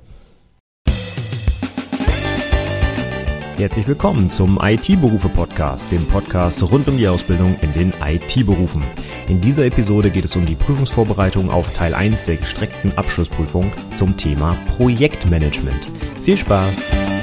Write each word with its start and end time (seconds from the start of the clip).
Herzlich 3.63 3.87
willkommen 3.87 4.29
zum 4.29 4.59
IT-Berufe-Podcast, 4.61 5.93
dem 5.93 6.05
Podcast 6.09 6.61
rund 6.69 6.89
um 6.89 6.99
die 6.99 7.07
Ausbildung 7.07 7.57
in 7.63 7.73
den 7.73 7.93
IT-Berufen. 8.05 8.85
In 9.29 9.41
dieser 9.41 9.67
Episode 9.67 10.11
geht 10.11 10.25
es 10.25 10.35
um 10.35 10.45
die 10.45 10.57
Prüfungsvorbereitung 10.57 11.49
auf 11.49 11.73
Teil 11.73 11.95
1 11.95 12.25
der 12.25 12.39
gestreckten 12.39 12.91
Abschlussprüfung 12.99 13.71
zum 13.95 14.17
Thema 14.17 14.57
Projektmanagement. 14.67 15.93
Viel 16.25 16.37
Spaß! 16.37 17.22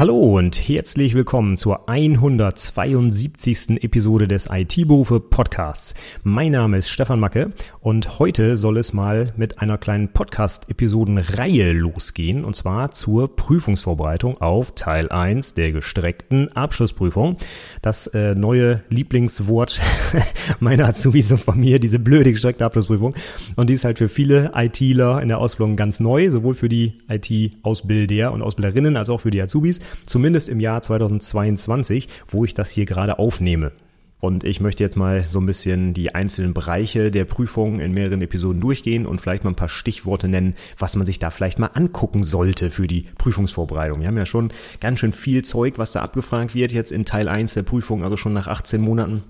Hallo 0.00 0.38
und 0.38 0.56
herzlich 0.66 1.12
willkommen 1.12 1.58
zur 1.58 1.86
172. 1.90 3.84
Episode 3.84 4.26
des 4.26 4.48
IT-Berufe 4.50 5.20
Podcasts. 5.20 5.92
Mein 6.22 6.52
Name 6.52 6.78
ist 6.78 6.88
Stefan 6.88 7.20
Macke 7.20 7.52
und 7.80 8.18
heute 8.18 8.56
soll 8.56 8.78
es 8.78 8.94
mal 8.94 9.34
mit 9.36 9.58
einer 9.58 9.76
kleinen 9.76 10.08
Podcast-Episodenreihe 10.08 11.72
losgehen 11.72 12.46
und 12.46 12.56
zwar 12.56 12.92
zur 12.92 13.36
Prüfungsvorbereitung 13.36 14.40
auf 14.40 14.74
Teil 14.74 15.10
1 15.10 15.52
der 15.52 15.72
gestreckten 15.72 16.50
Abschlussprüfung. 16.56 17.36
Das 17.82 18.06
äh, 18.06 18.34
neue 18.34 18.82
Lieblingswort 18.88 19.82
meiner 20.60 20.88
Azubis 20.88 21.30
und 21.30 21.42
von 21.42 21.60
mir, 21.60 21.78
diese 21.78 21.98
blöde 21.98 22.32
gestreckte 22.32 22.64
Abschlussprüfung. 22.64 23.14
Und 23.54 23.68
die 23.68 23.74
ist 23.74 23.84
halt 23.84 23.98
für 23.98 24.08
viele 24.08 24.52
ITler 24.54 25.20
in 25.20 25.28
der 25.28 25.40
Ausbildung 25.40 25.76
ganz 25.76 26.00
neu, 26.00 26.30
sowohl 26.30 26.54
für 26.54 26.70
die 26.70 26.94
IT-Ausbilder 27.06 28.32
und 28.32 28.40
Ausbilderinnen 28.40 28.96
als 28.96 29.10
auch 29.10 29.20
für 29.20 29.30
die 29.30 29.42
Azubis 29.42 29.80
zumindest 30.06 30.48
im 30.48 30.60
Jahr 30.60 30.82
2022, 30.82 32.08
wo 32.28 32.44
ich 32.44 32.54
das 32.54 32.70
hier 32.70 32.86
gerade 32.86 33.18
aufnehme. 33.18 33.72
Und 34.20 34.44
ich 34.44 34.60
möchte 34.60 34.84
jetzt 34.84 34.96
mal 34.96 35.22
so 35.24 35.40
ein 35.40 35.46
bisschen 35.46 35.94
die 35.94 36.14
einzelnen 36.14 36.52
Bereiche 36.52 37.10
der 37.10 37.24
Prüfung 37.24 37.80
in 37.80 37.92
mehreren 37.92 38.20
Episoden 38.20 38.60
durchgehen 38.60 39.06
und 39.06 39.20
vielleicht 39.20 39.44
mal 39.44 39.50
ein 39.50 39.56
paar 39.56 39.70
Stichworte 39.70 40.28
nennen, 40.28 40.54
was 40.78 40.94
man 40.94 41.06
sich 41.06 41.18
da 41.18 41.30
vielleicht 41.30 41.58
mal 41.58 41.70
angucken 41.72 42.22
sollte 42.22 42.70
für 42.70 42.86
die 42.86 43.06
Prüfungsvorbereitung. 43.16 44.00
Wir 44.00 44.08
haben 44.08 44.18
ja 44.18 44.26
schon 44.26 44.52
ganz 44.78 45.00
schön 45.00 45.12
viel 45.12 45.42
Zeug, 45.42 45.78
was 45.78 45.92
da 45.92 46.02
abgefragt 46.02 46.54
wird 46.54 46.70
jetzt 46.70 46.92
in 46.92 47.06
Teil 47.06 47.28
1 47.28 47.54
der 47.54 47.62
Prüfung, 47.62 48.04
also 48.04 48.18
schon 48.18 48.34
nach 48.34 48.46
18 48.46 48.80
Monaten. 48.80 49.22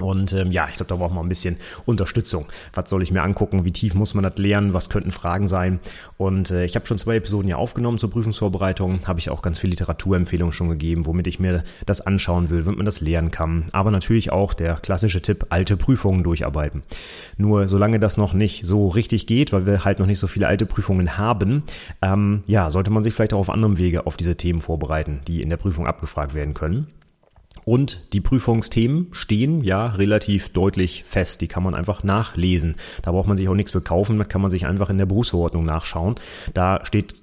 Und 0.00 0.32
ähm, 0.32 0.50
ja, 0.50 0.66
ich 0.68 0.76
glaube, 0.76 0.88
da 0.88 0.96
braucht 0.96 1.14
man 1.14 1.24
ein 1.24 1.28
bisschen 1.28 1.56
Unterstützung. 1.86 2.46
Was 2.72 2.90
soll 2.90 3.02
ich 3.02 3.12
mir 3.12 3.22
angucken? 3.22 3.64
Wie 3.64 3.72
tief 3.72 3.94
muss 3.94 4.14
man 4.14 4.24
das 4.24 4.36
lernen? 4.38 4.74
Was 4.74 4.88
könnten 4.88 5.12
Fragen 5.12 5.46
sein? 5.46 5.78
Und 6.16 6.50
äh, 6.50 6.64
ich 6.64 6.74
habe 6.74 6.86
schon 6.86 6.98
zwei 6.98 7.16
Episoden 7.16 7.48
ja 7.48 7.56
aufgenommen 7.56 7.98
zur 7.98 8.10
Prüfungsvorbereitung. 8.10 9.06
Habe 9.06 9.20
ich 9.20 9.30
auch 9.30 9.42
ganz 9.42 9.58
viel 9.58 9.70
Literaturempfehlungen 9.70 10.52
schon 10.52 10.68
gegeben, 10.68 11.06
womit 11.06 11.26
ich 11.28 11.38
mir 11.38 11.62
das 11.86 12.00
anschauen 12.00 12.50
will, 12.50 12.66
womit 12.66 12.78
man 12.78 12.86
das 12.86 13.00
lernen 13.00 13.30
kann. 13.30 13.66
Aber 13.72 13.90
natürlich 13.90 14.32
auch 14.32 14.54
der 14.54 14.74
klassische 14.74 15.22
Tipp, 15.22 15.46
alte 15.50 15.76
Prüfungen 15.76 16.24
durcharbeiten. 16.24 16.82
Nur 17.36 17.68
solange 17.68 18.00
das 18.00 18.16
noch 18.16 18.32
nicht 18.32 18.66
so 18.66 18.88
richtig 18.88 19.26
geht, 19.26 19.52
weil 19.52 19.66
wir 19.66 19.84
halt 19.84 20.00
noch 20.00 20.06
nicht 20.06 20.18
so 20.18 20.26
viele 20.26 20.48
alte 20.48 20.66
Prüfungen 20.66 21.16
haben, 21.16 21.62
ähm, 22.02 22.42
ja, 22.46 22.70
sollte 22.70 22.90
man 22.90 23.04
sich 23.04 23.14
vielleicht 23.14 23.32
auch 23.32 23.38
auf 23.38 23.50
anderem 23.50 23.78
Wege 23.78 24.06
auf 24.06 24.16
diese 24.16 24.36
Themen 24.36 24.60
vorbereiten, 24.60 25.20
die 25.28 25.42
in 25.42 25.50
der 25.50 25.56
Prüfung 25.56 25.86
abgefragt 25.86 26.34
werden 26.34 26.54
können. 26.54 26.88
Und 27.64 28.12
die 28.12 28.20
Prüfungsthemen 28.20 29.08
stehen 29.12 29.62
ja 29.62 29.86
relativ 29.86 30.50
deutlich 30.50 31.04
fest. 31.04 31.40
Die 31.40 31.48
kann 31.48 31.62
man 31.62 31.74
einfach 31.74 32.02
nachlesen. 32.02 32.76
Da 33.02 33.12
braucht 33.12 33.26
man 33.26 33.36
sich 33.36 33.48
auch 33.48 33.54
nichts 33.54 33.72
für 33.72 33.80
kaufen. 33.80 34.18
Da 34.18 34.24
kann 34.24 34.42
man 34.42 34.50
sich 34.50 34.66
einfach 34.66 34.90
in 34.90 34.98
der 34.98 35.06
Berufsverordnung 35.06 35.64
nachschauen. 35.64 36.16
Da 36.52 36.84
steht, 36.84 37.22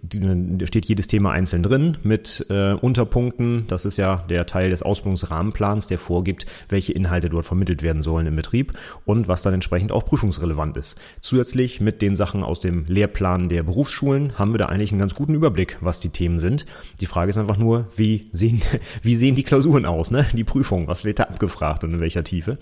steht 0.64 0.86
jedes 0.86 1.08
Thema 1.08 1.32
einzeln 1.32 1.62
drin 1.64 1.98
mit 2.04 2.46
äh, 2.50 2.74
Unterpunkten. 2.74 3.66
Das 3.68 3.86
ist 3.86 3.98
ja 3.98 4.24
der 4.30 4.46
Teil 4.48 4.72
des 4.72 4.82
Ausbildungsrahmenplans, 4.82 5.88
der 5.88 6.00
vorgibt, 6.00 6.46
welche 6.70 6.94
Inhalte 6.94 7.30
dort 7.30 7.46
vermittelt 7.46 7.84
werden 7.84 8.02
sollen 8.02 8.26
im 8.26 8.36
Betrieb 8.36 8.72
und 9.06 9.28
was 9.28 9.44
dann 9.44 9.54
entsprechend 9.54 9.92
auch 9.92 10.06
prüfungsrelevant 10.06 10.76
ist. 10.78 10.98
Zusätzlich 11.20 11.82
mit 11.82 12.02
den 12.02 12.16
Sachen 12.16 12.44
aus 12.44 12.60
dem 12.60 12.86
Lehrplan 12.88 13.50
der 13.50 13.64
Berufsschulen 13.64 14.40
haben 14.40 14.54
wir 14.54 14.58
da 14.58 14.66
eigentlich 14.68 14.92
einen 14.92 15.00
ganz 15.00 15.14
guten 15.14 15.36
Überblick, 15.36 15.78
was 15.82 16.00
die 16.00 16.10
Themen 16.10 16.40
sind. 16.40 16.66
Die 17.00 17.06
Frage 17.06 17.30
ist 17.30 17.38
einfach 17.38 17.58
nur, 17.58 17.88
wie 17.96 18.30
sehen, 18.32 18.62
wie 19.04 19.16
sehen 19.16 19.36
die 19.36 19.44
Klausuren 19.44 19.86
aus? 19.86 20.10
Ne? 20.10 20.21
Die 20.34 20.44
Prüfung, 20.44 20.88
was 20.88 21.06
wird 21.06 21.20
da 21.20 21.24
abgefragt 21.24 21.84
und 21.84 21.94
in 21.94 22.02
welcher 22.02 22.24
Tiefe. 22.24 22.58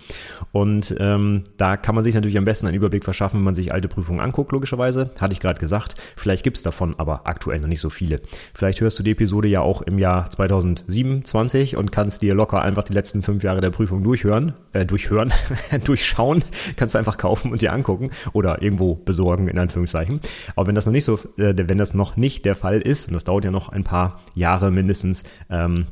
Und 0.51 0.95
ähm, 0.99 1.43
da 1.57 1.77
kann 1.77 1.95
man 1.95 2.03
sich 2.03 2.15
natürlich 2.15 2.37
am 2.37 2.45
besten 2.45 2.67
einen 2.67 2.75
Überblick 2.75 3.03
verschaffen, 3.03 3.39
wenn 3.39 3.43
man 3.43 3.55
sich 3.55 3.73
alte 3.73 3.87
Prüfungen 3.87 4.19
anguckt, 4.19 4.51
logischerweise. 4.51 5.11
Hatte 5.19 5.33
ich 5.33 5.39
gerade 5.39 5.59
gesagt. 5.59 5.95
Vielleicht 6.15 6.43
gibt's 6.43 6.63
davon 6.63 6.95
aber 6.97 7.27
aktuell 7.27 7.59
noch 7.59 7.67
nicht 7.67 7.81
so 7.81 7.89
viele. 7.89 8.17
Vielleicht 8.53 8.81
hörst 8.81 8.99
du 8.99 9.03
die 9.03 9.11
Episode 9.11 9.47
ja 9.47 9.61
auch 9.61 9.81
im 9.81 9.99
Jahr 9.99 10.29
2027 10.29 11.75
und 11.75 11.91
kannst 11.91 12.21
dir 12.21 12.33
locker 12.33 12.61
einfach 12.61 12.83
die 12.83 12.93
letzten 12.93 13.21
fünf 13.21 13.43
Jahre 13.43 13.61
der 13.61 13.69
Prüfung 13.69 14.03
durchhören, 14.03 14.53
äh, 14.73 14.85
durchhören, 14.85 15.33
durchschauen, 15.83 16.43
kannst 16.75 16.95
du 16.95 16.99
einfach 16.99 17.17
kaufen 17.17 17.51
und 17.51 17.61
dir 17.61 17.73
angucken 17.73 18.11
oder 18.33 18.61
irgendwo 18.61 18.95
besorgen, 18.95 19.47
in 19.47 19.59
Anführungszeichen. 19.59 20.21
Aber 20.55 20.67
wenn 20.67 20.75
das 20.75 20.85
noch 20.85 20.93
nicht 20.93 21.05
so, 21.05 21.15
äh, 21.37 21.53
wenn 21.57 21.77
das 21.77 21.93
noch 21.93 22.17
nicht 22.17 22.45
der 22.45 22.55
Fall 22.55 22.81
ist, 22.81 23.07
und 23.07 23.13
das 23.13 23.23
dauert 23.23 23.45
ja 23.45 23.51
noch 23.51 23.69
ein 23.69 23.83
paar 23.83 24.21
Jahre 24.35 24.71
mindestens, 24.71 25.23
ähm, 25.49 25.87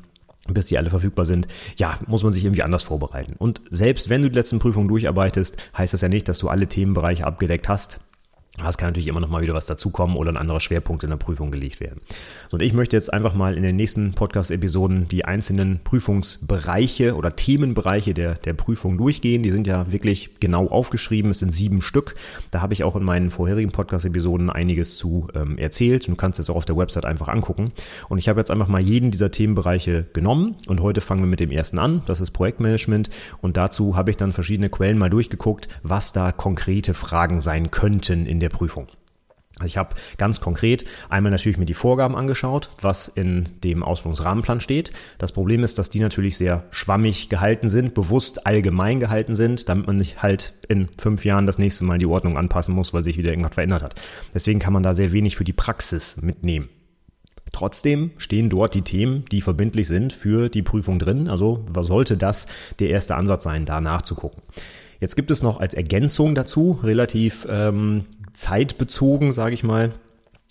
bis 0.53 0.65
die 0.65 0.77
alle 0.77 0.89
verfügbar 0.89 1.25
sind, 1.25 1.47
ja, 1.77 1.97
muss 2.07 2.23
man 2.23 2.33
sich 2.33 2.43
irgendwie 2.43 2.63
anders 2.63 2.83
vorbereiten. 2.83 3.35
Und 3.37 3.61
selbst 3.69 4.09
wenn 4.09 4.21
du 4.21 4.29
die 4.29 4.35
letzten 4.35 4.59
Prüfungen 4.59 4.87
durcharbeitest, 4.87 5.57
heißt 5.77 5.93
das 5.93 6.01
ja 6.01 6.09
nicht, 6.09 6.27
dass 6.27 6.39
du 6.39 6.49
alle 6.49 6.67
Themenbereiche 6.67 7.25
abgedeckt 7.25 7.69
hast. 7.69 7.99
Es 8.65 8.77
kann 8.77 8.89
natürlich 8.89 9.07
immer 9.07 9.19
noch 9.19 9.29
mal 9.29 9.43
wieder 9.43 9.53
was 9.53 9.67
dazukommen 9.67 10.17
oder 10.17 10.31
ein 10.31 10.37
anderer 10.37 10.59
Schwerpunkt 10.59 11.03
in 11.03 11.11
der 11.11 11.17
Prüfung 11.17 11.51
gelegt 11.51 11.79
werden. 11.79 12.01
Und 12.49 12.63
ich 12.63 12.73
möchte 12.73 12.95
jetzt 12.95 13.13
einfach 13.13 13.35
mal 13.35 13.55
in 13.55 13.61
den 13.61 13.75
nächsten 13.75 14.13
Podcast-Episoden 14.13 15.07
die 15.07 15.25
einzelnen 15.25 15.79
Prüfungsbereiche 15.83 17.15
oder 17.15 17.35
Themenbereiche 17.35 18.15
der, 18.15 18.33
der 18.33 18.53
Prüfung 18.53 18.97
durchgehen. 18.97 19.43
Die 19.43 19.51
sind 19.51 19.67
ja 19.67 19.91
wirklich 19.91 20.39
genau 20.39 20.67
aufgeschrieben. 20.67 21.29
Es 21.29 21.39
sind 21.39 21.51
sieben 21.51 21.83
Stück. 21.83 22.15
Da 22.49 22.59
habe 22.59 22.73
ich 22.73 22.83
auch 22.83 22.95
in 22.95 23.03
meinen 23.03 23.29
vorherigen 23.29 23.71
Podcast-Episoden 23.71 24.49
einiges 24.49 24.97
zu 24.97 25.27
ähm, 25.35 25.59
erzählt. 25.59 26.07
Du 26.07 26.15
kannst 26.15 26.39
es 26.39 26.49
auch 26.49 26.55
auf 26.55 26.65
der 26.65 26.77
Website 26.77 27.05
einfach 27.05 27.27
angucken. 27.27 27.73
Und 28.09 28.17
ich 28.17 28.27
habe 28.27 28.39
jetzt 28.39 28.49
einfach 28.49 28.67
mal 28.67 28.81
jeden 28.81 29.11
dieser 29.11 29.29
Themenbereiche 29.29 30.07
genommen. 30.13 30.55
Und 30.67 30.81
heute 30.81 31.01
fangen 31.01 31.21
wir 31.21 31.27
mit 31.27 31.39
dem 31.39 31.51
ersten 31.51 31.77
an. 31.77 32.01
Das 32.07 32.21
ist 32.21 32.31
Projektmanagement. 32.31 33.11
Und 33.39 33.55
dazu 33.55 33.95
habe 33.95 34.09
ich 34.09 34.17
dann 34.17 34.31
verschiedene 34.31 34.69
Quellen 34.69 34.97
mal 34.97 35.11
durchgeguckt, 35.11 35.67
was 35.83 36.11
da 36.11 36.31
konkrete 36.31 36.95
Fragen 36.95 37.39
sein 37.39 37.69
könnten 37.69 38.25
in 38.25 38.39
der 38.39 38.46
der 38.49 38.55
Prüfung. 38.55 38.87
Also 39.59 39.71
ich 39.71 39.77
habe 39.77 39.95
ganz 40.17 40.39
konkret 40.39 40.85
einmal 41.09 41.31
natürlich 41.31 41.57
mir 41.57 41.65
die 41.65 41.73
Vorgaben 41.73 42.15
angeschaut, 42.15 42.69
was 42.79 43.07
in 43.07 43.49
dem 43.63 43.81
Ausbildungsrahmenplan 43.81 44.61
steht. 44.61 44.91
Das 45.17 45.31
Problem 45.31 45.63
ist, 45.63 45.79
dass 45.79 45.89
die 45.89 45.99
natürlich 45.99 46.37
sehr 46.37 46.65
schwammig 46.69 47.29
gehalten 47.29 47.69
sind, 47.69 47.95
bewusst 47.95 48.45
allgemein 48.45 48.99
gehalten 48.99 49.33
sind, 49.33 49.67
damit 49.67 49.87
man 49.87 49.97
nicht 49.97 50.21
halt 50.21 50.53
in 50.67 50.89
fünf 50.99 51.25
Jahren 51.25 51.47
das 51.47 51.57
nächste 51.57 51.85
Mal 51.85 51.97
die 51.97 52.05
Ordnung 52.05 52.37
anpassen 52.37 52.75
muss, 52.75 52.93
weil 52.93 53.03
sich 53.03 53.17
wieder 53.17 53.31
irgendwas 53.31 53.55
verändert 53.55 53.81
hat. 53.81 53.95
Deswegen 54.33 54.59
kann 54.59 54.73
man 54.73 54.83
da 54.83 54.93
sehr 54.93 55.11
wenig 55.11 55.35
für 55.35 55.43
die 55.43 55.53
Praxis 55.53 56.17
mitnehmen. 56.21 56.69
Trotzdem 57.51 58.11
stehen 58.17 58.49
dort 58.49 58.75
die 58.75 58.83
Themen, 58.83 59.25
die 59.31 59.41
verbindlich 59.41 59.87
sind 59.87 60.13
für 60.13 60.49
die 60.49 60.61
Prüfung 60.61 60.99
drin. 60.99 61.29
Also 61.29 61.65
sollte 61.81 62.15
das 62.15 62.45
der 62.77 62.89
erste 62.89 63.15
Ansatz 63.15 63.43
sein, 63.43 63.65
da 63.65 63.81
nachzugucken. 63.81 64.43
Jetzt 64.99 65.15
gibt 65.15 65.31
es 65.31 65.43
noch 65.43 65.59
als 65.59 65.73
Ergänzung 65.73 66.35
dazu 66.35 66.79
relativ 66.83 67.47
ähm, 67.49 68.05
zeitbezogen, 68.33 69.31
sage 69.31 69.53
ich 69.53 69.63
mal, 69.63 69.91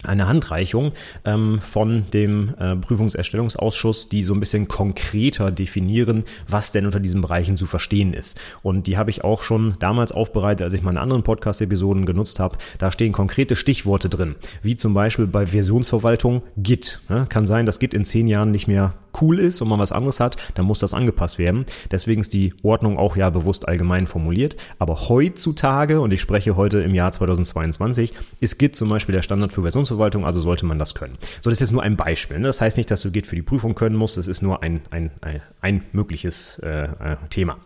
eine 0.04 0.28
Handreichung 0.28 0.92
ähm, 1.24 1.58
von 1.58 2.04
dem 2.12 2.54
äh, 2.58 2.76
Prüfungserstellungsausschuss, 2.76 4.08
die 4.08 4.22
so 4.22 4.34
ein 4.34 4.40
bisschen 4.40 4.68
konkreter 4.68 5.50
definieren, 5.50 6.24
was 6.46 6.72
denn 6.72 6.86
unter 6.86 7.00
diesen 7.00 7.22
Bereichen 7.22 7.56
zu 7.56 7.66
verstehen 7.66 8.12
ist. 8.12 8.38
Und 8.62 8.86
die 8.86 8.98
habe 8.98 9.10
ich 9.10 9.24
auch 9.24 9.42
schon 9.42 9.76
damals 9.78 10.12
aufbereitet, 10.12 10.64
als 10.64 10.74
ich 10.74 10.82
meine 10.82 11.00
anderen 11.00 11.22
Podcast-Episoden 11.22 12.06
genutzt 12.06 12.40
habe. 12.40 12.58
Da 12.78 12.92
stehen 12.92 13.12
konkrete 13.12 13.56
Stichworte 13.56 14.08
drin, 14.08 14.36
wie 14.62 14.76
zum 14.76 14.94
Beispiel 14.94 15.26
bei 15.26 15.46
Versionsverwaltung 15.46 16.42
Git. 16.56 17.00
Ne? 17.08 17.26
Kann 17.28 17.46
sein, 17.46 17.66
dass 17.66 17.78
Git 17.78 17.94
in 17.94 18.04
zehn 18.04 18.28
Jahren 18.28 18.50
nicht 18.50 18.68
mehr 18.68 18.94
cool 19.22 19.38
ist 19.38 19.62
und 19.62 19.68
man 19.68 19.78
was 19.78 19.92
anderes 19.92 20.20
hat, 20.20 20.36
dann 20.54 20.66
muss 20.66 20.78
das 20.78 20.92
angepasst 20.92 21.38
werden. 21.38 21.64
Deswegen 21.90 22.20
ist 22.20 22.34
die 22.34 22.52
Ordnung 22.62 22.98
auch 22.98 23.16
ja 23.16 23.30
bewusst 23.30 23.66
allgemein 23.66 24.06
formuliert. 24.06 24.56
Aber 24.78 25.08
heutzutage, 25.08 26.02
und 26.02 26.12
ich 26.12 26.20
spreche 26.20 26.54
heute 26.54 26.80
im 26.80 26.94
Jahr 26.94 27.12
2022, 27.12 28.12
ist 28.40 28.58
Git 28.58 28.76
zum 28.76 28.90
Beispiel 28.90 29.14
der 29.14 29.22
Standard 29.22 29.52
für 29.52 29.62
Versionsverwaltung 29.62 29.85
Verwaltung, 29.88 30.24
also 30.24 30.40
sollte 30.40 30.66
man 30.66 30.78
das 30.78 30.94
können. 30.94 31.16
So, 31.42 31.50
das 31.50 31.54
ist 31.54 31.60
jetzt 31.60 31.72
nur 31.72 31.82
ein 31.82 31.96
Beispiel. 31.96 32.38
Ne? 32.38 32.46
Das 32.46 32.60
heißt 32.60 32.76
nicht, 32.76 32.90
dass 32.90 33.02
du 33.02 33.10
Git 33.10 33.26
für 33.26 33.36
die 33.36 33.42
Prüfung 33.42 33.74
können 33.74 33.96
musst, 33.96 34.16
das 34.16 34.28
ist 34.28 34.42
nur 34.42 34.62
ein, 34.62 34.82
ein, 34.90 35.10
ein, 35.20 35.42
ein 35.60 35.82
mögliches 35.92 36.58
äh, 36.58 36.84
äh, 36.84 37.16
Thema. 37.30 37.58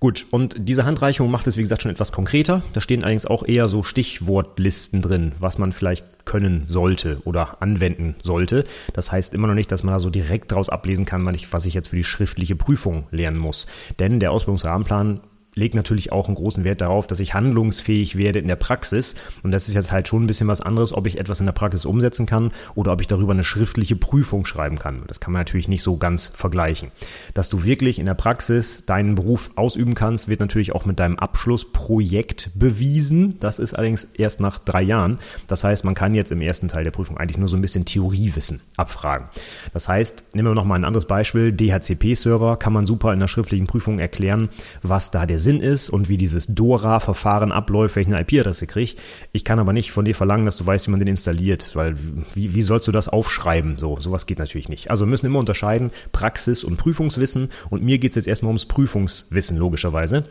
Gut, 0.00 0.26
und 0.30 0.56
diese 0.58 0.84
Handreichung 0.84 1.30
macht 1.30 1.46
es, 1.46 1.56
wie 1.56 1.62
gesagt, 1.62 1.80
schon 1.80 1.90
etwas 1.90 2.12
konkreter. 2.12 2.62
Da 2.74 2.82
stehen 2.82 3.02
allerdings 3.04 3.24
auch 3.24 3.42
eher 3.42 3.68
so 3.68 3.82
Stichwortlisten 3.82 5.00
drin, 5.00 5.32
was 5.38 5.56
man 5.56 5.72
vielleicht 5.72 6.26
können 6.26 6.64
sollte 6.66 7.22
oder 7.24 7.62
anwenden 7.62 8.16
sollte. 8.22 8.64
Das 8.92 9.10
heißt 9.10 9.32
immer 9.32 9.46
noch 9.46 9.54
nicht, 9.54 9.72
dass 9.72 9.82
man 9.82 9.94
da 9.94 9.98
so 9.98 10.10
direkt 10.10 10.52
daraus 10.52 10.68
ablesen 10.68 11.06
kann, 11.06 11.26
was 11.50 11.64
ich 11.64 11.72
jetzt 11.72 11.88
für 11.88 11.96
die 11.96 12.04
schriftliche 12.04 12.54
Prüfung 12.54 13.06
lernen 13.12 13.38
muss. 13.38 13.66
Denn 13.98 14.20
der 14.20 14.32
Ausbildungsrahmenplan 14.32 15.20
lege 15.54 15.76
natürlich 15.76 16.12
auch 16.12 16.26
einen 16.26 16.36
großen 16.36 16.64
Wert 16.64 16.80
darauf, 16.80 17.06
dass 17.06 17.20
ich 17.20 17.34
handlungsfähig 17.34 18.16
werde 18.16 18.38
in 18.38 18.48
der 18.48 18.56
Praxis. 18.56 19.14
Und 19.42 19.50
das 19.50 19.68
ist 19.68 19.74
jetzt 19.74 19.92
halt 19.92 20.08
schon 20.08 20.24
ein 20.24 20.26
bisschen 20.26 20.48
was 20.48 20.60
anderes, 20.60 20.92
ob 20.92 21.06
ich 21.06 21.18
etwas 21.18 21.40
in 21.40 21.46
der 21.46 21.52
Praxis 21.52 21.84
umsetzen 21.84 22.26
kann 22.26 22.52
oder 22.74 22.92
ob 22.92 23.00
ich 23.00 23.06
darüber 23.06 23.32
eine 23.32 23.44
schriftliche 23.44 23.96
Prüfung 23.96 24.46
schreiben 24.46 24.78
kann. 24.78 25.02
Das 25.06 25.20
kann 25.20 25.32
man 25.32 25.40
natürlich 25.40 25.68
nicht 25.68 25.82
so 25.82 25.96
ganz 25.96 26.26
vergleichen. 26.28 26.90
Dass 27.34 27.48
du 27.48 27.64
wirklich 27.64 27.98
in 27.98 28.06
der 28.06 28.14
Praxis 28.14 28.84
deinen 28.86 29.14
Beruf 29.14 29.50
ausüben 29.56 29.94
kannst, 29.94 30.28
wird 30.28 30.40
natürlich 30.40 30.74
auch 30.74 30.84
mit 30.84 31.00
deinem 31.00 31.18
Abschlussprojekt 31.18 32.50
bewiesen. 32.54 33.38
Das 33.40 33.58
ist 33.58 33.74
allerdings 33.74 34.08
erst 34.14 34.40
nach 34.40 34.58
drei 34.58 34.82
Jahren. 34.82 35.18
Das 35.46 35.64
heißt, 35.64 35.84
man 35.84 35.94
kann 35.94 36.14
jetzt 36.14 36.32
im 36.32 36.40
ersten 36.40 36.68
Teil 36.68 36.84
der 36.84 36.90
Prüfung 36.90 37.18
eigentlich 37.18 37.38
nur 37.38 37.48
so 37.48 37.56
ein 37.56 37.62
bisschen 37.62 37.84
Theoriewissen 37.84 38.60
abfragen. 38.76 39.28
Das 39.72 39.88
heißt, 39.88 40.34
nehmen 40.34 40.48
wir 40.48 40.54
noch 40.54 40.64
mal 40.64 40.76
ein 40.76 40.84
anderes 40.84 41.06
Beispiel. 41.06 41.52
DHCP-Server 41.52 42.56
kann 42.56 42.72
man 42.72 42.86
super 42.86 43.12
in 43.12 43.20
der 43.20 43.28
schriftlichen 43.28 43.66
Prüfung 43.66 43.98
erklären, 43.98 44.48
was 44.82 45.10
da 45.10 45.26
der 45.26 45.38
Sinn 45.44 45.60
ist 45.60 45.88
und 45.88 46.08
wie 46.08 46.16
dieses 46.16 46.46
DORA-Verfahren 46.48 47.52
abläuft, 47.52 47.96
welche 47.96 48.10
IP-Adresse 48.10 48.66
kriege. 48.66 48.94
Ich 49.32 49.44
kann 49.44 49.58
aber 49.58 49.72
nicht 49.72 49.92
von 49.92 50.04
dir 50.04 50.14
verlangen, 50.14 50.46
dass 50.46 50.56
du 50.56 50.66
weißt, 50.66 50.86
wie 50.88 50.90
man 50.90 51.00
den 51.00 51.08
installiert, 51.08 51.76
weil 51.76 51.96
wie, 52.34 52.54
wie 52.54 52.62
sollst 52.62 52.88
du 52.88 52.92
das 52.92 53.08
aufschreiben? 53.08 53.76
So, 53.76 53.98
sowas 54.00 54.26
geht 54.26 54.38
natürlich 54.38 54.68
nicht. 54.68 54.90
Also 54.90 55.04
wir 55.04 55.10
müssen 55.10 55.26
immer 55.26 55.38
unterscheiden 55.38 55.90
Praxis 56.10 56.64
und 56.64 56.76
Prüfungswissen 56.76 57.50
und 57.70 57.84
mir 57.84 57.98
geht 57.98 58.12
es 58.12 58.16
jetzt 58.16 58.26
erstmal 58.26 58.48
ums 58.48 58.66
Prüfungswissen, 58.66 59.56
logischerweise 59.56 60.24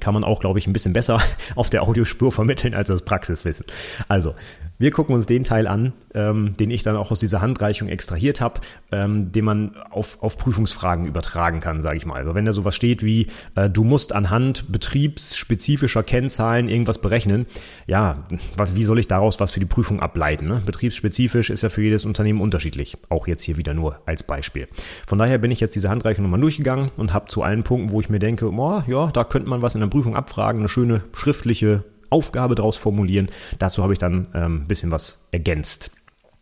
kann 0.00 0.14
man 0.14 0.24
auch, 0.24 0.40
glaube 0.40 0.58
ich, 0.58 0.66
ein 0.66 0.72
bisschen 0.72 0.92
besser 0.92 1.20
auf 1.54 1.70
der 1.70 1.82
Audiospur 1.82 2.32
vermitteln 2.32 2.74
als 2.74 2.88
das 2.88 3.02
Praxiswissen. 3.02 3.66
Also, 4.08 4.34
wir 4.78 4.90
gucken 4.90 5.14
uns 5.14 5.26
den 5.26 5.44
Teil 5.44 5.66
an, 5.66 5.92
ähm, 6.14 6.56
den 6.58 6.70
ich 6.70 6.82
dann 6.82 6.96
auch 6.96 7.10
aus 7.10 7.20
dieser 7.20 7.40
Handreichung 7.40 7.88
extrahiert 7.88 8.40
habe, 8.40 8.60
ähm, 8.90 9.30
den 9.30 9.44
man 9.44 9.76
auf, 9.90 10.22
auf 10.22 10.36
Prüfungsfragen 10.36 11.06
übertragen 11.06 11.60
kann, 11.60 11.80
sage 11.80 11.96
ich 11.96 12.06
mal. 12.06 12.16
Also 12.16 12.34
wenn 12.34 12.44
da 12.44 12.52
sowas 12.52 12.74
steht 12.74 13.02
wie, 13.04 13.28
äh, 13.54 13.70
du 13.70 13.84
musst 13.84 14.12
anhand 14.12 14.70
betriebsspezifischer 14.72 16.02
Kennzahlen 16.02 16.68
irgendwas 16.68 17.00
berechnen, 17.00 17.46
ja, 17.86 18.24
was, 18.56 18.74
wie 18.74 18.84
soll 18.84 18.98
ich 18.98 19.06
daraus 19.06 19.38
was 19.38 19.52
für 19.52 19.60
die 19.60 19.66
Prüfung 19.66 20.00
ableiten? 20.00 20.48
Ne? 20.48 20.62
Betriebsspezifisch 20.64 21.50
ist 21.50 21.62
ja 21.62 21.68
für 21.68 21.82
jedes 21.82 22.04
Unternehmen 22.04 22.40
unterschiedlich. 22.40 22.96
Auch 23.08 23.26
jetzt 23.26 23.42
hier 23.42 23.56
wieder 23.56 23.74
nur 23.74 24.00
als 24.06 24.22
Beispiel. 24.22 24.66
Von 25.06 25.18
daher 25.18 25.38
bin 25.38 25.50
ich 25.50 25.60
jetzt 25.60 25.76
diese 25.76 25.88
Handreichung 25.88 26.24
nochmal 26.24 26.40
durchgegangen 26.40 26.90
und 26.96 27.12
habe 27.12 27.26
zu 27.26 27.42
allen 27.42 27.62
Punkten, 27.62 27.90
wo 27.90 28.00
ich 28.00 28.08
mir 28.08 28.18
denke, 28.18 28.50
oh, 28.50 28.82
ja, 28.86 29.06
da 29.12 29.24
könnte 29.24 29.48
man 29.48 29.62
was 29.62 29.74
in 29.74 29.80
der 29.80 29.88
Prüfung 29.88 30.16
abfragen, 30.16 30.60
eine 30.60 30.68
schöne 30.68 31.02
schriftliche 31.14 31.84
Aufgabe 32.10 32.54
daraus 32.54 32.76
formulieren. 32.76 33.28
Dazu 33.58 33.82
habe 33.82 33.92
ich 33.92 33.98
dann 33.98 34.28
ein 34.32 34.44
ähm, 34.44 34.66
bisschen 34.66 34.90
was 34.90 35.18
ergänzt. 35.30 35.90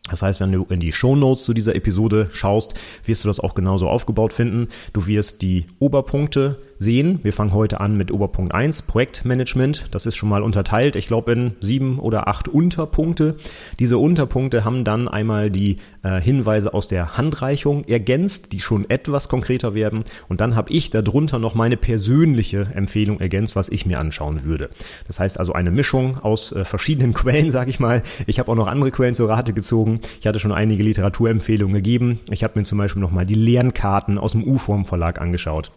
Das 0.09 0.21
heißt, 0.21 0.41
wenn 0.41 0.51
du 0.51 0.65
in 0.69 0.81
die 0.81 0.91
Show 0.91 1.15
Notes 1.15 1.45
zu 1.45 1.53
dieser 1.53 1.75
Episode 1.75 2.27
schaust, 2.33 2.73
wirst 3.05 3.23
du 3.23 3.29
das 3.29 3.39
auch 3.39 3.55
genauso 3.55 3.87
aufgebaut 3.87 4.33
finden. 4.33 4.67
Du 4.91 5.07
wirst 5.07 5.41
die 5.41 5.65
Oberpunkte 5.79 6.57
sehen. 6.77 7.19
Wir 7.23 7.31
fangen 7.31 7.53
heute 7.53 7.79
an 7.79 7.95
mit 7.95 8.11
Oberpunkt 8.11 8.53
1, 8.53 8.81
Projektmanagement. 8.83 9.87
Das 9.91 10.05
ist 10.05 10.17
schon 10.17 10.29
mal 10.29 10.43
unterteilt, 10.43 10.97
ich 10.97 11.07
glaube 11.07 11.31
in 11.31 11.55
sieben 11.61 11.99
oder 11.99 12.27
acht 12.27 12.47
Unterpunkte. 12.49 13.37
Diese 13.79 13.97
Unterpunkte 13.97 14.65
haben 14.65 14.83
dann 14.83 15.07
einmal 15.07 15.49
die 15.49 15.77
äh, 16.03 16.19
Hinweise 16.19 16.73
aus 16.73 16.89
der 16.89 17.17
Handreichung 17.17 17.85
ergänzt, 17.85 18.51
die 18.51 18.59
schon 18.59 18.89
etwas 18.89 19.29
konkreter 19.29 19.73
werden. 19.73 20.03
Und 20.27 20.41
dann 20.41 20.55
habe 20.55 20.71
ich 20.71 20.89
darunter 20.89 21.39
noch 21.39 21.55
meine 21.55 21.77
persönliche 21.77 22.67
Empfehlung 22.73 23.21
ergänzt, 23.21 23.55
was 23.55 23.69
ich 23.69 23.85
mir 23.85 23.99
anschauen 23.99 24.43
würde. 24.43 24.69
Das 25.07 25.19
heißt 25.19 25.39
also 25.39 25.53
eine 25.53 25.71
Mischung 25.71 26.17
aus 26.17 26.51
äh, 26.51 26.65
verschiedenen 26.65 27.13
Quellen, 27.23 27.49
sage 27.49 27.69
ich 27.69 27.79
mal. 27.79 28.03
Ich 28.27 28.39
habe 28.39 28.51
auch 28.51 28.55
noch 28.55 28.67
andere 28.67 28.91
Quellen 28.91 29.13
zur 29.13 29.29
Rate 29.29 29.53
gezogen. 29.53 29.92
Ich 30.19 30.27
hatte 30.27 30.39
schon 30.39 30.51
einige 30.51 30.83
Literaturempfehlungen 30.83 31.73
gegeben. 31.75 32.19
Ich 32.29 32.43
habe 32.43 32.59
mir 32.59 32.65
zum 32.65 32.77
Beispiel 32.77 33.01
nochmal 33.01 33.25
die 33.25 33.35
Lernkarten 33.35 34.17
aus 34.17 34.33
dem 34.33 34.43
U-Form 34.43 34.85
Verlag 34.85 35.19
angeschaut. 35.19 35.71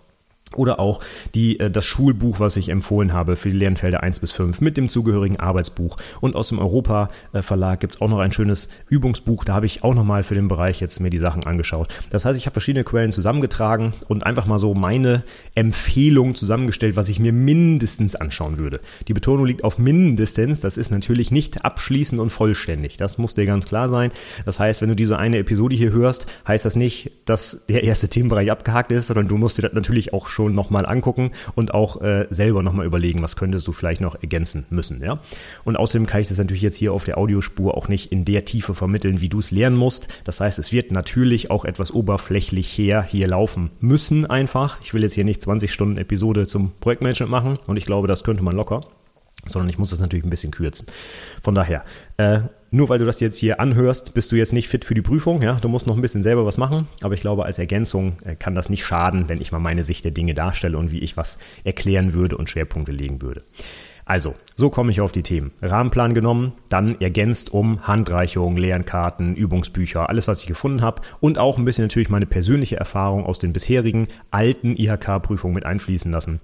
Oder 0.57 0.81
auch 0.81 1.01
die, 1.35 1.61
äh, 1.61 1.71
das 1.71 1.85
Schulbuch, 1.85 2.41
was 2.41 2.57
ich 2.57 2.69
empfohlen 2.69 3.13
habe 3.13 3.37
für 3.37 3.51
die 3.51 3.57
Lernfelder 3.57 4.03
1 4.03 4.21
bis 4.21 4.33
5 4.33 4.61
mit 4.61 4.77
dem 4.77 4.89
zugehörigen 4.89 5.39
Arbeitsbuch. 5.39 5.97
Und 6.21 6.37
aus 6.37 6.49
dem 6.49 6.59
Europa 6.59 7.11
äh, 7.33 7.43
Verlag 7.43 7.81
gibt's 7.81 8.01
auch 8.01 8.09
noch 8.09 8.19
ein 8.19 8.33
schönes 8.33 8.69
Übungsbuch. 8.89 9.45
Da 9.45 9.55
habe 9.55 9.67
ich 9.67 9.85
auch 9.85 9.95
nochmal 9.95 10.23
für 10.23 10.35
den 10.35 10.49
Bereich 10.49 10.81
jetzt 10.81 11.01
mir 11.01 11.11
die 11.11 11.19
Sachen 11.19 11.45
angeschaut. 11.45 11.89
Das 12.11 12.25
heißt, 12.25 12.39
ich 12.39 12.47
habe 12.47 12.53
verschiedene 12.53 12.85
Quellen 12.85 13.13
zusammengetragen 13.13 13.93
und 14.09 14.25
einfach 14.25 14.47
mal 14.47 14.59
so 14.59 14.75
meine 14.75 15.23
Empfehlung 15.55 16.35
zusammengestellt, 16.35 16.97
was 16.97 17.09
ich 17.09 17.21
mir 17.21 17.33
mindestens 17.33 18.17
anschauen 18.17 18.59
würde. 18.59 18.81
Die 19.09 19.15
Betonung 19.15 19.47
liegt 19.47 19.65
auf 19.65 19.79
mindestens. 19.79 20.61
Das 20.61 20.77
ist 20.77 20.91
natürlich 20.91 21.31
nicht 21.31 21.65
abschließend 21.65 22.21
und 22.21 22.31
vollständig. 22.31 22.97
Das 22.97 23.19
muss 23.19 23.35
dir 23.35 23.47
ganz 23.47 23.67
klar 23.67 23.89
sein. 23.89 24.11
Das 24.45 24.61
heißt, 24.61 24.83
wenn 24.83 24.89
du 24.89 24.97
diese 24.97 25.19
eine 25.19 25.39
Episode 25.39 25.77
hier 25.77 25.93
hörst, 25.93 26.27
heißt 26.47 26.65
das 26.65 26.77
nicht, 26.77 27.11
dass 27.25 27.65
der 27.69 27.85
erste 27.85 28.09
Themenbereich 28.09 28.51
abgehakt 28.51 28.93
ist, 28.93 29.09
sondern 29.09 29.29
du 29.29 29.37
musst 29.37 29.59
dir 29.59 29.63
das 29.63 29.73
natürlich 29.73 30.13
auch 30.13 30.29
schon 30.29 30.46
nochmal 30.55 30.87
angucken 30.87 31.31
und 31.55 31.75
auch 31.75 32.01
äh, 32.01 32.27
selber 32.31 32.63
nochmal 32.63 32.87
überlegen, 32.87 33.23
was 33.23 33.37
könntest 33.37 33.67
du 33.67 33.73
vielleicht 33.73 34.01
noch 34.01 34.15
ergänzen 34.15 34.67
müssen. 34.71 35.03
Ja? 35.03 35.21
Und 35.65 35.77
außerdem 35.77 36.07
kann 36.07 36.21
ich 36.21 36.29
das 36.29 36.39
natürlich 36.39 36.63
jetzt 36.63 36.77
hier 36.77 36.93
auf 36.93 37.05
der 37.05 37.19
Audiospur 37.19 37.77
auch 37.77 37.89
nicht 37.89 38.13
in 38.13 38.25
der 38.25 38.45
Tiefe 38.45 38.75
vermitteln, 38.75 39.21
wie 39.21 39.29
du 39.29 39.39
es 39.39 39.51
lernen 39.51 39.77
musst. 39.77 40.09
Das 40.25 40.41
heißt, 40.41 40.59
es 40.59 40.73
wird 40.73 40.91
natürlich 40.91 41.51
auch 41.51 41.65
etwas 41.65 41.93
oberflächlich 41.93 42.77
her 42.77 43.03
hier 43.03 43.29
laufen 43.29 43.71
müssen 43.81 44.27
einfach. 44.27 44.81
Ich 44.83 44.95
will 44.95 45.03
jetzt 45.03 45.15
hier 45.15 45.25
nicht 45.25 45.43
20 45.43 45.73
Stunden 45.73 45.99
Episode 45.99 46.47
zum 46.47 46.73
Projektmanagement 46.81 47.31
machen 47.31 47.59
und 47.67 47.77
ich 47.77 47.87
glaube, 47.87 48.09
das 48.09 48.25
könnte 48.25 48.43
man 48.43 48.57
locker 48.57 48.83
sondern 49.49 49.69
ich 49.69 49.79
muss 49.79 49.91
das 49.91 50.01
natürlich 50.01 50.25
ein 50.25 50.31
bisschen 50.31 50.51
kürzen. 50.51 50.87
Von 51.43 51.55
daher, 51.55 51.85
äh, 52.17 52.41
nur 52.71 52.89
weil 52.89 52.99
du 52.99 53.05
das 53.05 53.21
jetzt 53.21 53.39
hier 53.39 53.61
anhörst, 53.61 54.15
bist 54.15 54.33
du 54.33 54.37
jetzt 54.37 54.53
nicht 54.53 54.69
fit 54.69 54.85
für 54.85 54.95
die 54.95 55.03
Prüfung. 55.03 55.43
Ja, 55.43 55.55
du 55.55 55.69
musst 55.69 55.87
noch 55.87 55.97
ein 55.97 56.03
bisschen 56.03 56.23
selber 56.23 56.47
was 56.47 56.59
machen. 56.59 56.89
Aber 57.03 57.15
ich 57.15 57.21
glaube, 57.21 57.45
als 57.45 57.59
Ergänzung 57.59 58.17
äh, 58.25 58.35
kann 58.37 58.55
das 58.55 58.69
nicht 58.69 58.85
schaden, 58.85 59.29
wenn 59.29 59.41
ich 59.41 59.53
mal 59.53 59.59
meine 59.59 59.85
Sicht 59.85 60.05
der 60.05 60.13
Dinge 60.13 60.35
darstelle 60.35 60.79
und 60.79 60.91
wie 60.91 60.99
ich 60.99 61.17
was 61.17 61.39
erklären 61.65 62.13
würde 62.13 62.37
und 62.37 62.51
Schwerpunkte 62.51 62.93
legen 62.93 63.23
würde. 63.23 63.43
Also, 64.09 64.37
so 64.55 64.71
komme 64.71 64.93
ich 64.93 65.01
auf 65.01 65.11
die 65.11 65.25
Themen. 65.25 65.51
Rahmenplan 65.61 66.15
genommen, 66.15 66.53
dann 66.69 67.01
ergänzt 67.01 67.53
um 67.53 67.89
Handreichungen, 67.89 68.57
Lernkarten, 68.57 69.35
Übungsbücher, 69.35 70.09
alles, 70.09 70.29
was 70.29 70.43
ich 70.43 70.47
gefunden 70.47 70.81
habe 70.81 71.03
und 71.19 71.39
auch 71.39 71.59
ein 71.59 71.65
bisschen 71.65 71.85
natürlich 71.85 72.09
meine 72.09 72.27
persönliche 72.27 72.77
Erfahrung 72.77 73.27
aus 73.27 73.41
den 73.41 73.53
bisherigen 73.53 74.07
alten 74.31 74.77
IHK-Prüfungen 74.77 75.55
mit 75.55 75.67
einfließen 75.67 76.13
lassen 76.13 76.41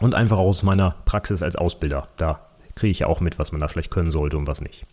und 0.00 0.14
einfach 0.14 0.38
aus 0.38 0.62
meiner 0.62 0.96
Praxis 1.04 1.42
als 1.42 1.54
Ausbilder. 1.54 2.08
Da 2.16 2.46
kriege 2.76 2.92
ich 2.92 3.00
ja 3.00 3.08
auch 3.08 3.20
mit, 3.20 3.38
was 3.38 3.52
man 3.52 3.60
da 3.60 3.68
vielleicht 3.68 3.90
können 3.90 4.10
sollte 4.10 4.38
und 4.38 4.46
was 4.46 4.62
nicht. 4.62 4.86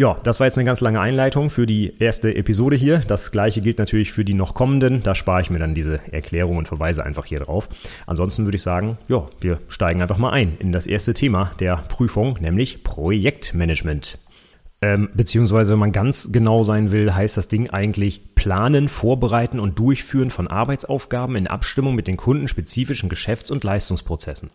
Ja, 0.00 0.16
das 0.22 0.40
war 0.40 0.46
jetzt 0.46 0.56
eine 0.56 0.64
ganz 0.64 0.80
lange 0.80 0.98
Einleitung 0.98 1.50
für 1.50 1.66
die 1.66 1.92
erste 1.98 2.34
Episode 2.34 2.74
hier. 2.74 3.00
Das 3.00 3.32
gleiche 3.32 3.60
gilt 3.60 3.78
natürlich 3.78 4.12
für 4.12 4.24
die 4.24 4.32
noch 4.32 4.54
kommenden. 4.54 5.02
Da 5.02 5.14
spare 5.14 5.42
ich 5.42 5.50
mir 5.50 5.58
dann 5.58 5.74
diese 5.74 6.00
Erklärung 6.10 6.56
und 6.56 6.66
verweise 6.66 7.04
einfach 7.04 7.26
hier 7.26 7.40
drauf. 7.40 7.68
Ansonsten 8.06 8.46
würde 8.46 8.56
ich 8.56 8.62
sagen, 8.62 8.96
ja, 9.08 9.28
wir 9.40 9.58
steigen 9.68 10.00
einfach 10.00 10.16
mal 10.16 10.30
ein 10.30 10.56
in 10.58 10.72
das 10.72 10.86
erste 10.86 11.12
Thema 11.12 11.52
der 11.60 11.76
Prüfung, 11.76 12.38
nämlich 12.40 12.82
Projektmanagement. 12.82 14.20
Ähm, 14.80 15.10
beziehungsweise, 15.12 15.72
wenn 15.72 15.80
man 15.80 15.92
ganz 15.92 16.32
genau 16.32 16.62
sein 16.62 16.92
will, 16.92 17.14
heißt 17.14 17.36
das 17.36 17.48
Ding 17.48 17.68
eigentlich 17.68 18.34
Planen, 18.34 18.88
Vorbereiten 18.88 19.60
und 19.60 19.78
Durchführen 19.78 20.30
von 20.30 20.48
Arbeitsaufgaben 20.48 21.36
in 21.36 21.46
Abstimmung 21.46 21.94
mit 21.94 22.08
den 22.08 22.16
kundenspezifischen 22.16 23.10
Geschäfts- 23.10 23.50
und 23.50 23.64
Leistungsprozessen. 23.64 24.48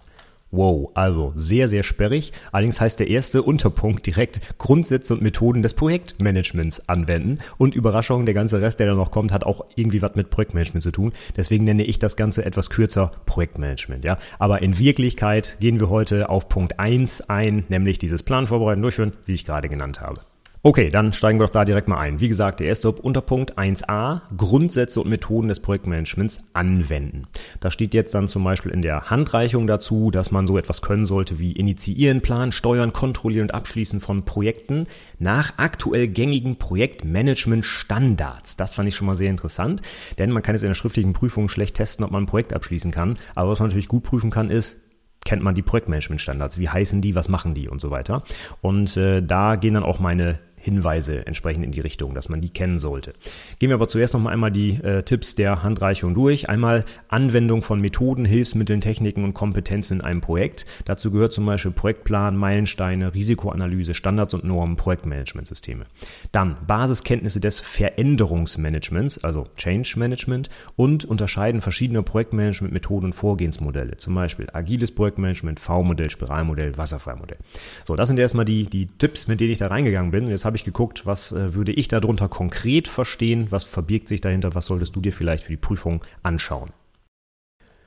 Wow, 0.55 0.91
also 0.93 1.33
sehr, 1.35 1.67
sehr 1.67 1.83
sperrig. 1.83 2.31
Allerdings 2.53 2.79
heißt 2.79 2.99
der 3.01 3.09
erste 3.09 3.43
Unterpunkt 3.43 4.07
direkt 4.07 4.57
Grundsätze 4.57 5.13
und 5.13 5.21
Methoden 5.21 5.61
des 5.61 5.73
Projektmanagements 5.73 6.87
anwenden. 6.87 7.39
Und 7.57 7.75
Überraschung, 7.75 8.25
der 8.25 8.33
ganze 8.33 8.61
Rest, 8.61 8.79
der 8.79 8.87
da 8.87 8.95
noch 8.95 9.11
kommt, 9.11 9.33
hat 9.33 9.43
auch 9.43 9.65
irgendwie 9.75 10.01
was 10.01 10.15
mit 10.15 10.29
Projektmanagement 10.29 10.81
zu 10.81 10.91
tun. 10.91 11.11
Deswegen 11.35 11.65
nenne 11.65 11.83
ich 11.83 11.99
das 11.99 12.15
Ganze 12.15 12.45
etwas 12.45 12.69
kürzer 12.69 13.11
Projektmanagement, 13.25 14.05
ja. 14.05 14.17
Aber 14.39 14.61
in 14.61 14.79
Wirklichkeit 14.79 15.57
gehen 15.59 15.81
wir 15.81 15.89
heute 15.89 16.29
auf 16.29 16.47
Punkt 16.47 16.79
eins 16.79 17.21
ein, 17.21 17.65
nämlich 17.67 17.99
dieses 17.99 18.23
Plan 18.23 18.47
vorbereiten, 18.47 18.81
durchführen, 18.81 19.11
wie 19.25 19.33
ich 19.33 19.45
gerade 19.45 19.67
genannt 19.67 19.99
habe. 19.99 20.21
Okay, 20.65 20.89
dann 20.89 21.13
steigen 21.13 21.39
wir 21.39 21.45
doch 21.45 21.53
da 21.53 21.63
direkt 21.63 21.87
mal 21.87 21.99
ein. 21.99 22.19
Wie 22.19 22.27
gesagt, 22.27 22.59
der 22.59 22.65
erste 22.65 22.91
Unterpunkt 22.91 23.55
1a, 23.55 24.21
Grundsätze 24.35 24.99
und 24.99 25.07
Methoden 25.07 25.47
des 25.47 25.59
Projektmanagements 25.59 26.43
anwenden. 26.53 27.27
Da 27.59 27.69
steht 27.69 27.93
jetzt 27.93 28.15
dann 28.15 28.27
zum 28.27 28.43
Beispiel 28.43 28.71
in 28.71 28.81
der 28.81 29.11
Handreichung 29.11 29.67
dazu, 29.67 30.09
dass 30.09 30.31
man 30.31 30.47
so 30.47 30.57
etwas 30.57 30.81
können 30.81 31.05
sollte 31.05 31.37
wie 31.37 31.51
initiieren, 31.51 32.21
planen, 32.21 32.51
steuern, 32.51 32.93
kontrollieren 32.93 33.49
und 33.49 33.53
abschließen 33.53 33.99
von 33.99 34.25
Projekten 34.25 34.87
nach 35.19 35.53
aktuell 35.57 36.07
gängigen 36.07 36.55
Projektmanagement-Standards. 36.55 38.55
Das 38.55 38.73
fand 38.73 38.87
ich 38.87 38.95
schon 38.95 39.05
mal 39.05 39.15
sehr 39.15 39.29
interessant, 39.29 39.83
denn 40.17 40.31
man 40.31 40.41
kann 40.41 40.55
jetzt 40.55 40.63
in 40.63 40.69
der 40.69 40.73
schriftlichen 40.73 41.13
Prüfung 41.13 41.47
schlecht 41.47 41.75
testen, 41.75 42.03
ob 42.03 42.09
man 42.09 42.23
ein 42.23 42.27
Projekt 42.27 42.53
abschließen 42.53 42.89
kann. 42.89 43.19
Aber 43.35 43.51
was 43.51 43.59
man 43.59 43.67
natürlich 43.67 43.87
gut 43.87 44.01
prüfen 44.01 44.31
kann, 44.31 44.49
ist, 44.49 44.77
kennt 45.25 45.43
man 45.43 45.53
die 45.53 45.61
Projektmanagement-Standards, 45.61 46.57
wie 46.57 46.69
heißen 46.69 47.01
die, 47.01 47.13
was 47.13 47.29
machen 47.29 47.53
die 47.53 47.67
und 47.67 47.81
so 47.81 47.91
weiter. 47.91 48.23
Und 48.61 48.97
äh, 48.97 49.21
da 49.21 49.57
gehen 49.57 49.75
dann 49.75 49.83
auch 49.83 49.99
meine 49.99 50.39
Hinweise 50.65 51.25
entsprechend 51.25 51.63
in 51.63 51.71
die 51.71 51.79
Richtung, 51.79 52.15
dass 52.15 52.27
man 52.27 52.41
die 52.41 52.49
kennen 52.49 52.79
sollte. 52.79 53.13
Gehen 53.59 53.69
wir 53.69 53.75
aber 53.75 53.87
zuerst 53.87 54.13
noch 54.13 54.21
mal 54.21 54.31
einmal 54.31 54.51
die 54.51 54.71
äh, 54.83 55.03
Tipps 55.03 55.35
der 55.35 55.63
Handreichung 55.63 56.13
durch. 56.15 56.49
Einmal 56.49 56.83
Anwendung 57.07 57.61
von 57.61 57.79
Methoden, 57.79 58.25
Hilfsmitteln, 58.25 58.81
Techniken 58.81 59.23
und 59.23 59.33
Kompetenzen 59.33 59.99
in 59.99 60.01
einem 60.01 60.21
Projekt. 60.21 60.65
Dazu 60.85 61.11
gehört 61.11 61.33
zum 61.33 61.45
Beispiel 61.45 61.71
Projektplan, 61.71 62.35
Meilensteine, 62.35 63.13
Risikoanalyse, 63.13 63.93
Standards 63.93 64.33
und 64.33 64.43
Normen, 64.43 64.75
Projektmanagementsysteme. 64.75 65.85
Dann 66.31 66.57
Basiskenntnisse 66.65 67.39
des 67.39 67.59
Veränderungsmanagements, 67.59 69.23
also 69.23 69.47
Change 69.55 69.93
Management 69.97 70.49
und 70.75 71.05
unterscheiden 71.05 71.61
verschiedene 71.61 72.01
Projektmanagementmethoden 72.01 73.05
und 73.09 73.13
Vorgehensmodelle. 73.13 73.97
Zum 73.97 74.15
Beispiel 74.15 74.47
agiles 74.51 74.91
Projektmanagement, 74.91 75.59
V-Modell, 75.59 76.09
Spiralmodell, 76.09 76.77
Wasserfallmodell. 76.77 77.37
So, 77.85 77.95
das 77.95 78.07
sind 78.07 78.17
erstmal 78.17 78.45
die, 78.45 78.63
die 78.63 78.87
Tipps, 78.87 79.27
mit 79.27 79.39
denen 79.39 79.51
ich 79.51 79.59
da 79.59 79.67
reingegangen 79.67 80.11
bin. 80.11 80.27
Jetzt 80.27 80.45
habe 80.45 80.54
ich 80.55 80.63
geguckt, 80.63 81.05
was 81.05 81.31
äh, 81.31 81.53
würde 81.53 81.71
ich 81.71 81.87
darunter 81.87 82.29
konkret 82.29 82.87
verstehen, 82.87 83.51
was 83.51 83.63
verbirgt 83.63 84.07
sich 84.07 84.21
dahinter, 84.21 84.55
was 84.55 84.65
solltest 84.65 84.95
du 84.95 85.01
dir 85.01 85.13
vielleicht 85.13 85.45
für 85.45 85.53
die 85.53 85.57
Prüfung 85.57 86.03
anschauen. 86.23 86.71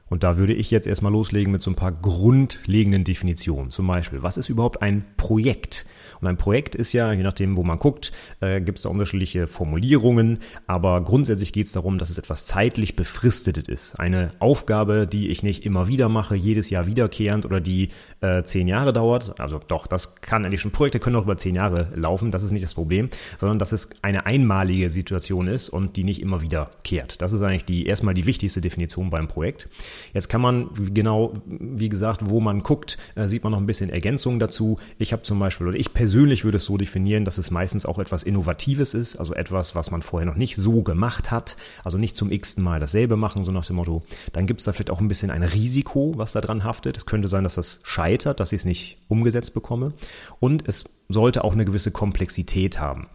Und 0.09 0.23
da 0.23 0.39
würde 0.39 0.55
ich 0.55 0.71
jetzt 0.71 0.87
erstmal 0.87 1.13
loslegen 1.13 1.53
mit 1.53 1.63
so 1.63 1.71
ein 1.71 1.77
paar 1.77 1.93
grundlegenden 1.93 3.05
Definitionen. 3.05 3.71
Zum 3.71 3.87
Beispiel, 3.87 4.23
was 4.23 4.39
ist 4.39 4.49
überhaupt 4.49 4.81
ein 4.81 5.05
Projekt? 5.17 5.85
Und 6.21 6.29
ein 6.29 6.37
Projekt 6.37 6.75
ist 6.75 6.93
ja, 6.93 7.13
je 7.13 7.23
nachdem, 7.23 7.57
wo 7.57 7.63
man 7.63 7.79
guckt, 7.79 8.13
äh, 8.41 8.61
gibt 8.61 8.79
es 8.79 8.83
da 8.83 8.89
unterschiedliche 8.89 9.47
Formulierungen, 9.47 10.39
aber 10.67 11.01
grundsätzlich 11.03 11.53
geht 11.53 11.67
es 11.67 11.73
darum, 11.73 11.99
dass 11.99 12.11
es 12.11 12.19
etwas 12.19 12.45
zeitlich 12.45 12.97
befristetes 12.97 13.69
ist. 13.69 14.01
Eine 14.01 14.29
Aufgabe, 14.39 15.07
die 15.07 15.29
ich 15.29 15.43
nicht 15.43 15.65
immer 15.65 15.89
wieder 15.89 16.09
mache, 16.09 16.37
jedes 16.37 16.71
Jahr 16.71 16.87
wiederkehrend 16.87 17.45
oder 17.45 17.61
die 17.61 17.89
äh, 18.21 18.43
zehn 18.43 18.69
Jahre 18.69 18.93
dauert. 18.93 19.39
Also 19.41 19.61
doch, 19.67 19.87
das 19.87 20.17
kann 20.17 20.45
eigentlich 20.45 20.61
schon, 20.61 20.71
Projekte 20.71 21.01
können 21.01 21.17
auch 21.17 21.25
über 21.25 21.37
zehn 21.37 21.55
Jahre 21.55 21.89
laufen, 21.95 22.31
das 22.31 22.43
ist 22.43 22.51
nicht 22.51 22.65
das 22.65 22.75
Problem, 22.75 23.09
sondern 23.39 23.59
dass 23.59 23.73
es 23.73 23.91
eine 24.03 24.27
einmalige 24.27 24.91
Situation 24.91 25.49
ist 25.49 25.69
und 25.69 25.97
die 25.97 26.05
nicht 26.05 26.21
immer 26.21 26.43
wiederkehrt. 26.43 27.23
Das 27.23 27.33
ist 27.33 27.43
eigentlich 27.43 27.65
die 27.65 27.87
erstmal 27.87 28.15
die 28.15 28.27
wichtigste 28.27 28.61
Definition 28.61 29.11
beim 29.11 29.29
Projekt. 29.29 29.69
Jetzt 30.13 30.29
kann 30.29 30.41
man 30.41 30.71
genau, 30.95 31.35
wie 31.47 31.89
gesagt, 31.89 32.29
wo 32.29 32.41
man 32.41 32.63
guckt, 32.63 32.99
äh, 33.15 33.29
sieht 33.29 33.45
man 33.45 33.53
noch 33.53 33.59
ein 33.59 33.67
bisschen 33.67 33.91
Ergänzungen 33.91 34.39
dazu. 34.39 34.79
Ich 34.99 35.13
habe 35.13 35.23
zum 35.23 35.39
Beispiel, 35.39 35.69
oder 35.69 35.77
ich 35.77 35.93
persönlich 35.95 36.08
würde 36.15 36.57
es 36.57 36.65
so 36.65 36.77
definieren, 36.77 37.25
dass 37.25 37.39
es 37.39 37.51
meistens 37.51 37.87
auch 37.87 37.99
etwas 37.99 38.23
Innovatives 38.23 38.95
ist, 38.95 39.17
also 39.17 39.35
etwas, 39.35 39.75
was 39.75 39.91
man 39.91 40.03
vorher 40.03 40.27
noch 40.27 40.37
nicht 40.37 40.57
so 40.57 40.83
gemacht 40.83 41.31
hat, 41.31 41.57
also 41.85 41.99
nicht 41.99 42.17
zum 42.17 42.31
x-ten 42.31 42.63
Mal 42.63 42.81
dasselbe 42.81 43.17
machen, 43.17 43.45
so 43.45 43.53
nach 43.53 43.67
dem 43.67 43.77
Motto. 43.77 44.03
Dann 44.33 44.47
gibt 44.47 44.61
es 44.61 44.65
da 44.65 44.73
vielleicht 44.73 44.91
auch 44.91 45.01
ein 45.01 45.09
bisschen 45.09 45.31
ein 45.31 45.43
Risiko, 45.43 46.13
was 46.17 46.33
da 46.33 46.41
dran 46.41 46.65
haftet. 46.65 46.97
Es 46.97 47.07
könnte 47.07 47.29
sein, 47.29 47.45
dass 47.45 47.55
das 47.55 47.81
scheitert, 47.83 48.41
dass 48.41 48.53
ich 48.53 48.61
es 48.61 48.65
nicht 48.65 48.99
umgesetzt 49.09 49.55
bekomme. 49.55 49.93
Und 50.41 50.69
es 50.69 50.85
sollte 51.09 51.45
auch 51.45 51.53
eine 51.53 51.65
gewisse 51.65 51.91
Komplexität 51.91 52.81
haben. 52.81 53.09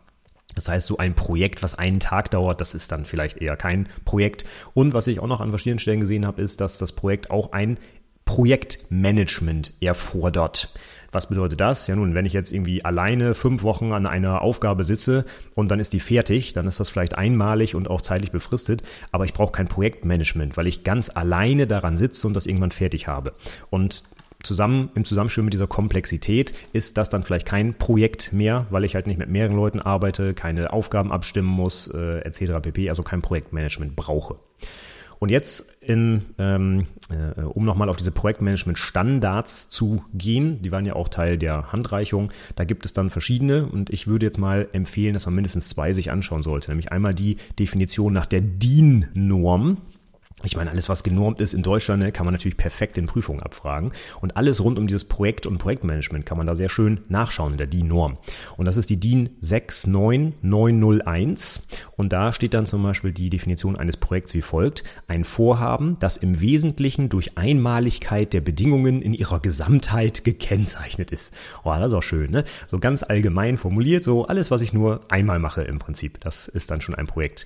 Das 0.56 0.68
heißt, 0.68 0.86
so 0.86 0.98
ein 0.98 1.16
Projekt, 1.16 1.64
was 1.64 1.76
einen 1.76 2.00
Tag 2.00 2.32
dauert, 2.32 2.62
das 2.62 2.76
ist 2.76 2.92
dann 2.92 3.06
vielleicht 3.06 3.38
eher 3.38 3.58
kein 3.58 3.90
Projekt. 4.06 4.46
Und 4.74 4.94
was 4.94 5.08
ich 5.08 5.20
auch 5.20 5.28
noch 5.28 5.42
an 5.42 5.50
verschiedenen 5.50 5.80
Stellen 5.80 6.00
gesehen 6.00 6.28
habe, 6.28 6.42
ist, 6.42 6.62
dass 6.62 6.78
das 6.78 6.92
Projekt 6.92 7.32
auch 7.32 7.54
ein 7.54 7.78
Projektmanagement 8.26 9.74
erfordert. 9.82 10.74
Was 11.14 11.30
bedeutet 11.30 11.62
das? 11.62 11.86
Ja 11.88 11.96
nun, 11.96 12.16
wenn 12.16 12.26
ich 12.26 12.34
jetzt 12.34 12.52
irgendwie 12.52 12.84
alleine 12.84 13.36
fünf 13.36 13.62
Wochen 13.62 13.94
an 13.94 14.08
einer 14.08 14.42
Aufgabe 14.42 14.84
sitze 14.84 15.26
und 15.54 15.70
dann 15.70 15.80
ist 15.80 15.94
die 15.94 16.00
fertig, 16.00 16.54
dann 16.54 16.66
ist 16.66 16.80
das 16.80 16.90
vielleicht 16.90 17.18
einmalig 17.18 17.76
und 17.76 17.88
auch 17.88 18.02
zeitlich 18.02 18.32
befristet, 18.32 18.82
aber 19.12 19.26
ich 19.26 19.34
brauche 19.34 19.52
kein 19.52 19.68
Projektmanagement, 19.68 20.58
weil 20.58 20.66
ich 20.66 20.84
ganz 20.84 21.12
alleine 21.14 21.68
daran 21.68 21.98
sitze 21.98 22.26
und 22.26 22.34
das 22.34 22.48
irgendwann 22.48 22.72
fertig 22.72 23.08
habe. 23.08 23.34
Und 23.70 24.04
zusammen 24.42 24.90
im 24.96 25.06
Zusammenspiel 25.06 25.44
mit 25.44 25.54
dieser 25.54 25.68
Komplexität 25.68 26.54
ist 26.74 26.98
das 26.98 27.10
dann 27.10 27.22
vielleicht 27.22 27.46
kein 27.46 27.76
Projekt 27.76 28.34
mehr, 28.34 28.66
weil 28.72 28.84
ich 28.84 28.96
halt 28.96 29.06
nicht 29.06 29.20
mit 29.20 29.30
mehreren 29.30 29.56
Leuten 29.56 29.80
arbeite, 29.80 30.34
keine 30.34 30.74
Aufgaben 30.74 31.12
abstimmen 31.12 31.48
muss, 31.48 31.88
äh, 31.88 32.20
etc. 32.22 32.54
pp. 32.62 32.90
Also 32.90 33.04
kein 33.04 33.22
Projektmanagement 33.22 33.96
brauche. 33.96 34.38
Und 35.24 35.30
jetzt, 35.30 35.74
in, 35.80 36.24
ähm, 36.38 36.88
äh, 37.10 37.44
um 37.44 37.64
nochmal 37.64 37.88
auf 37.88 37.96
diese 37.96 38.12
Projektmanagement-Standards 38.12 39.70
zu 39.70 40.04
gehen, 40.14 40.62
die 40.62 40.74
waren 40.74 40.86
ja 40.86 40.98
auch 40.98 41.08
Teil 41.08 41.38
der 41.38 41.72
Handreichung, 41.72 42.34
da 42.58 42.66
gibt 42.66 42.86
es 42.86 42.92
dann 42.92 43.10
verschiedene 43.10 43.66
und 43.66 43.90
ich 43.90 44.06
würde 44.06 44.26
jetzt 44.26 44.38
mal 44.38 44.68
empfehlen, 44.74 45.14
dass 45.14 45.26
man 45.26 45.36
mindestens 45.36 45.70
zwei 45.70 45.94
sich 45.94 46.12
anschauen 46.12 46.44
sollte. 46.44 46.72
Nämlich 46.72 46.92
einmal 46.92 47.14
die 47.14 47.38
Definition 47.58 48.12
nach 48.12 48.26
der 48.26 48.42
DIN-Norm. 48.42 49.78
Ich 50.46 50.58
meine, 50.58 50.72
alles, 50.72 50.90
was 50.90 51.04
genormt 51.04 51.40
ist 51.40 51.54
in 51.54 51.64
Deutschland, 51.64 52.04
ne, 52.04 52.12
kann 52.12 52.26
man 52.26 52.34
natürlich 52.34 52.58
perfekt 52.58 52.98
in 52.98 53.06
Prüfungen 53.06 53.42
abfragen. 53.42 53.94
Und 54.20 54.36
alles 54.36 54.62
rund 54.62 54.78
um 54.78 54.88
dieses 54.88 55.06
Projekt 55.06 55.46
und 55.46 55.58
Projektmanagement 55.58 56.26
kann 56.26 56.38
man 56.38 56.46
da 56.46 56.54
sehr 56.54 56.68
schön 56.68 57.00
nachschauen 57.08 57.54
in 57.54 57.58
der 57.58 57.68
DIN-Norm. 57.68 58.18
Und 58.58 58.66
das 58.66 58.76
ist 58.76 58.90
die 58.90 59.00
DIN 59.00 59.30
69901. 59.40 61.62
Und 61.96 62.12
da 62.12 62.34
steht 62.34 62.54
dann 62.54 62.66
zum 62.66 62.84
Beispiel 62.84 63.14
die 63.14 63.30
Definition 63.30 63.78
eines 63.78 63.96
Projekts 63.96 64.34
wie 64.34 64.42
folgt. 64.42 64.84
Ein 65.08 65.24
Vorhaben, 65.24 65.96
das 66.00 66.18
im 66.18 66.42
Wesentlichen 66.42 67.08
durch 67.08 67.38
Einmaligkeit 67.38 68.34
der 68.34 68.42
Bedingungen 68.42 69.02
in 69.02 69.14
ihrer 69.14 69.40
Gesamtheit 69.40 70.26
gekennzeichnet 70.26 71.12
ist. 71.12 71.34
Oh, 71.64 71.70
das 71.70 71.88
ist 71.88 71.94
auch 71.94 72.04
schön, 72.04 72.32
ne? 72.32 72.44
So 72.70 72.80
ganz 72.80 73.04
allgemein 73.04 73.58
formuliert, 73.58 74.04
so 74.04 74.26
alles, 74.26 74.52
was 74.52 74.60
ich 74.60 74.74
nur 74.74 75.00
einmal 75.10 75.40
mache 75.40 75.62
im 75.62 75.80
Prinzip. 75.80 76.20
Das 76.20 76.50
ist 76.50 76.70
dann 76.70 76.82
schon 76.82 76.96
ein 76.96 77.08
Projekt. 77.08 77.46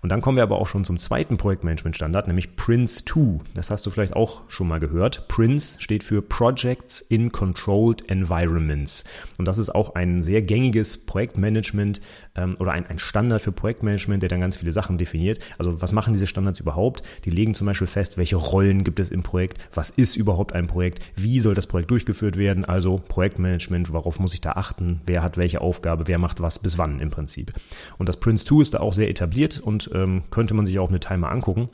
Und 0.00 0.10
dann 0.10 0.20
kommen 0.20 0.36
wir 0.36 0.44
aber 0.44 0.58
auch 0.58 0.68
schon 0.68 0.84
zum 0.84 0.98
zweiten 0.98 1.38
Projektmanagement-Standard, 1.38 2.35
nämlich 2.36 2.54
Prince 2.54 3.02
2. 3.06 3.40
Das 3.54 3.70
hast 3.70 3.86
du 3.86 3.90
vielleicht 3.90 4.14
auch 4.14 4.42
schon 4.48 4.68
mal 4.68 4.78
gehört. 4.78 5.26
Prince 5.26 5.80
steht 5.80 6.04
für 6.04 6.20
Projects 6.20 7.00
in 7.00 7.32
Controlled 7.32 8.10
Environments. 8.10 9.04
Und 9.38 9.48
das 9.48 9.56
ist 9.56 9.74
auch 9.74 9.94
ein 9.94 10.22
sehr 10.22 10.42
gängiges 10.42 10.98
Projektmanagement 10.98 12.02
ähm, 12.34 12.56
oder 12.58 12.72
ein, 12.72 12.86
ein 12.86 12.98
Standard 12.98 13.40
für 13.40 13.52
Projektmanagement, 13.52 14.22
der 14.22 14.28
dann 14.28 14.40
ganz 14.40 14.56
viele 14.56 14.70
Sachen 14.70 14.98
definiert. 14.98 15.40
Also 15.56 15.80
was 15.80 15.92
machen 15.92 16.12
diese 16.12 16.26
Standards 16.26 16.60
überhaupt? 16.60 17.02
Die 17.24 17.30
legen 17.30 17.54
zum 17.54 17.66
Beispiel 17.66 17.86
fest, 17.86 18.18
welche 18.18 18.36
Rollen 18.36 18.84
gibt 18.84 19.00
es 19.00 19.10
im 19.10 19.22
Projekt, 19.22 19.58
was 19.72 19.88
ist 19.88 20.14
überhaupt 20.14 20.52
ein 20.52 20.66
Projekt, 20.66 21.02
wie 21.14 21.40
soll 21.40 21.54
das 21.54 21.66
Projekt 21.66 21.90
durchgeführt 21.90 22.36
werden, 22.36 22.66
also 22.66 23.02
Projektmanagement, 23.08 23.94
worauf 23.94 24.20
muss 24.20 24.34
ich 24.34 24.42
da 24.42 24.52
achten, 24.52 25.00
wer 25.06 25.22
hat 25.22 25.38
welche 25.38 25.62
Aufgabe, 25.62 26.06
wer 26.06 26.18
macht 26.18 26.42
was 26.42 26.58
bis 26.58 26.76
wann 26.76 27.00
im 27.00 27.08
Prinzip. 27.08 27.54
Und 27.96 28.10
das 28.10 28.18
Prince 28.18 28.44
2 28.44 28.60
ist 28.60 28.74
da 28.74 28.80
auch 28.80 28.92
sehr 28.92 29.08
etabliert 29.08 29.58
und 29.58 29.90
ähm, 29.94 30.24
könnte 30.30 30.52
man 30.52 30.66
sich 30.66 30.78
auch 30.78 30.90
mit 30.90 31.04
Timer 31.04 31.30
angucken. 31.30 31.70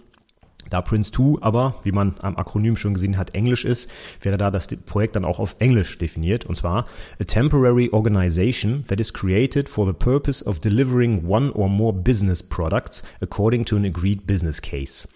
Da 0.70 0.80
Prince 0.80 1.12
2 1.12 1.42
aber, 1.42 1.76
wie 1.84 1.92
man 1.92 2.14
am 2.22 2.36
Akronym 2.36 2.76
schon 2.76 2.94
gesehen 2.94 3.18
hat, 3.18 3.34
Englisch 3.34 3.64
ist, 3.64 3.90
wäre 4.20 4.38
da 4.38 4.50
das 4.50 4.68
Projekt 4.86 5.16
dann 5.16 5.24
auch 5.24 5.38
auf 5.38 5.56
Englisch 5.58 5.98
definiert. 5.98 6.46
Und 6.46 6.56
zwar 6.56 6.86
a 7.20 7.24
temporary 7.24 7.90
organization 7.92 8.84
that 8.88 9.00
is 9.00 9.12
created 9.12 9.68
for 9.68 9.86
the 9.86 9.92
purpose 9.92 10.44
of 10.44 10.60
delivering 10.60 11.26
one 11.26 11.52
or 11.52 11.68
more 11.68 11.92
business 11.92 12.42
products 12.42 13.02
according 13.20 13.64
to 13.64 13.76
an 13.76 13.84
agreed 13.84 14.26
business 14.26 14.60
case. 14.60 15.08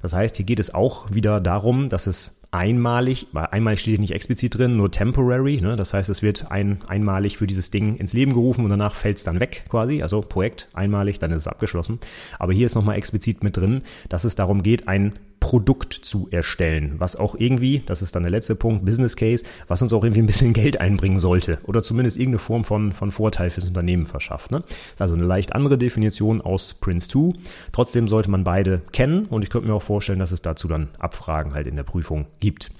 Das 0.00 0.12
heißt, 0.12 0.36
hier 0.36 0.46
geht 0.46 0.60
es 0.60 0.74
auch 0.74 1.10
wieder 1.10 1.40
darum, 1.40 1.88
dass 1.88 2.06
es 2.06 2.41
einmalig, 2.52 3.26
weil 3.32 3.46
einmalig 3.46 3.80
steht 3.80 3.92
hier 3.92 4.00
nicht 4.00 4.12
explizit 4.12 4.56
drin, 4.56 4.76
nur 4.76 4.90
temporary. 4.90 5.60
Ne? 5.60 5.74
Das 5.74 5.94
heißt, 5.94 6.10
es 6.10 6.22
wird 6.22 6.50
ein, 6.50 6.78
einmalig 6.86 7.38
für 7.38 7.46
dieses 7.46 7.70
Ding 7.70 7.96
ins 7.96 8.12
Leben 8.12 8.34
gerufen 8.34 8.62
und 8.62 8.70
danach 8.70 8.94
fällt 8.94 9.16
es 9.16 9.24
dann 9.24 9.40
weg 9.40 9.64
quasi. 9.68 10.02
Also 10.02 10.20
Projekt 10.20 10.68
einmalig, 10.74 11.18
dann 11.18 11.32
ist 11.32 11.42
es 11.42 11.48
abgeschlossen. 11.48 11.98
Aber 12.38 12.52
hier 12.52 12.66
ist 12.66 12.74
nochmal 12.74 12.96
explizit 12.96 13.42
mit 13.42 13.56
drin, 13.56 13.82
dass 14.08 14.24
es 14.24 14.34
darum 14.34 14.62
geht, 14.62 14.86
ein 14.86 15.12
Produkt 15.52 15.92
zu 15.92 16.28
erstellen, 16.30 16.94
was 16.96 17.14
auch 17.14 17.34
irgendwie, 17.38 17.82
das 17.84 18.00
ist 18.00 18.16
dann 18.16 18.22
der 18.22 18.32
letzte 18.32 18.54
Punkt, 18.54 18.86
Business 18.86 19.16
Case, 19.16 19.44
was 19.68 19.82
uns 19.82 19.92
auch 19.92 20.02
irgendwie 20.02 20.22
ein 20.22 20.26
bisschen 20.26 20.52
Geld 20.54 20.80
einbringen 20.80 21.18
sollte 21.18 21.58
oder 21.64 21.82
zumindest 21.82 22.16
irgendeine 22.16 22.38
Form 22.38 22.64
von, 22.64 22.94
von 22.94 23.10
Vorteil 23.10 23.50
fürs 23.50 23.66
Unternehmen 23.66 24.06
verschafft. 24.06 24.50
Ne? 24.50 24.62
Das 24.62 24.94
ist 24.94 25.00
also 25.02 25.14
eine 25.14 25.26
leicht 25.26 25.54
andere 25.54 25.76
Definition 25.76 26.40
aus 26.40 26.72
Prince 26.72 27.10
2. 27.10 27.38
Trotzdem 27.70 28.08
sollte 28.08 28.30
man 28.30 28.44
beide 28.44 28.80
kennen 28.92 29.26
und 29.26 29.42
ich 29.42 29.50
könnte 29.50 29.68
mir 29.68 29.74
auch 29.74 29.82
vorstellen, 29.82 30.20
dass 30.20 30.32
es 30.32 30.40
dazu 30.40 30.68
dann 30.68 30.88
Abfragen 30.98 31.52
halt 31.52 31.66
in 31.66 31.76
der 31.76 31.82
Prüfung 31.82 32.28
gibt. 32.40 32.70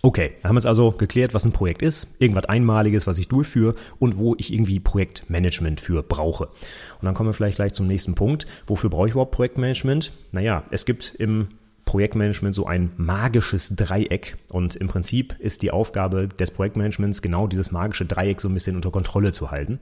Okay, 0.00 0.34
wir 0.40 0.48
haben 0.48 0.54
jetzt 0.54 0.66
also 0.66 0.92
geklärt, 0.92 1.34
was 1.34 1.44
ein 1.44 1.50
Projekt 1.50 1.82
ist, 1.82 2.06
irgendwas 2.20 2.44
Einmaliges, 2.44 3.08
was 3.08 3.18
ich 3.18 3.26
durchführe 3.26 3.74
und 3.98 4.16
wo 4.16 4.36
ich 4.38 4.52
irgendwie 4.52 4.78
Projektmanagement 4.78 5.80
für 5.80 6.04
brauche. 6.04 6.44
Und 6.44 7.02
dann 7.02 7.14
kommen 7.14 7.30
wir 7.30 7.34
vielleicht 7.34 7.56
gleich 7.56 7.72
zum 7.72 7.88
nächsten 7.88 8.14
Punkt. 8.14 8.46
Wofür 8.68 8.90
brauche 8.90 9.08
ich 9.08 9.14
überhaupt 9.14 9.32
Projektmanagement? 9.32 10.12
Naja, 10.30 10.62
es 10.70 10.84
gibt 10.84 11.16
im 11.18 11.48
Projektmanagement 11.90 12.54
so 12.54 12.66
ein 12.66 12.92
magisches 12.98 13.74
Dreieck. 13.74 14.36
Und 14.48 14.76
im 14.76 14.86
Prinzip 14.86 15.34
ist 15.40 15.62
die 15.62 15.72
Aufgabe 15.72 16.28
des 16.28 16.52
Projektmanagements 16.52 17.20
genau 17.20 17.48
dieses 17.48 17.72
magische 17.72 18.06
Dreieck 18.06 18.40
so 18.40 18.48
ein 18.48 18.54
bisschen 18.54 18.76
unter 18.76 18.92
Kontrolle 18.92 19.32
zu 19.32 19.50
halten. 19.50 19.80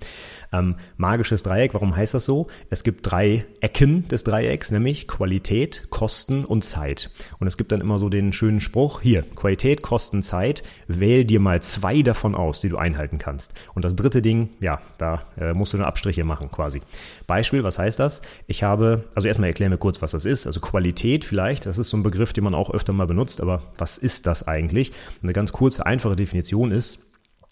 Ähm, 0.51 0.77
magisches 0.97 1.43
Dreieck, 1.43 1.75
warum 1.75 1.95
heißt 1.95 2.15
das 2.15 2.25
so? 2.25 2.47
Es 2.71 2.83
gibt 2.83 3.11
drei 3.11 3.45
Ecken 3.61 4.09
des 4.09 4.25
Dreiecks, 4.25 4.71
nämlich 4.71 5.07
Qualität, 5.07 5.89
Kosten 5.91 6.47
und 6.47 6.65
Zeit. 6.65 7.11
Und 7.41 7.47
es 7.47 7.59
gibt 7.59 7.73
dann 7.73 7.83
immer 7.83 7.99
so 7.99 8.09
den 8.09 8.33
schönen 8.33 8.61
Spruch, 8.61 9.03
hier, 9.03 9.21
Qualität, 9.37 9.83
Kosten, 9.83 10.23
Zeit, 10.23 10.63
wähl 10.87 11.27
dir 11.27 11.41
mal 11.41 11.61
zwei 11.61 12.01
davon 12.01 12.35
aus, 12.35 12.63
die 12.63 12.71
du 12.71 12.79
einhalten 12.79 13.19
kannst. 13.19 13.53
Und 13.75 13.85
das 13.85 13.95
dritte 13.97 14.23
Ding, 14.23 14.49
ja, 14.61 14.81
da 14.97 15.25
äh, 15.39 15.53
musst 15.53 15.75
du 15.75 15.77
dann 15.77 15.87
Abstriche 15.87 16.25
machen 16.25 16.51
quasi. 16.51 16.81
Beispiel, 17.27 17.65
was 17.65 17.79
heißt 17.79 17.99
das? 17.99 18.23
Ich 18.47 18.63
habe, 18.63 19.05
also 19.15 19.29
erstmal 19.29 19.51
erklären 19.51 19.73
wir 19.73 19.79
kurz, 19.79 20.01
was 20.01 20.13
das 20.13 20.25
ist. 20.25 20.47
Also 20.47 20.61
Qualität 20.61 21.27
vielleicht, 21.27 21.67
das 21.67 21.77
ist 21.77 21.91
so 21.91 21.98
ein 21.99 22.03
Begriff, 22.03 22.33
den 22.33 22.45
man 22.45 22.55
auch 22.55 22.71
öfter 22.71 22.93
mal 22.93 23.07
benutzt, 23.07 23.41
aber 23.41 23.63
was 23.77 23.99
ist 23.99 24.27
das 24.27 24.47
eigentlich? 24.47 24.93
Eine 25.23 25.33
ganz 25.33 25.53
kurze, 25.53 25.87
einfache 25.87 26.17
Definition 26.17 26.71
ist, 26.71 26.99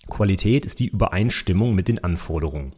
Qualität 0.09 0.65
ist 0.65 0.79
die 0.81 0.89
Übereinstimmung 0.89 1.75
mit 1.75 1.89
den 1.89 2.03
Anforderungen. 2.05 2.73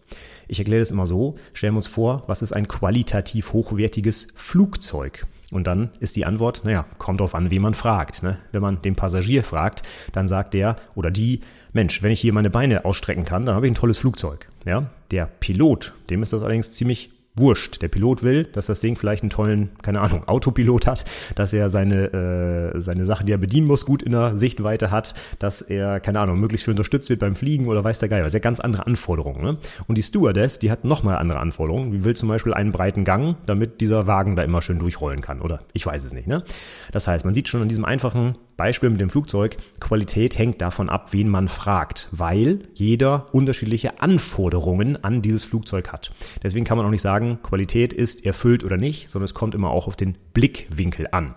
Ich 0.46 0.58
erkläre 0.58 0.80
das 0.80 0.90
immer 0.90 1.06
so, 1.06 1.36
stellen 1.52 1.74
wir 1.74 1.78
uns 1.78 1.86
vor, 1.86 2.24
was 2.26 2.42
ist 2.42 2.52
ein 2.52 2.68
qualitativ 2.68 3.52
hochwertiges 3.52 4.28
Flugzeug? 4.34 5.26
Und 5.50 5.66
dann 5.66 5.90
ist 6.00 6.16
die 6.16 6.26
Antwort, 6.26 6.62
naja, 6.64 6.86
kommt 6.98 7.20
drauf 7.20 7.34
an, 7.34 7.50
wie 7.50 7.58
man 7.58 7.74
fragt. 7.74 8.22
Ne? 8.22 8.38
Wenn 8.52 8.62
man 8.62 8.82
den 8.82 8.96
Passagier 8.96 9.42
fragt, 9.42 9.82
dann 10.12 10.28
sagt 10.28 10.54
der 10.54 10.76
oder 10.94 11.10
die, 11.10 11.40
Mensch, 11.72 12.02
wenn 12.02 12.12
ich 12.12 12.20
hier 12.20 12.32
meine 12.32 12.50
Beine 12.50 12.84
ausstrecken 12.84 13.24
kann, 13.24 13.46
dann 13.46 13.54
habe 13.54 13.66
ich 13.66 13.72
ein 13.72 13.76
tolles 13.76 13.98
Flugzeug. 13.98 14.48
Ja? 14.64 14.90
Der 15.10 15.26
Pilot, 15.26 15.94
dem 16.10 16.22
ist 16.22 16.32
das 16.32 16.42
allerdings 16.42 16.72
ziemlich 16.72 17.10
wurscht. 17.38 17.82
Der 17.82 17.88
Pilot 17.88 18.22
will, 18.22 18.44
dass 18.44 18.66
das 18.66 18.80
Ding 18.80 18.96
vielleicht 18.96 19.22
einen 19.22 19.30
tollen, 19.30 19.70
keine 19.82 20.00
Ahnung, 20.00 20.26
Autopilot 20.26 20.86
hat, 20.86 21.04
dass 21.34 21.52
er 21.52 21.70
seine, 21.70 22.72
äh, 22.74 22.80
seine 22.80 23.04
Sachen, 23.04 23.26
die 23.26 23.32
er 23.32 23.38
bedienen 23.38 23.66
muss, 23.66 23.86
gut 23.86 24.02
in 24.02 24.12
der 24.12 24.36
Sichtweite 24.36 24.90
hat, 24.90 25.14
dass 25.38 25.62
er, 25.62 26.00
keine 26.00 26.20
Ahnung, 26.20 26.40
möglichst 26.40 26.64
viel 26.64 26.72
unterstützt 26.72 27.10
wird 27.10 27.20
beim 27.20 27.34
Fliegen 27.34 27.66
oder 27.68 27.84
weiß 27.84 27.98
der 27.98 28.08
Geil. 28.08 28.22
Das 28.22 28.32
sind 28.32 28.42
ja 28.42 28.48
ganz 28.48 28.60
andere 28.60 28.86
Anforderungen. 28.86 29.42
Ne? 29.42 29.58
Und 29.86 29.96
die 29.96 30.02
Stewardess, 30.02 30.58
die 30.58 30.70
hat 30.70 30.84
nochmal 30.84 31.16
andere 31.16 31.38
Anforderungen. 31.38 31.92
Die 31.92 32.04
will 32.04 32.16
zum 32.16 32.28
Beispiel 32.28 32.54
einen 32.54 32.72
breiten 32.72 33.04
Gang, 33.04 33.36
damit 33.46 33.80
dieser 33.80 34.06
Wagen 34.06 34.36
da 34.36 34.42
immer 34.42 34.62
schön 34.62 34.78
durchrollen 34.78 35.20
kann. 35.20 35.40
Oder 35.40 35.60
ich 35.72 35.84
weiß 35.84 36.04
es 36.04 36.12
nicht. 36.12 36.26
Ne? 36.26 36.44
Das 36.92 37.08
heißt, 37.08 37.24
man 37.24 37.34
sieht 37.34 37.48
schon 37.48 37.62
an 37.62 37.68
diesem 37.68 37.84
einfachen 37.84 38.36
Beispiel 38.58 38.90
mit 38.90 39.00
dem 39.00 39.08
Flugzeug, 39.08 39.56
Qualität 39.78 40.36
hängt 40.36 40.60
davon 40.60 40.90
ab, 40.90 41.12
wen 41.12 41.28
man 41.28 41.46
fragt, 41.46 42.08
weil 42.10 42.58
jeder 42.74 43.32
unterschiedliche 43.32 44.02
Anforderungen 44.02 45.02
an 45.02 45.22
dieses 45.22 45.44
Flugzeug 45.44 45.92
hat. 45.92 46.10
Deswegen 46.42 46.64
kann 46.64 46.76
man 46.76 46.84
auch 46.84 46.90
nicht 46.90 47.00
sagen, 47.00 47.38
Qualität 47.42 47.92
ist 47.92 48.26
erfüllt 48.26 48.64
oder 48.64 48.76
nicht, 48.76 49.10
sondern 49.10 49.26
es 49.26 49.32
kommt 49.32 49.54
immer 49.54 49.70
auch 49.70 49.86
auf 49.86 49.94
den 49.94 50.18
Blickwinkel 50.34 51.06
an. 51.12 51.36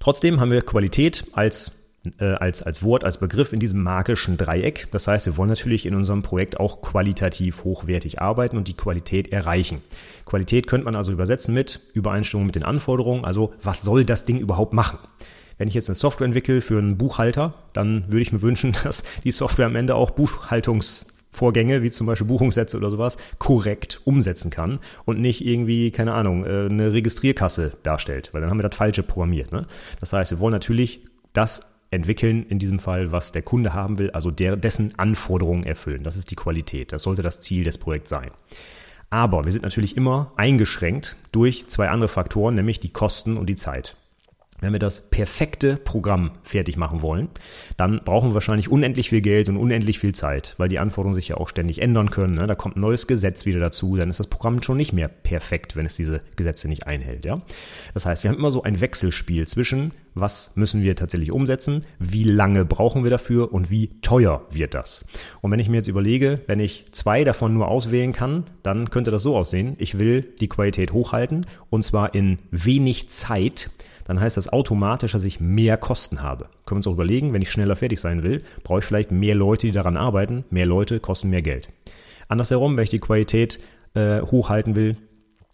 Trotzdem 0.00 0.40
haben 0.40 0.50
wir 0.50 0.62
Qualität 0.62 1.26
als 1.32 1.72
äh, 2.18 2.24
als, 2.24 2.62
als 2.62 2.82
Wort, 2.82 3.04
als 3.04 3.18
Begriff 3.18 3.52
in 3.52 3.60
diesem 3.60 3.82
magischen 3.82 4.36
Dreieck. 4.36 4.88
Das 4.90 5.06
heißt, 5.06 5.26
wir 5.26 5.36
wollen 5.36 5.48
natürlich 5.48 5.86
in 5.86 5.94
unserem 5.94 6.22
Projekt 6.22 6.58
auch 6.58 6.80
qualitativ 6.80 7.64
hochwertig 7.64 8.20
arbeiten 8.20 8.56
und 8.56 8.66
die 8.66 8.76
Qualität 8.76 9.32
erreichen. 9.32 9.82
Qualität 10.24 10.66
könnte 10.66 10.86
man 10.86 10.96
also 10.96 11.12
übersetzen 11.12 11.54
mit 11.54 11.80
Übereinstimmung 11.94 12.46
mit 12.46 12.56
den 12.56 12.64
Anforderungen. 12.64 13.24
Also 13.24 13.52
was 13.62 13.82
soll 13.82 14.04
das 14.04 14.24
Ding 14.24 14.38
überhaupt 14.38 14.72
machen? 14.72 14.98
Wenn 15.58 15.68
ich 15.68 15.74
jetzt 15.74 15.88
eine 15.88 15.96
Software 15.96 16.24
entwickle 16.24 16.60
für 16.60 16.78
einen 16.78 16.96
Buchhalter, 16.96 17.54
dann 17.72 18.04
würde 18.06 18.22
ich 18.22 18.32
mir 18.32 18.42
wünschen, 18.42 18.74
dass 18.84 19.02
die 19.24 19.32
Software 19.32 19.66
am 19.66 19.76
Ende 19.76 19.94
auch 19.94 20.10
Buchhaltungsvorgänge, 20.12 21.82
wie 21.82 21.90
zum 21.90 22.06
Beispiel 22.06 22.26
Buchungssätze 22.26 22.76
oder 22.76 22.90
sowas, 22.90 23.16
korrekt 23.38 24.00
umsetzen 24.04 24.50
kann 24.50 24.78
und 25.04 25.20
nicht 25.20 25.44
irgendwie, 25.44 25.90
keine 25.90 26.14
Ahnung, 26.14 26.44
äh, 26.44 26.66
eine 26.66 26.92
Registrierkasse 26.92 27.72
darstellt, 27.82 28.30
weil 28.32 28.40
dann 28.40 28.50
haben 28.50 28.58
wir 28.58 28.68
das 28.68 28.76
Falsche 28.76 29.02
programmiert. 29.02 29.52
Ne? 29.52 29.66
Das 30.00 30.12
heißt, 30.12 30.30
wir 30.30 30.40
wollen 30.40 30.52
natürlich 30.52 31.04
das 31.32 31.62
entwickeln, 31.90 32.44
in 32.48 32.58
diesem 32.58 32.78
Fall, 32.78 33.12
was 33.12 33.32
der 33.32 33.42
Kunde 33.42 33.72
haben 33.72 33.98
will, 33.98 34.10
also 34.10 34.30
der, 34.30 34.56
dessen 34.56 34.98
Anforderungen 34.98 35.64
erfüllen. 35.64 36.04
Das 36.04 36.16
ist 36.16 36.30
die 36.30 36.36
Qualität. 36.36 36.92
Das 36.92 37.02
sollte 37.02 37.22
das 37.22 37.40
Ziel 37.40 37.64
des 37.64 37.78
Projekts 37.78 38.10
sein. 38.10 38.30
Aber 39.10 39.44
wir 39.44 39.52
sind 39.52 39.62
natürlich 39.62 39.96
immer 39.96 40.32
eingeschränkt 40.36 41.16
durch 41.32 41.66
zwei 41.68 41.88
andere 41.88 42.08
Faktoren, 42.08 42.54
nämlich 42.54 42.78
die 42.78 42.90
Kosten 42.90 43.38
und 43.38 43.46
die 43.46 43.54
Zeit. 43.54 43.96
Wenn 44.60 44.72
wir 44.72 44.80
das 44.80 45.08
perfekte 45.08 45.76
Programm 45.76 46.32
fertig 46.42 46.76
machen 46.76 47.00
wollen, 47.00 47.28
dann 47.76 48.00
brauchen 48.04 48.30
wir 48.30 48.34
wahrscheinlich 48.34 48.70
unendlich 48.70 49.10
viel 49.10 49.20
Geld 49.20 49.48
und 49.48 49.56
unendlich 49.56 50.00
viel 50.00 50.14
Zeit, 50.14 50.54
weil 50.58 50.68
die 50.68 50.80
Anforderungen 50.80 51.14
sich 51.14 51.28
ja 51.28 51.36
auch 51.36 51.48
ständig 51.48 51.80
ändern 51.80 52.10
können. 52.10 52.34
Ne? 52.34 52.46
Da 52.48 52.56
kommt 52.56 52.76
ein 52.76 52.80
neues 52.80 53.06
Gesetz 53.06 53.46
wieder 53.46 53.60
dazu, 53.60 53.96
dann 53.96 54.10
ist 54.10 54.18
das 54.18 54.26
Programm 54.26 54.60
schon 54.60 54.76
nicht 54.76 54.92
mehr 54.92 55.06
perfekt, 55.06 55.76
wenn 55.76 55.86
es 55.86 55.94
diese 55.94 56.22
Gesetze 56.34 56.66
nicht 56.68 56.88
einhält. 56.88 57.24
Ja? 57.24 57.40
Das 57.94 58.04
heißt, 58.04 58.24
wir 58.24 58.30
haben 58.30 58.38
immer 58.38 58.50
so 58.50 58.64
ein 58.64 58.80
Wechselspiel 58.80 59.46
zwischen, 59.46 59.92
was 60.14 60.52
müssen 60.56 60.82
wir 60.82 60.96
tatsächlich 60.96 61.30
umsetzen, 61.30 61.82
wie 62.00 62.24
lange 62.24 62.64
brauchen 62.64 63.04
wir 63.04 63.10
dafür 63.10 63.52
und 63.52 63.70
wie 63.70 63.90
teuer 64.02 64.44
wird 64.50 64.74
das. 64.74 65.04
Und 65.40 65.52
wenn 65.52 65.60
ich 65.60 65.68
mir 65.68 65.76
jetzt 65.76 65.88
überlege, 65.88 66.40
wenn 66.48 66.58
ich 66.58 66.86
zwei 66.90 67.22
davon 67.22 67.54
nur 67.54 67.68
auswählen 67.68 68.12
kann, 68.12 68.44
dann 68.64 68.90
könnte 68.90 69.12
das 69.12 69.22
so 69.22 69.36
aussehen, 69.36 69.76
ich 69.78 70.00
will 70.00 70.22
die 70.40 70.48
Qualität 70.48 70.92
hochhalten 70.92 71.46
und 71.70 71.82
zwar 71.82 72.14
in 72.14 72.38
wenig 72.50 73.10
Zeit 73.10 73.70
dann 74.08 74.20
heißt 74.20 74.38
das 74.38 74.48
automatisch, 74.48 75.12
dass 75.12 75.24
ich 75.24 75.38
mehr 75.38 75.76
Kosten 75.76 76.22
habe. 76.22 76.46
Können 76.64 76.70
wir 76.70 76.76
uns 76.76 76.86
auch 76.86 76.94
überlegen, 76.94 77.34
wenn 77.34 77.42
ich 77.42 77.50
schneller 77.50 77.76
fertig 77.76 78.00
sein 78.00 78.22
will, 78.22 78.42
brauche 78.64 78.78
ich 78.78 78.84
vielleicht 78.86 79.12
mehr 79.12 79.34
Leute, 79.34 79.66
die 79.66 79.72
daran 79.72 79.98
arbeiten. 79.98 80.44
Mehr 80.50 80.64
Leute 80.64 80.98
kosten 80.98 81.28
mehr 81.28 81.42
Geld. 81.42 81.68
Andersherum, 82.26 82.76
wenn 82.76 82.84
ich 82.84 82.90
die 82.90 82.98
Qualität 82.98 83.60
äh, 83.94 84.22
hochhalten 84.22 84.76
will, 84.76 84.96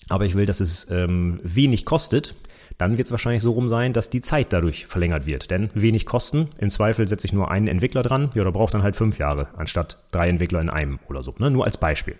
aber 0.08 0.25
ich 0.25 0.37
will, 0.37 0.46
dass 0.46 0.61
es 0.61 0.88
ähm, 0.88 1.40
wenig 1.42 1.84
kostet, 1.84 2.37
dann 2.78 2.99
wird 2.99 3.09
es 3.09 3.12
wahrscheinlich 3.12 3.43
so 3.43 3.52
rum 3.52 3.69
sein, 3.69 3.93
dass 3.93 4.11
die 4.11 4.21
Zeit 4.21 4.52
dadurch 4.52 4.87
verlängert 4.87 5.26
wird. 5.26 5.50
Denn 5.50 5.71
wenig 5.75 6.07
Kosten, 6.07 6.50
im 6.59 6.71
Zweifel 6.71 7.07
setze 7.09 7.26
ich 7.26 7.33
nur 7.33 7.50
einen 7.50 7.69
Entwickler 7.69 8.02
dran, 8.02 8.31
ja, 8.35 8.43
oder 8.43 8.52
braucht 8.52 8.75
dann 8.75 8.83
halt 8.83 8.97
fünf 8.97 9.19
Jahre, 9.19 9.49
anstatt 9.57 9.99
drei 10.11 10.28
Entwickler 10.28 10.61
in 10.61 10.71
einem 10.71 10.99
oder 11.09 11.23
so. 11.23 11.35
Ne? 11.38 11.50
Nur 11.50 11.64
als 11.64 11.76
Beispiel. 11.76 12.17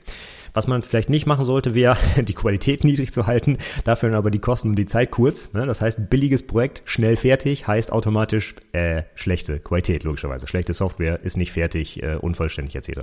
Was 0.53 0.69
man 0.69 0.83
vielleicht 0.83 1.11
nicht 1.11 1.27
machen 1.27 1.45
sollte, 1.45 1.75
wäre, 1.75 1.97
die 2.23 2.35
Qualität 2.35 2.85
niedrig 2.85 3.13
zu 3.13 3.27
halten, 3.27 3.59
dafür 3.85 4.15
aber 4.15 4.31
die 4.31 4.39
Kosten 4.39 4.71
und 4.71 4.77
die 4.77 4.87
Zeit 4.87 5.11
kurz. 5.11 5.53
Ne? 5.53 5.67
Das 5.67 5.81
heißt, 5.81 6.09
billiges 6.09 6.47
Projekt, 6.47 6.83
schnell 6.85 7.17
fertig, 7.17 7.67
heißt 7.67 7.93
automatisch 7.93 8.55
äh, 8.73 9.03
schlechte 9.17 9.59
Qualität, 9.59 10.05
logischerweise. 10.05 10.47
Schlechte 10.47 10.73
Software 10.73 11.21
ist 11.25 11.37
nicht 11.37 11.53
fertig, 11.53 12.03
äh, 12.03 12.15
unvollständig 12.15 12.77
etc. 12.77 13.01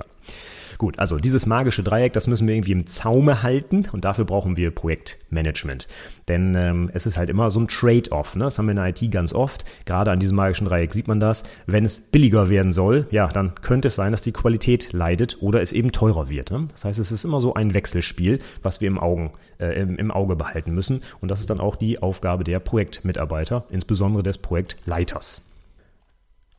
Gut, 0.78 0.98
also 0.98 1.18
dieses 1.18 1.46
magische 1.46 1.82
Dreieck, 1.82 2.12
das 2.12 2.26
müssen 2.26 2.46
wir 2.48 2.54
irgendwie 2.54 2.72
im 2.72 2.86
Zaume 2.86 3.42
halten 3.42 3.86
und 3.92 4.04
dafür 4.04 4.24
brauchen 4.24 4.56
wir 4.56 4.70
Projektmanagement. 4.70 5.88
Denn 6.28 6.54
ähm, 6.54 6.90
es 6.94 7.06
ist 7.06 7.18
halt 7.18 7.30
immer 7.30 7.50
so 7.50 7.60
ein 7.60 7.68
Trade-off. 7.68 8.36
Ne? 8.36 8.44
Das 8.44 8.58
haben 8.58 8.66
wir 8.66 8.72
in 8.72 8.76
der 8.76 8.88
IT 8.88 9.10
ganz 9.10 9.32
oft. 9.32 9.64
Gerade 9.84 10.10
an 10.10 10.18
diesem 10.18 10.36
magischen 10.36 10.66
Dreieck 10.66 10.92
sieht 10.92 11.08
man 11.08 11.20
das. 11.20 11.44
Wenn 11.66 11.84
es 11.84 12.00
billiger 12.00 12.48
werden 12.48 12.72
soll, 12.72 13.06
ja, 13.10 13.28
dann 13.28 13.54
könnte 13.56 13.88
es 13.88 13.96
sein, 13.96 14.12
dass 14.12 14.22
die 14.22 14.32
Qualität 14.32 14.92
leidet 14.92 15.38
oder 15.40 15.60
es 15.62 15.72
eben 15.72 15.92
teurer 15.92 16.28
wird. 16.28 16.50
Ne? 16.50 16.68
Das 16.72 16.84
heißt, 16.84 16.98
es 16.98 17.12
ist 17.12 17.24
immer 17.24 17.40
so 17.40 17.54
ein 17.54 17.74
Wechselspiel, 17.74 18.40
was 18.62 18.80
wir 18.80 18.88
im, 18.88 18.98
Augen, 18.98 19.32
äh, 19.58 19.80
im, 19.80 19.96
im 19.96 20.10
Auge 20.10 20.36
behalten 20.36 20.72
müssen. 20.72 21.02
Und 21.20 21.30
das 21.30 21.40
ist 21.40 21.50
dann 21.50 21.60
auch 21.60 21.76
die 21.76 22.00
Aufgabe 22.00 22.44
der 22.44 22.60
Projektmitarbeiter, 22.60 23.64
insbesondere 23.70 24.22
des 24.22 24.38
Projektleiters. 24.38 25.42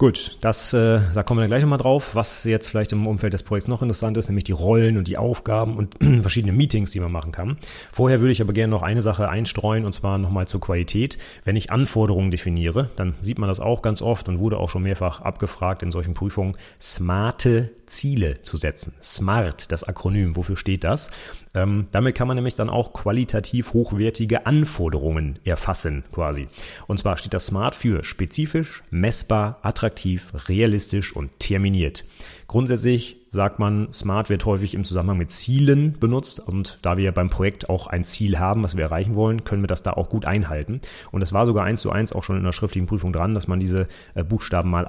Gut, 0.03 0.35
das, 0.41 0.73
äh, 0.73 0.99
da 1.13 1.23
kommen 1.23 1.39
wir 1.39 1.47
gleich 1.47 1.61
nochmal 1.61 1.77
drauf, 1.77 2.13
was 2.13 2.43
jetzt 2.43 2.67
vielleicht 2.67 2.91
im 2.91 3.07
Umfeld 3.07 3.33
des 3.33 3.41
Projekts 3.41 3.69
noch 3.69 3.81
interessant 3.81 4.17
ist, 4.17 4.27
nämlich 4.27 4.43
die 4.43 4.51
Rollen 4.51 4.97
und 4.97 5.07
die 5.07 5.17
Aufgaben 5.17 5.77
und 5.77 5.95
verschiedene 6.21 6.51
Meetings, 6.51 6.91
die 6.91 6.99
man 6.99 7.09
machen 7.09 7.31
kann. 7.31 7.55
Vorher 7.93 8.19
würde 8.19 8.33
ich 8.33 8.41
aber 8.41 8.51
gerne 8.51 8.69
noch 8.69 8.81
eine 8.81 9.01
Sache 9.01 9.29
einstreuen 9.29 9.85
und 9.85 9.93
zwar 9.93 10.17
nochmal 10.17 10.45
zur 10.45 10.59
Qualität. 10.59 11.17
Wenn 11.45 11.55
ich 11.55 11.71
Anforderungen 11.71 12.31
definiere, 12.31 12.89
dann 12.97 13.13
sieht 13.21 13.39
man 13.39 13.47
das 13.47 13.61
auch 13.61 13.81
ganz 13.81 14.01
oft 14.01 14.27
und 14.27 14.39
wurde 14.39 14.57
auch 14.57 14.69
schon 14.69 14.83
mehrfach 14.83 15.21
abgefragt 15.21 15.83
in 15.83 15.93
solchen 15.93 16.15
Prüfungen, 16.15 16.57
smarte 16.81 17.69
Ziele 17.93 18.41
zu 18.43 18.57
setzen. 18.57 18.93
SMART, 19.01 19.71
das 19.71 19.83
Akronym, 19.83 20.35
wofür 20.35 20.57
steht 20.57 20.83
das? 20.83 21.09
Ähm, 21.53 21.87
damit 21.91 22.15
kann 22.15 22.27
man 22.27 22.35
nämlich 22.35 22.55
dann 22.55 22.69
auch 22.69 22.93
qualitativ 22.93 23.73
hochwertige 23.73 24.45
Anforderungen 24.45 25.39
erfassen, 25.43 26.03
quasi. 26.11 26.47
Und 26.87 26.99
zwar 26.99 27.17
steht 27.17 27.33
das 27.33 27.45
SMART 27.45 27.75
für 27.75 28.03
spezifisch, 28.03 28.83
messbar, 28.89 29.59
attraktiv, 29.61 30.33
realistisch 30.49 31.15
und 31.15 31.39
terminiert. 31.39 32.03
Grundsätzlich 32.47 33.17
sagt 33.29 33.57
man, 33.57 33.91
SMART 33.93 34.29
wird 34.29 34.45
häufig 34.45 34.75
im 34.75 34.83
Zusammenhang 34.83 35.17
mit 35.17 35.31
Zielen 35.31 35.97
benutzt 35.99 36.39
und 36.39 36.77
da 36.81 36.97
wir 36.97 37.11
beim 37.11 37.29
Projekt 37.29 37.69
auch 37.69 37.87
ein 37.87 38.05
Ziel 38.05 38.37
haben, 38.37 38.61
was 38.61 38.77
wir 38.77 38.83
erreichen 38.83 39.15
wollen, 39.15 39.43
können 39.43 39.63
wir 39.63 39.67
das 39.67 39.81
da 39.81 39.93
auch 39.93 40.09
gut 40.09 40.25
einhalten. 40.25 40.81
Und 41.11 41.21
es 41.21 41.33
war 41.33 41.45
sogar 41.45 41.63
eins 41.63 41.81
zu 41.81 41.91
eins 41.91 42.13
auch 42.13 42.23
schon 42.23 42.37
in 42.37 42.43
der 42.43 42.51
schriftlichen 42.51 42.85
Prüfung 42.85 43.11
dran, 43.11 43.33
dass 43.33 43.47
man 43.47 43.59
diese 43.59 43.87
äh, 44.13 44.23
Buchstaben 44.23 44.69
mal 44.69 44.85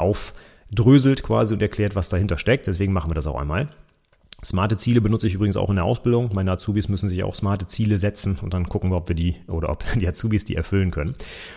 aufdröselt 0.75 1.23
quasi 1.23 1.55
und 1.55 1.63
erklärt, 1.63 1.95
was 1.95 2.09
dahinter 2.09 2.37
steckt. 2.37 2.67
Deswegen 2.67 2.93
machen 2.93 3.11
wir 3.11 3.15
das 3.15 3.27
auch 3.27 3.41
einmal. 3.41 3.69
Smarte 4.45 4.77
Ziele 4.77 5.01
benutze 5.01 5.27
ich 5.27 5.35
übrigens 5.35 5.57
auch 5.57 5.71
in 5.71 5.77
der 5.77 5.87
Ausbildung. 5.87 6.31
Meine 6.35 6.53
Azubis 6.53 6.89
müssen 6.89 7.09
sich 7.09 7.25
auch 7.25 7.35
smarte 7.35 7.67
Ziele 7.67 7.97
setzen 7.97 8.39
und 8.43 8.53
dann 8.53 8.69
gucken 8.69 8.91
wir, 8.91 8.97
ob 8.97 9.09
wir 9.09 9.17
die 9.17 9.37
oder 9.47 9.71
ob 9.71 9.85
die 9.99 10.07
Azubis 10.07 10.45
die 10.45 10.55
erfüllen 10.55 10.91
können. 10.91 11.15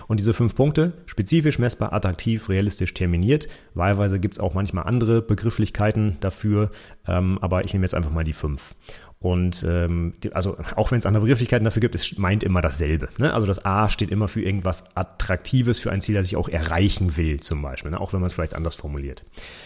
Und 0.07 0.19
diese 0.21 0.33
fünf 0.33 0.55
Punkte, 0.55 0.93
spezifisch, 1.05 1.59
messbar, 1.59 1.91
attraktiv, 1.91 2.47
realistisch, 2.47 2.93
terminiert. 2.93 3.49
Wahlweise 3.73 4.19
gibt 4.19 4.35
es 4.35 4.39
auch 4.39 4.53
manchmal 4.53 4.85
andere 4.85 5.21
Begrifflichkeiten 5.21 6.15
dafür, 6.21 6.71
ähm, 7.07 7.39
aber 7.41 7.65
ich 7.65 7.73
nehme 7.73 7.83
jetzt 7.83 7.95
einfach 7.95 8.11
mal 8.11 8.23
die 8.23 8.33
fünf. 8.33 8.73
Und 9.19 9.65
ähm, 9.67 10.13
also 10.33 10.57
auch 10.75 10.91
wenn 10.91 10.99
es 10.99 11.07
andere 11.07 11.21
Begrifflichkeiten 11.21 11.65
dafür 11.65 11.79
gibt, 11.79 11.95
es 11.95 12.17
meint 12.19 12.43
immer 12.43 12.61
dasselbe. 12.61 13.09
Ne? 13.17 13.33
Also 13.33 13.47
das 13.47 13.65
A 13.65 13.89
steht 13.89 14.11
immer 14.11 14.27
für 14.27 14.41
irgendwas 14.41 14.95
Attraktives, 14.95 15.79
für 15.79 15.91
ein 15.91 16.01
Ziel, 16.01 16.13
das 16.13 16.27
ich 16.27 16.35
auch 16.35 16.49
erreichen 16.49 17.17
will, 17.17 17.39
zum 17.39 17.63
Beispiel, 17.63 17.91
ne? 17.91 17.99
auch 17.99 18.13
wenn 18.13 18.19
man 18.19 18.27
es 18.27 18.35
vielleicht 18.35 18.55
anders 18.55 18.75
formuliert. 18.75 19.23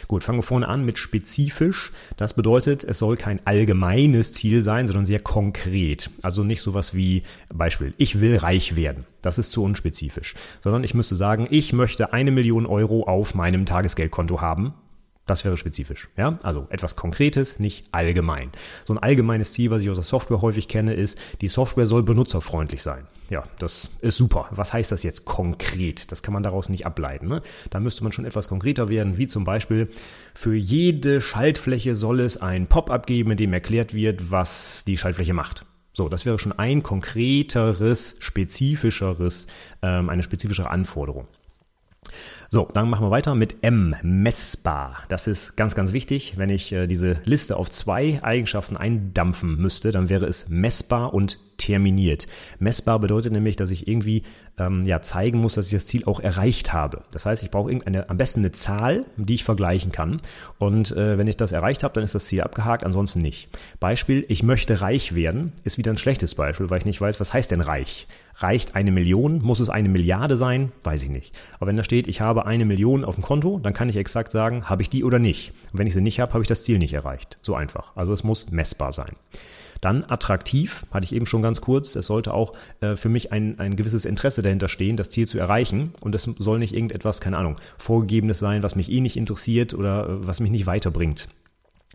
Gut, 0.07 0.23
fangen 0.23 0.39
wir 0.39 0.43
vorne 0.43 0.69
an 0.69 0.85
mit 0.85 0.97
spezifisch. 0.97 1.91
Das 2.15 2.33
bedeutet, 2.33 2.85
es 2.85 2.99
soll 2.99 3.17
kein 3.17 3.45
allgemeines 3.45 4.31
Ziel 4.31 4.61
sein, 4.61 4.87
sondern 4.87 5.03
sehr 5.03 5.19
konkret. 5.19 6.09
Also 6.21 6.45
nicht 6.45 6.61
sowas 6.61 6.93
wie 6.93 7.23
Beispiel, 7.53 7.93
ich 7.97 8.21
will 8.21 8.37
reich 8.37 8.77
werden. 8.77 9.05
Das 9.21 9.37
ist 9.37 9.51
zu 9.51 9.63
unspezifisch. 9.63 10.33
Sondern 10.61 10.85
ich 10.85 10.93
müsste 10.93 11.17
sagen, 11.17 11.47
ich 11.49 11.73
möchte 11.73 12.13
eine 12.13 12.31
Million 12.31 12.65
Euro 12.65 13.03
auf 13.03 13.35
meinem 13.35 13.65
Tagesgeldkonto 13.65 14.39
haben 14.39 14.73
Das 15.31 15.45
wäre 15.45 15.55
spezifisch. 15.55 16.09
Ja, 16.17 16.37
also 16.43 16.67
etwas 16.71 16.97
Konkretes, 16.97 17.57
nicht 17.57 17.85
allgemein. 17.93 18.51
So 18.83 18.93
ein 18.93 18.97
allgemeines 18.97 19.53
Ziel, 19.53 19.71
was 19.71 19.81
ich 19.81 19.89
aus 19.89 19.95
der 19.95 20.03
Software 20.03 20.41
häufig 20.41 20.67
kenne, 20.67 20.93
ist, 20.93 21.17
die 21.39 21.47
Software 21.47 21.85
soll 21.85 22.03
benutzerfreundlich 22.03 22.83
sein. 22.83 23.07
Ja, 23.29 23.45
das 23.57 23.89
ist 24.01 24.17
super. 24.17 24.49
Was 24.51 24.73
heißt 24.73 24.91
das 24.91 25.03
jetzt 25.03 25.23
konkret? 25.23 26.11
Das 26.11 26.21
kann 26.21 26.33
man 26.33 26.43
daraus 26.43 26.67
nicht 26.67 26.85
ableiten. 26.85 27.29
Ne? 27.29 27.41
Da 27.69 27.79
müsste 27.79 28.03
man 28.03 28.11
schon 28.11 28.25
etwas 28.25 28.49
konkreter 28.49 28.89
werden, 28.89 29.17
wie 29.17 29.25
zum 29.25 29.45
Beispiel, 29.45 29.87
für 30.33 30.53
jede 30.53 31.21
Schaltfläche 31.21 31.95
soll 31.95 32.19
es 32.19 32.35
ein 32.35 32.67
Pop-up 32.67 33.07
geben, 33.07 33.31
in 33.31 33.37
dem 33.37 33.53
erklärt 33.53 33.93
wird, 33.93 34.31
was 34.31 34.83
die 34.83 34.97
Schaltfläche 34.97 35.33
macht. 35.33 35.65
So, 35.93 36.09
das 36.09 36.25
wäre 36.25 36.39
schon 36.39 36.59
ein 36.59 36.83
konkreteres, 36.83 38.17
spezifischeres, 38.19 39.47
ähm, 39.81 40.09
eine 40.09 40.23
spezifischere 40.23 40.69
Anforderung. 40.69 41.29
So, 42.53 42.67
dann 42.73 42.89
machen 42.89 43.05
wir 43.05 43.11
weiter 43.11 43.33
mit 43.33 43.63
M, 43.63 43.95
messbar. 44.03 45.03
Das 45.07 45.25
ist 45.25 45.55
ganz, 45.55 45.73
ganz 45.73 45.93
wichtig. 45.93 46.33
Wenn 46.35 46.49
ich 46.49 46.73
äh, 46.73 46.85
diese 46.85 47.21
Liste 47.23 47.55
auf 47.55 47.71
zwei 47.71 48.19
Eigenschaften 48.23 48.75
eindampfen 48.75 49.55
müsste, 49.55 49.93
dann 49.93 50.09
wäre 50.09 50.25
es 50.25 50.49
messbar 50.49 51.13
und 51.13 51.39
terminiert. 51.55 52.27
Messbar 52.59 52.99
bedeutet 52.99 53.31
nämlich, 53.31 53.55
dass 53.55 53.71
ich 53.71 53.87
irgendwie 53.87 54.23
ähm, 54.57 54.83
ja, 54.83 55.01
zeigen 55.01 55.39
muss, 55.39 55.53
dass 55.53 55.67
ich 55.67 55.71
das 55.71 55.87
Ziel 55.87 56.03
auch 56.03 56.19
erreicht 56.19 56.73
habe. 56.73 57.03
Das 57.13 57.25
heißt, 57.25 57.41
ich 57.41 57.51
brauche 57.51 57.69
irgendeine, 57.69 58.09
am 58.09 58.17
besten 58.17 58.41
eine 58.41 58.51
Zahl, 58.51 59.05
die 59.15 59.35
ich 59.35 59.45
vergleichen 59.45 59.93
kann. 59.93 60.21
Und 60.59 60.91
äh, 60.91 61.17
wenn 61.17 61.27
ich 61.27 61.37
das 61.37 61.53
erreicht 61.53 61.83
habe, 61.83 61.93
dann 61.93 62.03
ist 62.03 62.15
das 62.15 62.25
Ziel 62.25 62.41
abgehakt, 62.41 62.83
ansonsten 62.83 63.21
nicht. 63.21 63.47
Beispiel, 63.79 64.25
ich 64.27 64.43
möchte 64.43 64.81
reich 64.81 65.15
werden, 65.15 65.53
ist 65.63 65.77
wieder 65.77 65.91
ein 65.91 65.97
schlechtes 65.97 66.35
Beispiel, 66.35 66.69
weil 66.69 66.79
ich 66.79 66.85
nicht 66.85 66.99
weiß, 66.99 67.21
was 67.21 67.33
heißt 67.33 67.51
denn 67.51 67.61
reich? 67.61 68.07
Reicht 68.35 68.75
eine 68.75 68.91
Million? 68.91 69.41
Muss 69.41 69.59
es 69.59 69.69
eine 69.69 69.89
Milliarde 69.89 70.37
sein? 70.37 70.71
Weiß 70.83 71.03
ich 71.03 71.09
nicht. 71.09 71.35
Aber 71.59 71.67
wenn 71.67 71.77
da 71.77 71.83
steht, 71.83 72.07
ich 72.07 72.21
habe 72.21 72.45
eine 72.45 72.65
Million 72.65 73.05
auf 73.05 73.15
dem 73.15 73.23
Konto, 73.23 73.59
dann 73.59 73.73
kann 73.73 73.89
ich 73.89 73.97
exakt 73.97 74.31
sagen, 74.31 74.69
habe 74.69 74.81
ich 74.81 74.89
die 74.89 75.03
oder 75.03 75.19
nicht. 75.19 75.53
Und 75.71 75.79
wenn 75.79 75.87
ich 75.87 75.93
sie 75.93 76.01
nicht 76.01 76.19
habe, 76.19 76.33
habe 76.33 76.43
ich 76.43 76.47
das 76.47 76.63
Ziel 76.63 76.79
nicht 76.79 76.93
erreicht. 76.93 77.37
So 77.41 77.55
einfach. 77.55 77.95
Also 77.95 78.13
es 78.13 78.23
muss 78.23 78.49
messbar 78.51 78.93
sein. 78.93 79.15
Dann 79.81 80.03
attraktiv, 80.07 80.85
hatte 80.91 81.05
ich 81.05 81.13
eben 81.13 81.25
schon 81.25 81.41
ganz 81.41 81.59
kurz. 81.59 81.95
Es 81.95 82.05
sollte 82.05 82.33
auch 82.33 82.53
äh, 82.81 82.95
für 82.95 83.09
mich 83.09 83.31
ein, 83.31 83.59
ein 83.59 83.75
gewisses 83.75 84.05
Interesse 84.05 84.43
dahinter 84.43 84.69
stehen, 84.69 84.95
das 84.95 85.09
Ziel 85.09 85.27
zu 85.27 85.39
erreichen. 85.39 85.93
Und 86.01 86.13
es 86.13 86.23
soll 86.23 86.59
nicht 86.59 86.75
irgendetwas, 86.75 87.19
keine 87.19 87.37
Ahnung, 87.37 87.57
vorgegebenes 87.77 88.37
sein, 88.37 88.61
was 88.61 88.75
mich 88.75 88.91
eh 88.91 89.01
nicht 89.01 89.17
interessiert 89.17 89.73
oder 89.73 90.07
äh, 90.07 90.27
was 90.27 90.39
mich 90.39 90.51
nicht 90.51 90.67
weiterbringt. 90.67 91.27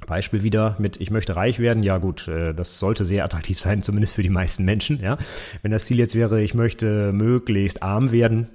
Beispiel 0.04 0.42
wieder 0.42 0.76
mit 0.78 1.00
ich 1.00 1.11
möchte 1.11 1.37
reich 1.37 1.59
werden. 1.59 1.82
Ja 1.82 1.98
gut, 1.98 2.28
äh, 2.28 2.52
das 2.52 2.78
sollte 2.78 3.04
sehr 3.04 3.24
attraktiv 3.24 3.59
sein, 3.59 3.82
zumindest 3.82 4.14
für 4.14 4.22
die 4.22 4.30
meisten 4.30 4.64
Menschen. 4.64 4.98
Ja, 4.98 5.16
wenn 5.62 5.70
das 5.70 5.87
Ziel 5.87 5.98
jetzt 5.98 6.14
wäre, 6.14 6.42
ich 6.42 6.54
möchte 6.54 7.12
möglichst 7.12 7.82
arm 7.82 8.12
werden, 8.12 8.48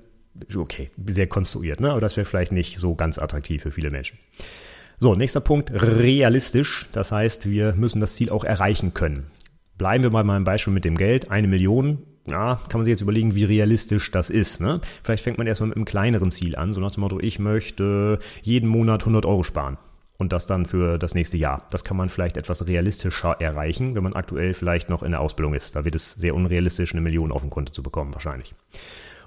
okay, 0.56 0.92
sehr 1.08 1.28
konstruiert, 1.28 1.80
ne? 1.80 1.92
Aber 1.92 2.02
das 2.02 2.16
wäre 2.16 2.26
vielleicht 2.26 2.52
nicht 2.52 2.80
so 2.80 2.96
ganz 2.96 3.18
attraktiv 3.18 3.64
für 3.64 3.72
viele 3.72 3.90
Menschen. 3.90 4.20
So, 5.00 5.16
nächster 5.16 5.42
Punkt, 5.42 5.72
realistisch. 5.72 6.88
Das 6.92 7.12
heißt, 7.12 7.50
wir 7.50 7.74
müssen 7.74 8.02
das 8.02 8.16
Ziel 8.16 8.30
auch 8.30 8.44
erreichen 8.44 8.94
können. 8.94 9.32
Bleiben 9.78 10.04
wir 10.04 10.12
mal 10.12 10.24
beim 10.24 10.44
Beispiel 10.44 10.74
mit 10.74 10.86
dem 10.86 10.96
Geld. 10.96 11.32
Eine 11.32 11.48
Million, 11.48 12.04
ja, 12.28 12.56
kann 12.70 12.80
man 12.80 12.84
sich 12.84 12.92
jetzt 12.92 13.02
überlegen, 13.02 13.34
wie 13.34 13.46
realistisch 13.46 14.12
das 14.12 14.30
ist. 14.30 14.62
Ne? 14.62 14.80
Vielleicht 15.02 15.24
fängt 15.24 15.40
man 15.40 15.48
erstmal 15.48 15.70
mit 15.70 15.76
einem 15.76 15.86
kleineren 15.86 16.30
Ziel 16.30 16.56
an, 16.56 16.76
so 16.76 16.82
nach 16.82 16.92
dem 16.92 17.02
Motto, 17.02 17.20
ich 17.20 17.40
möchte 17.40 18.20
jeden 18.44 18.70
Monat 18.70 19.02
100 19.02 19.26
Euro 19.26 19.42
sparen. 19.42 19.80
Und 20.22 20.34
das 20.34 20.46
dann 20.46 20.66
für 20.66 21.00
das 21.00 21.16
nächste 21.16 21.36
Jahr. 21.36 21.66
Das 21.72 21.84
kann 21.84 21.98
man 21.98 22.08
vielleicht 22.08 22.38
etwas 22.38 22.68
realistischer 22.68 23.42
erreichen, 23.42 23.96
wenn 23.96 24.04
man 24.04 24.14
aktuell 24.14 24.54
vielleicht 24.54 24.88
noch 24.88 25.02
in 25.02 25.10
der 25.10 25.20
Ausbildung 25.20 25.56
ist. 25.56 25.76
Da 25.76 25.84
wird 25.84 25.96
es 25.96 26.12
sehr 26.12 26.36
unrealistisch, 26.36 26.94
eine 26.94 27.02
Million 27.02 27.32
auf 27.32 27.42
dem 27.42 27.50
Konto 27.50 27.74
zu 27.74 27.82
bekommen, 27.82 28.14
wahrscheinlich. 28.14 28.54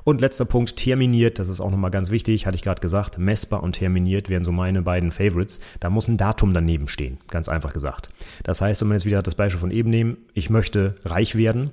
Und 0.04 0.20
letzter 0.20 0.44
Punkt, 0.44 0.76
terminiert, 0.76 1.40
das 1.40 1.48
ist 1.48 1.60
auch 1.60 1.72
nochmal 1.72 1.90
ganz 1.90 2.12
wichtig, 2.12 2.46
hatte 2.46 2.54
ich 2.54 2.62
gerade 2.62 2.80
gesagt, 2.80 3.18
messbar 3.18 3.64
und 3.64 3.72
terminiert 3.72 4.28
wären 4.28 4.44
so 4.44 4.52
meine 4.52 4.82
beiden 4.82 5.10
Favorites. 5.10 5.58
Da 5.80 5.90
muss 5.90 6.06
ein 6.06 6.16
Datum 6.16 6.54
daneben 6.54 6.86
stehen, 6.86 7.18
ganz 7.26 7.48
einfach 7.48 7.72
gesagt. 7.72 8.08
Das 8.44 8.60
heißt, 8.60 8.80
wenn 8.80 8.86
man 8.86 8.96
jetzt 8.96 9.04
wieder 9.04 9.20
das 9.20 9.34
Beispiel 9.34 9.58
von 9.58 9.72
eben 9.72 9.90
nehmen, 9.90 10.18
ich 10.32 10.48
möchte 10.48 10.94
reich 11.04 11.34
werden, 11.34 11.72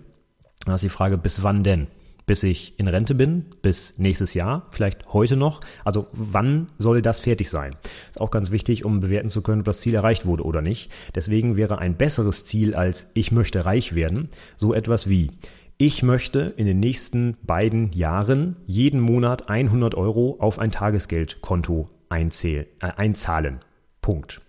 dann 0.65 0.73
ist 0.73 0.83
die 0.83 0.89
Frage, 0.89 1.19
bis 1.19 1.43
wann 1.43 1.61
denn? 1.61 1.85
Bis 2.25 2.43
ich 2.43 2.79
in 2.79 2.87
Rente 2.87 3.15
bin, 3.15 3.45
bis 3.61 3.97
nächstes 3.97 4.33
Jahr, 4.33 4.67
vielleicht 4.71 5.13
heute 5.13 5.35
noch. 5.35 5.61
Also 5.83 6.07
wann 6.13 6.67
soll 6.77 7.01
das 7.01 7.19
fertig 7.19 7.49
sein? 7.49 7.75
Ist 8.09 8.21
auch 8.21 8.31
ganz 8.31 8.51
wichtig, 8.51 8.85
um 8.85 8.99
bewerten 8.99 9.29
zu 9.29 9.41
können, 9.41 9.61
ob 9.61 9.65
das 9.65 9.81
Ziel 9.81 9.95
erreicht 9.95 10.25
wurde 10.25 10.43
oder 10.43 10.61
nicht. 10.61 10.91
Deswegen 11.15 11.57
wäre 11.57 11.79
ein 11.79 11.97
besseres 11.97 12.45
Ziel 12.45 12.75
als 12.75 13.09
ich 13.13 13.31
möchte 13.31 13.65
reich 13.65 13.95
werden 13.95 14.29
so 14.57 14.73
etwas 14.73 15.09
wie 15.09 15.31
ich 15.77 16.03
möchte 16.03 16.53
in 16.57 16.67
den 16.67 16.79
nächsten 16.79 17.37
beiden 17.41 17.91
Jahren 17.91 18.55
jeden 18.67 19.01
Monat 19.01 19.49
100 19.49 19.95
Euro 19.95 20.37
auf 20.39 20.59
ein 20.59 20.69
Tagesgeldkonto 20.69 21.89
einzähl, 22.07 22.67
äh, 22.81 22.91
einzahlen. 22.97 23.61
Punkt. 24.01 24.41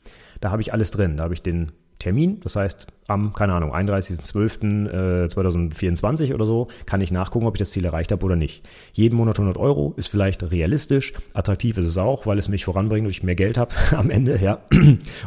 Da 0.42 0.50
habe 0.50 0.60
ich 0.60 0.74
alles 0.74 0.90
drin. 0.90 1.16
Da 1.16 1.24
habe 1.24 1.32
ich 1.32 1.40
den 1.40 1.72
Termin, 2.02 2.40
das 2.40 2.56
heißt 2.56 2.88
am, 3.06 3.32
keine 3.32 3.54
Ahnung, 3.54 3.72
31.12.2024 3.74 6.30
äh, 6.30 6.34
oder 6.34 6.46
so, 6.46 6.66
kann 6.84 7.00
ich 7.00 7.12
nachgucken, 7.12 7.46
ob 7.46 7.54
ich 7.54 7.60
das 7.60 7.70
Ziel 7.70 7.84
erreicht 7.84 8.10
habe 8.10 8.24
oder 8.24 8.34
nicht. 8.36 8.64
Jeden 8.92 9.16
Monat 9.16 9.38
100 9.38 9.56
Euro 9.56 9.94
ist 9.96 10.08
vielleicht 10.08 10.50
realistisch, 10.50 11.12
attraktiv 11.32 11.78
ist 11.78 11.86
es 11.86 11.98
auch, 11.98 12.26
weil 12.26 12.38
es 12.38 12.48
mich 12.48 12.64
voranbringt 12.64 13.06
und 13.06 13.10
ich 13.10 13.22
mehr 13.22 13.36
Geld 13.36 13.56
habe 13.56 13.72
am 13.96 14.10
Ende, 14.10 14.38
ja. 14.38 14.58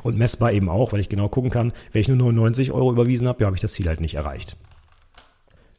Und 0.04 0.18
messbar 0.18 0.52
eben 0.52 0.68
auch, 0.70 0.92
weil 0.92 1.00
ich 1.00 1.08
genau 1.10 1.30
gucken 1.30 1.52
kann, 1.52 1.72
wenn 1.94 2.02
ich 2.02 2.10
nur 2.10 2.18
99 2.18 2.72
Euro 2.72 2.92
überwiesen 2.92 3.28
habe, 3.28 3.42
ja, 3.42 3.48
habe 3.48 3.56
ich 3.56 3.62
das 3.62 3.74
Ziel 3.74 3.88
halt 3.88 4.02
nicht 4.02 4.16
erreicht. 4.16 4.58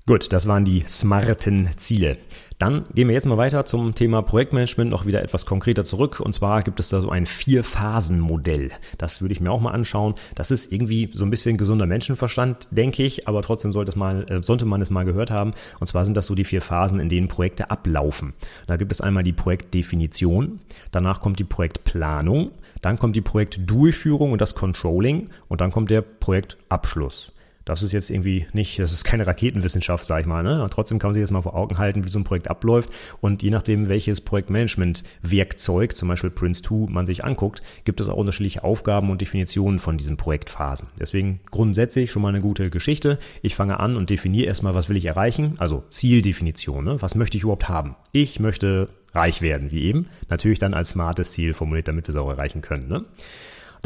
Gut, 0.09 0.33
das 0.33 0.47
waren 0.47 0.65
die 0.65 0.85
smarten 0.87 1.69
Ziele. 1.79 2.19
Dann 2.59 2.85
gehen 2.95 3.09
wir 3.09 3.15
jetzt 3.17 3.27
mal 3.27 3.39
weiter 3.39 3.67
zum 3.67 3.97
Thema 3.97 4.23
Projektmanagement 4.23 4.89
noch 4.89 5.05
wieder 5.05 5.21
etwas 5.21 5.47
konkreter 5.47 5.83
zurück. 5.83 6.21
Und 6.21 6.33
zwar 6.33 6.63
gibt 6.63 6.79
es 6.79 6.91
da 6.91 7.01
so 7.01 7.11
ein 7.11 7.27
Vier-Phasen-Modell. 7.27 8.71
Das 8.99 9.21
würde 9.21 9.33
ich 9.33 9.41
mir 9.41 9.51
auch 9.51 9.61
mal 9.61 9.73
anschauen. 9.73 10.15
Das 10.37 10.53
ist 10.53 10.73
irgendwie 10.73 11.11
so 11.13 11.25
ein 11.25 11.31
bisschen 11.31 11.57
gesunder 11.57 11.87
Menschenverstand, 11.87 12.69
denke 12.71 13.03
ich, 13.03 13.27
aber 13.27 13.43
trotzdem 13.43 13.73
sollte, 13.73 13.91
es 13.91 13.97
mal, 13.97 14.25
äh, 14.31 14.45
sollte 14.45 14.65
man 14.65 14.81
es 14.81 14.91
mal 14.91 15.05
gehört 15.05 15.33
haben. 15.33 15.55
Und 15.81 15.89
zwar 15.89 16.05
sind 16.05 16.17
das 16.17 16.27
so 16.27 16.37
die 16.37 16.45
vier 16.45 16.63
Phasen, 16.63 17.01
in 17.01 17.09
denen 17.09 17.27
Projekte 17.27 17.73
ablaufen. 17.73 18.33
Da 18.69 18.77
gibt 18.77 18.93
es 18.93 19.01
einmal 19.01 19.25
die 19.25 19.33
Projektdefinition, 19.33 20.61
danach 20.93 21.21
kommt 21.21 21.41
die 21.41 21.45
Projektplanung, 21.45 22.53
dann 22.81 22.97
kommt 22.97 23.17
die 23.17 23.23
Projektdurchführung 23.23 24.31
und 24.31 24.41
das 24.41 24.55
Controlling 24.55 25.31
und 25.49 25.61
dann 25.61 25.73
kommt 25.73 25.91
der 25.91 26.03
Projektabschluss. 26.03 27.33
Das 27.67 27.83
ist 27.83 27.91
jetzt 27.91 28.11
irgendwie 28.11 28.47
nicht, 28.53 28.79
das 28.79 28.93
ist 28.93 29.03
keine 29.03 29.27
Raketenwissenschaft, 29.27 30.07
sag 30.07 30.21
ich 30.21 30.27
mal. 30.27 30.45
Ne? 30.45 30.61
Aber 30.61 30.71
trotzdem 30.71 31.01
kann 31.01 31.09
man 31.09 31.15
sich 31.15 31.21
jetzt 31.21 31.33
mal 31.33 31.43
vor 31.43 31.57
Augen 31.57 31.79
halten, 31.79 32.05
wie 32.05 32.09
so 32.09 32.19
ein 32.21 32.25
Projekt 32.25 32.49
abläuft. 32.49 32.91
Und 33.21 33.43
je 33.43 33.51
nachdem, 33.51 33.89
welches 33.89 34.21
Projektmanagement-Werkzeug, 34.21 35.97
zum 35.97 36.09
Beispiel 36.09 36.31
Prince2, 36.31 36.89
man 36.89 37.07
sich 37.07 37.25
anguckt, 37.25 37.63
gibt 37.85 38.01
es 38.01 38.09
auch 38.09 38.17
unterschiedliche 38.17 38.63
Aufgaben 38.63 39.11
und 39.11 39.21
Definitionen 39.21 39.81
von 39.81 39.99
diesen 39.99 40.17
Projektphasen. 40.17 40.89
Deswegen 41.01 41.41
grundsätzlich 41.51 42.13
schon 42.13 42.23
mal 42.23 42.29
eine 42.29 42.41
gute 42.41 42.71
Geschichte. 42.71 43.19
Ich 43.43 43.57
fange 43.57 43.81
an 43.81 43.97
und 43.97 44.11
definiere 44.11 44.47
erstmal, 44.47 44.77
was 44.77 44.89
will 44.89 44.97
ich 44.97 45.07
erreichen? 45.07 45.57
Also 45.59 45.83
Zieldefinition. 45.91 46.85
Ne? 46.85 47.03
Was 47.03 47.17
möchte 47.17 47.37
ich 47.37 47.43
überhaupt 47.43 47.69
haben? 47.69 47.97
Ich 48.13 48.39
möchte 48.39 48.89
reich 49.13 49.43
werden, 49.43 49.73
wie 49.73 49.83
eben. 49.83 50.07
Natürlich 50.29 50.61
dann 50.61 50.73
als 50.73 50.91
smartes 50.91 51.33
Ziel 51.33 51.53
formuliert, 51.53 51.89
damit 51.89 52.07
wir 52.07 52.15
es 52.15 52.21
auch 52.21 52.31
erreichen 52.31 52.61
können. 52.61 52.87
Ne? 52.87 53.05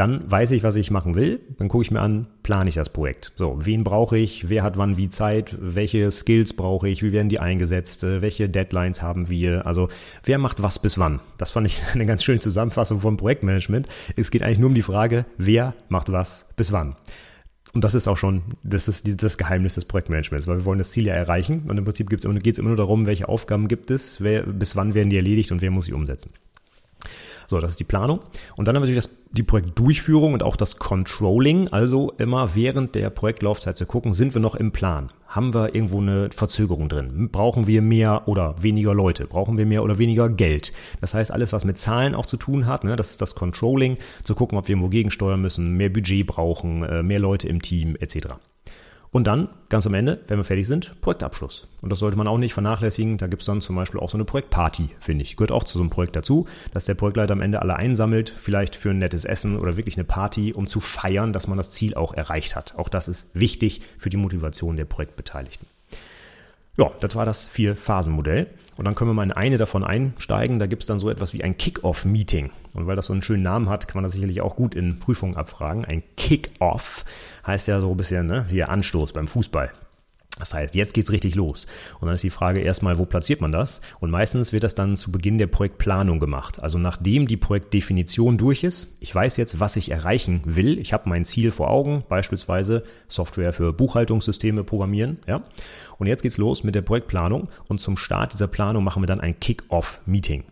Dann 0.00 0.30
weiß 0.30 0.52
ich, 0.52 0.62
was 0.62 0.76
ich 0.76 0.90
machen 0.90 1.14
will. 1.14 1.40
Dann 1.58 1.68
gucke 1.68 1.82
ich 1.82 1.90
mir 1.90 2.00
an, 2.00 2.26
plane 2.42 2.70
ich 2.70 2.76
das 2.76 2.88
Projekt. 2.88 3.34
So, 3.36 3.58
wen 3.60 3.84
brauche 3.84 4.16
ich? 4.16 4.48
Wer 4.48 4.62
hat 4.62 4.78
wann 4.78 4.96
wie 4.96 5.10
Zeit? 5.10 5.54
Welche 5.60 6.10
Skills 6.10 6.54
brauche 6.54 6.88
ich? 6.88 7.02
Wie 7.02 7.12
werden 7.12 7.28
die 7.28 7.38
eingesetzt? 7.38 8.02
Welche 8.02 8.48
Deadlines 8.48 9.02
haben 9.02 9.28
wir? 9.28 9.66
Also, 9.66 9.90
wer 10.24 10.38
macht 10.38 10.62
was 10.62 10.78
bis 10.78 10.96
wann? 10.96 11.20
Das 11.36 11.50
fand 11.50 11.66
ich 11.66 11.82
eine 11.92 12.06
ganz 12.06 12.24
schöne 12.24 12.40
Zusammenfassung 12.40 13.00
vom 13.00 13.18
Projektmanagement. 13.18 13.88
Es 14.16 14.30
geht 14.30 14.42
eigentlich 14.42 14.58
nur 14.58 14.70
um 14.70 14.74
die 14.74 14.80
Frage, 14.80 15.26
wer 15.36 15.74
macht 15.90 16.10
was 16.10 16.46
bis 16.56 16.72
wann? 16.72 16.96
Und 17.74 17.84
das 17.84 17.94
ist 17.94 18.08
auch 18.08 18.16
schon, 18.16 18.40
das 18.62 18.88
ist 18.88 19.22
das 19.22 19.36
Geheimnis 19.36 19.74
des 19.74 19.84
Projektmanagements, 19.84 20.48
weil 20.48 20.56
wir 20.56 20.64
wollen 20.64 20.78
das 20.78 20.92
Ziel 20.92 21.08
ja 21.08 21.12
erreichen. 21.12 21.66
Und 21.68 21.76
im 21.76 21.84
Prinzip 21.84 22.08
geht 22.08 22.20
es 22.24 22.58
immer 22.58 22.68
nur 22.68 22.76
darum, 22.78 23.04
welche 23.04 23.28
Aufgaben 23.28 23.68
gibt 23.68 23.90
es, 23.90 24.22
wer, 24.22 24.44
bis 24.44 24.76
wann 24.76 24.94
werden 24.94 25.10
die 25.10 25.16
erledigt 25.16 25.52
und 25.52 25.60
wer 25.60 25.70
muss 25.70 25.84
sie 25.84 25.92
umsetzen. 25.92 26.30
So, 27.50 27.58
das 27.58 27.72
ist 27.72 27.80
die 27.80 27.84
Planung. 27.84 28.20
Und 28.56 28.68
dann 28.68 28.76
haben 28.76 28.82
wir 28.84 28.86
natürlich 28.86 29.06
das, 29.06 29.16
die 29.32 29.42
Projektdurchführung 29.42 30.34
und 30.34 30.44
auch 30.44 30.54
das 30.54 30.76
Controlling. 30.76 31.66
Also 31.70 32.12
immer 32.16 32.54
während 32.54 32.94
der 32.94 33.10
Projektlaufzeit 33.10 33.76
zu 33.76 33.86
gucken, 33.86 34.12
sind 34.12 34.34
wir 34.34 34.40
noch 34.40 34.54
im 34.54 34.70
Plan? 34.70 35.10
Haben 35.26 35.52
wir 35.52 35.74
irgendwo 35.74 36.00
eine 36.00 36.30
Verzögerung 36.30 36.88
drin? 36.88 37.28
Brauchen 37.32 37.66
wir 37.66 37.82
mehr 37.82 38.28
oder 38.28 38.54
weniger 38.62 38.94
Leute? 38.94 39.26
Brauchen 39.26 39.58
wir 39.58 39.66
mehr 39.66 39.82
oder 39.82 39.98
weniger 39.98 40.28
Geld? 40.28 40.72
Das 41.00 41.12
heißt, 41.12 41.32
alles, 41.32 41.52
was 41.52 41.64
mit 41.64 41.76
Zahlen 41.76 42.14
auch 42.14 42.26
zu 42.26 42.36
tun 42.36 42.66
hat, 42.66 42.84
ne, 42.84 42.94
das 42.94 43.10
ist 43.10 43.20
das 43.20 43.34
Controlling, 43.34 43.98
zu 44.22 44.36
gucken, 44.36 44.56
ob 44.56 44.68
wir 44.68 44.74
irgendwo 44.74 44.88
gegensteuern 44.88 45.40
müssen, 45.40 45.72
mehr 45.76 45.90
Budget 45.90 46.28
brauchen, 46.28 46.84
äh, 46.84 47.02
mehr 47.02 47.18
Leute 47.18 47.48
im 47.48 47.60
Team 47.62 47.96
etc. 47.98 48.28
Und 49.12 49.27
dann, 49.27 49.49
ganz 49.68 49.87
am 49.88 49.94
Ende, 49.94 50.20
wenn 50.29 50.38
wir 50.38 50.44
fertig 50.44 50.68
sind, 50.68 51.01
Projektabschluss. 51.01 51.66
Und 51.83 51.90
das 51.90 51.99
sollte 51.99 52.16
man 52.16 52.29
auch 52.29 52.38
nicht 52.38 52.55
vernachlässigen. 52.55 53.18
Da 53.18 53.27
gibt 53.27 53.42
es 53.42 53.46
dann 53.46 53.61
zum 53.61 53.75
Beispiel 53.75 53.99
auch 53.99 54.09
so 54.09 54.16
eine 54.16 54.25
Projektparty, 54.25 54.90
finde 55.01 55.23
ich. 55.23 55.37
Gehört 55.37 55.51
auch 55.51 55.64
zu 55.64 55.79
so 55.79 55.81
einem 55.81 55.90
Projekt 55.90 56.14
dazu, 56.14 56.46
dass 56.73 56.85
der 56.85 56.94
Projektleiter 56.94 57.33
am 57.33 57.40
Ende 57.40 57.61
alle 57.61 57.75
einsammelt, 57.75 58.33
vielleicht 58.37 58.77
für 58.77 58.90
ein 58.90 58.99
nettes 58.99 59.25
Essen 59.25 59.59
oder 59.59 59.77
wirklich 59.77 59.96
eine 59.96 60.05
Party, 60.05 60.53
um 60.53 60.68
zu 60.68 60.79
feiern, 60.79 61.33
dass 61.33 61.49
man 61.49 61.59
das 61.59 61.73
Ziel 61.73 61.94
auch 61.94 62.14
erreicht 62.14 62.55
hat. 62.55 62.79
Auch 62.79 62.88
das 62.88 63.09
ist 63.09 63.31
wichtig 63.35 63.83
für 63.99 64.11
die 64.11 64.16
Motivation 64.16 64.77
der 64.77 64.85
Projektbeteiligten. 64.85 65.66
Ja, 66.76 66.90
das 67.00 67.14
war 67.14 67.26
das 67.26 67.44
Vier-Phasen-Modell. 67.46 68.46
Und 68.76 68.85
dann 68.85 68.94
können 68.94 69.11
wir 69.11 69.14
mal 69.14 69.24
in 69.24 69.33
eine 69.33 69.59
davon 69.59 69.85
einsteigen. 69.85 70.59
Da 70.59 70.66
gibt 70.66 70.83
es 70.83 70.88
dann 70.88 70.98
so 70.98 71.11
etwas 71.11 71.35
wie 71.35 71.44
ein 71.44 71.59
Kick-Off-Meeting. 71.59 72.50
Und 72.74 72.87
weil 72.87 72.96
das 72.96 73.06
so 73.06 73.12
einen 73.12 73.22
schönen 73.22 73.42
Namen 73.42 73.68
hat, 73.68 73.88
kann 73.88 73.98
man 73.98 74.04
das 74.04 74.12
sicherlich 74.12 74.40
auch 74.40 74.56
gut 74.56 74.74
in 74.74 74.98
Prüfungen 74.98 75.37
abfragen. 75.37 75.85
Ein 75.85 76.02
Kick-Off 76.16 77.04
heißt 77.46 77.68
ja 77.68 77.80
so 77.80 77.90
ein 77.90 77.96
bisschen, 77.96 78.26
ne, 78.26 78.46
hier 78.48 78.70
Anstoß 78.70 79.12
beim 79.12 79.26
Fußball. 79.26 79.70
Das 80.40 80.53
heißt, 80.53 80.74
jetzt 80.74 80.94
geht's 80.94 81.12
richtig 81.12 81.37
los. 81.37 81.66
Und 82.00 82.07
dann 82.07 82.14
ist 82.14 82.24
die 82.24 82.31
Frage 82.31 82.61
erstmal, 82.61 82.98
wo 82.98 83.05
platziert 83.05 83.40
man 83.40 83.53
das? 83.53 83.81
Und 84.00 84.11
meistens 84.11 84.53
wird 84.53 84.64
das 84.64 84.74
dann 84.74 84.96
zu 84.96 85.12
Beginn 85.12 85.38
der 85.38 85.46
Projektplanung 85.46 86.18
gemacht. 86.18 86.62
Also 86.62 86.79
nachdem 86.79 87.29
die 87.29 87.37
Projektdefinition 87.37 88.38
durch 88.38 88.64
ist, 88.64 88.88
ich 89.00 89.14
weiß 89.14 89.37
jetzt, 89.37 89.61
was 89.61 89.76
ich 89.76 89.90
erreichen 89.90 90.40
will. 90.44 90.79
Ich 90.79 90.92
habe 90.92 91.09
mein 91.09 91.24
Ziel 91.24 91.50
vor 91.53 91.70
Augen, 91.70 92.05
beispielsweise 92.09 92.83
Software 93.07 93.53
für 93.53 93.72
Buchhaltungssysteme 93.72 94.64
programmieren, 94.64 95.18
ja. 95.26 95.42
Und 95.98 96.07
jetzt 96.07 96.22
geht's 96.22 96.38
los 96.38 96.64
mit 96.64 96.74
der 96.74 96.83
Projektplanung 96.83 97.48
und 97.68 97.79
zum 97.79 97.96
Start 97.96 98.33
dieser 98.33 98.48
Planung 98.48 98.83
machen 98.83 99.03
wir 99.03 99.07
dann 99.07 99.20
ein 99.20 99.38
Kick-Off-Meeting. 99.38 100.44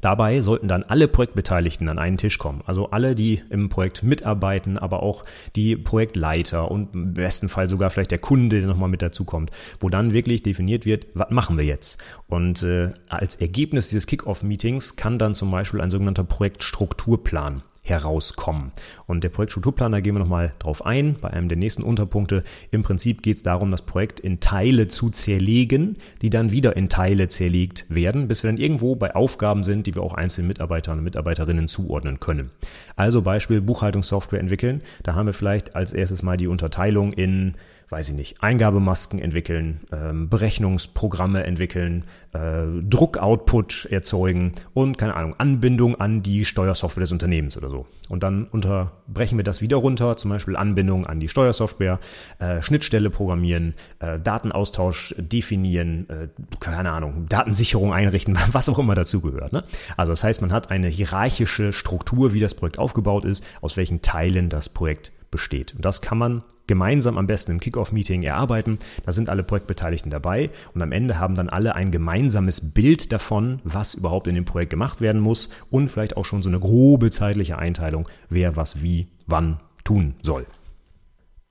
Dabei 0.00 0.40
sollten 0.40 0.68
dann 0.68 0.82
alle 0.82 1.08
Projektbeteiligten 1.08 1.88
an 1.88 1.98
einen 1.98 2.16
Tisch 2.16 2.38
kommen. 2.38 2.62
Also 2.66 2.90
alle, 2.90 3.14
die 3.14 3.42
im 3.50 3.68
Projekt 3.68 4.02
mitarbeiten, 4.02 4.78
aber 4.78 5.02
auch 5.02 5.24
die 5.54 5.76
Projektleiter 5.76 6.70
und 6.70 6.94
im 6.94 7.14
besten 7.14 7.48
Fall 7.48 7.68
sogar 7.68 7.90
vielleicht 7.90 8.10
der 8.10 8.18
Kunde, 8.18 8.60
der 8.60 8.68
nochmal 8.68 8.88
mit 8.88 9.02
dazukommt, 9.02 9.50
wo 9.80 9.88
dann 9.88 10.12
wirklich 10.12 10.42
definiert 10.42 10.86
wird, 10.86 11.06
was 11.14 11.30
machen 11.30 11.56
wir 11.56 11.64
jetzt? 11.64 12.02
Und 12.28 12.62
äh, 12.62 12.92
als 13.08 13.36
Ergebnis 13.36 13.88
dieses 13.88 14.06
Kick-Off-Meetings 14.06 14.96
kann 14.96 15.18
dann 15.18 15.34
zum 15.34 15.50
Beispiel 15.50 15.80
ein 15.80 15.90
sogenannter 15.90 16.24
Projektstrukturplan 16.24 17.62
herauskommen. 17.88 18.72
Und 19.06 19.24
der 19.24 19.28
Projektstrukturplan, 19.28 19.92
da 19.92 20.00
gehen 20.00 20.14
wir 20.14 20.20
nochmal 20.20 20.52
drauf 20.58 20.84
ein, 20.84 21.16
bei 21.20 21.30
einem 21.30 21.48
der 21.48 21.58
nächsten 21.58 21.82
Unterpunkte. 21.82 22.42
Im 22.70 22.82
Prinzip 22.82 23.22
geht 23.22 23.36
es 23.36 23.42
darum, 23.42 23.70
das 23.70 23.82
Projekt 23.82 24.20
in 24.20 24.40
Teile 24.40 24.88
zu 24.88 25.10
zerlegen, 25.10 25.98
die 26.22 26.30
dann 26.30 26.50
wieder 26.50 26.76
in 26.76 26.88
Teile 26.88 27.28
zerlegt 27.28 27.86
werden, 27.88 28.28
bis 28.28 28.42
wir 28.42 28.50
dann 28.50 28.60
irgendwo 28.60 28.96
bei 28.96 29.14
Aufgaben 29.14 29.64
sind, 29.64 29.86
die 29.86 29.94
wir 29.94 30.02
auch 30.02 30.14
einzelnen 30.14 30.48
Mitarbeitern 30.48 30.98
und 30.98 31.04
Mitarbeiterinnen 31.04 31.68
zuordnen 31.68 32.20
können. 32.20 32.50
Also 32.96 33.22
Beispiel 33.22 33.60
Buchhaltungssoftware 33.60 34.40
entwickeln. 34.40 34.82
Da 35.02 35.14
haben 35.14 35.26
wir 35.26 35.34
vielleicht 35.34 35.76
als 35.76 35.92
erstes 35.92 36.22
mal 36.22 36.36
die 36.36 36.48
Unterteilung 36.48 37.12
in 37.12 37.54
weiß 37.88 38.08
ich 38.08 38.14
nicht, 38.16 38.42
Eingabemasken 38.42 39.20
entwickeln, 39.20 39.80
ähm, 39.92 40.28
Berechnungsprogramme 40.28 41.44
entwickeln, 41.44 42.04
äh, 42.32 42.64
Druckoutput 42.82 43.86
erzeugen 43.90 44.52
und 44.74 44.98
keine 44.98 45.14
Ahnung, 45.14 45.34
Anbindung 45.38 45.94
an 46.00 46.22
die 46.22 46.44
Steuersoftware 46.44 47.02
des 47.02 47.12
Unternehmens 47.12 47.56
oder 47.56 47.70
so. 47.70 47.86
Und 48.08 48.24
dann 48.24 48.46
unterbrechen 48.46 49.38
wir 49.38 49.44
das 49.44 49.60
wieder 49.62 49.76
runter, 49.76 50.16
zum 50.16 50.30
Beispiel 50.30 50.56
Anbindung 50.56 51.06
an 51.06 51.20
die 51.20 51.28
Steuersoftware, 51.28 52.00
äh, 52.40 52.60
Schnittstelle 52.60 53.08
programmieren, 53.08 53.74
äh, 54.00 54.18
Datenaustausch 54.18 55.14
definieren, 55.18 56.08
äh, 56.08 56.28
keine 56.58 56.90
Ahnung, 56.90 57.26
Datensicherung 57.28 57.92
einrichten, 57.92 58.36
was 58.52 58.68
auch 58.68 58.80
immer 58.80 58.96
dazugehört. 58.96 59.52
Ne? 59.52 59.62
Also 59.96 60.10
das 60.10 60.24
heißt, 60.24 60.40
man 60.40 60.52
hat 60.52 60.70
eine 60.70 60.88
hierarchische 60.88 61.72
Struktur, 61.72 62.32
wie 62.32 62.40
das 62.40 62.54
Projekt 62.54 62.80
aufgebaut 62.80 63.24
ist, 63.24 63.44
aus 63.60 63.76
welchen 63.76 64.02
Teilen 64.02 64.48
das 64.48 64.68
Projekt 64.68 65.12
besteht. 65.36 65.74
Und 65.74 65.84
das 65.84 66.00
kann 66.00 66.16
man 66.16 66.42
gemeinsam 66.66 67.18
am 67.18 67.26
besten 67.26 67.52
im 67.52 67.60
Kickoff-Meeting 67.60 68.22
erarbeiten. 68.22 68.78
Da 69.04 69.12
sind 69.12 69.28
alle 69.28 69.44
Projektbeteiligten 69.44 70.10
dabei 70.10 70.50
und 70.74 70.80
am 70.80 70.92
Ende 70.92 71.20
haben 71.20 71.34
dann 71.34 71.50
alle 71.50 71.74
ein 71.74 71.90
gemeinsames 71.90 72.72
Bild 72.72 73.12
davon, 73.12 73.60
was 73.64 73.94
überhaupt 73.94 74.26
in 74.28 74.34
dem 74.34 74.46
Projekt 74.46 74.70
gemacht 74.70 75.02
werden 75.02 75.20
muss 75.20 75.50
und 75.70 75.90
vielleicht 75.90 76.16
auch 76.16 76.24
schon 76.24 76.42
so 76.42 76.48
eine 76.48 76.58
grobe 76.58 77.10
zeitliche 77.10 77.58
Einteilung, 77.58 78.08
wer 78.30 78.56
was 78.56 78.82
wie 78.82 79.08
wann 79.26 79.60
tun 79.84 80.14
soll. 80.22 80.46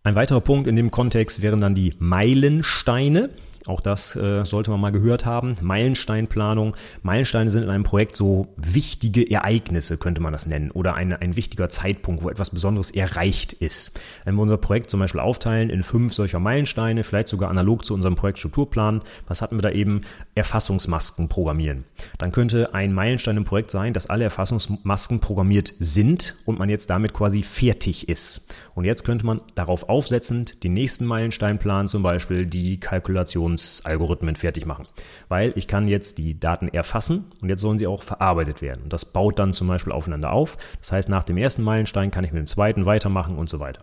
Ein 0.04 0.16
weiterer 0.16 0.42
Punkt 0.42 0.68
in 0.68 0.76
dem 0.76 0.92
Kontext 0.92 1.42
wären 1.44 1.62
dann 1.62 1.76
die 1.76 1.94
Meilensteine. 2.00 3.30
Auch 3.66 3.82
das 3.82 4.16
äh, 4.16 4.44
sollte 4.46 4.72
man 4.72 4.80
mal 4.80 4.92
gehört 4.92 5.26
haben. 5.26 5.56
Meilensteinplanung. 5.62 6.76
Meilensteine 7.02 7.50
sind 7.50 7.64
in 7.64 7.70
einem 7.70 7.84
Projekt 7.84 8.16
so 8.16 8.54
wichtige 8.58 9.30
Ereignisse, 9.30 9.98
könnte 9.98 10.22
man 10.22 10.34
das 10.34 10.46
nennen. 10.46 10.72
Oder 10.72 10.94
eine, 10.94 11.22
ein 11.22 11.36
wichtiger 11.36 11.68
Zeitpunkt, 11.68 12.24
wo 12.24 12.30
etwas 12.30 12.52
Besonderes 12.52 12.92
erreicht 12.92 13.54
ist. 13.54 14.00
Wenn 14.24 14.36
wir 14.36 14.44
unser 14.44 14.58
Projekt 14.58 14.90
zum 14.90 15.00
Beispiel 15.00 15.22
aufteilen 15.22 15.70
in 15.70 15.82
fünf 15.82 16.14
solcher 16.14 16.40
Meilensteine, 16.40 17.04
vielleicht 17.04 17.28
sogar 17.28 17.50
analog 17.50 17.86
zu 17.86 17.94
unserem 17.94 18.16
Projektstrukturplan, 18.16 19.02
was 19.28 19.42
hatten 19.42 19.58
wir 19.58 19.64
da 19.64 19.72
eben? 19.72 20.02
Erfassungsmasken 20.36 21.28
programmieren. 21.30 21.86
Dann 22.18 22.32
könnte 22.32 22.74
ein 22.74 22.94
Meilenstein 22.94 23.38
im 23.38 23.46
Projekt 23.46 23.72
sein, 23.72 23.94
dass 23.94 24.08
alle 24.08 24.26
Erfassungsmasken 24.26 25.20
programmiert 25.20 25.74
sind 25.80 26.36
und 26.46 26.60
man 26.60 26.70
jetzt 26.70 26.90
damit 26.90 27.14
quasi 27.14 27.42
fertig 27.42 28.10
ist. 28.10 28.46
Und 28.76 28.84
jetzt 28.84 29.06
könnte 29.06 29.26
man 29.26 29.42
darauf 29.56 29.88
aufsetzend 29.88 30.64
den 30.64 30.74
nächsten 30.74 31.06
Meilensteinplan 31.06 31.88
zum 31.88 32.04
Beispiel 32.04 32.46
die 32.46 32.78
Kalkulationsalgorithmen 32.78 34.36
fertig 34.36 34.66
machen. 34.66 34.86
Weil 35.30 35.54
ich 35.56 35.68
kann 35.68 35.88
jetzt 35.88 36.18
die 36.18 36.38
Daten 36.38 36.68
erfassen 36.68 37.32
und 37.42 37.48
jetzt 37.48 37.62
sollen 37.62 37.78
sie 37.78 37.88
auch 37.88 38.04
verarbeitet 38.04 38.62
werden. 38.62 38.84
Und 38.84 38.94
das 38.94 39.06
baut 39.06 39.40
dann 39.40 39.54
zum 39.54 39.70
Beispiel 39.70 39.94
aufeinander 39.94 40.34
auf. 40.34 40.58
Das 40.80 40.92
heißt, 40.92 41.08
nach 41.08 41.24
dem 41.24 41.38
ersten 41.38 41.64
Meilenstein 41.64 42.12
kann 42.12 42.26
ich 42.26 42.34
mit 42.34 42.40
dem 42.40 42.48
zweiten 42.48 42.86
weitermachen 42.86 43.38
und 43.38 43.50
so 43.50 43.62
weiter. 43.62 43.82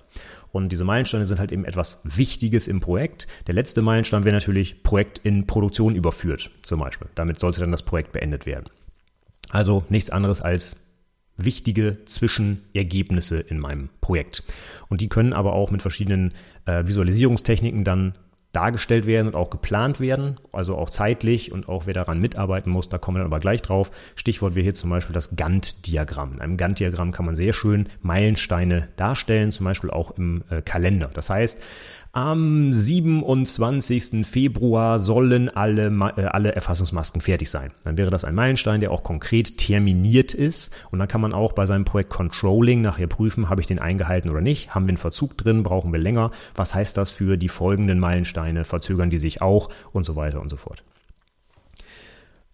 Und 0.53 0.69
diese 0.69 0.85
Meilensteine 0.85 1.25
sind 1.25 1.41
halt 1.41 1.53
eben 1.53 1.65
etwas 1.65 2.03
Wichtiges 2.05 2.69
im 2.69 2.81
Projekt. 2.81 3.27
Der 3.47 3.55
letzte 3.55 3.81
Meilenstein 3.81 4.27
wäre 4.27 4.37
natürlich 4.37 4.83
Projekt 4.83 5.19
in 5.19 5.47
Produktion 5.47 5.95
überführt, 5.95 6.51
zum 6.63 6.81
Beispiel. 6.81 7.09
Damit 7.15 7.39
sollte 7.39 7.61
dann 7.61 7.73
das 7.73 7.83
Projekt 7.83 8.13
beendet 8.13 8.45
werden. 8.45 8.67
Also 9.49 9.85
nichts 9.89 10.11
anderes 10.11 10.43
als 10.43 10.77
wichtige 11.37 12.05
Zwischenergebnisse 12.05 13.41
in 13.41 13.59
meinem 13.59 13.89
Projekt. 14.01 14.43
Und 14.89 15.01
die 15.01 15.09
können 15.09 15.33
aber 15.33 15.55
auch 15.55 15.71
mit 15.71 15.83
verschiedenen 15.83 16.33
äh, 16.67 16.87
Visualisierungstechniken 16.87 17.85
dann 17.85 18.15
dargestellt 18.53 19.07
werden 19.07 19.29
und 19.29 19.35
auch 19.35 19.49
geplant 19.49 19.99
werden, 19.99 20.39
also 20.53 20.77
auch 20.77 20.91
zeitlich 20.91 21.53
und 21.53 21.69
auch 21.69 21.87
wer 21.87 21.95
daran 21.95 22.21
mitarbeiten 22.21 22.71
muss, 22.71 22.89
da 22.89 22.99
kommen 22.99 23.17
wir 23.17 23.21
dann 23.21 23.33
aber 23.33 23.41
gleich 23.41 23.63
drauf. 23.63 23.91
Stichwort 24.15 24.55
wäre 24.55 24.65
hier 24.65 24.75
zum 24.75 24.91
Beispiel 24.91 25.15
das 25.15 25.37
Gantt-Diagramm. 25.37 26.35
In 26.35 26.41
einem 26.41 26.57
Gantt-Diagramm 26.59 27.13
kann 27.13 27.25
man 27.25 27.35
sehr 27.35 27.55
schön 27.55 27.89
Meilensteine 28.03 28.89
darstellen, 28.97 29.51
zum 29.51 29.65
Beispiel 29.65 29.91
auch 29.91 30.11
im 30.19 30.45
äh, 30.51 30.61
Kalender. 30.61 31.11
Das 31.15 31.31
heißt, 31.31 31.63
am 32.15 32.75
27. 32.75 34.27
Februar 34.27 34.99
sollen 34.99 35.49
alle, 35.49 35.87
äh, 36.17 36.25
alle 36.25 36.55
Erfassungsmasken 36.55 37.23
fertig 37.23 37.49
sein. 37.49 37.73
Dann 37.85 37.97
wäre 37.97 38.11
das 38.11 38.25
ein 38.25 38.35
Meilenstein, 38.35 38.81
der 38.81 38.91
auch 38.91 39.03
konkret 39.03 39.57
terminiert 39.57 40.35
ist. 40.35 40.71
Und 40.91 40.99
dann 40.99 41.09
kann 41.09 41.23
man 41.23 41.33
auch 41.33 41.53
bei 41.53 41.65
seinem 41.65 41.87
Projekt 41.87 42.11
Controlling 42.11 42.83
nachher 42.83 43.07
prüfen, 43.07 43.49
habe 43.49 43.63
ich 43.63 43.67
den 43.67 43.79
eingehalten 43.79 44.31
oder 44.31 44.43
nicht? 44.43 44.75
Haben 44.75 44.85
wir 44.85 44.91
einen 44.91 44.99
Verzug 44.99 45.39
drin? 45.39 45.63
Brauchen 45.63 45.91
wir 45.91 46.01
länger? 46.01 46.33
Was 46.55 46.75
heißt 46.75 46.99
das 46.99 47.11
für 47.11 47.39
die 47.39 47.49
folgenden 47.49 47.99
Meilensteine? 47.99 48.65
Verzögern 48.65 49.09
die 49.09 49.19
sich 49.19 49.41
auch? 49.41 49.71
Und 49.93 50.05
so 50.05 50.15
weiter 50.15 50.43
und 50.43 50.51
so 50.51 50.59
fort. 50.59 50.85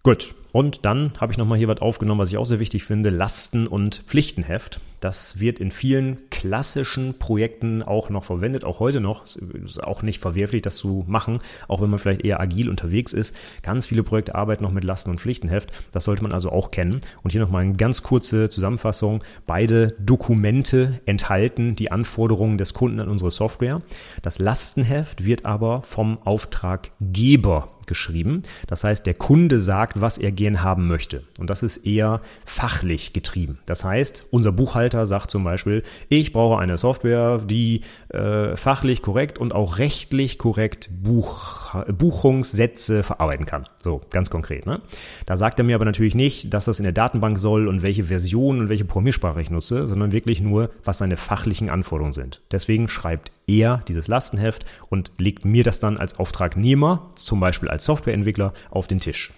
Gut, 0.04 0.36
und 0.52 0.84
dann 0.84 1.12
habe 1.20 1.32
ich 1.32 1.38
nochmal 1.38 1.58
hier 1.58 1.68
was 1.68 1.80
aufgenommen, 1.80 2.20
was 2.20 2.30
ich 2.30 2.38
auch 2.38 2.46
sehr 2.46 2.60
wichtig 2.60 2.84
finde, 2.84 3.10
Lasten- 3.10 3.66
und 3.66 4.02
Pflichtenheft. 4.06 4.80
Das 5.00 5.38
wird 5.38 5.60
in 5.60 5.70
vielen 5.70 6.28
klassischen 6.30 7.18
Projekten 7.18 7.82
auch 7.84 8.10
noch 8.10 8.24
verwendet, 8.24 8.64
auch 8.64 8.80
heute 8.80 9.00
noch. 9.00 9.24
Ist 9.26 9.84
auch 9.84 10.02
nicht 10.02 10.18
verwerflich, 10.18 10.62
das 10.62 10.76
zu 10.76 11.04
machen, 11.06 11.38
auch 11.68 11.80
wenn 11.80 11.90
man 11.90 12.00
vielleicht 12.00 12.24
eher 12.24 12.40
agil 12.40 12.68
unterwegs 12.68 13.12
ist. 13.12 13.36
Ganz 13.62 13.86
viele 13.86 14.02
Projekte 14.02 14.34
arbeiten 14.34 14.64
noch 14.64 14.72
mit 14.72 14.82
Lasten- 14.82 15.10
und 15.10 15.20
Pflichtenheft. 15.20 15.70
Das 15.92 16.04
sollte 16.04 16.22
man 16.22 16.32
also 16.32 16.50
auch 16.50 16.72
kennen. 16.72 17.00
Und 17.22 17.30
hier 17.30 17.40
nochmal 17.40 17.62
eine 17.62 17.74
ganz 17.74 18.02
kurze 18.02 18.48
Zusammenfassung. 18.48 19.22
Beide 19.46 19.94
Dokumente 20.00 21.00
enthalten 21.06 21.76
die 21.76 21.92
Anforderungen 21.92 22.58
des 22.58 22.74
Kunden 22.74 22.98
an 22.98 23.08
unsere 23.08 23.30
Software. 23.30 23.82
Das 24.22 24.40
Lastenheft 24.40 25.24
wird 25.24 25.44
aber 25.44 25.82
vom 25.82 26.18
Auftraggeber 26.24 27.77
geschrieben. 27.88 28.42
Das 28.68 28.84
heißt, 28.84 29.04
der 29.06 29.14
Kunde 29.14 29.60
sagt, 29.60 30.00
was 30.00 30.18
er 30.18 30.30
gern 30.30 30.62
haben 30.62 30.86
möchte. 30.86 31.24
Und 31.38 31.50
das 31.50 31.62
ist 31.62 31.78
eher 31.78 32.20
fachlich 32.44 33.12
getrieben. 33.12 33.58
Das 33.66 33.84
heißt, 33.84 34.26
unser 34.30 34.52
Buchhalter 34.52 35.06
sagt 35.06 35.30
zum 35.30 35.42
Beispiel, 35.42 35.82
ich 36.08 36.32
brauche 36.32 36.60
eine 36.60 36.78
Software, 36.78 37.38
die 37.38 37.82
äh, 38.10 38.56
fachlich 38.56 39.02
korrekt 39.02 39.38
und 39.38 39.54
auch 39.54 39.78
rechtlich 39.78 40.38
korrekt 40.38 40.90
Buch, 41.02 41.74
Buchungssätze 41.86 43.02
verarbeiten 43.02 43.46
kann. 43.46 43.68
So, 43.82 44.00
ganz 44.10 44.30
konkret. 44.30 44.66
Ne? 44.66 44.80
Da 45.26 45.36
sagt 45.36 45.58
er 45.58 45.64
mir 45.64 45.74
aber 45.74 45.84
natürlich 45.84 46.14
nicht, 46.14 46.52
dass 46.54 46.66
das 46.66 46.78
in 46.78 46.84
der 46.84 46.92
Datenbank 46.92 47.38
soll 47.38 47.68
und 47.68 47.82
welche 47.82 48.04
Version 48.04 48.60
und 48.60 48.68
welche 48.68 48.84
Programmiersprache 48.84 49.40
ich 49.40 49.50
nutze, 49.50 49.88
sondern 49.88 50.12
wirklich 50.12 50.40
nur, 50.40 50.70
was 50.84 50.98
seine 50.98 51.16
fachlichen 51.16 51.70
Anforderungen 51.70 52.12
sind. 52.12 52.40
Deswegen 52.52 52.88
schreibt 52.88 53.32
er 53.48 53.82
dieses 53.88 54.06
Lastenheft 54.06 54.64
und 54.88 55.10
legt 55.18 55.44
mir 55.44 55.64
das 55.64 55.80
dann 55.80 55.96
als 55.96 56.18
Auftragnehmer, 56.18 57.10
zum 57.16 57.40
Beispiel 57.40 57.68
als 57.68 57.84
Softwareentwickler, 57.84 58.52
auf 58.70 58.86
den 58.86 59.00
Tisch. 59.00 59.32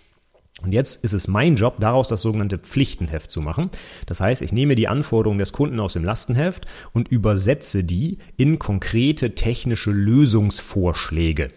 Und 0.63 0.73
jetzt 0.73 1.03
ist 1.03 1.15
es 1.15 1.27
mein 1.27 1.57
Job, 1.57 1.77
daraus 1.79 2.09
das 2.09 2.21
sogenannte 2.21 2.59
Pflichtenheft 2.59 3.31
zu 3.31 3.41
machen. 3.41 3.71
Das 4.07 4.21
heißt, 4.21 4.43
ich 4.43 4.53
nehme 4.53 4.75
die 4.75 4.89
Anforderungen 4.89 5.39
des 5.39 5.53
Kunden 5.53 5.81
aus 5.81 5.95
dem 5.95 6.05
Lastenheft 6.05 6.67
und 6.93 7.09
übersetze 7.09 7.83
die 7.83 8.19
in 8.37 8.59
konkrete 8.59 9.35
technische 9.35 9.91
Lösungsvorschläge. 9.91 11.49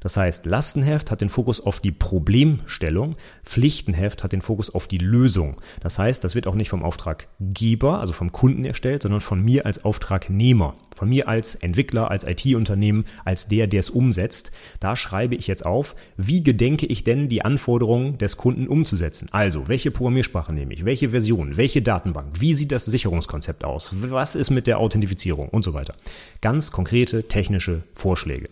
Das 0.00 0.16
heißt, 0.16 0.46
Lastenheft 0.46 1.10
hat 1.10 1.20
den 1.20 1.28
Fokus 1.28 1.60
auf 1.60 1.80
die 1.80 1.92
Problemstellung, 1.92 3.16
Pflichtenheft 3.44 4.24
hat 4.24 4.32
den 4.32 4.42
Fokus 4.42 4.74
auf 4.74 4.88
die 4.88 4.98
Lösung. 4.98 5.60
Das 5.80 5.98
heißt, 5.98 6.24
das 6.24 6.34
wird 6.34 6.46
auch 6.46 6.54
nicht 6.54 6.70
vom 6.70 6.82
Auftraggeber, 6.82 8.00
also 8.00 8.12
vom 8.12 8.32
Kunden 8.32 8.64
erstellt, 8.64 9.02
sondern 9.02 9.20
von 9.20 9.42
mir 9.42 9.66
als 9.66 9.84
Auftragnehmer, 9.84 10.74
von 10.94 11.08
mir 11.08 11.28
als 11.28 11.54
Entwickler, 11.54 12.10
als 12.10 12.24
IT-Unternehmen, 12.24 13.04
als 13.24 13.46
der, 13.48 13.66
der 13.66 13.80
es 13.80 13.90
umsetzt. 13.90 14.50
Da 14.80 14.96
schreibe 14.96 15.34
ich 15.34 15.46
jetzt 15.46 15.64
auf, 15.64 15.94
wie 16.16 16.42
gedenke 16.42 16.86
ich 16.86 17.04
denn 17.04 17.28
die 17.28 17.42
Anforderungen 17.42 18.18
des 18.18 18.36
Kunden 18.36 18.68
umzusetzen? 18.68 19.28
Also, 19.32 19.68
welche 19.68 19.90
Programmiersprache 19.90 20.52
nehme 20.52 20.72
ich? 20.72 20.84
Welche 20.84 21.10
Version? 21.10 21.56
Welche 21.56 21.82
Datenbank? 21.82 22.40
Wie 22.40 22.54
sieht 22.54 22.72
das 22.72 22.86
Sicherungskonzept 22.86 23.64
aus? 23.64 23.90
Was 23.92 24.34
ist 24.34 24.50
mit 24.50 24.66
der 24.66 24.78
Authentifizierung 24.78 25.48
und 25.48 25.62
so 25.62 25.74
weiter? 25.74 25.94
Ganz 26.40 26.72
konkrete 26.72 27.28
technische 27.28 27.82
Vorschläge. 27.94 28.48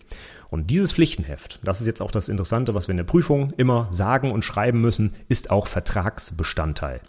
Und 0.49 0.71
dieses 0.71 0.91
Pflichtenheft, 0.91 1.59
das 1.63 1.79
ist 1.79 1.87
jetzt 1.87 2.01
auch 2.01 2.11
das 2.11 2.29
Interessante, 2.29 2.73
was 2.73 2.87
wir 2.87 2.91
in 2.91 2.97
der 2.97 3.03
Prüfung 3.03 3.51
immer 3.57 3.87
sagen 3.91 4.31
und 4.31 4.43
schreiben 4.43 4.81
müssen, 4.81 5.13
ist 5.27 5.51
auch 5.51 5.67
Vertragsbestandteil. 5.67 7.01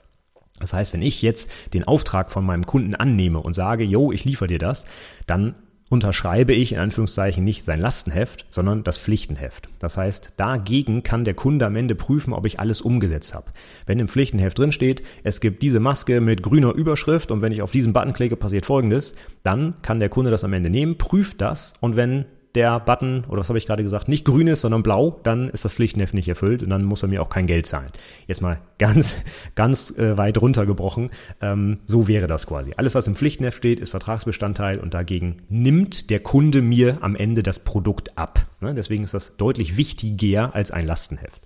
Das 0.59 0.75
heißt, 0.75 0.93
wenn 0.93 1.03
ich 1.03 1.23
jetzt 1.23 1.51
den 1.73 1.85
Auftrag 1.85 2.31
von 2.31 2.45
meinem 2.45 2.67
Kunden 2.67 2.95
annehme 2.95 3.41
und 3.41 3.55
sage, 3.55 3.85
yo, 3.85 4.13
ich 4.13 4.25
liefere 4.25 4.47
dir 4.47 4.59
das, 4.59 4.87
dann 5.27 5.55
unterschreibe 5.89 6.53
ich 6.53 6.73
in 6.73 6.79
Anführungszeichen 6.79 7.43
nicht 7.43 7.65
sein 7.65 7.81
Lastenheft, 7.81 8.47
sondern 8.49 8.85
das 8.85 8.97
Pflichtenheft. 8.97 9.69
Das 9.81 9.97
heißt, 9.97 10.35
dagegen 10.37 11.03
kann 11.03 11.25
der 11.25 11.35
Kunde 11.35 11.67
am 11.67 11.75
Ende 11.75 11.97
prüfen, 11.97 12.33
ob 12.33 12.47
ich 12.47 12.61
alles 12.61 12.81
umgesetzt 12.81 13.35
habe. 13.35 13.47
Wenn 13.87 13.99
im 13.99 14.07
Pflichtenheft 14.07 14.57
drin 14.57 14.71
steht, 14.71 15.03
es 15.25 15.41
gibt 15.41 15.63
diese 15.63 15.81
Maske 15.81 16.21
mit 16.21 16.43
grüner 16.43 16.75
Überschrift 16.75 17.33
und 17.33 17.43
wenn 17.43 17.53
ich 17.53 17.61
auf 17.61 17.73
diesen 17.73 17.93
Button 17.93 18.13
klicke, 18.13 18.37
passiert 18.37 18.67
folgendes, 18.67 19.15
dann 19.43 19.75
kann 19.83 19.99
der 19.99 20.11
Kunde 20.11 20.31
das 20.31 20.45
am 20.45 20.53
Ende 20.53 20.71
nehmen, 20.71 20.97
prüft 20.97 21.41
das 21.41 21.75
und 21.81 21.97
wenn 21.97 22.25
der 22.55 22.81
Button, 22.81 23.25
oder 23.29 23.41
was 23.41 23.49
habe 23.49 23.59
ich 23.59 23.67
gerade 23.67 23.83
gesagt, 23.83 24.09
nicht 24.09 24.25
grün 24.25 24.49
ist, 24.49 24.63
sondern 24.63 24.83
blau, 24.83 25.21
dann 25.23 25.49
ist 25.51 25.65
das 25.65 25.75
Pflichtenheft 25.75 26.15
nicht 26.15 26.29
erfüllt 26.29 26.63
und 26.63 26.71
dann 26.71 26.85
muss 26.85 27.03
er 27.03 27.09
mir 27.09 27.23
auch 27.23 27.29
kein 27.29 27.47
Geld 27.47 27.67
zahlen. 27.67 27.91
Jetzt 28.27 28.43
mal 28.43 28.61
ganz, 28.79 29.17
ganz 29.55 29.91
äh, 29.97 30.19
weit 30.19 30.41
runtergebrochen. 30.41 31.11
Ähm, 31.41 31.79
so 31.87 32.09
wäre 32.09 32.27
das 32.27 32.47
quasi. 32.47 32.73
Alles, 32.77 32.95
was 32.95 33.07
im 33.07 33.17
Pflichtenheft 33.17 33.59
steht, 33.59 33.81
ist 33.81 33.91
Vertragsbestandteil 33.91 34.79
und 34.79 34.95
dagegen 34.95 35.43
nimmt 35.49 36.11
der 36.11 36.21
Kunde 36.21 36.63
mir 36.63 36.99
am 37.03 37.15
Ende 37.15 37.43
das 37.43 37.61
Produkt 37.61 38.19
ab. 38.19 38.45
Ne? 38.61 38.75
Deswegen 38.75 39.05
ist 39.05 39.15
das 39.15 39.37
deutlich 39.37 39.77
wichtiger 39.77 40.55
als 40.55 40.71
ein 40.71 40.87
Lastenheft. 40.87 41.43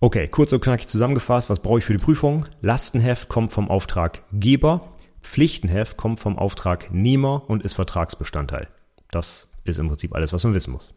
Okay, 0.00 0.28
kurz 0.28 0.52
und 0.52 0.60
knackig 0.60 0.88
zusammengefasst, 0.88 1.48
was 1.48 1.60
brauche 1.60 1.78
ich 1.78 1.84
für 1.84 1.94
die 1.94 2.02
Prüfung? 2.02 2.44
Lastenheft 2.60 3.28
kommt 3.28 3.52
vom 3.52 3.70
Auftraggeber, 3.70 4.92
Pflichtenheft 5.22 5.96
kommt 5.96 6.20
vom 6.20 6.36
Auftragnehmer 6.36 7.48
und 7.48 7.62
ist 7.62 7.72
Vertragsbestandteil. 7.72 8.68
Das 9.14 9.48
ist 9.64 9.78
im 9.78 9.88
Prinzip 9.88 10.14
alles, 10.14 10.32
was 10.32 10.44
man 10.44 10.54
wissen 10.54 10.72
muss. 10.72 10.92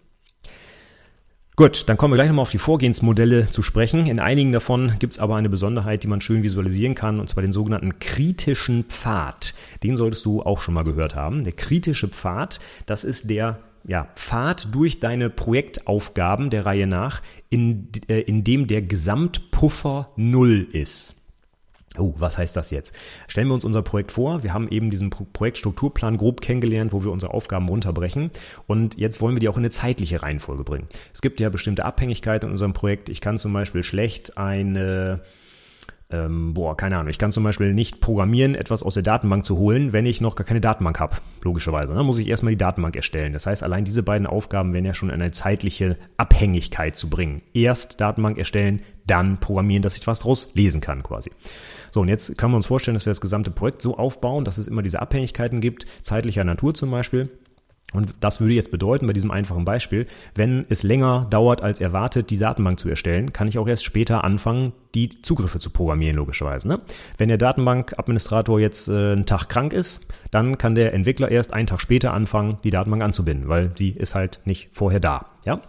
Gut, 1.56 1.89
dann 1.89 1.97
kommen 1.97 2.13
wir 2.13 2.17
gleich 2.17 2.27
nochmal 2.27 2.43
auf 2.43 2.51
die 2.51 2.60
Vorgehensmodelle 2.60 3.49
zu 3.49 3.63
sprechen. 3.63 4.06
In 4.06 4.19
einigen 4.19 4.51
davon 4.51 4.93
gibt 4.99 5.13
es 5.13 5.19
aber 5.19 5.38
eine 5.38 5.49
Besonderheit, 5.49 6.03
die 6.03 6.08
man 6.08 6.21
schön 6.21 6.43
visualisieren 6.43 6.93
kann, 6.93 7.19
und 7.19 7.30
zwar 7.30 7.41
den 7.41 7.51
sogenannten 7.51 7.97
kritischen 7.97 8.84
Pfad. 8.84 9.56
Den 9.82 9.97
solltest 9.97 10.23
du 10.25 10.43
auch 10.43 10.62
schon 10.62 10.75
mal 10.75 10.84
gehört 10.84 11.15
haben. 11.15 11.43
Der 11.43 11.53
kritische 11.53 12.10
Pfad, 12.10 12.60
das 12.86 13.03
ist 13.03 13.32
der 13.32 13.58
ja, 13.88 14.08
Pfad 14.15 14.67
durch 14.71 14.99
deine 14.99 15.32
Projektaufgaben 15.32 16.51
der 16.51 16.67
Reihe 16.67 16.86
nach, 16.86 17.23
in, 17.49 17.88
äh, 18.08 18.19
in 18.19 18.43
dem 18.43 18.67
der 18.67 18.84
Gesamtpuffer 18.84 20.12
null 20.15 20.67
ist. 20.73 21.16
Oh, 21.97 22.13
was 22.17 22.38
heißt 22.38 22.55
das 22.55 22.71
jetzt? 22.71 22.95
Stellen 23.27 23.47
wir 23.47 23.53
uns 23.53 23.65
unser 23.65 23.81
Projekt 23.81 24.12
vor. 24.12 24.43
Wir 24.43 24.53
haben 24.53 24.67
eben 24.69 24.89
diesen 24.89 25.10
Projektstrukturplan 25.10 26.17
grob 26.17 26.41
kennengelernt, 26.41 26.93
wo 26.93 27.03
wir 27.03 27.12
unsere 27.12 27.33
Aufgaben 27.33 27.67
runterbrechen. 27.67 28.31
Und 28.67 28.97
jetzt 28.97 29.21
wollen 29.21 29.36
wir 29.36 29.39
die 29.39 29.49
auch 29.49 29.57
in 29.57 29.62
eine 29.62 29.69
zeitliche 29.69 30.21
Reihenfolge 30.23 30.63
bringen. 30.63 30.88
Es 31.13 31.21
gibt 31.21 31.39
ja 31.39 31.49
bestimmte 31.49 31.86
Abhängigkeiten 31.86 32.47
in 32.47 32.51
unserem 32.51 32.73
Projekt. 32.73 33.10
Ich 33.10 33.21
kann 33.21 33.38
zum 33.38 33.53
Beispiel 33.53 33.83
schlecht 33.83 34.38
eine 34.38 35.21
ähm, 36.10 36.53
boah, 36.53 36.77
keine 36.77 36.97
Ahnung, 36.97 37.10
ich 37.10 37.17
kann 37.17 37.33
zum 37.33 37.43
Beispiel 37.43 37.73
nicht 37.73 37.99
programmieren, 37.99 38.55
etwas 38.55 38.81
aus 38.81 38.93
der 38.93 39.03
Datenbank 39.03 39.43
zu 39.43 39.57
holen, 39.57 39.91
wenn 39.91 40.05
ich 40.05 40.21
noch 40.21 40.36
gar 40.36 40.45
keine 40.45 40.62
Datenbank 40.62 40.99
habe, 41.01 41.17
logischerweise. 41.43 41.88
Dann 41.88 41.97
ne? 41.97 42.03
muss 42.03 42.17
ich 42.17 42.29
erstmal 42.29 42.51
die 42.51 42.57
Datenbank 42.57 42.95
erstellen. 42.95 43.33
Das 43.33 43.45
heißt, 43.45 43.62
allein 43.62 43.83
diese 43.83 44.03
beiden 44.03 44.25
Aufgaben 44.25 44.73
wären 44.73 44.86
ja 44.86 44.93
schon 44.93 45.10
in 45.10 45.15
eine 45.15 45.31
zeitliche 45.31 45.97
Abhängigkeit 46.15 46.95
zu 46.95 47.10
bringen. 47.10 47.41
Erst 47.53 47.99
Datenbank 47.99 48.38
erstellen, 48.38 48.81
dann 49.05 49.39
programmieren, 49.39 49.83
dass 49.83 49.97
ich 49.97 50.07
was 50.07 50.21
draus 50.21 50.51
lesen 50.53 50.79
kann 50.79 51.03
quasi. 51.03 51.31
So, 51.97 52.01
und 52.01 52.10
jetzt 52.10 52.38
können 52.38 52.51
wir 52.51 52.57
uns 52.57 52.67
vorstellen, 52.67 52.93
dass 52.93 53.07
wir 53.07 53.10
das 53.10 53.21
gesamte 53.21 53.49
Projekt 53.49 53.81
so 53.81 53.97
aufbauen, 53.97 54.45
dass 54.45 54.60
es 54.60 54.67
immer 54.67 54.83
diese 54.83 55.01
Abhängigkeiten 55.01 55.62
gibt, 55.62 55.88
zeitlicher 56.03 56.43
Natur 56.43 56.75
zum 56.75 56.91
Beispiel. 56.91 57.27
Und 57.91 58.13
das 58.19 58.39
würde 58.39 58.53
jetzt 58.53 58.69
bedeuten, 58.69 59.07
bei 59.07 59.13
diesem 59.13 59.31
einfachen 59.31 59.65
Beispiel, 59.65 60.05
wenn 60.36 60.67
es 60.69 60.83
länger 60.83 61.25
dauert 61.31 61.63
als 61.63 61.81
erwartet, 61.81 62.29
die 62.29 62.38
Datenbank 62.38 62.77
zu 62.77 62.88
erstellen, 62.88 63.33
kann 63.33 63.47
ich 63.47 63.57
auch 63.57 63.67
erst 63.67 63.83
später 63.83 64.23
anfangen, 64.23 64.73
die 64.93 65.23
Zugriffe 65.23 65.57
zu 65.57 65.71
programmieren, 65.71 66.17
logischerweise. 66.17 66.67
Ne? 66.67 66.81
Wenn 67.17 67.29
der 67.29 67.39
Datenbankadministrator 67.39 68.60
jetzt 68.60 68.89
äh, 68.89 69.13
einen 69.13 69.25
Tag 69.25 69.47
krank 69.49 69.73
ist, 69.73 70.05
dann 70.29 70.60
kann 70.60 70.75
der 70.75 70.93
Entwickler 70.93 71.31
erst 71.31 71.51
einen 71.51 71.65
Tag 71.65 71.81
später 71.81 72.13
anfangen, 72.13 72.60
die 72.63 72.69
Datenbank 72.69 73.01
anzubinden, 73.01 73.49
weil 73.49 73.69
die 73.69 73.97
ist 73.97 74.13
halt 74.13 74.39
nicht 74.45 74.69
vorher 74.71 74.99
da. 74.99 75.31
Ja? 75.47 75.62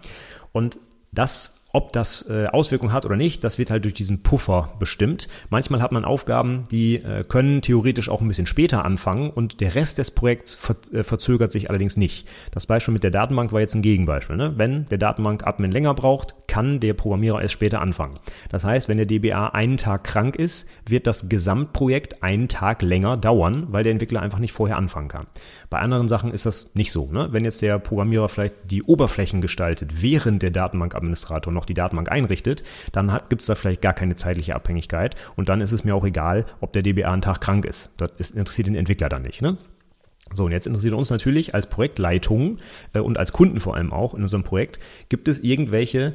Und 0.52 0.78
das 1.10 1.57
ob 1.72 1.92
das 1.92 2.28
äh, 2.30 2.46
Auswirkungen 2.46 2.94
hat 2.94 3.04
oder 3.04 3.16
nicht, 3.16 3.44
das 3.44 3.58
wird 3.58 3.70
halt 3.70 3.84
durch 3.84 3.92
diesen 3.92 4.22
Puffer 4.22 4.72
bestimmt. 4.78 5.28
Manchmal 5.50 5.82
hat 5.82 5.92
man 5.92 6.04
Aufgaben, 6.04 6.64
die 6.70 6.96
äh, 6.96 7.24
können 7.24 7.60
theoretisch 7.60 8.08
auch 8.08 8.22
ein 8.22 8.28
bisschen 8.28 8.46
später 8.46 8.86
anfangen 8.86 9.28
und 9.28 9.60
der 9.60 9.74
Rest 9.74 9.98
des 9.98 10.10
Projekts 10.10 10.54
ver 10.54 10.76
äh, 10.92 11.02
verzögert 11.02 11.52
sich 11.52 11.68
allerdings 11.68 11.98
nicht. 11.98 12.26
Das 12.52 12.64
Beispiel 12.64 12.94
mit 12.94 13.04
der 13.04 13.10
Datenbank 13.10 13.52
war 13.52 13.60
jetzt 13.60 13.74
ein 13.74 13.82
Gegenbeispiel. 13.82 14.36
Ne? 14.36 14.54
Wenn 14.56 14.86
der 14.86 14.96
Datenbank-Admin 14.96 15.70
länger 15.70 15.92
braucht, 15.92 16.34
kann 16.46 16.80
der 16.80 16.94
Programmierer 16.94 17.42
erst 17.42 17.52
später 17.52 17.82
anfangen. 17.82 18.18
Das 18.48 18.64
heißt, 18.64 18.88
wenn 18.88 18.96
der 18.96 19.06
DBA 19.06 19.48
einen 19.48 19.76
Tag 19.76 20.04
krank 20.04 20.36
ist, 20.36 20.66
wird 20.86 21.06
das 21.06 21.28
Gesamtprojekt 21.28 22.22
einen 22.22 22.48
Tag 22.48 22.80
länger 22.80 23.18
dauern, 23.18 23.66
weil 23.68 23.82
der 23.82 23.92
Entwickler 23.92 24.22
einfach 24.22 24.38
nicht 24.38 24.52
vorher 24.52 24.78
anfangen 24.78 25.08
kann. 25.08 25.26
Bei 25.68 25.80
anderen 25.80 26.08
Sachen 26.08 26.32
ist 26.32 26.46
das 26.46 26.74
nicht 26.74 26.92
so. 26.92 27.12
Ne? 27.12 27.28
Wenn 27.30 27.44
jetzt 27.44 27.60
der 27.60 27.78
Programmierer 27.78 28.30
vielleicht 28.30 28.54
die 28.64 28.82
Oberflächen 28.82 29.42
gestaltet, 29.42 30.02
während 30.02 30.42
der 30.42 30.50
Datenbankadministrator 30.50 31.52
noch 31.58 31.66
die 31.66 31.74
Datenbank 31.74 32.10
einrichtet, 32.10 32.62
dann 32.92 33.20
gibt 33.28 33.42
es 33.42 33.46
da 33.46 33.54
vielleicht 33.54 33.82
gar 33.82 33.92
keine 33.92 34.16
zeitliche 34.16 34.54
Abhängigkeit 34.54 35.16
und 35.36 35.48
dann 35.48 35.60
ist 35.60 35.72
es 35.72 35.84
mir 35.84 35.94
auch 35.94 36.04
egal, 36.04 36.46
ob 36.60 36.72
der 36.72 36.82
DBA 36.82 37.12
einen 37.12 37.22
Tag 37.22 37.40
krank 37.40 37.64
ist. 37.64 37.90
Das 37.96 38.10
ist, 38.18 38.34
interessiert 38.34 38.68
den 38.68 38.74
Entwickler 38.74 39.08
dann 39.08 39.22
nicht. 39.22 39.42
Ne? 39.42 39.58
So, 40.32 40.44
und 40.44 40.52
jetzt 40.52 40.66
interessiert 40.66 40.94
uns 40.94 41.10
natürlich 41.10 41.54
als 41.54 41.68
Projektleitung 41.68 42.58
äh, 42.92 43.00
und 43.00 43.18
als 43.18 43.32
Kunden 43.32 43.60
vor 43.60 43.74
allem 43.74 43.92
auch 43.92 44.14
in 44.14 44.22
unserem 44.22 44.44
Projekt, 44.44 44.78
gibt 45.08 45.28
es 45.28 45.40
irgendwelche 45.40 46.14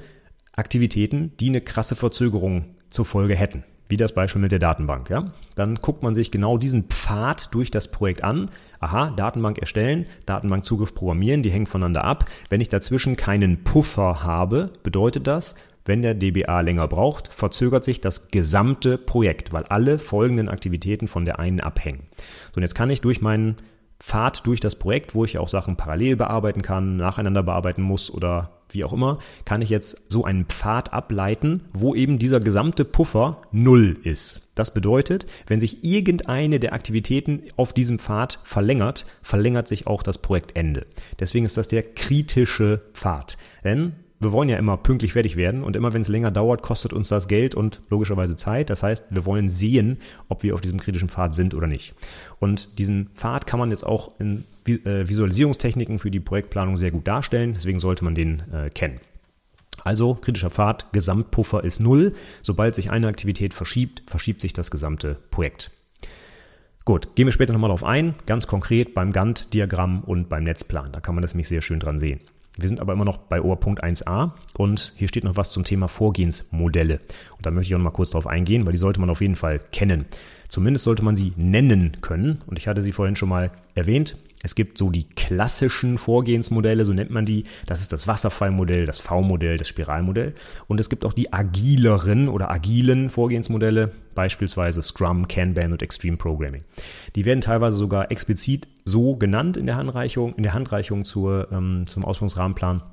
Aktivitäten, 0.55 1.33
die 1.39 1.49
eine 1.49 1.61
krasse 1.61 1.95
Verzögerung 1.95 2.75
zur 2.89 3.05
Folge 3.05 3.35
hätten 3.35 3.63
wie 3.87 3.97
das 3.97 4.13
Beispiel 4.13 4.41
mit 4.41 4.51
der 4.51 4.59
Datenbank. 4.59 5.09
Ja? 5.09 5.31
Dann 5.55 5.75
guckt 5.75 6.03
man 6.03 6.13
sich 6.13 6.31
genau 6.31 6.57
diesen 6.57 6.85
Pfad 6.85 7.53
durch 7.53 7.69
das 7.69 7.89
Projekt 7.89 8.23
an. 8.23 8.49
Aha, 8.83 9.11
Datenbank 9.11 9.59
erstellen, 9.59 10.07
Datenbankzugriff 10.25 10.93
programmieren, 10.93 11.41
die 11.41 11.51
hängen 11.51 11.67
voneinander 11.67 12.03
ab. 12.03 12.25
Wenn 12.49 12.59
ich 12.59 12.67
dazwischen 12.67 13.15
keinen 13.15 13.63
Puffer 13.63 14.23
habe, 14.23 14.73
bedeutet 14.83 15.25
das, 15.25 15.55
wenn 15.85 16.01
der 16.01 16.15
DBA 16.15 16.59
länger 16.59 16.89
braucht, 16.89 17.29
verzögert 17.29 17.85
sich 17.85 18.01
das 18.01 18.27
gesamte 18.27 18.97
Projekt, 18.97 19.53
weil 19.53 19.63
alle 19.63 19.99
folgenden 19.99 20.49
Aktivitäten 20.49 21.07
von 21.07 21.23
der 21.23 21.39
einen 21.39 21.61
abhängen. 21.61 22.03
So, 22.51 22.57
und 22.57 22.63
jetzt 22.63 22.75
kann 22.75 22.89
ich 22.89 22.99
durch 22.99 23.21
meinen 23.21 23.55
Pfad 23.99 24.45
durch 24.45 24.59
das 24.59 24.75
Projekt, 24.75 25.15
wo 25.15 25.25
ich 25.25 25.37
auch 25.37 25.47
Sachen 25.47 25.77
parallel 25.77 26.15
bearbeiten 26.17 26.61
kann, 26.61 26.97
nacheinander 26.97 27.43
bearbeiten 27.43 27.81
muss 27.81 28.11
oder 28.11 28.51
wie 28.69 28.83
auch 28.83 28.93
immer, 28.93 29.19
kann 29.45 29.61
ich 29.61 29.69
jetzt 29.69 30.11
so 30.11 30.25
einen 30.25 30.45
Pfad 30.45 30.93
ableiten, 30.93 31.65
wo 31.73 31.95
eben 31.95 32.19
dieser 32.19 32.39
gesamte 32.39 32.85
Puffer 32.85 33.41
null 33.51 33.97
ist. 34.03 34.41
Das 34.55 34.73
bedeutet, 34.73 35.25
wenn 35.47 35.59
sich 35.59 35.83
irgendeine 35.83 36.59
der 36.59 36.73
Aktivitäten 36.73 37.43
auf 37.55 37.73
diesem 37.73 37.97
Pfad 37.99 38.39
verlängert, 38.43 39.05
verlängert 39.21 39.67
sich 39.67 39.87
auch 39.87 40.03
das 40.03 40.17
Projektende. 40.17 40.85
Deswegen 41.19 41.45
ist 41.45 41.57
das 41.57 41.67
der 41.67 41.83
kritische 41.83 42.81
Pfad. 42.93 43.37
Denn 43.63 43.93
wir 44.23 44.31
wollen 44.31 44.49
ja 44.49 44.57
immer 44.57 44.77
pünktlich 44.77 45.13
fertig 45.13 45.35
werden 45.35 45.63
und 45.63 45.75
immer 45.75 45.93
wenn 45.93 46.01
es 46.01 46.07
länger 46.07 46.31
dauert, 46.31 46.61
kostet 46.61 46.93
uns 46.93 47.09
das 47.09 47.27
Geld 47.27 47.55
und 47.55 47.81
logischerweise 47.89 48.35
Zeit. 48.35 48.69
Das 48.69 48.83
heißt, 48.83 49.05
wir 49.09 49.25
wollen 49.25 49.49
sehen, 49.49 49.97
ob 50.29 50.43
wir 50.43 50.53
auf 50.53 50.61
diesem 50.61 50.79
kritischen 50.79 51.09
Pfad 51.09 51.33
sind 51.33 51.53
oder 51.53 51.67
nicht. 51.67 51.93
Und 52.39 52.79
diesen 52.79 53.09
Pfad 53.13 53.47
kann 53.47 53.59
man 53.59 53.71
jetzt 53.71 53.85
auch 53.85 54.11
in 54.19 54.45
äh, 54.67 55.07
Visualisierungstechniken 55.07 55.99
für 55.99 56.11
die 56.11 56.19
Projektplanung 56.19 56.77
sehr 56.77 56.91
gut 56.91 57.07
darstellen. 57.07 57.53
Deswegen 57.53 57.79
sollte 57.79 58.03
man 58.03 58.15
den 58.15 58.43
äh, 58.51 58.69
kennen. 58.69 58.99
Also 59.83 60.15
kritischer 60.15 60.51
Pfad, 60.51 60.91
Gesamtpuffer 60.93 61.63
ist 61.63 61.79
null. 61.79 62.13
Sobald 62.41 62.75
sich 62.75 62.91
eine 62.91 63.07
Aktivität 63.07 63.53
verschiebt, 63.53 64.03
verschiebt 64.07 64.41
sich 64.41 64.53
das 64.53 64.71
gesamte 64.71 65.17
Projekt. 65.31 65.71
Gut, 66.85 67.15
gehen 67.15 67.27
wir 67.27 67.31
später 67.31 67.53
nochmal 67.53 67.69
darauf 67.69 67.85
ein, 67.85 68.15
ganz 68.25 68.45
konkret 68.45 68.93
beim 68.93 69.13
Gantt-Diagramm 69.13 70.03
und 70.03 70.27
beim 70.27 70.43
Netzplan. 70.43 70.91
Da 70.91 70.99
kann 70.99 71.15
man 71.15 71.21
das 71.21 71.33
nämlich 71.33 71.47
sehr 71.47 71.61
schön 71.61 71.79
dran 71.79 71.97
sehen. 71.97 72.19
Wir 72.57 72.67
sind 72.67 72.79
aber 72.79 72.93
immer 72.93 73.05
noch 73.05 73.17
bei 73.17 73.41
Oberpunkt 73.41 73.83
1a 73.83 74.31
und 74.57 74.93
hier 74.95 75.07
steht 75.07 75.23
noch 75.23 75.37
was 75.37 75.49
zum 75.49 75.63
Thema 75.63 75.87
Vorgehensmodelle. 75.87 76.99
Und 77.35 77.45
da 77.45 77.51
möchte 77.51 77.69
ich 77.69 77.75
auch 77.75 77.79
noch 77.79 77.85
mal 77.85 77.91
kurz 77.91 78.11
drauf 78.11 78.27
eingehen, 78.27 78.65
weil 78.65 78.73
die 78.73 78.77
sollte 78.77 78.99
man 78.99 79.09
auf 79.09 79.21
jeden 79.21 79.35
Fall 79.35 79.59
kennen. 79.71 80.05
Zumindest 80.49 80.85
sollte 80.85 81.03
man 81.03 81.15
sie 81.15 81.33
nennen 81.35 81.97
können. 82.01 82.43
Und 82.45 82.59
ich 82.59 82.67
hatte 82.67 82.83
sie 82.83 82.91
vorhin 82.91 83.15
schon 83.15 83.29
mal 83.29 83.51
erwähnt. 83.73 84.17
Es 84.43 84.53
gibt 84.53 84.77
so 84.77 84.91
die 84.91 85.05
klassischen 85.05 85.97
Vorgehensmodelle, 85.97 86.85
so 86.85 86.93
nennt 86.93 87.09
man 87.09 87.25
die. 87.25 87.45
Das 87.65 87.81
ist 87.81 87.93
das 87.93 88.07
Wasserfallmodell, 88.07 88.85
das 88.85 88.99
V-Modell, 88.99 89.57
das 89.57 89.69
Spiralmodell. 89.69 90.35
Und 90.67 90.79
es 90.79 90.89
gibt 90.89 91.05
auch 91.05 91.13
die 91.13 91.33
agileren 91.33 92.27
oder 92.27 92.51
agilen 92.51 93.09
Vorgehensmodelle, 93.09 93.91
beispielsweise 94.13 94.83
Scrum, 94.83 95.27
Kanban 95.27 95.71
und 95.71 95.81
Extreme 95.81 96.17
Programming. 96.17 96.63
Die 97.15 97.25
werden 97.25 97.41
teilweise 97.41 97.77
sogar 97.77 98.11
explizit 98.11 98.67
so 98.85 99.15
genannt 99.15 99.57
in 99.57 99.65
der 99.65 99.75
Handreichung, 99.75 100.33
in 100.33 100.43
der 100.43 100.53
Handreichung 100.53 101.05
zur, 101.05 101.51
ähm, 101.51 101.85
zum 101.87 102.05
Ausführungsrahmenplan. 102.05 102.83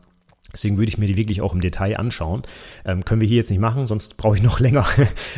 Deswegen 0.53 0.79
würde 0.79 0.89
ich 0.89 0.99
mir 0.99 1.07
die 1.07 1.17
wirklich 1.17 1.43
auch 1.43 1.55
im 1.55 1.61
Detail 1.61 1.97
anschauen. 1.97 2.43
Ähm, 2.85 3.05
können 3.05 3.21
wir 3.21 3.29
hier 3.29 3.37
jetzt 3.37 3.51
nicht 3.51 3.61
machen, 3.61 3.87
sonst 3.87 4.17
brauche 4.17 4.37
ich 4.37 4.43
noch 4.43 4.59
länger. 4.61 4.87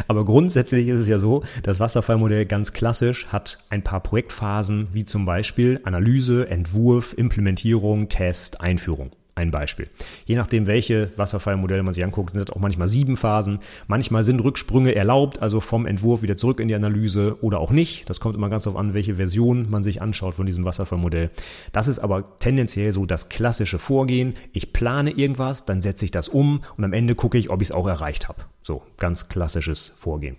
Aber 0.09 0.25
grundsätzlich 0.25 0.89
ist 0.89 1.01
es 1.01 1.09
ja 1.09 1.19
so, 1.19 1.43
das 1.63 1.81
Wasserfallmodell 1.81 2.47
ganz 2.47 2.73
klassisch 2.73 3.27
hat 3.27 3.59
ein 3.69 3.83
paar 3.83 4.01
Projektphasen, 4.01 4.89
wie 4.93 5.05
zum 5.05 5.27
Beispiel 5.27 5.81
Analyse, 5.85 6.49
Entwurf, 6.49 7.15
Implementierung, 7.17 8.09
Test, 8.09 8.61
Einführung. 8.61 9.11
Ein 9.35 9.51
Beispiel. 9.51 9.89
Je 10.27 10.37
nachdem, 10.37 10.67
welche 10.67 11.11
Wasserfallmodelle 11.17 11.83
man 11.83 11.95
sich 11.95 12.05
anguckt, 12.05 12.35
sind 12.35 12.53
auch 12.53 12.59
manchmal 12.59 12.87
sieben 12.87 13.17
Phasen. 13.17 13.61
Manchmal 13.87 14.25
sind 14.25 14.45
Rücksprünge 14.45 14.95
erlaubt, 14.95 15.41
also 15.41 15.61
vom 15.61 15.87
Entwurf 15.87 16.21
wieder 16.21 16.37
zurück 16.37 16.61
in 16.61 16.69
die 16.69 16.75
Analyse 16.75 17.39
oder 17.41 17.59
auch 17.59 17.71
nicht. 17.71 18.11
Das 18.11 18.21
kommt 18.21 18.37
immer 18.37 18.51
ganz 18.51 18.65
darauf 18.65 18.79
an, 18.79 18.93
welche 18.93 19.15
Version 19.15 19.71
man 19.71 19.83
sich 19.83 20.03
anschaut 20.03 20.35
von 20.35 20.45
diesem 20.45 20.67
Wasserfallmodell. 20.67 21.31
Das 21.73 21.89
ist 21.89 21.99
aber 21.99 22.39
tendenziell 22.41 22.93
so 22.93 23.07
das 23.07 23.31
klassische 23.31 23.79
Vorgehen. 23.79 24.35
Ich 24.53 24.75
plane 24.75 25.11
irgendwas, 25.11 25.65
dann 25.65 25.81
setze 25.81 26.05
ich 26.05 26.11
das 26.11 26.29
um 26.29 26.61
und 26.77 26.85
am 26.85 26.93
Ende 26.93 27.15
gucke 27.15 27.39
ich, 27.39 27.49
ob 27.49 27.63
ich 27.63 27.69
es 27.69 27.73
auch 27.73 27.87
erreicht 27.87 28.29
habe. 28.29 28.43
So, 28.63 28.83
ganz 28.99 29.29
klassisches 29.29 29.95
Vorgehen. 29.97 30.37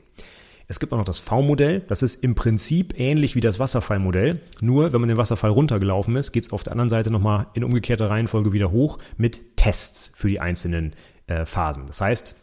Es 0.68 0.80
gibt 0.80 0.94
auch 0.94 0.98
noch 0.98 1.06
das 1.06 1.20
V-Modell. 1.20 1.82
Das 1.88 2.02
ist 2.02 2.24
im 2.24 2.36
Prinzip 2.36 3.00
ähnlich 3.00 3.36
wie 3.36 3.42
das 3.42 3.60
Wasserfallmodell. 3.60 4.42
Nur, 4.62 4.94
wenn 4.94 5.02
man 5.02 5.08
den 5.10 5.18
Wasserfall 5.18 5.52
runtergelaufen 5.52 6.16
ist, 6.16 6.32
geht 6.32 6.44
es 6.44 6.52
auf 6.52 6.64
der 6.64 6.74
anderen 6.74 6.90
Seite 6.90 7.12
nochmal 7.12 7.48
in 7.54 7.64
umgekehrter 7.64 8.10
Reihenfolge 8.10 8.54
wieder 8.54 8.72
hoch 8.72 9.00
mit 9.18 9.58
Tests 9.58 10.12
für 10.16 10.30
die 10.30 10.40
einzelnen 10.40 10.94
äh, 11.28 11.46
Phasen. 11.46 11.88
Das 11.88 12.02
heißt, 12.02 12.36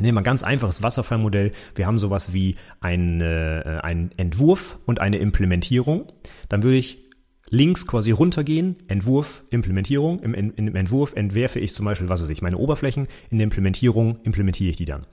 Nehmen 0.00 0.16
wir 0.16 0.22
ein 0.22 0.24
ganz 0.24 0.42
einfaches 0.42 0.82
Wasserfallmodell. 0.82 1.52
Wir 1.76 1.86
haben 1.86 1.98
sowas 1.98 2.32
wie 2.32 2.56
ein, 2.80 3.20
äh, 3.20 3.78
einen 3.82 4.10
Entwurf 4.16 4.78
und 4.86 5.00
eine 5.00 5.18
Implementierung. 5.18 6.12
Dann 6.48 6.64
würde 6.64 6.78
ich 6.78 7.04
links 7.48 7.86
quasi 7.86 8.10
runtergehen, 8.10 8.76
Entwurf, 8.88 9.44
Implementierung. 9.50 10.20
Im, 10.20 10.34
in, 10.34 10.50
Im 10.50 10.74
Entwurf 10.74 11.14
entwerfe 11.14 11.60
ich 11.60 11.74
zum 11.74 11.84
Beispiel, 11.84 12.08
was 12.08 12.20
weiß 12.20 12.28
ich, 12.30 12.42
meine 12.42 12.58
Oberflächen. 12.58 13.06
In 13.30 13.38
der 13.38 13.44
Implementierung 13.44 14.18
implementiere 14.24 14.70
ich 14.70 14.76
die 14.76 14.84
dann 14.84 15.06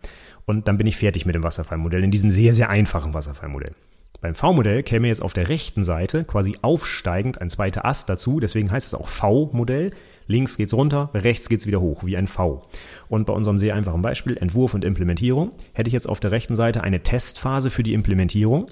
und 0.45 0.67
dann 0.67 0.77
bin 0.77 0.87
ich 0.87 0.97
fertig 0.97 1.25
mit 1.25 1.35
dem 1.35 1.43
Wasserfallmodell, 1.43 2.03
in 2.03 2.11
diesem 2.11 2.31
sehr, 2.31 2.53
sehr 2.53 2.69
einfachen 2.69 3.13
Wasserfallmodell. 3.13 3.75
Beim 4.21 4.35
V-Modell 4.35 4.83
käme 4.83 5.07
jetzt 5.07 5.23
auf 5.23 5.33
der 5.33 5.49
rechten 5.49 5.83
Seite 5.83 6.23
quasi 6.25 6.55
aufsteigend 6.61 7.41
ein 7.41 7.49
zweiter 7.49 7.85
Ast 7.85 8.07
dazu, 8.07 8.39
deswegen 8.39 8.71
heißt 8.71 8.85
es 8.85 8.93
auch 8.93 9.07
V-Modell. 9.07 9.91
Links 10.27 10.57
geht's 10.57 10.75
runter, 10.75 11.09
rechts 11.15 11.49
geht's 11.49 11.65
wieder 11.65 11.81
hoch, 11.81 12.03
wie 12.05 12.15
ein 12.15 12.27
V. 12.27 12.67
Und 13.09 13.25
bei 13.25 13.33
unserem 13.33 13.57
sehr 13.57 13.73
einfachen 13.73 14.03
Beispiel 14.03 14.37
Entwurf 14.37 14.75
und 14.75 14.85
Implementierung 14.85 15.51
hätte 15.73 15.87
ich 15.87 15.93
jetzt 15.93 16.07
auf 16.07 16.19
der 16.19 16.31
rechten 16.31 16.55
Seite 16.55 16.83
eine 16.83 17.01
Testphase 17.01 17.71
für 17.71 17.81
die 17.81 17.93
Implementierung. 17.93 18.69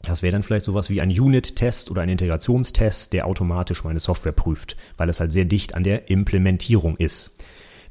Das 0.00 0.22
wäre 0.22 0.32
dann 0.32 0.42
vielleicht 0.42 0.64
sowas 0.64 0.88
wie 0.88 1.02
ein 1.02 1.10
Unit-Test 1.10 1.90
oder 1.90 2.02
ein 2.02 2.08
Integrationstest, 2.08 3.12
der 3.12 3.26
automatisch 3.26 3.84
meine 3.84 4.00
Software 4.00 4.32
prüft, 4.32 4.76
weil 4.96 5.10
es 5.10 5.20
halt 5.20 5.32
sehr 5.32 5.44
dicht 5.44 5.74
an 5.74 5.82
der 5.82 6.08
Implementierung 6.08 6.96
ist. 6.96 7.36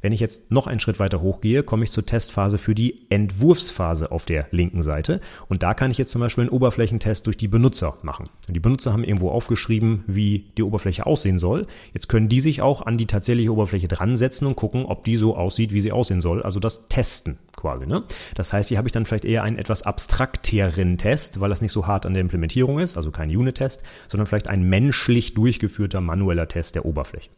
Wenn 0.02 0.12
ich 0.12 0.20
jetzt 0.20 0.52
noch 0.52 0.68
einen 0.68 0.80
Schritt 0.80 1.00
weiter 1.00 1.22
hochgehe, 1.22 1.64
komme 1.64 1.84
ich 1.84 1.92
zur 1.92 2.06
Testphase 2.06 2.58
für 2.58 2.76
die 2.76 3.06
Entwurfsphase 3.10 4.12
auf 4.12 4.26
der 4.26 4.48
linken 4.52 4.84
Seite. 4.84 5.22
Und 5.48 5.64
da 5.64 5.74
kann 5.74 5.92
ich 5.92 5.98
jetzt 5.98 6.12
zum 6.12 6.22
Beispiel 6.22 6.44
einen 6.44 6.52
Oberflächentest 6.52 7.26
durch 7.26 7.38
die 7.38 7.48
Benutzer 7.48 7.98
machen. 8.02 8.30
Und 8.48 8.54
die 8.54 8.60
Benutzer 8.60 8.94
haben 8.94 9.04
irgendwo 9.04 9.30
aufgeschrieben, 9.30 10.04
wie 10.08 10.46
die 10.58 10.64
Oberfläche 10.64 11.06
aussehen 11.06 11.40
soll. 11.40 11.68
Jetzt 11.94 12.10
können 12.10 12.30
die 12.30 12.42
sich 12.42 12.62
auch 12.62 12.86
an 12.86 12.98
die 12.98 13.08
tatsächliche 13.08 13.52
Oberfläche 13.52 13.88
dran 13.88 14.18
setzen 14.18 14.46
und 14.46 14.56
gucken, 14.56 14.86
ob 14.86 15.04
die 15.04 15.18
so 15.18 15.36
aussieht, 15.36 15.74
wie 15.74 15.82
sie 15.82 15.92
aussehen 15.92 16.22
soll. 16.22 16.44
Also 16.44 16.60
das 16.60 16.88
Testen 16.88 17.38
quasi. 17.56 17.86
Ne? 17.86 18.04
Das 18.36 18.54
heißt, 18.54 18.70
hier 18.70 18.78
habe 18.78 18.88
ich 18.88 18.94
dann 18.94 19.06
vielleicht 19.06 19.26
eher 19.26 19.44
einen 19.44 19.58
etwas 19.58 19.84
abstrakteren 19.84 20.98
Test, 20.98 21.42
weil 21.42 21.50
das 21.50 21.62
nicht 21.62 21.72
so 21.74 21.88
hart 21.88 22.06
an 22.06 22.14
der 22.14 22.22
Implementierung 22.22 22.80
ist, 22.80 22.98
also 22.98 23.12
kein 23.12 23.30
Unit-Test, 23.30 23.84
sondern 24.08 24.28
vielleicht 24.28 24.48
ein 24.48 24.64
menschlich 24.64 25.34
durchgeführter 25.34 26.00
manueller 26.00 26.48
Test 26.48 26.76
der 26.76 26.86
Oberfläche. 26.86 27.30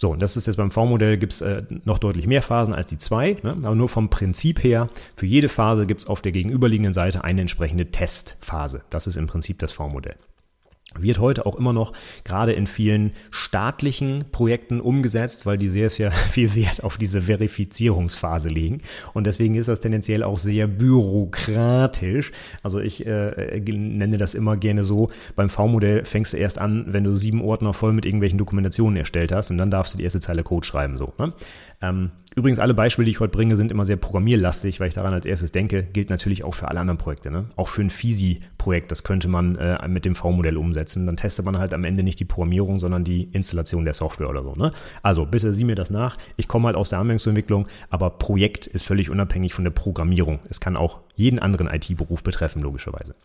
So, 0.00 0.12
und 0.12 0.22
das 0.22 0.38
ist 0.38 0.46
jetzt 0.46 0.56
beim 0.56 0.70
V-Modell 0.70 1.18
gibt 1.18 1.34
es 1.34 1.42
äh, 1.42 1.62
noch 1.84 1.98
deutlich 1.98 2.26
mehr 2.26 2.40
Phasen 2.40 2.72
als 2.72 2.86
die 2.86 2.96
zwei, 2.96 3.36
ne? 3.42 3.58
aber 3.62 3.74
nur 3.74 3.90
vom 3.90 4.08
Prinzip 4.08 4.64
her, 4.64 4.88
für 5.14 5.26
jede 5.26 5.50
Phase 5.50 5.84
gibt 5.84 6.00
es 6.00 6.06
auf 6.06 6.22
der 6.22 6.32
gegenüberliegenden 6.32 6.94
Seite 6.94 7.22
eine 7.22 7.42
entsprechende 7.42 7.90
Testphase. 7.90 8.80
Das 8.88 9.06
ist 9.06 9.16
im 9.16 9.26
Prinzip 9.26 9.58
das 9.58 9.72
V-Modell 9.72 10.16
wird 10.98 11.18
heute 11.18 11.46
auch 11.46 11.56
immer 11.56 11.72
noch 11.72 11.92
gerade 12.24 12.52
in 12.52 12.66
vielen 12.66 13.12
staatlichen 13.30 14.24
Projekten 14.32 14.80
umgesetzt, 14.80 15.46
weil 15.46 15.56
die 15.56 15.68
sehr, 15.68 15.90
sehr 15.90 16.10
viel 16.30 16.54
Wert 16.54 16.82
auf 16.82 16.98
diese 16.98 17.22
Verifizierungsphase 17.22 18.48
legen. 18.48 18.78
Und 19.14 19.24
deswegen 19.24 19.54
ist 19.54 19.68
das 19.68 19.80
tendenziell 19.80 20.22
auch 20.22 20.38
sehr 20.38 20.66
bürokratisch. 20.66 22.32
Also 22.62 22.80
ich 22.80 23.06
äh, 23.06 23.60
nenne 23.60 24.16
das 24.16 24.34
immer 24.34 24.56
gerne 24.56 24.84
so, 24.84 25.08
beim 25.36 25.48
V-Modell 25.48 26.04
fängst 26.04 26.32
du 26.32 26.36
erst 26.36 26.58
an, 26.58 26.86
wenn 26.88 27.04
du 27.04 27.14
sieben 27.14 27.42
Ordner 27.42 27.72
voll 27.72 27.92
mit 27.92 28.04
irgendwelchen 28.04 28.38
Dokumentationen 28.38 28.96
erstellt 28.96 29.32
hast 29.32 29.50
und 29.50 29.58
dann 29.58 29.70
darfst 29.70 29.94
du 29.94 29.98
die 29.98 30.04
erste 30.04 30.20
Zeile 30.20 30.42
Code 30.42 30.66
schreiben. 30.66 30.98
So, 30.98 31.12
ne? 31.18 31.32
Ähm, 31.80 32.10
Übrigens, 32.36 32.60
alle 32.60 32.74
Beispiele, 32.74 33.06
die 33.06 33.10
ich 33.10 33.20
heute 33.20 33.32
bringe, 33.36 33.56
sind 33.56 33.72
immer 33.72 33.84
sehr 33.84 33.96
programmierlastig, 33.96 34.78
weil 34.78 34.86
ich 34.86 34.94
daran 34.94 35.12
als 35.12 35.26
erstes 35.26 35.50
denke, 35.50 35.82
gilt 35.82 36.10
natürlich 36.10 36.44
auch 36.44 36.54
für 36.54 36.68
alle 36.68 36.78
anderen 36.78 36.96
Projekte. 36.96 37.28
Ne? 37.30 37.46
Auch 37.56 37.66
für 37.66 37.82
ein 37.82 37.90
FISI-Projekt, 37.90 38.92
das 38.92 39.02
könnte 39.02 39.26
man 39.26 39.56
äh, 39.56 39.88
mit 39.88 40.04
dem 40.04 40.14
V-Modell 40.14 40.56
umsetzen. 40.56 41.06
Dann 41.06 41.16
testet 41.16 41.44
man 41.44 41.58
halt 41.58 41.74
am 41.74 41.82
Ende 41.82 42.04
nicht 42.04 42.20
die 42.20 42.24
Programmierung, 42.24 42.78
sondern 42.78 43.02
die 43.02 43.24
Installation 43.32 43.84
der 43.84 43.94
Software 43.94 44.30
oder 44.30 44.44
so. 44.44 44.54
Ne? 44.54 44.70
Also 45.02 45.26
bitte 45.26 45.52
sieh 45.52 45.64
mir 45.64 45.74
das 45.74 45.90
nach. 45.90 46.18
Ich 46.36 46.46
komme 46.46 46.66
halt 46.66 46.76
aus 46.76 46.90
der 46.90 47.00
Anwendungsentwicklung, 47.00 47.66
aber 47.88 48.10
Projekt 48.10 48.68
ist 48.68 48.84
völlig 48.84 49.10
unabhängig 49.10 49.52
von 49.52 49.64
der 49.64 49.72
Programmierung. 49.72 50.38
Es 50.48 50.60
kann 50.60 50.76
auch 50.76 51.00
jeden 51.16 51.40
anderen 51.40 51.66
IT-Beruf 51.66 52.22
betreffen, 52.22 52.62
logischerweise. 52.62 53.16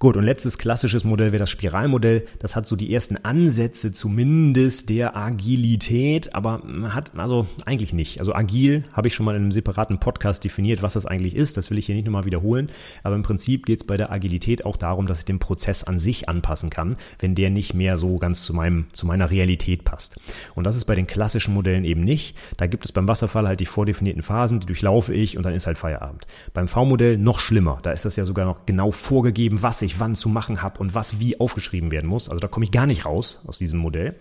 Gut, 0.00 0.16
und 0.16 0.22
letztes 0.22 0.58
klassisches 0.58 1.02
Modell 1.02 1.32
wäre 1.32 1.40
das 1.40 1.50
Spiralmodell. 1.50 2.24
Das 2.38 2.54
hat 2.54 2.66
so 2.66 2.76
die 2.76 2.94
ersten 2.94 3.16
Ansätze 3.16 3.90
zumindest 3.90 4.90
der 4.90 5.16
Agilität, 5.16 6.36
aber 6.36 6.62
hat 6.90 7.18
also 7.18 7.48
eigentlich 7.64 7.92
nicht. 7.92 8.20
Also 8.20 8.32
agil 8.32 8.84
habe 8.92 9.08
ich 9.08 9.14
schon 9.14 9.26
mal 9.26 9.34
in 9.34 9.42
einem 9.42 9.50
separaten 9.50 9.98
Podcast 9.98 10.44
definiert, 10.44 10.82
was 10.82 10.92
das 10.92 11.04
eigentlich 11.04 11.34
ist. 11.34 11.56
Das 11.56 11.72
will 11.72 11.78
ich 11.78 11.86
hier 11.86 11.96
nicht 11.96 12.04
nochmal 12.04 12.26
wiederholen. 12.26 12.70
Aber 13.02 13.16
im 13.16 13.24
Prinzip 13.24 13.66
geht 13.66 13.80
es 13.80 13.86
bei 13.88 13.96
der 13.96 14.12
Agilität 14.12 14.64
auch 14.64 14.76
darum, 14.76 15.08
dass 15.08 15.18
ich 15.18 15.24
den 15.24 15.40
Prozess 15.40 15.82
an 15.82 15.98
sich 15.98 16.28
anpassen 16.28 16.70
kann, 16.70 16.96
wenn 17.18 17.34
der 17.34 17.50
nicht 17.50 17.74
mehr 17.74 17.98
so 17.98 18.18
ganz 18.18 18.42
zu 18.42 18.54
meinem, 18.54 18.86
zu 18.92 19.04
meiner 19.04 19.32
Realität 19.32 19.82
passt. 19.82 20.20
Und 20.54 20.62
das 20.62 20.76
ist 20.76 20.84
bei 20.84 20.94
den 20.94 21.08
klassischen 21.08 21.54
Modellen 21.54 21.84
eben 21.84 22.04
nicht. 22.04 22.36
Da 22.56 22.68
gibt 22.68 22.84
es 22.84 22.92
beim 22.92 23.08
Wasserfall 23.08 23.48
halt 23.48 23.58
die 23.58 23.66
vordefinierten 23.66 24.22
Phasen, 24.22 24.60
die 24.60 24.66
durchlaufe 24.66 25.12
ich 25.12 25.36
und 25.36 25.44
dann 25.44 25.54
ist 25.54 25.66
halt 25.66 25.76
Feierabend. 25.76 26.28
Beim 26.54 26.68
V-Modell 26.68 27.18
noch 27.18 27.40
schlimmer. 27.40 27.80
Da 27.82 27.90
ist 27.90 28.04
das 28.04 28.14
ja 28.14 28.24
sogar 28.24 28.46
noch 28.46 28.64
genau 28.64 28.92
vorgegeben, 28.92 29.60
was 29.60 29.82
ich 29.82 29.87
ich 29.88 29.98
wann 30.00 30.14
zu 30.14 30.28
machen 30.28 30.62
habe 30.62 30.78
und 30.78 30.94
was 30.94 31.18
wie 31.18 31.40
aufgeschrieben 31.40 31.90
werden 31.90 32.08
muss. 32.08 32.28
Also 32.28 32.38
da 32.40 32.48
komme 32.48 32.64
ich 32.64 32.70
gar 32.70 32.86
nicht 32.86 33.04
raus 33.04 33.42
aus 33.46 33.58
diesem 33.58 33.80
Modell. 33.80 34.16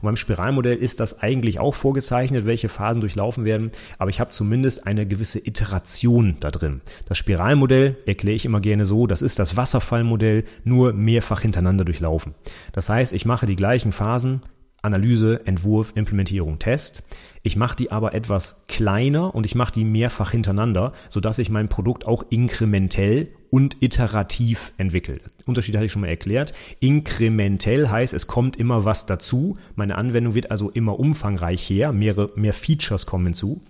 Und 0.00 0.02
beim 0.02 0.16
Spiralmodell 0.16 0.76
ist 0.76 1.00
das 1.00 1.20
eigentlich 1.20 1.60
auch 1.60 1.74
vorgezeichnet, 1.74 2.44
welche 2.44 2.68
Phasen 2.68 3.00
durchlaufen 3.00 3.44
werden, 3.44 3.70
aber 3.98 4.10
ich 4.10 4.20
habe 4.20 4.30
zumindest 4.30 4.86
eine 4.86 5.06
gewisse 5.06 5.38
Iteration 5.38 6.36
da 6.40 6.50
drin. 6.50 6.80
Das 7.06 7.18
Spiralmodell 7.18 7.96
erkläre 8.04 8.34
ich 8.34 8.44
immer 8.44 8.60
gerne 8.60 8.84
so, 8.84 9.06
das 9.06 9.22
ist 9.22 9.38
das 9.38 9.56
Wasserfallmodell 9.56 10.44
nur 10.64 10.92
mehrfach 10.92 11.40
hintereinander 11.40 11.84
durchlaufen. 11.84 12.34
Das 12.72 12.88
heißt, 12.88 13.12
ich 13.12 13.24
mache 13.24 13.46
die 13.46 13.56
gleichen 13.56 13.92
Phasen 13.92 14.42
Analyse, 14.82 15.46
Entwurf, 15.46 15.92
Implementierung, 15.94 16.58
Test. 16.58 17.04
Ich 17.44 17.56
mache 17.56 17.76
die 17.76 17.92
aber 17.92 18.14
etwas 18.14 18.64
kleiner 18.68 19.34
und 19.34 19.46
ich 19.46 19.54
mache 19.54 19.72
die 19.72 19.84
mehrfach 19.84 20.32
hintereinander, 20.32 20.92
sodass 21.08 21.38
ich 21.38 21.50
mein 21.50 21.68
Produkt 21.68 22.06
auch 22.06 22.24
inkrementell 22.30 23.28
und 23.50 23.80
iterativ 23.80 24.72
entwickelt. 24.78 25.22
Unterschied 25.46 25.76
hatte 25.76 25.86
ich 25.86 25.92
schon 25.92 26.02
mal 26.02 26.08
erklärt. 26.08 26.52
Inkrementell 26.80 27.88
heißt, 27.88 28.12
es 28.12 28.26
kommt 28.26 28.56
immer 28.56 28.84
was 28.84 29.06
dazu. 29.06 29.56
Meine 29.76 29.96
Anwendung 29.96 30.34
wird 30.34 30.50
also 30.50 30.70
immer 30.70 30.98
umfangreicher, 30.98 31.92
mehrere, 31.92 32.30
mehr 32.34 32.52
Features 32.52 33.06
kommen 33.06 33.26
hinzu. 33.26 33.62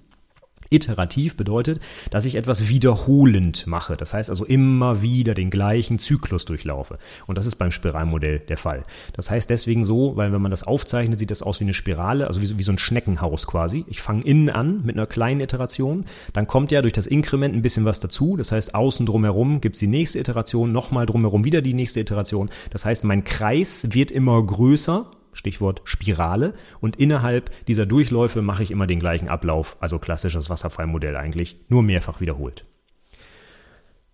Iterativ 0.72 1.36
bedeutet, 1.36 1.80
dass 2.10 2.24
ich 2.24 2.34
etwas 2.34 2.68
wiederholend 2.68 3.66
mache. 3.66 3.96
Das 3.96 4.14
heißt 4.14 4.30
also 4.30 4.44
immer 4.44 5.02
wieder 5.02 5.34
den 5.34 5.50
gleichen 5.50 5.98
Zyklus 5.98 6.44
durchlaufe. 6.44 6.98
Und 7.26 7.38
das 7.38 7.46
ist 7.46 7.56
beim 7.56 7.70
Spiralmodell 7.70 8.40
der 8.40 8.56
Fall. 8.56 8.82
Das 9.12 9.30
heißt 9.30 9.50
deswegen 9.50 9.84
so, 9.84 10.16
weil 10.16 10.32
wenn 10.32 10.42
man 10.42 10.50
das 10.50 10.62
aufzeichnet, 10.62 11.18
sieht 11.18 11.30
das 11.30 11.42
aus 11.42 11.60
wie 11.60 11.64
eine 11.64 11.74
Spirale, 11.74 12.26
also 12.26 12.40
wie, 12.40 12.58
wie 12.58 12.62
so 12.62 12.72
ein 12.72 12.78
Schneckenhaus 12.78 13.46
quasi. 13.46 13.84
Ich 13.88 14.00
fange 14.00 14.24
innen 14.24 14.48
an 14.48 14.82
mit 14.84 14.96
einer 14.96 15.06
kleinen 15.06 15.40
Iteration, 15.40 16.04
dann 16.32 16.46
kommt 16.46 16.70
ja 16.72 16.82
durch 16.82 16.92
das 16.92 17.06
Inkrement 17.06 17.54
ein 17.54 17.62
bisschen 17.62 17.84
was 17.84 18.00
dazu. 18.00 18.36
Das 18.36 18.52
heißt, 18.52 18.74
außen 18.74 19.06
drumherum 19.06 19.60
gibt 19.60 19.76
es 19.76 19.80
die 19.80 19.86
nächste 19.86 20.18
Iteration, 20.18 20.72
nochmal 20.72 21.06
drumherum 21.06 21.44
wieder 21.44 21.62
die 21.62 21.74
nächste 21.74 22.00
Iteration. 22.00 22.50
Das 22.70 22.84
heißt, 22.84 23.04
mein 23.04 23.24
Kreis 23.24 23.86
wird 23.90 24.10
immer 24.10 24.42
größer 24.42 25.10
Stichwort 25.32 25.82
Spirale. 25.84 26.54
Und 26.80 26.96
innerhalb 26.96 27.50
dieser 27.66 27.86
Durchläufe 27.86 28.42
mache 28.42 28.62
ich 28.62 28.70
immer 28.70 28.86
den 28.86 29.00
gleichen 29.00 29.28
Ablauf, 29.28 29.76
also 29.80 29.98
klassisches 29.98 30.50
Wasserfallmodell 30.50 31.16
eigentlich, 31.16 31.58
nur 31.68 31.82
mehrfach 31.82 32.20
wiederholt. 32.20 32.64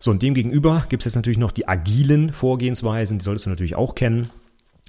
So, 0.01 0.13
und 0.13 0.23
demgegenüber 0.23 0.85
gibt 0.89 1.03
es 1.03 1.07
jetzt 1.07 1.17
natürlich 1.17 1.39
noch 1.39 1.51
die 1.51 1.67
agilen 1.67 2.33
Vorgehensweisen, 2.33 3.19
die 3.19 3.25
solltest 3.25 3.47
du 3.47 3.51
natürlich 3.51 3.75
auch 3.75 3.97
kennen. 3.97 4.31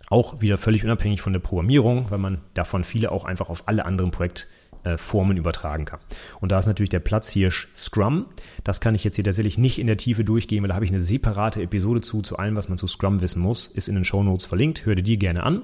Auch 0.10 0.42
wieder 0.42 0.58
völlig 0.58 0.84
unabhängig 0.84 1.22
von 1.22 1.34
der 1.34 1.40
Programmierung, 1.40 2.12
weil 2.12 2.20
man 2.20 2.42
davon 2.54 2.84
viele 2.84 3.12
auch 3.12 3.26
einfach 3.26 3.50
auf 3.50 3.68
alle 3.68 3.86
anderen 3.86 4.12
Projektformen 4.12 5.38
übertragen 5.38 5.86
kann. 5.86 6.00
Und 6.40 6.52
da 6.52 6.60
ist 6.60 6.68
natürlich 6.68 6.90
der 6.90 7.00
Platzhirsch 7.00 7.70
Scrum. 7.76 8.28
Das 8.64 8.82
kann 8.82 8.96
ich 8.96 9.04
jetzt 9.04 9.16
hier 9.16 9.24
tatsächlich 9.24 9.58
nicht 9.58 9.80
in 9.80 9.88
der 9.88 9.98
Tiefe 9.98 10.24
durchgehen, 10.24 10.62
weil 10.62 10.70
da 10.70 10.76
habe 10.76 10.86
ich 10.86 10.92
eine 10.92 11.02
separate 11.02 11.62
Episode 11.62 12.02
zu, 12.02 12.22
zu 12.22 12.38
allem, 12.38 12.56
was 12.56 12.70
man 12.70 12.78
zu 12.78 12.88
Scrum 12.88 13.22
wissen 13.22 13.42
muss, 13.42 13.68
ist 13.68 13.88
in 13.88 13.96
den 13.96 14.06
Show 14.06 14.24
Notes 14.24 14.46
verlinkt. 14.46 14.86
Hör 14.86 14.96
dir 14.96 15.04
die 15.04 15.20
gerne 15.20 15.44
an. 15.44 15.64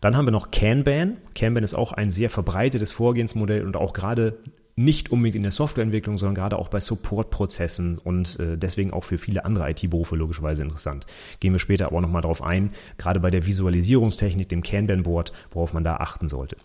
Dann 0.00 0.16
haben 0.16 0.26
wir 0.26 0.32
noch 0.32 0.50
Kanban. 0.50 1.18
Kanban 1.34 1.64
ist 1.64 1.74
auch 1.74 1.92
ein 1.92 2.10
sehr 2.10 2.30
verbreitetes 2.30 2.92
Vorgehensmodell 2.92 3.64
und 3.64 3.76
auch 3.76 3.92
gerade 3.92 4.38
nicht 4.76 5.10
unbedingt 5.10 5.36
in 5.36 5.42
der 5.42 5.52
Softwareentwicklung, 5.52 6.18
sondern 6.18 6.34
gerade 6.34 6.58
auch 6.58 6.68
bei 6.68 6.80
Supportprozessen 6.80 7.96
und 7.96 8.38
äh, 8.38 8.58
deswegen 8.58 8.92
auch 8.92 9.04
für 9.04 9.16
viele 9.16 9.46
andere 9.46 9.70
IT-Berufe 9.70 10.16
logischerweise 10.16 10.62
interessant. 10.62 11.06
Gehen 11.40 11.54
wir 11.54 11.60
später 11.60 11.86
aber 11.86 12.02
nochmal 12.02 12.22
drauf 12.22 12.42
ein, 12.42 12.70
gerade 12.98 13.18
bei 13.18 13.30
der 13.30 13.46
Visualisierungstechnik, 13.46 14.50
dem 14.50 14.62
Kanban-Board, 14.62 15.32
worauf 15.50 15.72
man 15.72 15.82
da 15.82 15.96
achten 15.96 16.28
sollte. 16.28 16.56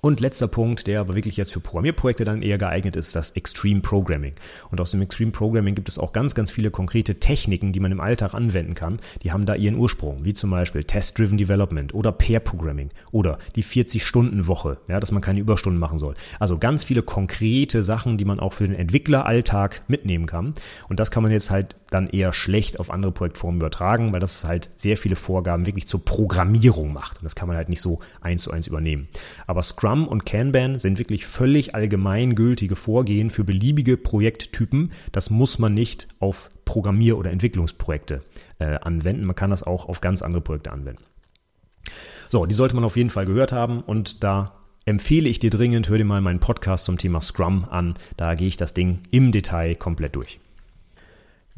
Und 0.00 0.20
letzter 0.20 0.48
Punkt, 0.48 0.86
der 0.86 1.00
aber 1.00 1.14
wirklich 1.14 1.36
jetzt 1.36 1.52
für 1.52 1.60
Programmierprojekte 1.60 2.24
dann 2.24 2.40
eher 2.40 2.56
geeignet 2.56 2.96
ist, 2.96 3.14
das 3.14 3.32
Extreme 3.32 3.80
Programming. 3.80 4.32
Und 4.70 4.80
aus 4.80 4.92
dem 4.92 5.02
Extreme 5.02 5.30
Programming 5.30 5.74
gibt 5.74 5.88
es 5.88 5.98
auch 5.98 6.12
ganz, 6.12 6.34
ganz 6.34 6.50
viele 6.50 6.70
konkrete 6.70 7.20
Techniken, 7.20 7.72
die 7.72 7.80
man 7.80 7.92
im 7.92 8.00
Alltag 8.00 8.32
anwenden 8.32 8.74
kann. 8.74 8.98
Die 9.22 9.30
haben 9.30 9.44
da 9.44 9.54
ihren 9.54 9.76
Ursprung, 9.76 10.24
wie 10.24 10.32
zum 10.32 10.50
Beispiel 10.50 10.84
Test-Driven 10.84 11.36
Development 11.36 11.92
oder 11.92 12.12
Pair 12.12 12.40
Programming 12.40 12.88
oder 13.12 13.38
die 13.56 13.64
40-Stunden-Woche, 13.64 14.78
ja, 14.88 15.00
dass 15.00 15.12
man 15.12 15.20
keine 15.20 15.40
Überstunden 15.40 15.78
machen 15.78 15.98
soll. 15.98 16.14
Also 16.38 16.56
ganz 16.56 16.82
viele 16.82 17.02
konkrete 17.02 17.82
Sachen, 17.82 18.16
die 18.16 18.24
man 18.24 18.40
auch 18.40 18.54
für 18.54 18.64
den 18.64 18.74
Entwickleralltag 18.74 19.82
mitnehmen 19.86 20.24
kann. 20.24 20.54
Und 20.88 20.98
das 20.98 21.10
kann 21.10 21.22
man 21.22 21.32
jetzt 21.32 21.50
halt 21.50 21.76
dann 21.90 22.06
eher 22.06 22.32
schlecht 22.32 22.80
auf 22.80 22.90
andere 22.90 23.12
Projektformen 23.12 23.60
übertragen, 23.60 24.12
weil 24.12 24.20
das 24.20 24.44
halt 24.44 24.70
sehr 24.76 24.96
viele 24.96 25.16
Vorgaben 25.16 25.66
wirklich 25.66 25.86
zur 25.86 26.02
Programmierung 26.04 26.92
macht. 26.92 27.18
Und 27.18 27.24
das 27.24 27.34
kann 27.34 27.48
man 27.48 27.56
halt 27.56 27.68
nicht 27.68 27.80
so 27.80 27.98
eins 28.20 28.44
zu 28.44 28.50
eins 28.50 28.66
übernehmen. 28.66 29.08
Aber 29.46 29.62
Scrum 29.62 29.89
und 29.98 30.26
Kanban 30.26 30.78
sind 30.78 30.98
wirklich 30.98 31.26
völlig 31.26 31.74
allgemeingültige 31.74 32.76
Vorgehen 32.76 33.30
für 33.30 33.44
beliebige 33.44 33.96
Projekttypen. 33.96 34.92
Das 35.12 35.30
muss 35.30 35.58
man 35.58 35.74
nicht 35.74 36.08
auf 36.18 36.50
Programmier- 36.64 37.18
oder 37.18 37.30
Entwicklungsprojekte 37.30 38.22
äh, 38.58 38.78
anwenden. 38.80 39.24
Man 39.24 39.36
kann 39.36 39.50
das 39.50 39.62
auch 39.62 39.88
auf 39.88 40.00
ganz 40.00 40.22
andere 40.22 40.40
Projekte 40.40 40.72
anwenden. 40.72 41.02
So, 42.28 42.46
die 42.46 42.54
sollte 42.54 42.74
man 42.74 42.84
auf 42.84 42.96
jeden 42.96 43.10
Fall 43.10 43.24
gehört 43.24 43.52
haben 43.52 43.80
und 43.80 44.22
da 44.22 44.52
empfehle 44.84 45.28
ich 45.28 45.38
dir 45.38 45.50
dringend, 45.50 45.88
hör 45.88 45.98
dir 45.98 46.04
mal 46.04 46.20
meinen 46.20 46.40
Podcast 46.40 46.84
zum 46.84 46.96
Thema 46.96 47.20
Scrum 47.20 47.64
an. 47.68 47.94
Da 48.16 48.34
gehe 48.34 48.48
ich 48.48 48.56
das 48.56 48.74
Ding 48.74 49.00
im 49.10 49.32
Detail 49.32 49.74
komplett 49.74 50.16
durch. 50.16 50.40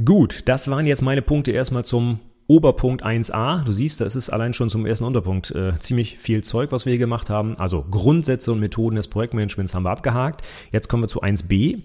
Gut, 0.03 0.49
das 0.49 0.69
waren 0.69 0.87
jetzt 0.87 1.03
meine 1.03 1.23
Punkte 1.23 1.53
erstmal 1.53 1.85
zum 1.85 2.21
Oberpunkt 2.53 3.03
1a. 3.03 3.65
Du 3.65 3.73
siehst, 3.73 4.03
das 4.03 4.15
ist 4.15 4.29
allein 4.29 4.53
schon 4.53 4.69
zum 4.69 4.85
ersten 4.85 5.05
Unterpunkt 5.05 5.53
äh, 5.53 5.73
ziemlich 5.79 6.19
viel 6.19 6.45
Zeug, 6.45 6.71
was 6.71 6.85
wir 6.85 6.91
hier 6.91 6.99
gemacht 6.99 7.31
haben. 7.31 7.57
Also 7.57 7.83
Grundsätze 7.91 8.53
und 8.53 8.61
Methoden 8.61 8.97
des 8.97 9.09
Projektmanagements 9.09 9.75
haben 9.75 9.87
wir 9.87 9.91
abgehakt. 9.91 10.43
Jetzt 10.71 10.91
kommen 10.91 11.03
wir 11.03 11.09
zu 11.09 11.23
1b. 11.23 11.81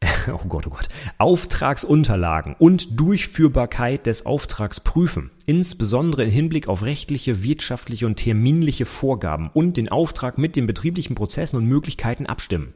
oh 0.32 0.46
Gott, 0.48 0.68
oh 0.68 0.70
Gott. 0.70 0.86
Auftragsunterlagen 1.18 2.54
und 2.56 3.00
Durchführbarkeit 3.00 4.06
des 4.06 4.24
Auftrags 4.24 4.78
prüfen. 4.78 5.32
Insbesondere 5.44 6.22
im 6.22 6.30
Hinblick 6.30 6.68
auf 6.68 6.84
rechtliche, 6.84 7.42
wirtschaftliche 7.42 8.06
und 8.06 8.14
terminliche 8.14 8.86
Vorgaben 8.86 9.50
und 9.52 9.76
den 9.76 9.88
Auftrag 9.88 10.38
mit 10.38 10.54
den 10.54 10.68
betrieblichen 10.68 11.16
Prozessen 11.16 11.56
und 11.56 11.66
Möglichkeiten 11.66 12.26
abstimmen. 12.26 12.74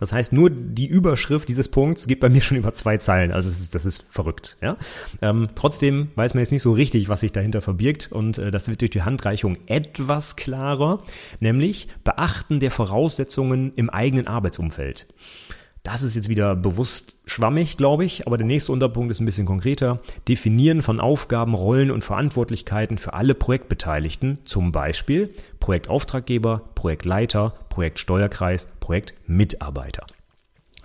Das 0.00 0.12
heißt, 0.12 0.32
nur 0.32 0.50
die 0.50 0.86
Überschrift 0.86 1.48
dieses 1.48 1.68
Punkts 1.68 2.06
geht 2.06 2.20
bei 2.20 2.28
mir 2.28 2.40
schon 2.40 2.56
über 2.56 2.74
zwei 2.74 2.96
Zeilen. 2.96 3.30
Also 3.30 3.48
das 3.48 3.60
ist, 3.60 3.74
das 3.74 3.86
ist 3.86 4.02
verrückt. 4.08 4.56
Ja? 4.60 4.76
Ähm, 5.22 5.50
trotzdem 5.54 6.08
weiß 6.16 6.34
man 6.34 6.40
jetzt 6.40 6.50
nicht 6.50 6.62
so 6.62 6.72
richtig, 6.72 7.08
was 7.08 7.20
sich 7.20 7.32
dahinter 7.32 7.60
verbirgt. 7.60 8.10
Und 8.10 8.38
äh, 8.38 8.50
das 8.50 8.68
wird 8.68 8.80
durch 8.80 8.90
die 8.90 9.02
Handreichung 9.02 9.58
etwas 9.66 10.36
klarer, 10.36 11.02
nämlich 11.38 11.88
Beachten 12.02 12.58
der 12.58 12.70
Voraussetzungen 12.70 13.72
im 13.76 13.90
eigenen 13.90 14.26
Arbeitsumfeld. 14.26 15.06
Das 15.92 16.02
ist 16.02 16.14
jetzt 16.14 16.28
wieder 16.28 16.54
bewusst 16.54 17.16
schwammig, 17.26 17.76
glaube 17.76 18.04
ich, 18.04 18.24
aber 18.24 18.38
der 18.38 18.46
nächste 18.46 18.70
Unterpunkt 18.70 19.10
ist 19.10 19.18
ein 19.18 19.24
bisschen 19.24 19.44
konkreter. 19.44 19.98
Definieren 20.28 20.82
von 20.82 21.00
Aufgaben, 21.00 21.52
Rollen 21.52 21.90
und 21.90 22.04
Verantwortlichkeiten 22.04 22.96
für 22.96 23.12
alle 23.12 23.34
Projektbeteiligten, 23.34 24.38
zum 24.44 24.70
Beispiel 24.70 25.34
Projektauftraggeber, 25.58 26.62
Projektleiter, 26.76 27.54
Projektsteuerkreis, 27.70 28.68
Projektmitarbeiter. 28.78 30.06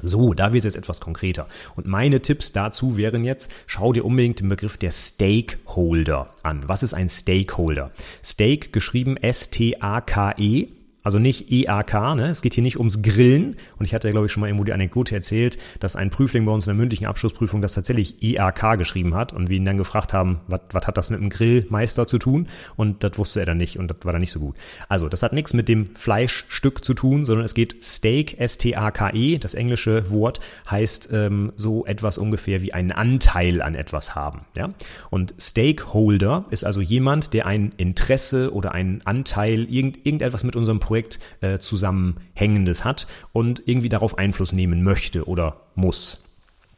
So, 0.01 0.33
da 0.33 0.53
wird 0.53 0.61
es 0.61 0.73
jetzt 0.73 0.77
etwas 0.77 1.01
konkreter. 1.01 1.47
Und 1.75 1.85
meine 1.85 2.23
Tipps 2.23 2.51
dazu 2.51 2.97
wären 2.97 3.23
jetzt, 3.23 3.53
schau 3.67 3.93
dir 3.93 4.05
unbedingt 4.05 4.39
den 4.39 4.49
Begriff 4.49 4.77
der 4.77 4.89
Stakeholder 4.89 6.33
an. 6.41 6.67
Was 6.67 6.81
ist 6.81 6.95
ein 6.95 7.09
Stakeholder? 7.09 7.91
Stake 8.23 8.69
geschrieben 8.69 9.17
S-T-A-K-E 9.17 10.67
also 11.05 11.19
nicht 11.19 11.51
EAK, 11.51 11.93
ne? 12.15 12.29
Es 12.29 12.41
geht 12.41 12.55
hier 12.55 12.63
nicht 12.63 12.79
ums 12.79 13.03
Grillen. 13.03 13.57
Und 13.77 13.85
ich 13.85 13.93
hatte 13.93 14.07
ja, 14.07 14.11
glaube 14.11 14.25
ich, 14.25 14.31
schon 14.31 14.41
mal 14.41 14.47
irgendwo 14.47 14.63
die 14.63 14.73
Anekdote 14.73 15.13
erzählt, 15.13 15.59
dass 15.79 15.95
ein 15.95 16.09
Prüfling 16.09 16.45
bei 16.45 16.51
uns 16.51 16.65
in 16.65 16.71
der 16.71 16.77
mündlichen 16.77 17.05
Abschlussprüfung 17.05 17.61
das 17.61 17.75
tatsächlich 17.75 18.23
EAK 18.23 18.79
geschrieben 18.79 19.13
hat 19.13 19.31
und 19.31 19.47
wir 19.47 19.55
ihn 19.55 19.65
dann 19.65 19.77
gefragt 19.77 20.13
haben, 20.13 20.39
was, 20.47 20.61
hat 20.73 20.97
das 20.97 21.11
mit 21.11 21.19
dem 21.19 21.29
Grillmeister 21.29 22.07
zu 22.07 22.17
tun? 22.17 22.47
Und 22.75 23.03
das 23.03 23.19
wusste 23.19 23.39
er 23.39 23.45
dann 23.45 23.57
nicht 23.57 23.77
und 23.77 23.87
das 23.87 23.97
war 24.01 24.13
dann 24.13 24.21
nicht 24.21 24.31
so 24.31 24.39
gut. 24.39 24.55
Also, 24.89 25.07
das 25.07 25.21
hat 25.21 25.31
nichts 25.31 25.53
mit 25.53 25.69
dem 25.69 25.85
Fleischstück 25.95 26.83
zu 26.83 26.95
tun, 26.95 27.25
sondern 27.25 27.45
es 27.45 27.53
geht 27.53 27.83
Steak, 27.83 28.39
S-T-A-K-E, 28.39 29.37
das 29.37 29.53
englische 29.53 30.09
Wort, 30.09 30.39
heißt 30.71 31.09
ähm, 31.13 31.53
so 31.55 31.85
etwas 31.85 32.17
ungefähr 32.17 32.63
wie 32.63 32.73
einen 32.73 32.91
Anteil 32.91 33.61
an 33.61 33.75
etwas 33.75 34.15
haben. 34.15 34.41
Ja? 34.57 34.73
Und 35.11 35.35
Stakeholder 35.39 36.45
ist 36.49 36.65
also 36.65 36.81
jemand, 36.81 37.33
der 37.33 37.45
ein 37.45 37.73
Interesse 37.77 38.51
oder 38.51 38.71
einen 38.71 39.01
Anteil, 39.05 39.65
irgend, 39.65 40.03
irgendetwas 40.03 40.43
mit 40.43 40.55
unserem 40.55 40.79
Projekt 40.79 40.94
Projekt 40.95 41.19
äh, 41.41 41.59
zusammenhängendes 41.59 42.85
hat 42.85 43.05
und 43.33 43.63
irgendwie 43.65 43.89
darauf 43.89 44.17
Einfluss 44.17 44.53
nehmen 44.53 44.81
möchte 44.81 45.27
oder 45.27 45.67
muss. 45.75 46.24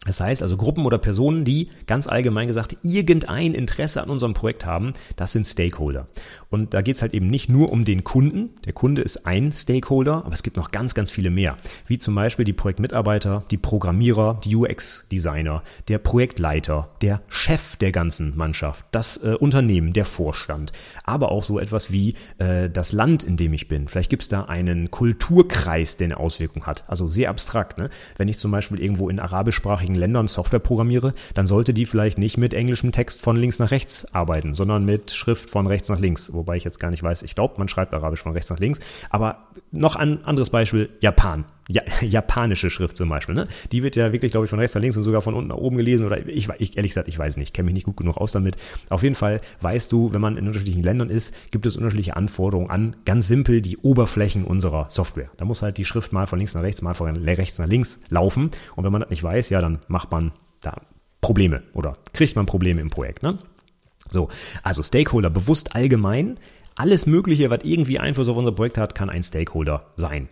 Das 0.08 0.20
heißt 0.22 0.42
also 0.42 0.58
Gruppen 0.58 0.86
oder 0.86 0.98
Personen, 0.98 1.46
die 1.46 1.70
ganz 1.86 2.08
allgemein 2.08 2.48
gesagt 2.48 2.78
irgendein 2.82 3.54
Interesse 3.54 4.02
an 4.02 4.10
unserem 4.10 4.34
Projekt 4.34 4.66
haben, 4.66 4.94
das 5.18 5.34
sind 5.34 5.46
Stakeholder. 5.46 6.08
Und 6.50 6.74
da 6.74 6.82
geht 6.82 6.96
es 6.96 7.02
halt 7.02 7.14
eben 7.14 7.28
nicht 7.28 7.50
nur 7.50 7.72
um 7.72 7.84
den 7.84 8.04
Kunden. 8.06 8.52
Der 8.66 8.72
Kunde 8.72 9.02
ist 9.02 9.26
ein 9.26 9.52
Stakeholder, 9.52 10.24
aber 10.26 10.34
es 10.34 10.44
gibt 10.44 10.56
noch 10.56 10.72
ganz, 10.72 10.94
ganz 10.94 11.12
viele 11.12 11.30
mehr. 11.30 11.58
Wie 11.86 11.98
zum 11.98 12.16
Beispiel 12.16 12.46
die 12.46 12.54
Projektmitarbeiter, 12.54 13.44
die 13.52 13.58
Programmierer, 13.58 14.40
die 14.44 14.56
UX-Designer, 14.56 15.62
der 15.90 15.98
Projektleiter, 15.98 16.90
der 17.02 17.22
Chef 17.28 17.76
der 17.76 17.92
ganzen 17.92 18.38
Mannschaft, 18.38 18.86
das 18.92 19.18
äh, 19.18 19.36
Unternehmen, 19.38 19.92
der 19.92 20.06
Vorstand, 20.06 20.72
aber 21.04 21.32
auch 21.32 21.44
so 21.44 21.60
etwas 21.60 21.92
wie 21.92 22.16
äh, 22.38 22.70
das 22.70 22.94
Land, 22.94 23.26
in 23.26 23.36
dem 23.36 23.52
ich 23.52 23.68
bin. 23.68 23.90
Vielleicht 23.90 24.10
gibt 24.10 24.24
es 24.24 24.30
da 24.30 24.44
einen 24.44 24.90
Kulturkreis, 24.90 25.98
der 25.98 26.06
eine 26.06 26.18
Auswirkung 26.18 26.66
hat. 26.66 26.86
Also 26.88 27.10
sehr 27.10 27.30
abstrakt. 27.30 27.78
Ne? 27.78 27.90
Wenn 28.16 28.30
ich 28.30 28.38
zum 28.38 28.52
Beispiel 28.52 28.80
irgendwo 28.80 29.10
in 29.10 29.20
arabischsprachigen 29.20 29.96
Ländern 29.98 30.28
Software 30.28 30.60
programmiere, 30.60 31.14
dann 31.34 31.48
sollte 31.48 31.74
die 31.74 31.86
vielleicht 31.86 32.18
nicht 32.18 32.38
mit 32.38 32.54
englischem 32.54 32.92
Text 32.92 33.22
von 33.22 33.36
links 33.36 33.60
nach 33.60 33.72
rechts 33.72 34.14
arbeiten, 34.14 34.54
sondern 34.54 34.86
mit 34.86 35.12
Schrift 35.12 35.50
von 35.50 35.68
rechts 35.68 35.90
nach 35.90 36.00
links. 36.00 36.34
Wobei 36.34 36.56
ich 36.56 36.64
jetzt 36.64 36.80
gar 36.80 36.92
nicht 36.92 37.04
weiß, 37.04 37.24
ich 37.24 37.36
glaube, 37.36 37.56
man 37.58 37.68
schreibt 37.68 37.94
Arabisch 37.94 38.22
von 38.22 38.32
rechts 38.32 38.50
nach 38.50 38.60
links. 38.60 38.80
Aber 39.10 39.48
noch 39.72 39.96
ein 39.96 40.24
anderes 40.26 40.50
Beispiel, 40.50 40.90
Japan. 41.02 41.46
Ja, 41.70 41.84
japanische 42.02 42.70
Schrift 42.70 42.98
zum 42.98 43.10
Beispiel, 43.10 43.36
ne? 43.36 43.48
Die 43.72 43.84
wird 43.84 43.96
ja 43.96 44.12
wirklich, 44.12 44.32
glaube 44.32 44.46
ich, 44.46 44.50
von 44.50 44.60
rechts 44.60 44.76
nach 44.76 44.82
links 44.82 44.98
und 44.98 45.04
sogar 45.04 45.22
von 45.22 45.34
unten 45.34 45.50
nach 45.50 45.58
oben 45.58 45.78
gelesen. 45.78 46.06
Oder 46.06 46.26
ich, 46.28 46.50
ich 46.60 46.78
ehrlich 46.78 46.92
gesagt, 46.92 47.08
ich 47.08 47.20
weiß 47.20 47.38
nicht, 47.38 47.54
kenne 47.54 47.66
mich 47.66 47.74
nicht 47.74 47.86
gut 47.86 47.98
genug 47.98 48.18
aus 48.18 48.32
damit. 48.32 48.56
Auf 48.90 49.04
jeden 49.04 49.16
Fall 49.16 49.42
weißt 49.62 49.92
du, 49.92 50.14
wenn 50.14 50.22
man 50.22 50.38
in 50.38 50.48
unterschiedlichen 50.48 50.84
Ländern 50.84 51.10
ist, 51.10 51.34
gibt 51.52 51.66
es 51.66 51.76
unterschiedliche 51.76 52.16
Anforderungen 52.16 52.70
an 52.70 52.96
ganz 53.06 53.28
simpel 53.28 53.62
die 53.62 53.78
Oberflächen 53.78 54.46
unserer 54.46 54.90
Software. 54.90 55.30
Da 55.38 55.46
muss 55.46 55.62
halt 55.62 55.78
die 55.78 55.86
Schrift 55.86 56.14
mal 56.14 56.28
von 56.28 56.40
links 56.40 56.54
nach 56.54 56.64
rechts, 56.64 56.82
mal 56.82 56.94
von 56.94 57.16
rechts 57.18 57.60
nach 57.60 57.68
links 57.68 58.00
laufen. 58.10 58.52
Und 58.76 58.84
wenn 58.84 58.92
man 58.92 59.02
das 59.02 59.10
nicht 59.10 59.24
weiß, 59.24 59.50
ja, 59.50 59.60
dann 59.60 59.80
macht 59.88 60.12
man 60.12 60.32
da 60.62 60.82
Probleme 61.22 61.64
oder 61.74 61.98
kriegt 62.14 62.36
man 62.36 62.46
Probleme 62.46 62.82
im 62.82 62.90
Projekt, 62.90 63.24
ne? 63.24 63.40
So, 64.10 64.30
also 64.64 64.84
Stakeholder 64.84 65.30
bewusst 65.30 65.76
allgemein. 65.76 66.40
Alles 66.76 67.06
Mögliche, 67.08 67.50
was 67.50 67.64
irgendwie 67.64 68.00
Einfluss 68.00 68.30
auf 68.30 68.38
unser 68.38 68.52
Projekt 68.52 68.78
hat, 68.78 68.96
kann 68.96 69.10
ein 69.10 69.24
Stakeholder 69.24 69.88
sein. 69.96 70.30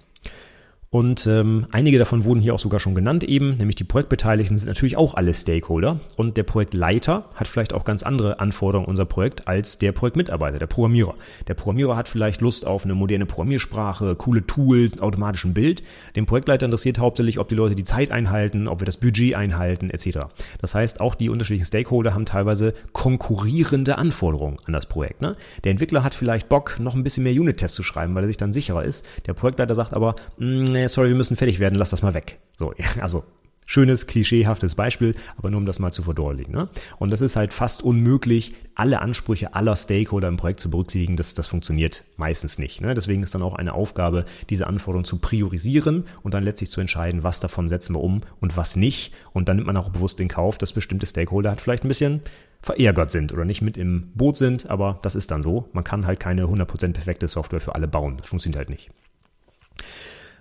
Und 0.90 1.28
ähm, 1.28 1.68
einige 1.72 2.00
davon 2.00 2.24
wurden 2.24 2.40
hier 2.40 2.54
auch 2.54 2.60
sogar 2.60 2.80
schon 2.80 2.96
genannt 2.96 3.24
eben, 3.26 3.58
nämlich 3.58 3.76
die 3.76 3.84
Projektbeteiligten 3.84 4.58
sind 4.58 4.70
natürlich 4.70 4.96
auch 4.96 5.16
alle 5.16 5.34
Stakeholder 5.34 6.00
und 6.16 6.38
der 6.38 6.44
Projektleiter 6.44 7.26
hat 7.36 7.50
vielleicht 7.50 7.74
auch 7.74 7.84
ganz 7.84 8.04
andere 8.04 8.40
Anforderungen 8.40 8.86
an 8.86 8.92
unser 8.92 9.06
Projekt 9.06 9.48
als 9.48 9.78
der 9.78 9.92
Projektmitarbeiter, 9.92 10.58
der 10.58 10.68
Programmierer. 10.68 11.16
Der 11.48 11.54
Programmierer 11.54 11.98
hat 11.98 12.08
vielleicht 12.08 12.40
Lust 12.40 12.66
auf 12.66 12.86
eine 12.86 12.96
moderne 12.96 13.26
Programmiersprache, 13.26 14.16
coole 14.16 14.48
Tools, 14.48 15.02
automatischen 15.02 15.54
Bild. 15.54 15.84
Den 16.16 16.26
Projektleiter 16.26 16.66
interessiert 16.66 17.00
hauptsächlich, 17.00 17.40
ob 17.40 17.50
die 17.50 17.56
Leute 17.56 17.76
die 17.76 17.84
Zeit 17.84 18.12
einhalten, 18.12 18.68
ob 18.68 18.80
wir 18.80 18.86
das 18.86 18.98
Budget 18.98 19.36
einhalten 19.36 19.90
etc. 19.90 20.20
Das 20.62 20.76
heißt, 20.76 21.02
auch 21.02 21.16
die 21.16 21.30
unterschiedlichen 21.30 21.66
Stakeholder 21.66 22.14
haben 22.14 22.26
teilweise 22.26 22.74
konkurrierende 22.94 23.98
Anforderungen 23.98 24.60
an 24.66 24.72
das 24.72 24.86
Projekt. 24.86 25.22
Ne? 25.22 25.36
Der 25.66 25.72
Entwickler 25.72 26.04
hat 26.04 26.14
vielleicht 26.14 26.48
Bock, 26.48 26.80
noch 26.80 26.96
ein 26.96 27.04
bisschen 27.04 27.24
mehr 27.24 27.34
Unit-Tests 27.34 27.76
zu 27.76 27.84
schreiben, 27.84 28.16
weil 28.16 28.24
er 28.24 28.28
sich 28.28 28.38
dann 28.38 28.54
sicherer 28.54 28.86
ist. 28.86 29.06
Der 29.26 29.34
Projektleiter 29.34 29.76
sagt 29.76 29.94
aber, 29.94 30.16
mh, 30.38 30.72
mm, 30.72 30.76
nee, 30.86 30.90
sorry, 30.90 31.10
wir 31.10 31.16
müssen 31.16 31.36
fertig 31.36 31.60
werden, 31.60 31.76
lass 31.78 31.90
das 31.90 32.02
mal 32.02 32.14
weg. 32.14 32.40
So, 32.58 32.74
also 33.02 33.24
Schönes, 33.68 34.06
klischeehaftes 34.06 34.76
Beispiel, 34.76 35.16
aber 35.38 35.50
nur 35.50 35.58
um 35.58 35.66
das 35.66 35.80
mal 35.80 35.92
zu 35.92 36.04
verdeutlichen. 36.04 36.54
Ne? 36.54 36.70
Und 37.00 37.10
das 37.10 37.22
ist 37.22 37.36
halt 37.36 37.52
fast 37.52 37.82
unmöglich, 37.82 38.54
alle 38.76 39.02
Ansprüche 39.02 39.56
aller 39.56 39.76
Stakeholder 39.76 40.28
im 40.28 40.38
Projekt 40.38 40.60
zu 40.60 40.70
berücksichtigen. 40.70 41.18
Das, 41.18 41.34
das 41.34 41.48
funktioniert 41.48 42.04
meistens 42.16 42.60
nicht. 42.60 42.82
Ne? 42.82 42.94
Deswegen 42.94 43.24
ist 43.24 43.34
dann 43.34 43.42
auch 43.42 43.56
eine 43.56 43.74
Aufgabe, 43.74 44.26
diese 44.52 44.68
Anforderungen 44.68 45.06
zu 45.06 45.18
priorisieren 45.18 46.04
und 46.22 46.36
dann 46.36 46.44
letztlich 46.44 46.70
zu 46.70 46.80
entscheiden, 46.80 47.24
was 47.24 47.40
davon 47.40 47.68
setzen 47.68 47.96
wir 47.96 48.02
um 48.02 48.22
und 48.40 48.56
was 48.56 48.76
nicht. 48.76 49.16
Und 49.34 49.50
dann 49.50 49.56
nimmt 49.56 49.66
man 49.66 49.78
auch 49.78 49.90
bewusst 49.90 50.20
in 50.20 50.28
Kauf, 50.28 50.60
dass 50.60 50.74
bestimmte 50.74 51.08
Stakeholder 51.08 51.50
halt 51.50 51.60
vielleicht 51.60 51.86
ein 51.86 51.88
bisschen 51.88 52.22
verärgert 52.62 53.10
sind 53.10 53.34
oder 53.34 53.46
nicht 53.46 53.64
mit 53.64 53.78
im 53.78 54.12
Boot 54.14 54.38
sind, 54.38 54.70
aber 54.70 55.00
das 55.02 55.16
ist 55.16 55.32
dann 55.32 55.42
so. 55.42 55.70
Man 55.74 55.84
kann 55.84 56.06
halt 56.06 56.20
keine 56.20 56.44
100% 56.44 56.94
perfekte 56.94 57.28
Software 57.28 57.62
für 57.62 57.74
alle 57.74 57.88
bauen. 57.88 58.18
Das 58.18 58.28
funktioniert 58.28 58.60
halt 58.60 58.70
nicht. 58.70 58.92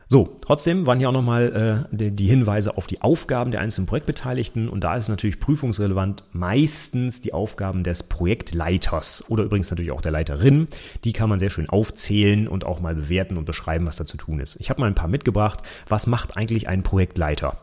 So, 0.07 0.37
trotzdem 0.43 0.87
waren 0.87 0.99
hier 0.99 1.09
auch 1.09 1.15
nochmal 1.15 1.87
äh, 1.91 1.97
die, 1.97 2.11
die 2.11 2.27
Hinweise 2.27 2.77
auf 2.77 2.87
die 2.87 3.01
Aufgaben 3.01 3.51
der 3.51 3.61
einzelnen 3.61 3.87
Projektbeteiligten 3.87 4.69
und 4.69 4.85
da 4.85 4.97
ist 4.97 5.09
natürlich 5.09 5.41
prüfungsrelevant 5.41 6.25
meistens 6.33 7.23
die 7.23 7.33
Aufgaben 7.33 7.85
des 7.85 8.03
Projektleiters 8.03 9.25
oder 9.29 9.45
übrigens 9.45 9.71
natürlich 9.71 9.93
auch 9.93 10.03
der 10.03 10.13
Leiterin. 10.13 10.69
Die 11.05 11.13
kann 11.13 11.31
man 11.31 11.39
sehr 11.39 11.51
schön 11.51 11.69
aufzählen 11.69 12.49
und 12.49 12.65
auch 12.67 12.81
mal 12.81 12.95
bewerten 12.95 13.39
und 13.39 13.47
beschreiben, 13.47 13.87
was 13.87 13.97
da 13.97 14.05
zu 14.05 14.17
tun 14.17 14.41
ist. 14.41 14.57
Ich 14.61 14.69
habe 14.69 14.81
mal 14.81 14.89
ein 14.89 14.95
paar 14.95 15.09
mitgebracht. 15.09 15.61
Was 15.89 16.07
macht 16.07 16.37
eigentlich 16.37 16.69
ein 16.69 16.83
Projektleiter? 16.83 17.59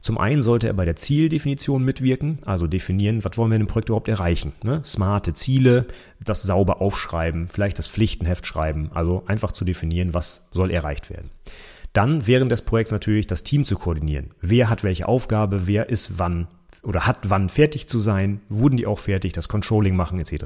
Zum 0.00 0.18
einen 0.18 0.42
sollte 0.42 0.68
er 0.68 0.74
bei 0.74 0.84
der 0.84 0.94
Zieldefinition 0.94 1.82
mitwirken, 1.82 2.38
also 2.44 2.66
definieren, 2.66 3.24
was 3.24 3.36
wollen 3.36 3.50
wir 3.50 3.56
in 3.56 3.62
dem 3.62 3.68
Projekt 3.68 3.88
überhaupt 3.88 4.06
erreichen. 4.06 4.52
Ne? 4.62 4.82
Smarte 4.84 5.34
Ziele, 5.34 5.86
das 6.22 6.42
sauber 6.42 6.80
aufschreiben, 6.80 7.48
vielleicht 7.48 7.78
das 7.78 7.88
Pflichtenheft 7.88 8.46
schreiben, 8.46 8.90
also 8.94 9.24
einfach 9.26 9.50
zu 9.50 9.64
definieren, 9.64 10.14
was 10.14 10.44
soll 10.52 10.70
erreicht 10.70 11.10
werden. 11.10 11.30
Dann 11.96 12.26
während 12.26 12.52
des 12.52 12.60
Projekts 12.60 12.92
natürlich 12.92 13.26
das 13.26 13.42
Team 13.42 13.64
zu 13.64 13.74
koordinieren. 13.76 14.34
Wer 14.42 14.68
hat 14.68 14.84
welche 14.84 15.08
Aufgabe, 15.08 15.66
wer 15.66 15.88
ist 15.88 16.18
wann 16.18 16.46
oder 16.82 17.06
hat 17.06 17.30
wann 17.30 17.48
fertig 17.48 17.88
zu 17.88 18.00
sein, 18.00 18.42
wurden 18.50 18.76
die 18.76 18.86
auch 18.86 18.98
fertig, 18.98 19.32
das 19.32 19.48
Controlling 19.48 19.96
machen 19.96 20.18
etc. 20.18 20.44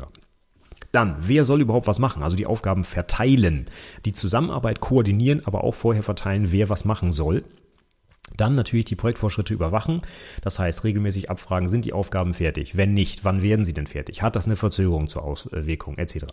Dann, 0.92 1.16
wer 1.18 1.44
soll 1.44 1.61
überhaupt 1.61 1.88
was 1.88 1.98
machen? 1.98 2.22
Also 2.22 2.36
die 2.36 2.46
Aufgaben 2.46 2.84
verteilen, 2.84 3.66
die 4.05 4.12
Zusammenarbeit 4.12 4.78
koordinieren, 4.78 5.44
aber 5.44 5.64
auch 5.64 5.74
vorher 5.74 6.05
verteilen, 6.05 6.53
wer 6.53 6.68
was 6.68 6.84
machen 6.84 7.11
soll. 7.11 7.42
Dann 8.36 8.55
natürlich 8.55 8.84
die 8.84 8.94
Projektvorschritte 8.94 9.53
überwachen. 9.53 10.03
Das 10.42 10.61
heißt, 10.61 10.84
regelmäßig 10.84 11.30
abfragen, 11.30 11.66
sind 11.66 11.84
die 11.84 11.92
Aufgaben 11.92 12.32
fertig? 12.32 12.76
Wenn 12.76 12.94
nicht, 12.94 13.24
wann 13.24 13.42
werden 13.42 13.64
sie 13.64 13.74
denn 13.74 13.88
fertig? 13.88 14.22
Hat 14.22 14.36
das 14.36 14.46
eine 14.46 14.55
Verzögerung 14.55 15.09
zur 15.09 15.24
Auswirkung 15.24 15.98
etc. 15.98 16.26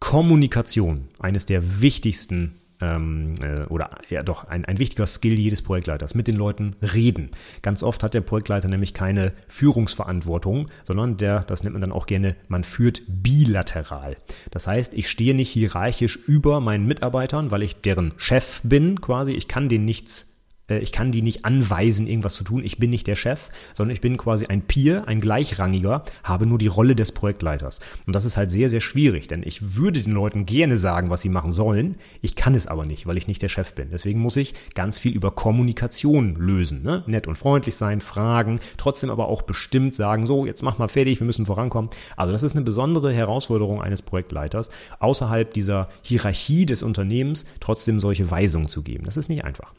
Kommunikation, 0.00 1.08
eines 1.18 1.46
der 1.46 1.80
wichtigsten 1.80 2.60
ähm, 2.80 3.34
äh, 3.42 3.64
oder 3.64 3.90
ja 4.08 4.22
doch 4.22 4.44
ein, 4.44 4.64
ein 4.64 4.78
wichtiger 4.78 5.06
Skill 5.06 5.38
jedes 5.38 5.62
Projektleiters, 5.62 6.14
mit 6.14 6.28
den 6.28 6.36
Leuten 6.36 6.76
reden. 6.82 7.30
Ganz 7.62 7.82
oft 7.82 8.02
hat 8.02 8.14
der 8.14 8.20
Projektleiter 8.20 8.68
nämlich 8.68 8.94
keine 8.94 9.32
Führungsverantwortung, 9.48 10.68
sondern 10.84 11.16
der, 11.16 11.40
das 11.40 11.62
nennt 11.62 11.74
man 11.74 11.80
dann 11.80 11.92
auch 11.92 12.06
gerne, 12.06 12.36
man 12.48 12.64
führt 12.64 13.02
bilateral. 13.08 14.16
Das 14.50 14.66
heißt, 14.66 14.94
ich 14.94 15.08
stehe 15.08 15.34
nicht 15.34 15.50
hierarchisch 15.50 16.16
über 16.16 16.60
meinen 16.60 16.86
Mitarbeitern, 16.86 17.50
weil 17.50 17.62
ich 17.62 17.80
deren 17.80 18.12
Chef 18.16 18.60
bin 18.62 19.00
quasi. 19.00 19.32
Ich 19.32 19.48
kann 19.48 19.68
denen 19.68 19.84
nichts 19.84 20.27
ich 20.76 20.92
kann 20.92 21.12
die 21.12 21.22
nicht 21.22 21.44
anweisen, 21.44 22.06
irgendwas 22.06 22.34
zu 22.34 22.44
tun. 22.44 22.62
Ich 22.64 22.78
bin 22.78 22.90
nicht 22.90 23.06
der 23.06 23.16
Chef, 23.16 23.50
sondern 23.72 23.94
ich 23.94 24.00
bin 24.00 24.16
quasi 24.16 24.46
ein 24.46 24.62
Peer, 24.62 25.08
ein 25.08 25.20
Gleichrangiger, 25.20 26.04
habe 26.22 26.46
nur 26.46 26.58
die 26.58 26.66
Rolle 26.66 26.94
des 26.94 27.12
Projektleiters. 27.12 27.80
Und 28.06 28.14
das 28.14 28.24
ist 28.24 28.36
halt 28.36 28.50
sehr, 28.50 28.68
sehr 28.68 28.80
schwierig, 28.80 29.28
denn 29.28 29.42
ich 29.44 29.76
würde 29.76 30.02
den 30.02 30.12
Leuten 30.12 30.46
gerne 30.46 30.76
sagen, 30.76 31.10
was 31.10 31.22
sie 31.22 31.28
machen 31.28 31.52
sollen. 31.52 31.96
Ich 32.20 32.36
kann 32.36 32.54
es 32.54 32.66
aber 32.66 32.84
nicht, 32.84 33.06
weil 33.06 33.16
ich 33.16 33.28
nicht 33.28 33.42
der 33.42 33.48
Chef 33.48 33.72
bin. 33.72 33.88
Deswegen 33.90 34.20
muss 34.20 34.36
ich 34.36 34.54
ganz 34.74 34.98
viel 34.98 35.12
über 35.12 35.30
Kommunikation 35.30 36.36
lösen. 36.36 36.82
Ne? 36.82 37.02
Nett 37.06 37.26
und 37.26 37.36
freundlich 37.36 37.76
sein, 37.76 38.00
fragen, 38.00 38.60
trotzdem 38.76 39.10
aber 39.10 39.28
auch 39.28 39.42
bestimmt 39.42 39.94
sagen, 39.94 40.26
so, 40.26 40.46
jetzt 40.46 40.62
mach 40.62 40.78
mal 40.78 40.88
fertig, 40.88 41.20
wir 41.20 41.26
müssen 41.26 41.46
vorankommen. 41.46 41.90
Also 42.16 42.32
das 42.32 42.42
ist 42.42 42.54
eine 42.54 42.64
besondere 42.64 43.12
Herausforderung 43.12 43.80
eines 43.80 44.02
Projektleiters, 44.02 44.68
außerhalb 45.00 45.52
dieser 45.52 45.88
Hierarchie 46.02 46.66
des 46.66 46.82
Unternehmens 46.82 47.44
trotzdem 47.60 48.00
solche 48.00 48.30
Weisungen 48.30 48.68
zu 48.68 48.82
geben. 48.82 49.04
Das 49.04 49.16
ist 49.16 49.28
nicht 49.28 49.44
einfach. 49.44 49.72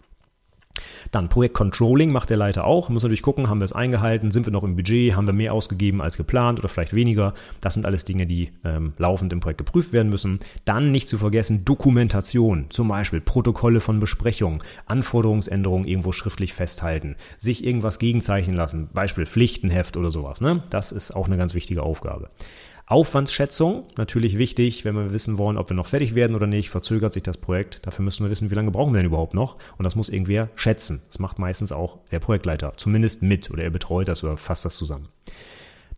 Dann 1.11 1.29
Projektcontrolling 1.29 2.11
macht 2.11 2.29
der 2.29 2.37
Leiter 2.37 2.65
auch. 2.65 2.89
Muss 2.89 3.03
natürlich 3.03 3.21
gucken, 3.21 3.49
haben 3.49 3.59
wir 3.59 3.65
es 3.65 3.73
eingehalten, 3.73 4.31
sind 4.31 4.45
wir 4.45 4.53
noch 4.53 4.63
im 4.63 4.75
Budget, 4.75 5.15
haben 5.15 5.27
wir 5.27 5.33
mehr 5.33 5.53
ausgegeben 5.53 6.01
als 6.01 6.17
geplant 6.17 6.59
oder 6.59 6.69
vielleicht 6.69 6.93
weniger. 6.93 7.33
Das 7.61 7.73
sind 7.73 7.85
alles 7.85 8.05
Dinge, 8.05 8.25
die 8.25 8.51
ähm, 8.63 8.93
laufend 8.97 9.33
im 9.33 9.39
Projekt 9.39 9.59
geprüft 9.59 9.93
werden 9.93 10.09
müssen. 10.09 10.39
Dann 10.65 10.91
nicht 10.91 11.07
zu 11.07 11.17
vergessen 11.17 11.65
Dokumentation, 11.65 12.67
zum 12.69 12.87
Beispiel 12.87 13.21
Protokolle 13.21 13.79
von 13.79 13.99
Besprechungen, 13.99 14.61
Anforderungsänderungen 14.85 15.87
irgendwo 15.87 16.11
schriftlich 16.11 16.53
festhalten, 16.53 17.15
sich 17.37 17.65
irgendwas 17.65 17.99
gegenzeichnen 17.99 18.55
lassen, 18.55 18.89
Beispiel 18.93 19.25
Pflichtenheft 19.25 19.97
oder 19.97 20.11
sowas. 20.11 20.41
Ne? 20.41 20.63
Das 20.69 20.91
ist 20.91 21.11
auch 21.15 21.27
eine 21.27 21.37
ganz 21.37 21.53
wichtige 21.53 21.83
Aufgabe. 21.83 22.29
Aufwandsschätzung, 22.89 23.83
natürlich 23.97 24.39
wichtig, 24.39 24.83
wenn 24.83 24.95
wir 24.95 25.13
wissen 25.13 25.37
wollen, 25.37 25.57
ob 25.59 25.69
wir 25.69 25.75
noch 25.75 25.85
fertig 25.85 26.15
werden 26.15 26.35
oder 26.35 26.47
nicht, 26.47 26.71
verzögert 26.71 27.13
sich 27.13 27.21
das 27.21 27.37
Projekt. 27.37 27.85
Dafür 27.85 28.03
müssen 28.03 28.25
wir 28.25 28.31
wissen, 28.31 28.49
wie 28.49 28.55
lange 28.55 28.71
brauchen 28.71 28.93
wir 28.93 28.97
denn 28.97 29.05
überhaupt 29.05 29.35
noch. 29.35 29.57
Und 29.77 29.83
das 29.83 29.95
muss 29.95 30.09
irgendwer 30.09 30.49
schätzen. 30.55 31.03
Das 31.05 31.19
macht 31.19 31.37
meistens 31.37 31.71
auch 31.71 31.99
der 32.09 32.19
Projektleiter, 32.19 32.73
zumindest 32.77 33.21
mit 33.21 33.51
oder 33.51 33.61
er 33.61 33.69
betreut 33.69 34.07
das 34.07 34.23
oder 34.23 34.37
fasst 34.37 34.65
das 34.65 34.75
zusammen. 34.75 35.07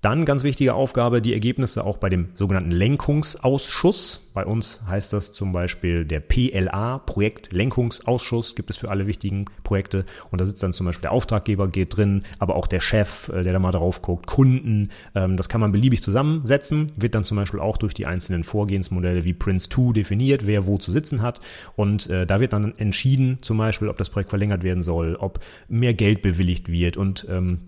Dann 0.01 0.25
ganz 0.25 0.43
wichtige 0.43 0.73
Aufgabe, 0.73 1.21
die 1.21 1.31
Ergebnisse 1.31 1.83
auch 1.83 1.97
bei 1.97 2.09
dem 2.09 2.29
sogenannten 2.33 2.71
Lenkungsausschuss. 2.71 4.31
Bei 4.33 4.43
uns 4.43 4.81
heißt 4.87 5.13
das 5.13 5.31
zum 5.31 5.51
Beispiel 5.51 6.05
der 6.05 6.21
PLA, 6.21 6.97
Projektlenkungsausschuss, 6.97 8.55
gibt 8.55 8.71
es 8.71 8.77
für 8.77 8.89
alle 8.89 9.05
wichtigen 9.05 9.45
Projekte. 9.63 10.05
Und 10.31 10.41
da 10.41 10.45
sitzt 10.45 10.63
dann 10.63 10.73
zum 10.73 10.87
Beispiel 10.87 11.03
der 11.03 11.11
Auftraggeber 11.11 11.67
geht 11.67 11.97
drin, 11.97 12.23
aber 12.39 12.55
auch 12.55 12.65
der 12.65 12.79
Chef, 12.79 13.29
äh, 13.29 13.43
der 13.43 13.53
da 13.53 13.59
mal 13.59 13.71
drauf 13.71 14.01
guckt, 14.01 14.25
Kunden. 14.25 14.89
Ähm, 15.13 15.37
das 15.37 15.49
kann 15.49 15.61
man 15.61 15.71
beliebig 15.71 16.01
zusammensetzen, 16.01 16.87
wird 16.95 17.13
dann 17.13 17.23
zum 17.23 17.37
Beispiel 17.37 17.59
auch 17.59 17.77
durch 17.77 17.93
die 17.93 18.07
einzelnen 18.07 18.43
Vorgehensmodelle 18.43 19.23
wie 19.23 19.33
Prince2 19.33 19.93
definiert, 19.93 20.47
wer 20.47 20.65
wo 20.65 20.79
zu 20.79 20.91
sitzen 20.91 21.21
hat. 21.21 21.41
Und 21.75 22.09
äh, 22.09 22.25
da 22.25 22.39
wird 22.39 22.53
dann 22.53 22.75
entschieden, 22.75 23.37
zum 23.41 23.59
Beispiel, 23.59 23.87
ob 23.87 23.99
das 23.99 24.09
Projekt 24.09 24.31
verlängert 24.31 24.63
werden 24.63 24.81
soll, 24.81 25.15
ob 25.15 25.41
mehr 25.67 25.93
Geld 25.93 26.23
bewilligt 26.23 26.71
wird 26.71 26.97
und 26.97 27.27
ähm, 27.29 27.59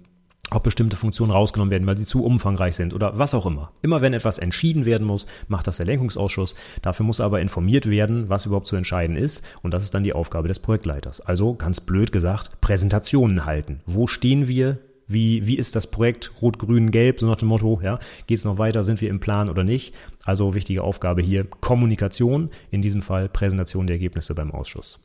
ob 0.56 0.64
bestimmte 0.64 0.96
Funktionen 0.96 1.32
rausgenommen 1.32 1.72
werden, 1.72 1.88
weil 1.88 1.98
sie 1.98 2.06
zu 2.06 2.24
umfangreich 2.24 2.76
sind 2.76 2.94
oder 2.94 3.18
was 3.18 3.34
auch 3.34 3.46
immer. 3.46 3.72
Immer 3.82 4.02
wenn 4.02 4.14
etwas 4.14 4.40
entschieden 4.40 4.86
werden 4.86 5.08
muss, 5.08 5.28
macht 5.48 5.68
das 5.68 5.78
der 5.78 5.86
Lenkungsausschuss. 5.86 6.56
Dafür 6.82 7.06
muss 7.06 7.22
aber 7.22 7.42
informiert 7.42 7.90
werden, 7.90 8.30
was 8.30 8.46
überhaupt 8.46 8.68
zu 8.68 8.76
entscheiden 8.76 9.16
ist. 9.16 9.44
Und 9.62 9.74
das 9.74 9.84
ist 9.84 9.94
dann 9.94 10.04
die 10.04 10.14
Aufgabe 10.14 10.48
des 10.48 10.60
Projektleiters. 10.60 11.22
Also 11.22 11.56
ganz 11.56 11.82
blöd 11.82 12.12
gesagt, 12.12 12.62
Präsentationen 12.62 13.46
halten. 13.46 13.82
Wo 13.86 14.08
stehen 14.08 14.48
wir? 14.48 14.80
Wie, 15.06 15.46
wie 15.46 15.58
ist 15.58 15.76
das 15.76 15.88
Projekt 15.88 16.32
Rot, 16.42 16.60
Grün, 16.60 16.90
Gelb? 16.90 17.20
So 17.20 17.28
nach 17.28 17.36
dem 17.36 17.50
Motto, 17.50 17.82
ja, 17.84 18.00
geht 18.26 18.38
es 18.38 18.46
noch 18.46 18.58
weiter? 18.58 18.84
Sind 18.84 19.02
wir 19.02 19.10
im 19.10 19.20
Plan 19.20 19.50
oder 19.50 19.64
nicht? 19.64 19.94
Also 20.24 20.56
wichtige 20.56 20.84
Aufgabe 20.84 21.22
hier 21.22 21.44
Kommunikation, 21.44 22.50
in 22.72 22.82
diesem 22.82 23.02
Fall 23.02 23.28
Präsentation 23.28 23.86
der 23.86 23.96
Ergebnisse 23.96 24.34
beim 24.34 24.52
Ausschuss 24.52 25.00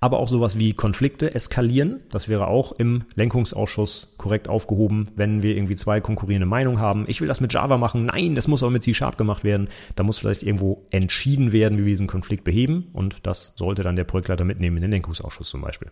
aber 0.00 0.18
auch 0.18 0.28
sowas 0.28 0.58
wie 0.58 0.72
Konflikte 0.72 1.34
eskalieren. 1.34 2.00
Das 2.10 2.28
wäre 2.28 2.48
auch 2.48 2.72
im 2.72 3.04
Lenkungsausschuss 3.14 4.14
korrekt 4.16 4.48
aufgehoben, 4.48 5.04
wenn 5.14 5.42
wir 5.42 5.54
irgendwie 5.54 5.76
zwei 5.76 6.00
konkurrierende 6.00 6.46
Meinungen 6.46 6.80
haben. 6.80 7.04
Ich 7.06 7.20
will 7.20 7.28
das 7.28 7.42
mit 7.42 7.52
Java 7.52 7.76
machen. 7.76 8.06
Nein, 8.06 8.34
das 8.34 8.48
muss 8.48 8.62
aber 8.62 8.72
mit 8.72 8.82
C-Sharp 8.82 9.18
gemacht 9.18 9.44
werden. 9.44 9.68
Da 9.96 10.02
muss 10.02 10.18
vielleicht 10.18 10.42
irgendwo 10.42 10.86
entschieden 10.90 11.52
werden, 11.52 11.78
wie 11.78 11.84
wir 11.84 11.92
diesen 11.92 12.06
Konflikt 12.06 12.44
beheben. 12.44 12.88
Und 12.94 13.26
das 13.26 13.52
sollte 13.56 13.82
dann 13.82 13.96
der 13.96 14.04
Projektleiter 14.04 14.44
mitnehmen 14.44 14.78
in 14.78 14.82
den 14.82 14.90
Lenkungsausschuss 14.90 15.50
zum 15.50 15.60
Beispiel. 15.60 15.90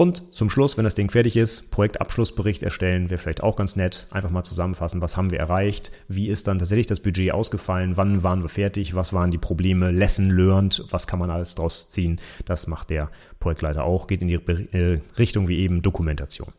Und 0.00 0.32
zum 0.32 0.48
Schluss, 0.48 0.76
wenn 0.76 0.84
das 0.84 0.94
Ding 0.94 1.10
fertig 1.10 1.36
ist, 1.36 1.72
Projektabschlussbericht 1.72 2.62
erstellen, 2.62 3.10
wäre 3.10 3.18
vielleicht 3.18 3.42
auch 3.42 3.56
ganz 3.56 3.74
nett. 3.74 4.06
Einfach 4.12 4.30
mal 4.30 4.44
zusammenfassen, 4.44 5.00
was 5.00 5.16
haben 5.16 5.32
wir 5.32 5.40
erreicht, 5.40 5.90
wie 6.06 6.28
ist 6.28 6.46
dann 6.46 6.60
tatsächlich 6.60 6.86
das 6.86 7.00
Budget 7.00 7.32
ausgefallen, 7.32 7.96
wann 7.96 8.22
waren 8.22 8.44
wir 8.44 8.48
fertig, 8.48 8.94
was 8.94 9.12
waren 9.12 9.32
die 9.32 9.38
Probleme, 9.38 9.90
Lesson 9.90 10.30
learned, 10.30 10.84
was 10.90 11.08
kann 11.08 11.18
man 11.18 11.30
alles 11.32 11.56
draus 11.56 11.88
ziehen. 11.88 12.20
Das 12.44 12.68
macht 12.68 12.90
der 12.90 13.10
Projektleiter 13.40 13.82
auch, 13.82 14.06
geht 14.06 14.22
in 14.22 14.28
die 14.28 14.34
äh, 14.34 15.00
Richtung 15.18 15.48
wie 15.48 15.58
eben 15.58 15.82
Dokumentation. 15.82 16.52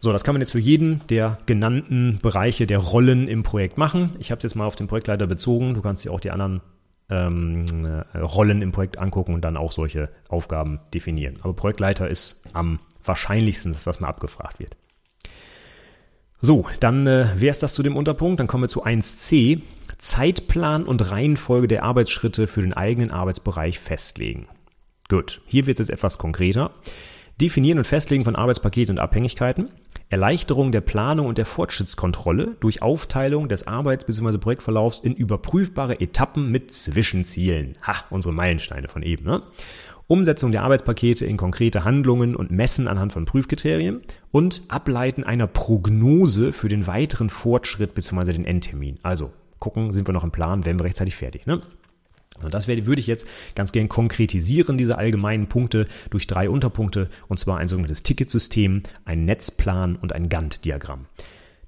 So, 0.00 0.10
das 0.10 0.24
kann 0.24 0.34
man 0.34 0.42
jetzt 0.42 0.50
für 0.50 0.58
jeden 0.58 1.06
der 1.06 1.38
genannten 1.46 2.18
Bereiche 2.20 2.66
der 2.66 2.78
Rollen 2.78 3.28
im 3.28 3.44
Projekt 3.44 3.78
machen. 3.78 4.16
Ich 4.18 4.32
habe 4.32 4.38
es 4.38 4.42
jetzt 4.42 4.56
mal 4.56 4.66
auf 4.66 4.74
den 4.74 4.88
Projektleiter 4.88 5.28
bezogen. 5.28 5.74
Du 5.74 5.82
kannst 5.82 6.04
dir 6.04 6.12
auch 6.12 6.18
die 6.18 6.32
anderen 6.32 6.62
ähm, 7.10 7.64
äh, 7.84 8.18
Rollen 8.18 8.62
im 8.62 8.72
Projekt 8.72 8.98
angucken 8.98 9.34
und 9.34 9.42
dann 9.42 9.56
auch 9.56 9.72
solche 9.72 10.10
Aufgaben 10.28 10.80
definieren. 10.94 11.38
Aber 11.42 11.54
Projektleiter 11.54 12.08
ist 12.08 12.42
am 12.52 12.80
wahrscheinlichsten, 13.04 13.72
dass 13.72 13.84
das 13.84 14.00
mal 14.00 14.08
abgefragt 14.08 14.58
wird. 14.58 14.76
So, 16.40 16.66
dann 16.80 17.06
äh, 17.06 17.26
wäre 17.36 17.50
es 17.52 17.60
das 17.60 17.74
zu 17.74 17.82
dem 17.82 17.96
Unterpunkt. 17.96 18.40
Dann 18.40 18.48
kommen 18.48 18.64
wir 18.64 18.68
zu 18.68 18.84
1c. 18.84 19.60
Zeitplan 19.98 20.84
und 20.84 21.12
Reihenfolge 21.12 21.68
der 21.68 21.84
Arbeitsschritte 21.84 22.48
für 22.48 22.62
den 22.62 22.72
eigenen 22.72 23.12
Arbeitsbereich 23.12 23.78
festlegen. 23.78 24.48
Gut, 25.08 25.40
hier 25.46 25.66
wird 25.66 25.78
es 25.78 25.86
jetzt 25.86 25.94
etwas 25.94 26.18
konkreter. 26.18 26.72
Definieren 27.40 27.78
und 27.78 27.86
Festlegen 27.86 28.24
von 28.24 28.34
Arbeitspaketen 28.34 28.96
und 28.96 29.00
Abhängigkeiten. 29.00 29.68
Erleichterung 30.12 30.72
der 30.72 30.82
Planung 30.82 31.26
und 31.26 31.38
der 31.38 31.46
Fortschrittskontrolle 31.46 32.56
durch 32.60 32.82
Aufteilung 32.82 33.48
des 33.48 33.66
Arbeits- 33.66 34.04
bzw. 34.04 34.36
Projektverlaufs 34.36 34.98
in 34.98 35.14
überprüfbare 35.14 36.00
Etappen 36.02 36.50
mit 36.50 36.70
Zwischenzielen. 36.74 37.78
Ha, 37.86 38.04
unsere 38.10 38.34
Meilensteine 38.34 38.88
von 38.88 39.02
eben. 39.02 39.24
Ne? 39.24 39.42
Umsetzung 40.08 40.52
der 40.52 40.64
Arbeitspakete 40.64 41.24
in 41.24 41.38
konkrete 41.38 41.84
Handlungen 41.84 42.36
und 42.36 42.50
Messen 42.50 42.88
anhand 42.88 43.14
von 43.14 43.24
Prüfkriterien 43.24 44.02
und 44.30 44.60
Ableiten 44.68 45.24
einer 45.24 45.46
Prognose 45.46 46.52
für 46.52 46.68
den 46.68 46.86
weiteren 46.86 47.30
Fortschritt 47.30 47.94
bzw. 47.94 48.34
den 48.34 48.44
Endtermin. 48.44 48.98
Also 49.02 49.30
gucken, 49.60 49.92
sind 49.92 50.06
wir 50.06 50.12
noch 50.12 50.24
im 50.24 50.30
Plan, 50.30 50.66
werden 50.66 50.78
wir 50.78 50.84
rechtzeitig 50.84 51.16
fertig. 51.16 51.46
Ne? 51.46 51.62
Und 52.42 52.54
das 52.54 52.68
werde, 52.68 52.86
würde 52.86 53.00
ich 53.00 53.06
jetzt 53.06 53.26
ganz 53.54 53.72
gern 53.72 53.88
konkretisieren, 53.88 54.78
diese 54.78 54.98
allgemeinen 54.98 55.48
Punkte, 55.48 55.86
durch 56.10 56.26
drei 56.26 56.48
Unterpunkte, 56.48 57.08
und 57.28 57.38
zwar 57.38 57.58
ein 57.58 57.68
sogenanntes 57.68 58.02
Ticketsystem, 58.02 58.82
ein 59.04 59.24
Netzplan 59.24 59.96
und 59.96 60.12
ein 60.12 60.28
Gantt-Diagramm. 60.28 61.06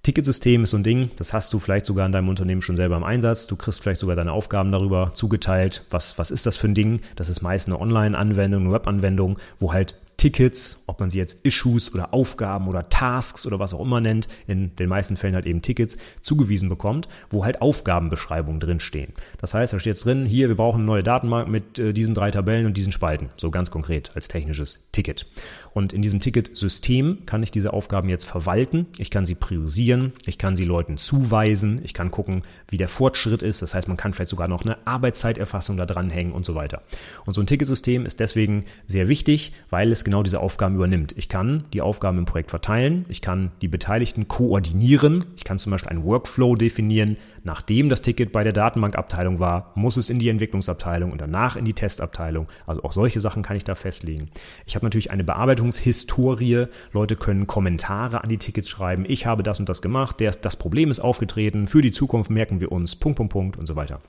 Ticketsystem 0.04 0.64
ist 0.64 0.70
so 0.70 0.76
ein 0.76 0.82
Ding, 0.82 1.10
das 1.16 1.32
hast 1.32 1.54
du 1.54 1.58
vielleicht 1.58 1.86
sogar 1.86 2.04
in 2.04 2.12
deinem 2.12 2.28
Unternehmen 2.28 2.60
schon 2.60 2.76
selber 2.76 2.96
im 2.96 3.04
Einsatz. 3.04 3.46
Du 3.46 3.56
kriegst 3.56 3.82
vielleicht 3.82 4.00
sogar 4.00 4.16
deine 4.16 4.32
Aufgaben 4.32 4.70
darüber 4.70 5.12
zugeteilt. 5.14 5.86
Was, 5.88 6.18
was 6.18 6.30
ist 6.30 6.44
das 6.44 6.58
für 6.58 6.68
ein 6.68 6.74
Ding? 6.74 7.00
Das 7.16 7.30
ist 7.30 7.40
meist 7.40 7.68
eine 7.68 7.80
Online-Anwendung, 7.80 8.64
eine 8.64 8.72
Web-Anwendung, 8.72 9.38
wo 9.58 9.72
halt 9.72 9.96
Tickets, 10.16 10.82
ob 10.86 11.00
man 11.00 11.10
sie 11.10 11.18
jetzt 11.18 11.44
Issues 11.44 11.92
oder 11.94 12.14
Aufgaben 12.14 12.68
oder 12.68 12.88
Tasks 12.88 13.46
oder 13.46 13.58
was 13.58 13.74
auch 13.74 13.80
immer 13.80 14.00
nennt, 14.00 14.28
in 14.46 14.74
den 14.76 14.88
meisten 14.88 15.16
Fällen 15.16 15.34
halt 15.34 15.46
eben 15.46 15.62
Tickets, 15.62 15.98
zugewiesen 16.22 16.68
bekommt, 16.68 17.08
wo 17.30 17.44
halt 17.44 17.60
Aufgabenbeschreibungen 17.60 18.60
drinstehen. 18.60 19.12
Das 19.40 19.54
heißt, 19.54 19.72
da 19.72 19.78
steht 19.78 19.92
jetzt 19.92 20.06
drin, 20.06 20.26
hier, 20.26 20.48
wir 20.48 20.56
brauchen 20.56 20.78
eine 20.78 20.86
neue 20.86 21.02
Datenbank 21.02 21.48
mit 21.48 21.78
äh, 21.78 21.92
diesen 21.92 22.14
drei 22.14 22.30
Tabellen 22.30 22.66
und 22.66 22.76
diesen 22.76 22.92
Spalten. 22.92 23.30
So 23.36 23.50
ganz 23.50 23.70
konkret 23.70 24.12
als 24.14 24.28
technisches 24.28 24.84
Ticket. 24.92 25.26
Und 25.74 25.92
in 25.92 26.02
diesem 26.02 26.20
Ticketsystem 26.20 27.26
kann 27.26 27.42
ich 27.42 27.50
diese 27.50 27.72
Aufgaben 27.72 28.08
jetzt 28.08 28.24
verwalten. 28.24 28.86
Ich 28.96 29.10
kann 29.10 29.26
sie 29.26 29.34
priorisieren. 29.34 30.12
Ich 30.24 30.38
kann 30.38 30.54
sie 30.54 30.64
Leuten 30.64 30.96
zuweisen. 30.96 31.80
Ich 31.82 31.92
kann 31.94 32.12
gucken, 32.12 32.42
wie 32.68 32.76
der 32.76 32.86
Fortschritt 32.86 33.42
ist. 33.42 33.60
Das 33.60 33.74
heißt, 33.74 33.88
man 33.88 33.96
kann 33.96 34.14
vielleicht 34.14 34.30
sogar 34.30 34.46
noch 34.46 34.62
eine 34.62 34.86
Arbeitszeiterfassung 34.86 35.76
da 35.76 35.84
dranhängen 35.84 36.32
und 36.32 36.44
so 36.44 36.54
weiter. 36.54 36.82
Und 37.26 37.34
so 37.34 37.42
ein 37.42 37.48
Ticketsystem 37.48 38.06
ist 38.06 38.20
deswegen 38.20 38.64
sehr 38.86 39.08
wichtig, 39.08 39.52
weil 39.68 39.90
es 39.90 40.04
genau 40.04 40.22
diese 40.22 40.38
Aufgaben 40.38 40.76
übernimmt. 40.76 41.12
Ich 41.16 41.28
kann 41.28 41.64
die 41.72 41.82
Aufgaben 41.82 42.18
im 42.18 42.24
Projekt 42.24 42.50
verteilen. 42.50 43.04
Ich 43.08 43.20
kann 43.20 43.50
die 43.60 43.68
Beteiligten 43.68 44.28
koordinieren. 44.28 45.24
Ich 45.36 45.42
kann 45.42 45.58
zum 45.58 45.72
Beispiel 45.72 45.90
einen 45.90 46.04
Workflow 46.04 46.54
definieren. 46.54 47.16
Nachdem 47.44 47.90
das 47.90 48.00
Ticket 48.00 48.32
bei 48.32 48.42
der 48.42 48.54
Datenbankabteilung 48.54 49.38
war, 49.38 49.72
muss 49.74 49.98
es 49.98 50.08
in 50.08 50.18
die 50.18 50.30
Entwicklungsabteilung 50.30 51.12
und 51.12 51.20
danach 51.20 51.56
in 51.56 51.66
die 51.66 51.74
Testabteilung. 51.74 52.48
Also 52.66 52.82
auch 52.82 52.92
solche 52.92 53.20
Sachen 53.20 53.42
kann 53.42 53.58
ich 53.58 53.64
da 53.64 53.74
festlegen. 53.74 54.30
Ich 54.64 54.74
habe 54.74 54.86
natürlich 54.86 55.10
eine 55.10 55.24
Bearbeitungshistorie. 55.24 56.66
Leute 56.92 57.16
können 57.16 57.46
Kommentare 57.46 58.24
an 58.24 58.30
die 58.30 58.38
Tickets 58.38 58.70
schreiben. 58.70 59.04
Ich 59.06 59.26
habe 59.26 59.42
das 59.42 59.60
und 59.60 59.68
das 59.68 59.82
gemacht. 59.82 60.16
das 60.20 60.56
Problem 60.56 60.90
ist 60.90 61.00
aufgetreten. 61.00 61.68
Für 61.68 61.82
die 61.82 61.92
Zukunft 61.92 62.30
merken 62.30 62.60
wir 62.60 62.72
uns. 62.72 62.96
Punkt, 62.96 63.18
Punkt, 63.18 63.32
Punkt 63.32 63.56
und 63.58 63.66
so 63.66 63.76
weiter. 63.76 64.00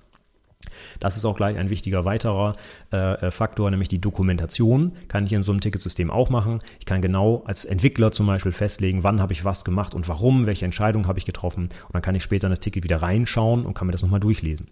Das 1.00 1.18
ist 1.18 1.26
auch 1.26 1.36
gleich 1.36 1.58
ein 1.58 1.70
wichtiger 1.70 2.06
weiterer 2.06 2.56
äh, 2.92 3.32
Faktor, 3.32 3.70
nämlich 3.72 3.90
die 3.90 4.00
Dokumentation 4.00 4.94
kann 5.08 5.26
ich 5.26 5.34
in 5.34 5.44
so 5.44 5.52
einem 5.52 5.62
Ticketsystem 5.62 6.12
auch 6.12 6.30
machen. 6.30 6.60
Ich 6.80 6.86
kann 6.86 7.02
genau 7.02 7.44
als 7.46 7.66
Entwickler 7.66 8.12
zum 8.12 8.28
Beispiel 8.28 8.52
festlegen, 8.52 9.04
wann 9.04 9.22
habe 9.22 9.34
ich 9.34 9.46
was 9.46 9.66
gemacht 9.66 9.94
und 9.94 10.08
warum, 10.08 10.46
welche 10.46 10.66
Entscheidung 10.66 11.08
habe 11.08 11.20
ich 11.20 11.26
getroffen 11.26 11.64
und 11.66 11.94
dann 11.94 12.02
kann 12.02 12.16
ich 12.16 12.24
später 12.24 12.48
in 12.48 12.52
das 12.52 12.60
Ticket 12.60 12.84
wieder 12.84 13.02
reinschauen 13.02 13.66
und 13.66 13.74
kann 13.74 13.88
mir 13.88 13.92
das 13.92 14.02
nochmal 14.02 14.20
durchlesen. 14.20 14.68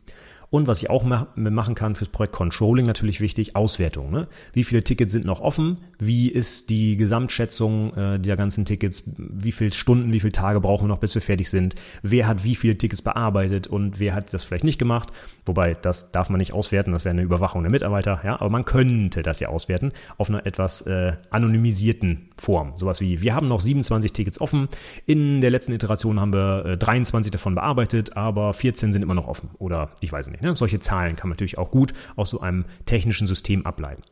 Und 0.54 0.68
was 0.68 0.84
ich 0.84 0.92
auch 0.92 1.04
machen 1.04 1.74
kann 1.74 1.96
fürs 1.96 2.12
Projekt 2.12 2.36
Controlling 2.36 2.86
natürlich 2.86 3.22
wichtig, 3.22 3.56
Auswertung. 3.56 4.12
Ne? 4.12 4.28
Wie 4.54 4.64
viele 4.64 4.84
Tickets 4.84 5.12
sind 5.12 5.26
noch 5.26 5.42
offen? 5.42 5.80
Wie 5.98 6.30
ist 6.30 6.70
die 6.70 6.96
Gesamtschätzung 6.96 7.92
äh, 7.98 8.20
der 8.20 8.38
ganzen 8.38 8.64
Tickets? 8.64 9.02
Wie 9.18 9.52
viele 9.52 9.72
Stunden, 9.72 10.14
wie 10.14 10.20
viele 10.20 10.32
Tage 10.32 10.62
brauchen 10.62 10.84
wir 10.84 10.90
noch, 10.90 11.00
bis 11.00 11.16
wir 11.16 11.24
fertig 11.24 11.50
sind? 11.50 11.74
Wer 12.04 12.28
hat 12.28 12.44
wie 12.44 12.54
viele 12.54 12.78
Tickets 12.78 13.02
bearbeitet 13.02 13.66
und 13.66 14.00
wer 14.00 14.14
hat 14.14 14.32
das 14.32 14.44
vielleicht 14.44 14.64
nicht 14.64 14.78
gemacht? 14.78 15.10
Wobei, 15.48 15.74
das 15.74 16.12
darf 16.12 16.30
man 16.30 16.38
nicht 16.38 16.54
auswerten, 16.54 16.92
das 16.92 17.04
wäre 17.04 17.14
eine 17.14 17.24
Überwachung 17.24 17.64
der 17.64 17.72
Mitarbeiter, 17.72 18.22
ja, 18.24 18.40
aber 18.40 18.50
man 18.50 18.64
könnte 18.64 19.24
das 19.24 19.40
ja 19.40 19.50
auswerten 19.50 19.92
auf 20.18 20.30
einer 20.30 20.46
etwas 20.46 20.84
äh, 20.84 21.14
anonymisierten 21.32 22.30
Form. 22.38 22.74
Sowas 22.78 23.02
wie, 23.02 23.22
wir 23.22 23.34
haben 23.34 23.48
noch 23.48 23.60
27 23.60 24.14
Tickets 24.14 24.40
offen, 24.40 24.70
in 25.06 25.42
der 25.42 25.50
letzten 25.50 25.74
Iteration 25.74 26.20
haben 26.20 26.32
wir 26.32 26.66
äh, 26.66 26.78
23 26.78 27.32
davon 27.32 27.56
bearbeitet, 27.56 28.16
aber 28.16 28.54
14 28.54 28.94
sind 28.94 29.02
immer 29.02 29.16
noch 29.16 29.28
offen. 29.28 29.50
Oder 29.58 29.90
ich 30.00 30.12
weiß 30.12 30.30
nicht. 30.30 30.43
Ne? 30.44 30.56
Solche 30.56 30.80
Zahlen 30.80 31.16
kann 31.16 31.30
man 31.30 31.36
natürlich 31.36 31.58
auch 31.58 31.72
gut 31.72 31.94
aus 32.16 32.30
so 32.30 32.42
einem 32.42 32.66
technischen 32.86 33.28
System 33.28 33.66
ableiten. 33.66 34.04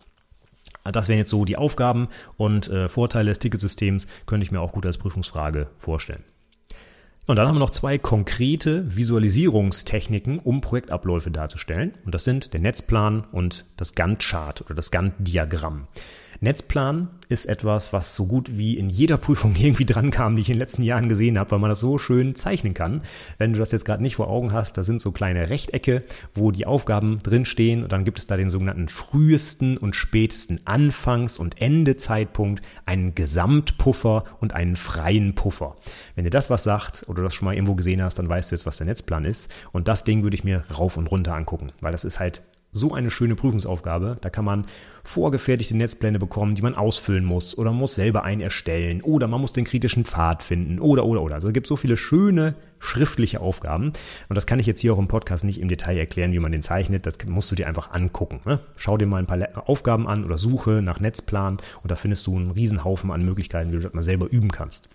Das 0.84 1.08
wären 1.08 1.20
jetzt 1.20 1.30
so 1.30 1.46
die 1.46 1.58
Aufgaben 1.58 2.08
und 2.38 2.68
äh, 2.70 2.90
Vorteile 2.90 3.30
des 3.30 3.40
Ticketsystems, 3.40 4.08
könnte 4.26 4.44
ich 4.44 4.52
mir 4.52 4.62
auch 4.62 4.72
gut 4.72 4.86
als 4.86 4.98
Prüfungsfrage 4.98 5.68
vorstellen. 5.78 6.24
Und 7.28 7.36
dann 7.36 7.48
haben 7.48 7.56
wir 7.56 7.60
noch 7.60 7.70
zwei 7.70 7.98
konkrete 7.98 8.96
Visualisierungstechniken, 8.96 10.40
um 10.40 10.62
Projektabläufe 10.62 11.30
darzustellen. 11.30 11.94
Und 12.04 12.16
das 12.16 12.24
sind 12.24 12.54
der 12.54 12.62
Netzplan 12.62 13.26
und 13.32 13.66
das 13.78 13.94
Gantt-Chart 13.94 14.60
oder 14.62 14.74
das 14.74 14.90
Gantt-Diagramm. 14.90 15.88
Netzplan 16.44 17.08
ist 17.30 17.46
etwas, 17.46 17.94
was 17.94 18.16
so 18.16 18.26
gut 18.26 18.58
wie 18.58 18.76
in 18.76 18.90
jeder 18.90 19.18
Prüfung 19.18 19.56
irgendwie 19.60 19.86
dran 19.86 20.10
kam, 20.10 20.36
die 20.36 20.42
ich 20.42 20.50
in 20.50 20.56
den 20.56 20.60
letzten 20.60 20.82
Jahren 20.82 21.08
gesehen 21.08 21.38
habe, 21.38 21.52
weil 21.52 21.60
man 21.60 21.70
das 21.70 21.80
so 21.80 22.00
schön 22.00 22.34
zeichnen 22.34 22.74
kann. 22.74 23.04
Wenn 23.38 23.54
du 23.54 23.60
das 23.60 23.72
jetzt 23.72 23.86
gerade 23.86 24.02
nicht 24.02 24.16
vor 24.16 24.28
Augen 24.28 24.52
hast, 24.52 24.76
da 24.76 24.84
sind 24.84 25.02
so 25.02 25.12
kleine 25.12 25.52
Rechtecke, 25.52 26.04
wo 26.34 26.50
die 26.50 26.66
Aufgaben 26.66 27.20
drinstehen 27.22 27.84
und 27.84 27.92
dann 27.92 28.06
gibt 28.06 28.18
es 28.18 28.26
da 28.26 28.38
den 28.38 28.50
sogenannten 28.50 28.90
frühesten 28.90 29.78
und 29.78 29.96
spätesten 29.96 30.66
Anfangs- 30.66 31.38
und 31.38 31.62
Endezeitpunkt, 31.62 32.66
einen 32.88 33.14
Gesamtpuffer 33.14 34.24
und 34.40 34.56
einen 34.56 34.76
freien 34.76 35.36
Puffer. 35.36 35.76
Wenn 36.16 36.24
dir 36.24 36.32
das 36.32 36.50
was 36.50 36.64
sagt 36.64 37.06
oder 37.08 37.22
das 37.22 37.36
schon 37.36 37.46
mal 37.46 37.54
irgendwo 37.54 37.76
gesehen 37.76 38.02
hast, 38.02 38.18
dann 38.18 38.28
weißt 38.28 38.50
du 38.50 38.56
jetzt, 38.56 38.66
was 38.66 38.78
der 38.78 38.88
Netzplan 38.88 39.26
ist. 39.26 39.54
Und 39.74 39.88
das 39.88 40.04
Ding 40.06 40.24
würde 40.24 40.36
ich 40.36 40.44
mir 40.44 40.64
rauf 40.76 40.98
und 40.98 41.06
runter 41.12 41.36
angucken, 41.36 41.72
weil 41.82 41.92
das 41.92 42.04
ist 42.04 42.20
halt 42.20 42.42
so 42.72 42.94
eine 42.94 43.12
schöne 43.12 43.36
Prüfungsaufgabe. 43.36 44.18
Da 44.22 44.30
kann 44.30 44.46
man 44.46 44.66
vorgefertigte 45.04 45.76
Netzpläne 45.76 46.20
bekommen, 46.20 46.56
die 46.56 46.62
man 46.62 46.76
ausfüllen 46.76 47.26
muss 47.26 47.58
oder 47.58 47.72
muss 47.72 47.96
selber 47.96 48.24
einen 48.24 48.42
erstellen 48.42 49.02
oder 49.02 49.28
man 49.28 49.42
muss 49.42 49.54
den 49.54 49.66
kritischen 49.66 50.06
Pfad 50.06 50.44
finden 50.44 50.80
oder 50.80 51.06
oder 51.06 51.22
oder. 51.22 51.36
Also 51.36 51.48
es 51.50 51.54
gibt 51.54 51.68
so 51.68 51.76
viele 51.76 51.98
schöne 51.98 52.56
schriftliche 52.80 53.42
Aufgaben 53.42 53.94
und 54.30 54.36
das 54.36 54.46
kann 54.46 54.60
ich 54.60 54.68
jetzt 54.68 54.82
hier 54.82 54.94
auch 54.94 55.00
im 55.00 55.08
Podcast 55.08 55.44
nicht 55.44 55.60
im 55.60 55.70
Detail 55.70 55.98
erklären, 55.98 56.34
wie 56.34 56.40
man 56.40 56.52
den 56.52 56.64
zeichnet. 56.64 57.06
Das 57.06 57.16
musst 57.26 57.52
du 57.52 57.56
dir 57.56 57.68
einfach 57.68 57.92
angucken. 57.92 58.42
Ne? 58.46 58.60
Schau 58.76 58.98
dir 58.98 59.08
mal 59.08 59.18
ein 59.18 59.28
paar 59.28 59.70
Aufgaben 59.70 60.08
an 60.08 60.24
oder 60.24 60.38
suche 60.38 60.82
nach 60.82 61.00
Netzplan 61.00 61.58
und 61.84 61.92
da 61.92 61.96
findest 61.96 62.28
du 62.28 62.36
einen 62.36 62.52
Riesenhaufen 62.52 63.12
an 63.12 63.24
Möglichkeiten, 63.24 63.72
wie 63.72 63.78
du 63.78 63.82
das 63.82 63.94
mal 63.94 64.04
selber 64.04 64.30
üben 64.30 64.52
kannst. 64.52 64.90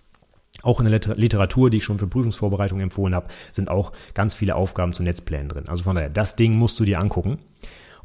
Auch 0.63 0.79
in 0.79 0.89
der 0.89 1.15
Literatur, 1.15 1.69
die 1.69 1.77
ich 1.77 1.83
schon 1.83 1.99
für 1.99 2.07
Prüfungsvorbereitung 2.07 2.79
empfohlen 2.79 3.13
habe, 3.13 3.27
sind 3.51 3.69
auch 3.69 3.91
ganz 4.13 4.33
viele 4.33 4.55
Aufgaben 4.55 4.93
zu 4.93 5.03
Netzplänen 5.03 5.49
drin. 5.49 5.67
Also 5.67 5.83
von 5.83 5.95
daher, 5.95 6.09
das 6.09 6.35
Ding 6.35 6.55
musst 6.55 6.79
du 6.79 6.85
dir 6.85 6.99
angucken. 6.99 7.39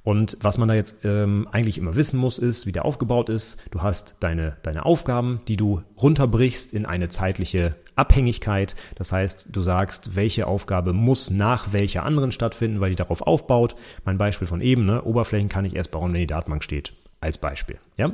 Und 0.04 0.36
was 0.40 0.58
man 0.58 0.68
da 0.68 0.74
jetzt 0.74 1.04
ähm, 1.04 1.46
eigentlich 1.52 1.78
immer 1.78 1.94
wissen 1.94 2.18
muss, 2.18 2.38
ist, 2.38 2.66
wie 2.66 2.72
der 2.72 2.84
aufgebaut 2.84 3.28
ist. 3.28 3.56
Du 3.70 3.82
hast 3.82 4.16
deine, 4.18 4.56
deine 4.62 4.84
Aufgaben, 4.84 5.40
die 5.46 5.56
du 5.56 5.82
runterbrichst 5.96 6.72
in 6.72 6.86
eine 6.86 7.08
zeitliche 7.08 7.76
Abhängigkeit. 7.94 8.74
Das 8.96 9.12
heißt, 9.12 9.48
du 9.52 9.62
sagst, 9.62 10.16
welche 10.16 10.48
Aufgabe 10.48 10.92
muss 10.92 11.30
nach 11.30 11.72
welcher 11.72 12.02
anderen 12.02 12.32
stattfinden, 12.32 12.80
weil 12.80 12.90
die 12.90 12.96
darauf 12.96 13.22
aufbaut. 13.22 13.76
Mein 14.04 14.18
Beispiel 14.18 14.48
von 14.48 14.60
eben, 14.60 14.86
ne? 14.86 15.02
Oberflächen 15.02 15.48
kann 15.48 15.64
ich 15.64 15.76
erst 15.76 15.92
bauen, 15.92 16.12
wenn 16.12 16.20
die 16.20 16.26
Datenbank 16.26 16.64
steht 16.64 16.94
als 17.22 17.38
Beispiel. 17.38 17.78
Ja? 17.96 18.12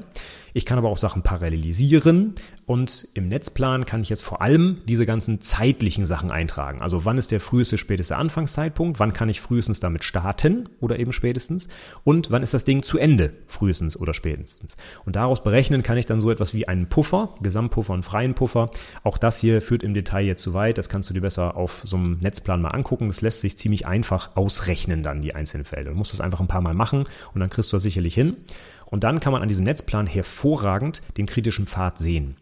Ich 0.54 0.64
kann 0.66 0.78
aber 0.78 0.88
auch 0.88 0.98
Sachen 0.98 1.22
parallelisieren 1.22 2.34
und 2.66 3.08
im 3.14 3.28
Netzplan 3.28 3.86
kann 3.86 4.02
ich 4.02 4.08
jetzt 4.08 4.24
vor 4.24 4.42
allem 4.42 4.78
diese 4.86 5.06
ganzen 5.06 5.40
zeitlichen 5.40 6.04
Sachen 6.04 6.30
eintragen. 6.30 6.82
Also 6.82 7.04
wann 7.04 7.16
ist 7.16 7.30
der 7.30 7.40
früheste, 7.40 7.78
späteste 7.78 8.16
Anfangszeitpunkt, 8.16 8.98
wann 8.98 9.12
kann 9.12 9.28
ich 9.28 9.40
frühestens 9.40 9.80
damit 9.80 10.04
starten 10.04 10.68
oder 10.80 10.98
eben 10.98 11.12
spätestens 11.12 11.68
und 12.04 12.30
wann 12.30 12.42
ist 12.42 12.54
das 12.54 12.64
Ding 12.64 12.82
zu 12.82 12.98
Ende, 12.98 13.32
frühestens 13.46 13.96
oder 13.96 14.14
spätestens. 14.14 14.76
Und 15.04 15.16
daraus 15.16 15.42
berechnen 15.42 15.82
kann 15.82 15.96
ich 15.96 16.06
dann 16.06 16.20
so 16.20 16.30
etwas 16.30 16.54
wie 16.54 16.68
einen 16.68 16.88
Puffer, 16.88 17.34
Gesamtpuffer 17.40 17.94
und 17.94 18.02
freien 18.02 18.34
Puffer. 18.34 18.70
Auch 19.02 19.16
das 19.16 19.38
hier 19.38 19.62
führt 19.62 19.82
im 19.82 19.94
Detail 19.94 20.24
jetzt 20.24 20.42
zu 20.42 20.54
weit, 20.54 20.76
das 20.76 20.88
kannst 20.88 21.08
du 21.08 21.14
dir 21.14 21.22
besser 21.22 21.56
auf 21.56 21.82
so 21.84 21.96
einem 21.96 22.18
Netzplan 22.20 22.60
mal 22.60 22.70
angucken. 22.70 23.06
Das 23.06 23.22
lässt 23.22 23.40
sich 23.40 23.56
ziemlich 23.56 23.86
einfach 23.86 24.36
ausrechnen 24.36 25.02
dann, 25.02 25.22
die 25.22 25.34
einzelnen 25.34 25.64
Felder. 25.64 25.92
Du 25.92 25.96
musst 25.96 26.12
das 26.12 26.20
einfach 26.20 26.40
ein 26.40 26.48
paar 26.48 26.60
Mal 26.60 26.74
machen 26.74 27.04
und 27.32 27.40
dann 27.40 27.48
kriegst 27.48 27.72
du 27.72 27.76
das 27.76 27.82
sicherlich 27.82 28.14
hin. 28.14 28.36
Und 28.90 29.04
dann 29.04 29.20
kann 29.20 29.32
man 29.32 29.42
an 29.42 29.48
diesem 29.48 29.64
Netzplan 29.64 30.06
hervorragend 30.06 31.02
den 31.16 31.26
kritischen 31.26 31.66
Pfad 31.66 31.98
sehen. 31.98 32.36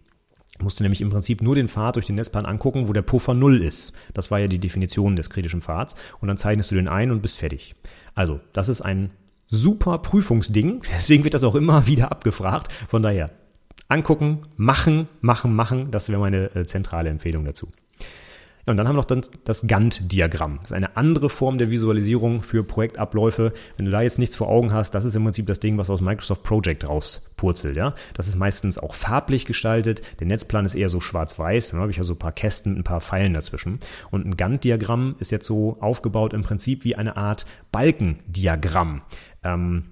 Musst 0.63 0.81
du 0.81 0.85
nämlich 0.85 1.01
im 1.01 1.11
Prinzip 1.11 1.43
nur 1.43 1.55
den 1.55 1.69
Pfad 1.69 1.97
durch 1.97 2.07
den 2.07 2.15
Netzplan 2.15 2.47
angucken, 2.47 2.89
wo 2.89 2.93
der 2.93 3.03
Puffer 3.03 3.35
null 3.35 3.63
ist. 3.63 3.93
Das 4.15 4.31
war 4.31 4.39
ja 4.39 4.47
die 4.47 4.59
Definition 4.59 5.17
des 5.17 5.29
kritischen 5.29 5.61
Pfads. 5.61 5.97
Und 6.21 6.29
dann 6.29 6.39
zeichnest 6.39 6.71
du 6.71 6.77
den 6.77 6.89
ein 6.89 7.11
und 7.11 7.21
bist 7.21 7.39
fertig. 7.39 7.75
Also, 8.15 8.41
das 8.53 8.69
ist 8.69 8.81
ein 8.81 9.11
super 9.49 9.99
Prüfungsding. 9.99 10.83
Deswegen 10.97 11.25
wird 11.25 11.35
das 11.35 11.45
auch 11.45 11.55
immer 11.55 11.87
wieder 11.87 12.11
abgefragt. 12.11 12.73
Von 12.89 13.03
daher, 13.03 13.31
angucken, 13.89 14.43
machen, 14.57 15.09
machen, 15.21 15.55
machen. 15.55 15.91
Das 15.91 16.09
wäre 16.09 16.21
meine 16.21 16.55
äh, 16.55 16.65
zentrale 16.65 17.11
Empfehlung 17.11 17.45
dazu. 17.45 17.69
Und 18.67 18.77
dann 18.77 18.89
haben 18.89 18.97
wir 18.97 19.01
noch 19.01 19.05
dann 19.05 19.23
das 19.45 19.67
Gantt-Diagramm. 19.67 20.59
Das 20.59 20.71
ist 20.71 20.77
eine 20.77 20.97
andere 20.97 21.29
Form 21.29 21.57
der 21.57 21.71
Visualisierung 21.71 22.43
für 22.43 22.65
Projektabläufe. 22.65 23.53
Wenn 23.77 23.87
du 23.87 23.93
da 23.93 24.03
jetzt 24.03 24.19
nichts 24.19 24.35
vor 24.35 24.49
Augen 24.49 24.73
hast, 24.73 24.93
das 24.93 25.05
ist 25.05 25.15
im 25.15 25.23
Prinzip 25.23 25.47
das 25.47 25.61
Ding, 25.61 25.79
was 25.79 25.89
aus 25.89 26.01
Microsoft 26.01 26.43
Project 26.43 26.89
rauspurzelt. 26.89 27.77
Ja? 27.77 27.95
Das 28.15 28.27
ist 28.27 28.37
meistens 28.37 28.77
auch 28.79 28.95
farblich 28.95 29.47
gestaltet. 29.47 30.03
Der 30.19 30.27
Netzplan 30.27 30.67
ist 30.67 30.75
eher 30.75 30.89
so 30.89 31.01
schwarz-weiß. 31.01 31.71
Dann 31.71 31.81
habe 31.81 31.93
ich 31.93 31.97
ja 31.97 32.03
so 32.03 32.15
ein 32.15 32.19
paar 32.19 32.33
Kästen, 32.33 32.77
ein 32.77 32.85
paar 32.85 33.01
Pfeilen 33.01 33.35
dazwischen. 33.35 33.79
Und 34.11 34.27
ein 34.27 34.35
Gantt-Diagramm 34.37 35.15
ist 35.21 35.31
jetzt 35.31 35.47
so 35.47 35.77
aufgebaut 35.81 36.33
im 36.33 36.43
Prinzip 36.43 36.85
wie 36.85 36.97
eine 36.97 37.17
Art 37.17 37.47
Balkendiagramm. 37.71 39.03
Ähm, 39.45 39.85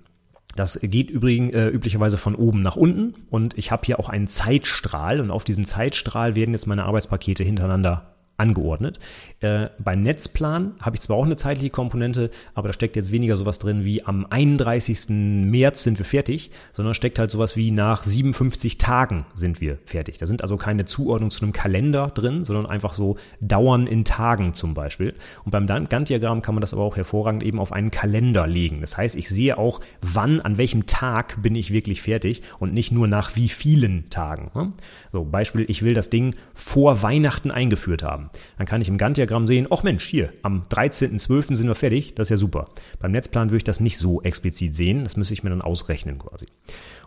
Das 0.57 0.79
geht 0.81 1.11
übrigens 1.11 1.53
äh, 1.53 1.69
üblicherweise 1.69 2.17
von 2.17 2.37
oben 2.37 2.63
nach 2.63 2.77
unten 2.77 3.15
und 3.29 3.59
ich 3.59 3.73
habe 3.73 3.83
hier 3.87 3.99
auch 3.99 4.09
einen 4.09 4.29
Zeitstrahl 4.29 5.21
und 5.21 5.33
auf 5.33 5.43
diesem 5.43 5.65
Zeitstrahl 5.65 6.37
werden 6.37 6.55
jetzt 6.55 6.67
meine 6.67 6.85
Arbeitspakete 6.85 7.43
hintereinander 7.43 8.14
angeordnet. 8.37 8.99
Äh, 9.41 9.69
beim 9.79 10.03
Netzplan 10.03 10.75
habe 10.81 10.97
ich 10.97 11.03
zwar 11.03 11.17
auch 11.17 11.25
eine 11.25 11.37
zeitliche 11.37 11.71
Komponente, 11.71 12.31
aber 12.55 12.69
da 12.69 12.73
steckt 12.73 12.97
jetzt 12.97 13.13
weniger 13.13 13.37
sowas 13.37 13.59
drin 13.59 13.85
wie 13.85 14.05
am 14.05 14.27
31. 14.29 15.09
März 15.09 15.85
sind 15.85 15.99
wir 15.99 16.05
fertig, 16.05 16.51
sondern 16.73 16.95
steckt 16.95 17.19
halt 17.19 17.31
sowas 17.31 17.57
wie 17.57 17.71
nach 17.71 18.03
57 18.03 18.79
Tagen 18.79 19.27
sind 19.35 19.61
wir 19.61 19.79
fertig. 19.85 20.19
Da 20.19 20.27
sind 20.27 20.43
also 20.43 20.57
keine 20.57 20.85
Zuordnung 20.85 21.31
zu 21.31 21.43
einem 21.43 21.53
Kalender 21.53 22.09
drin, 22.09 22.45
sondern 22.45 22.67
einfach 22.67 22.95
so 22.95 23.17
Dauern 23.41 23.87
in 23.87 24.05
Tagen 24.05 24.55
zum 24.55 24.75
Beispiel. 24.75 25.15
Und 25.45 25.53
beim 25.53 25.67
Gantt-Diagramm 25.67 26.43
kann 26.43 26.55
man 26.55 26.61
das 26.61 26.73
aber 26.73 26.83
auch 26.83 26.97
hervorragend 26.97 27.43
eben 27.43 27.61
auf 27.61 27.73
einen 27.73 27.91
Kalender 27.91 28.47
legen. 28.47 28.81
Das 28.81 28.97
heißt, 28.97 29.15
ich 29.15 29.29
sehe 29.29 29.59
auch, 29.59 29.81
wann, 30.01 30.41
an 30.41 30.59
welchem 30.59 30.87
Tag 30.87 31.41
bin 31.43 31.55
ich 31.55 31.73
wirklich 31.73 32.03
fertig 32.03 32.43
und 32.59 32.75
nicht 32.75 32.91
nur 32.91 33.07
nach 33.07 33.37
wie 33.37 33.49
vielen 33.49 34.11
Tagen. 34.11 34.51
Ne? 34.55 34.73
So, 35.13 35.25
Beispiel, 35.25 35.67
ich 35.69 35.83
will 35.83 35.95
das 35.95 36.11
Ding 36.11 36.35
vor 36.53 37.03
Weihnachten 37.03 37.51
eingeführt 37.51 38.03
haben 38.03 38.24
haben. 38.25 38.31
Dann 38.59 38.67
kann 38.67 38.81
ich 38.81 38.89
im 38.89 38.99
Gantt-Diagramm 38.99 39.47
sehen, 39.47 39.67
ach 39.71 39.83
Mensch, 39.83 40.05
hier, 40.05 40.33
am 40.43 40.65
13.12. 40.71 41.57
sind 41.57 41.69
wir 41.69 41.75
fertig, 41.75 42.15
das 42.15 42.27
ist 42.27 42.31
ja 42.31 42.37
super. 42.37 42.69
Beim 43.01 43.13
Netzplan 43.13 43.51
würde 43.51 43.59
ich 43.59 43.65
das 43.65 43.81
nicht 43.81 43.99
so 43.99 44.23
explizit 44.23 44.75
sehen, 44.75 45.05
das 45.05 45.17
müsste 45.17 45.35
ich 45.35 45.43
mir 45.43 45.51
dann 45.51 45.63
ausrechnen 45.63 46.19
quasi. 46.19 46.47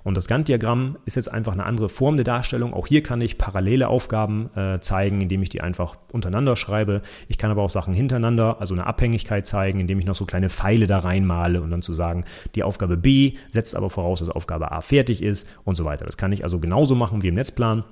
Und 0.03 0.15
das 0.15 0.27
Gantt-Diagramm 0.27 0.97
ist 1.05 1.15
jetzt 1.15 1.31
einfach 1.31 1.51
eine 1.51 1.65
andere 1.65 1.89
Form 1.89 2.15
der 2.15 2.23
Darstellung. 2.23 2.73
Auch 2.73 2.87
hier 2.87 3.03
kann 3.03 3.19
ich 3.19 3.37
parallele 3.37 3.89
Aufgaben 3.89 4.49
äh, 4.55 4.79
zeigen, 4.79 5.19
indem 5.19 5.43
ich 5.43 5.49
die 5.49 5.59
einfach 5.59 5.97
untereinander 6.13 6.55
schreibe. 6.55 7.01
Ich 7.27 7.37
kann 7.37 7.51
aber 7.51 7.61
auch 7.61 7.69
Sachen 7.69 7.93
hintereinander, 7.93 8.61
also 8.61 8.73
eine 8.73 8.87
Abhängigkeit 8.87 9.45
zeigen, 9.45 9.81
indem 9.81 9.99
ich 9.99 10.05
noch 10.05 10.15
so 10.15 10.25
kleine 10.25 10.49
Pfeile 10.49 10.87
da 10.87 10.99
reinmale 10.99 11.61
und 11.61 11.71
dann 11.71 11.81
zu 11.81 11.93
sagen, 11.93 12.23
die 12.55 12.63
Aufgabe 12.63 12.95
B 12.95 13.33
setzt 13.49 13.75
aber 13.75 13.89
voraus, 13.89 14.19
dass 14.19 14.29
Aufgabe 14.29 14.71
A 14.71 14.79
fertig 14.79 15.21
ist 15.21 15.49
und 15.65 15.75
so 15.75 15.83
weiter. 15.83 16.05
Das 16.05 16.15
kann 16.15 16.31
ich 16.31 16.43
also 16.43 16.59
genauso 16.59 16.95
machen 16.95 17.21
wie 17.21 17.27
im 17.27 17.35
Netzplan. 17.35 17.83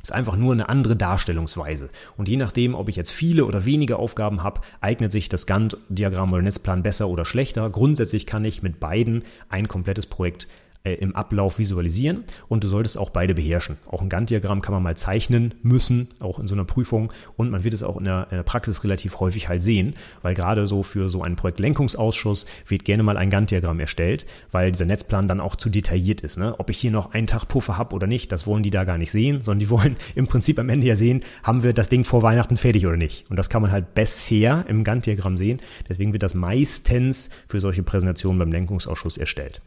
Ist 0.00 0.12
einfach 0.12 0.36
nur 0.36 0.52
eine 0.52 0.68
andere 0.68 0.96
Darstellungsweise. 0.96 1.88
Und 2.16 2.28
je 2.28 2.36
nachdem, 2.36 2.74
ob 2.74 2.88
ich 2.88 2.96
jetzt 2.96 3.10
viele 3.10 3.44
oder 3.44 3.64
wenige 3.64 3.96
Aufgaben 3.96 4.42
habe, 4.42 4.60
eignet 4.80 5.10
sich 5.10 5.28
das 5.28 5.46
Gantt-Diagramm 5.46 6.32
oder 6.32 6.42
Netzplan 6.42 6.82
besser 6.82 7.08
oder 7.08 7.24
schlechter. 7.24 7.68
Grundsätzlich 7.70 8.24
kann 8.26 8.44
ich 8.44 8.62
mit 8.62 8.78
beiden 8.78 9.24
ein 9.48 9.66
komplettes 9.66 10.06
Projekt 10.06 10.46
äh, 10.84 10.94
im 10.94 11.14
Ablauf 11.14 11.58
visualisieren 11.58 12.24
und 12.48 12.64
du 12.64 12.68
solltest 12.68 12.98
auch 12.98 13.10
beide 13.10 13.34
beherrschen. 13.34 13.76
Auch 13.86 14.02
ein 14.02 14.08
Gantt-Diagramm 14.08 14.62
kann 14.62 14.72
man 14.72 14.82
mal 14.82 14.96
zeichnen 14.96 15.54
müssen, 15.62 16.08
auch 16.20 16.38
in 16.38 16.46
so 16.46 16.54
einer 16.54 16.64
Prüfung 16.64 17.12
und 17.36 17.50
man 17.50 17.64
wird 17.64 17.74
es 17.74 17.82
auch 17.82 17.96
in 17.96 18.04
der, 18.04 18.28
in 18.30 18.36
der 18.36 18.42
Praxis 18.42 18.84
relativ 18.84 19.20
häufig 19.20 19.48
halt 19.48 19.62
sehen, 19.62 19.94
weil 20.22 20.34
gerade 20.34 20.66
so 20.66 20.82
für 20.82 21.10
so 21.10 21.22
einen 21.22 21.36
Projektlenkungsausschuss 21.36 22.46
wird 22.66 22.84
gerne 22.84 23.02
mal 23.02 23.16
ein 23.16 23.30
Gantt-Diagramm 23.30 23.80
erstellt, 23.80 24.26
weil 24.50 24.72
dieser 24.72 24.86
Netzplan 24.86 25.28
dann 25.28 25.40
auch 25.40 25.56
zu 25.56 25.68
detailliert 25.68 26.20
ist. 26.22 26.38
Ne? 26.38 26.54
Ob 26.58 26.70
ich 26.70 26.78
hier 26.78 26.90
noch 26.90 27.12
einen 27.12 27.26
Tag 27.26 27.46
Puffer 27.48 27.76
habe 27.76 27.94
oder 27.94 28.06
nicht, 28.06 28.32
das 28.32 28.46
wollen 28.46 28.62
die 28.62 28.70
da 28.70 28.84
gar 28.84 28.98
nicht 28.98 29.12
sehen, 29.12 29.40
sondern 29.40 29.60
die 29.60 29.70
wollen 29.70 29.96
im 30.14 30.26
Prinzip 30.26 30.58
am 30.58 30.68
Ende 30.68 30.86
ja 30.86 30.96
sehen, 30.96 31.22
haben 31.42 31.62
wir 31.62 31.72
das 31.72 31.88
Ding 31.88 32.04
vor 32.04 32.22
Weihnachten 32.22 32.56
fertig 32.56 32.86
oder 32.86 32.96
nicht. 32.96 33.28
Und 33.30 33.36
das 33.36 33.48
kann 33.48 33.62
man 33.62 33.72
halt 33.72 33.94
bisher 33.94 34.64
im 34.68 34.84
Gantt-Diagramm 34.84 35.36
sehen. 35.36 35.60
Deswegen 35.88 36.12
wird 36.12 36.22
das 36.22 36.34
meistens 36.34 37.30
für 37.46 37.60
solche 37.60 37.82
Präsentationen 37.82 38.38
beim 38.38 38.52
Lenkungsausschuss 38.52 39.18
erstellt. 39.18 39.60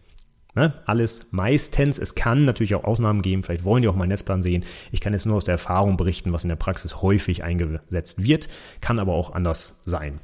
Ne? 0.56 0.74
Alles 0.86 1.28
meistens. 1.32 1.98
Es 1.98 2.16
kann 2.16 2.46
natürlich 2.46 2.76
auch 2.76 2.84
Ausnahmen 2.84 3.22
geben. 3.22 3.44
Vielleicht 3.44 3.64
wollen 3.64 3.82
die 3.82 3.88
auch 3.88 3.96
mal 3.96 4.04
einen 4.04 4.10
Netzplan 4.10 4.42
sehen. 4.42 4.64
Ich 4.92 5.00
kann 5.02 5.14
jetzt 5.14 5.26
nur 5.26 5.38
aus 5.38 5.46
der 5.46 5.54
Erfahrung 5.54 5.98
berichten, 5.98 6.34
was 6.34 6.44
in 6.44 6.50
der 6.50 6.56
Praxis 6.56 7.02
häufig 7.02 7.44
eingesetzt 7.44 8.24
wird. 8.24 8.50
Kann 8.82 9.00
aber 9.00 9.14
auch 9.14 9.34
anders 9.34 9.82
sein. 9.86 10.20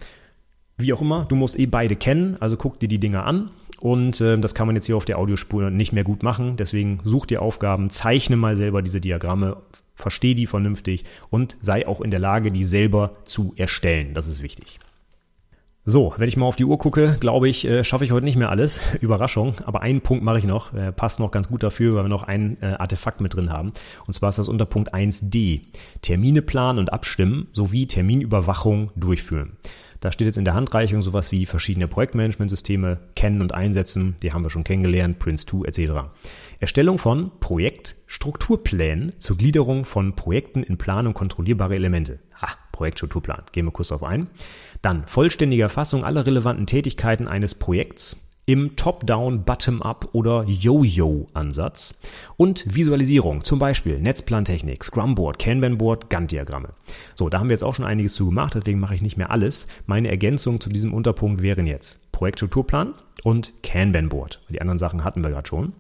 Wie 0.78 0.94
auch 0.94 1.02
immer, 1.02 1.26
du 1.26 1.36
musst 1.36 1.58
eh 1.58 1.66
beide 1.66 1.96
kennen, 1.96 2.38
also 2.40 2.56
guck 2.56 2.80
dir 2.80 2.88
die 2.88 3.00
Dinger 3.00 3.26
an 3.26 3.50
und 3.80 4.22
äh, 4.22 4.38
das 4.38 4.54
kann 4.54 4.68
man 4.68 4.76
jetzt 4.76 4.86
hier 4.86 4.96
auf 4.96 5.06
der 5.06 5.18
Audiospur 5.18 5.72
nicht 5.72 5.92
mehr 5.92 6.04
gut 6.04 6.22
machen. 6.22 6.56
Deswegen 6.56 7.00
such 7.04 7.26
dir 7.26 7.42
Aufgaben, 7.42 7.90
zeichne 7.90 8.38
mal 8.38 8.56
selber 8.56 8.84
diese 8.84 9.02
Diagramme, 9.02 9.58
versteh 9.96 10.36
die 10.36 10.46
vernünftig 10.46 11.04
und 11.32 11.58
sei 11.62 11.88
auch 11.88 12.02
in 12.02 12.12
der 12.12 12.20
Lage, 12.20 12.52
die 12.52 12.64
selber 12.64 13.16
zu 13.26 13.54
erstellen. 13.56 14.14
Das 14.14 14.28
ist 14.28 14.44
wichtig. 14.44 14.80
So, 15.90 16.14
wenn 16.18 16.28
ich 16.28 16.36
mal 16.36 16.46
auf 16.46 16.58
die 16.58 16.66
Uhr 16.66 16.78
gucke, 16.78 17.16
glaube 17.18 17.48
ich, 17.48 17.64
äh, 17.64 17.82
schaffe 17.82 18.04
ich 18.04 18.12
heute 18.12 18.26
nicht 18.26 18.36
mehr 18.36 18.50
alles. 18.50 18.82
Überraschung. 19.00 19.54
Aber 19.64 19.82
einen 19.82 20.02
Punkt 20.02 20.22
mache 20.22 20.38
ich 20.38 20.44
noch. 20.44 20.74
Äh, 20.74 20.92
passt 20.92 21.22
noch 21.22 21.32
ganz 21.32 21.48
gut 21.48 21.64
dafür, 21.64 21.96
weil 21.96 22.04
wir 22.04 22.10
noch 22.10 22.24
ein 22.24 22.58
äh, 22.60 22.74
Artefakt 22.74 23.22
mit 23.22 23.34
drin 23.34 23.54
haben. 23.54 23.72
Und 24.06 24.14
zwar 24.14 24.28
ist 24.28 24.38
das 24.38 24.50
unter 24.50 24.66
Punkt 24.66 24.94
1d. 24.94 25.62
Termine 26.02 26.42
planen 26.42 26.80
und 26.80 26.92
abstimmen 26.92 27.48
sowie 27.54 27.88
Terminüberwachung 27.88 28.92
durchführen. 28.98 29.54
Da 30.02 30.12
steht 30.12 30.26
jetzt 30.26 30.38
in 30.38 30.44
der 30.44 30.56
Handreichung 30.56 31.02
sowas 31.02 31.32
wie 31.32 31.46
verschiedene 31.46 31.88
Projektmanagementsysteme 31.88 33.00
kennen 33.16 33.42
und 33.42 33.54
einsetzen. 33.54 34.18
Die 34.22 34.34
haben 34.34 34.44
wir 34.44 34.50
schon 34.50 34.66
kennengelernt, 34.66 35.24
Prince2 35.24 35.68
etc. 35.68 36.10
Erstellung 36.60 36.98
von 36.98 37.32
Projektstrukturplänen 37.40 39.14
zur 39.20 39.38
Gliederung 39.38 39.86
von 39.86 40.16
Projekten 40.16 40.64
in 40.64 40.78
Plan- 40.78 41.08
und 41.08 41.14
kontrollierbare 41.14 41.76
Elemente. 41.76 42.20
Ha, 42.42 42.50
Projektstrukturplan. 42.74 43.44
Gehen 43.54 43.66
wir 43.66 43.72
kurz 43.72 43.88
darauf 43.88 44.04
ein. 44.04 44.28
Dann 44.82 45.06
vollständige 45.06 45.64
Erfassung 45.64 46.04
aller 46.04 46.26
relevanten 46.26 46.68
Tätigkeiten 46.68 47.28
eines 47.28 47.56
Projekts 47.56 48.18
im 48.48 48.78
Top-Down, 48.78 49.44
Bottom-Up 49.44 50.10
oder 50.14 50.46
Yo-Yo-Ansatz 50.48 52.00
und 52.38 52.64
Visualisierung, 52.74 53.44
zum 53.44 53.60
Beispiel 53.60 54.00
Netzplantechnik, 54.00 54.86
Scrumboard, 54.86 55.38
Kanban-Board, 55.38 56.10
Gantt-Diagramme. 56.10 56.70
So, 57.16 57.28
da 57.28 57.40
haben 57.40 57.50
wir 57.50 57.56
jetzt 57.56 57.66
auch 57.66 57.76
schon 57.76 57.84
einiges 57.84 58.14
zu 58.14 58.28
gemacht, 58.28 58.56
deswegen 58.56 58.80
mache 58.80 58.96
ich 58.96 59.02
nicht 59.02 59.18
mehr 59.18 59.32
alles. 59.32 59.68
Meine 59.86 60.10
Ergänzung 60.10 60.62
zu 60.62 60.70
diesem 60.70 60.94
Unterpunkt 60.94 61.42
wären 61.42 61.68
jetzt 61.68 62.00
Projektstrukturplan 62.14 62.94
und 63.26 63.52
Kanban-Board. 63.64 64.42
Die 64.48 64.62
anderen 64.62 64.80
Sachen 64.80 65.04
hatten 65.04 65.24
wir 65.24 65.30
gerade 65.30 65.48
schon. 65.48 65.74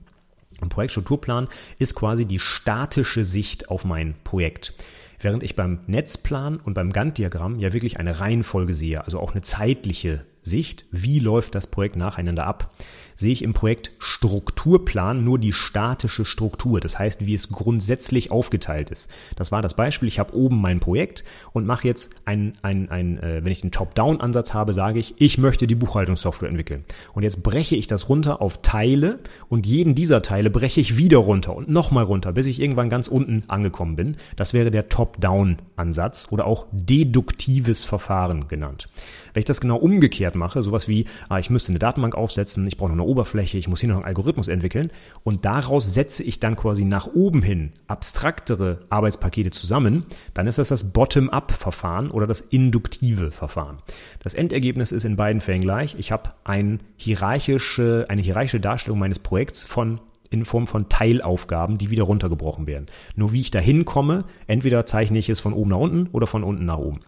Ein 0.59 0.67
Projektstrukturplan 0.67 1.47
ist 1.79 1.95
quasi 1.95 2.25
die 2.25 2.39
statische 2.39 3.23
Sicht 3.23 3.69
auf 3.69 3.85
mein 3.85 4.15
Projekt. 4.25 4.73
Während 5.19 5.43
ich 5.43 5.55
beim 5.55 5.79
Netzplan 5.87 6.57
und 6.57 6.73
beim 6.73 6.91
Gantt-Diagramm 6.91 7.59
ja 7.59 7.73
wirklich 7.73 7.99
eine 7.99 8.19
Reihenfolge 8.19 8.73
sehe, 8.73 9.03
also 9.03 9.19
auch 9.19 9.31
eine 9.31 9.41
zeitliche 9.41 10.25
Sicht, 10.43 10.85
wie 10.91 11.19
läuft 11.19 11.55
das 11.55 11.67
Projekt 11.67 11.95
nacheinander 11.95 12.45
ab, 12.45 12.73
sehe 13.17 13.33
ich 13.33 13.41
im 13.43 13.53
Projekt 13.53 13.91
Strukturplan 13.99 15.23
nur 15.23 15.39
die 15.39 15.51
statische 15.51 16.23
Struktur, 16.23 16.79
das 16.79 16.97
heißt, 16.97 17.25
wie 17.25 17.33
es 17.33 17.49
grundsätzlich 17.49 18.31
aufgeteilt 18.31 18.91
ist. 18.91 19.09
Das 19.35 19.51
war 19.51 19.61
das 19.61 19.73
Beispiel, 19.73 20.07
ich 20.07 20.19
habe 20.19 20.35
oben 20.35 20.61
mein 20.61 20.79
Projekt 20.79 21.23
und 21.51 21.65
mache 21.65 21.87
jetzt 21.87 22.11
ein, 22.25 22.53
ein, 22.61 22.89
ein 22.89 23.17
äh, 23.17 23.43
wenn 23.43 23.51
ich 23.51 23.61
den 23.61 23.71
Top-Down-Ansatz 23.71 24.53
habe, 24.53 24.71
sage 24.71 24.99
ich, 24.99 25.15
ich 25.17 25.37
möchte 25.37 25.67
die 25.67 25.75
Buchhaltungssoftware 25.75 26.49
entwickeln. 26.49 26.85
Und 27.13 27.23
jetzt 27.23 27.43
breche 27.43 27.75
ich 27.75 27.87
das 27.87 28.07
runter 28.07 28.41
auf 28.41 28.61
Teile 28.61 29.19
und 29.49 29.65
jeden 29.65 29.95
dieser 29.95 30.21
Teile 30.21 30.49
breche 30.49 30.79
ich 30.79 30.97
wieder 30.97 31.17
runter 31.17 31.55
und 31.55 31.69
nochmal 31.69 32.03
runter, 32.03 32.33
bis 32.33 32.45
ich 32.45 32.61
irgendwann 32.61 32.89
ganz 32.89 33.07
unten 33.07 33.43
angekommen 33.47 33.95
bin. 33.95 34.17
Das 34.35 34.53
wäre 34.53 34.69
der 34.69 34.87
Top-Down-Ansatz 34.87 36.27
oder 36.29 36.45
auch 36.45 36.67
deduktives 36.71 37.83
Verfahren 37.83 38.47
genannt. 38.47 38.89
Wenn 39.33 39.41
ich 39.41 39.45
das 39.45 39.61
genau 39.61 39.77
umgekehrt 39.77 40.35
mache, 40.35 40.61
sowas 40.61 40.87
wie, 40.87 41.05
ah, 41.29 41.39
ich 41.39 41.49
müsste 41.49 41.71
eine 41.71 41.79
Datenbank 41.79 42.15
aufsetzen, 42.15 42.65
ich 42.67 42.77
brauche 42.77 42.89
noch 42.89 42.95
eine 42.95 43.06
Oberfläche, 43.07 43.57
ich 43.57 43.67
muss 43.67 43.79
hier 43.79 43.89
noch 43.89 43.95
einen 43.95 44.05
Algorithmus 44.05 44.47
entwickeln 44.47 44.91
und 45.23 45.45
daraus 45.45 45.93
setze 45.93 46.23
ich 46.23 46.39
dann 46.39 46.55
quasi 46.55 46.85
nach 46.85 47.07
oben 47.07 47.41
hin 47.41 47.71
abstraktere 47.87 48.79
Arbeitspakete 48.89 49.51
zusammen, 49.51 50.05
dann 50.33 50.47
ist 50.47 50.59
das 50.59 50.69
das 50.69 50.91
Bottom-up-Verfahren 50.91 52.11
oder 52.11 52.27
das 52.27 52.41
induktive 52.41 53.31
Verfahren. 53.31 53.77
Das 54.21 54.33
Endergebnis 54.33 54.91
ist 54.91 55.05
in 55.05 55.15
beiden 55.15 55.41
Fällen 55.41 55.61
gleich. 55.61 55.95
Ich 55.97 56.11
habe 56.11 56.31
ein 56.43 56.81
hierarchische, 56.97 58.05
eine 58.09 58.21
hierarchische 58.21 58.59
Darstellung 58.59 58.99
meines 58.99 59.19
Projekts 59.19 59.65
von 59.65 59.99
in 60.29 60.45
Form 60.45 60.67
von 60.67 60.89
Teilaufgaben, 60.89 61.77
die 61.77 61.89
wieder 61.89 62.03
runtergebrochen 62.03 62.67
werden. 62.67 62.87
Nur 63.15 63.31
wie 63.31 63.39
ich 63.39 63.51
da 63.51 63.59
hinkomme, 63.59 64.25
entweder 64.45 64.85
zeichne 64.85 65.19
ich 65.19 65.29
es 65.29 65.39
von 65.39 65.53
oben 65.53 65.69
nach 65.69 65.77
unten 65.77 66.07
oder 66.11 66.27
von 66.27 66.43
unten 66.43 66.65
nach 66.65 66.77
oben. 66.77 66.99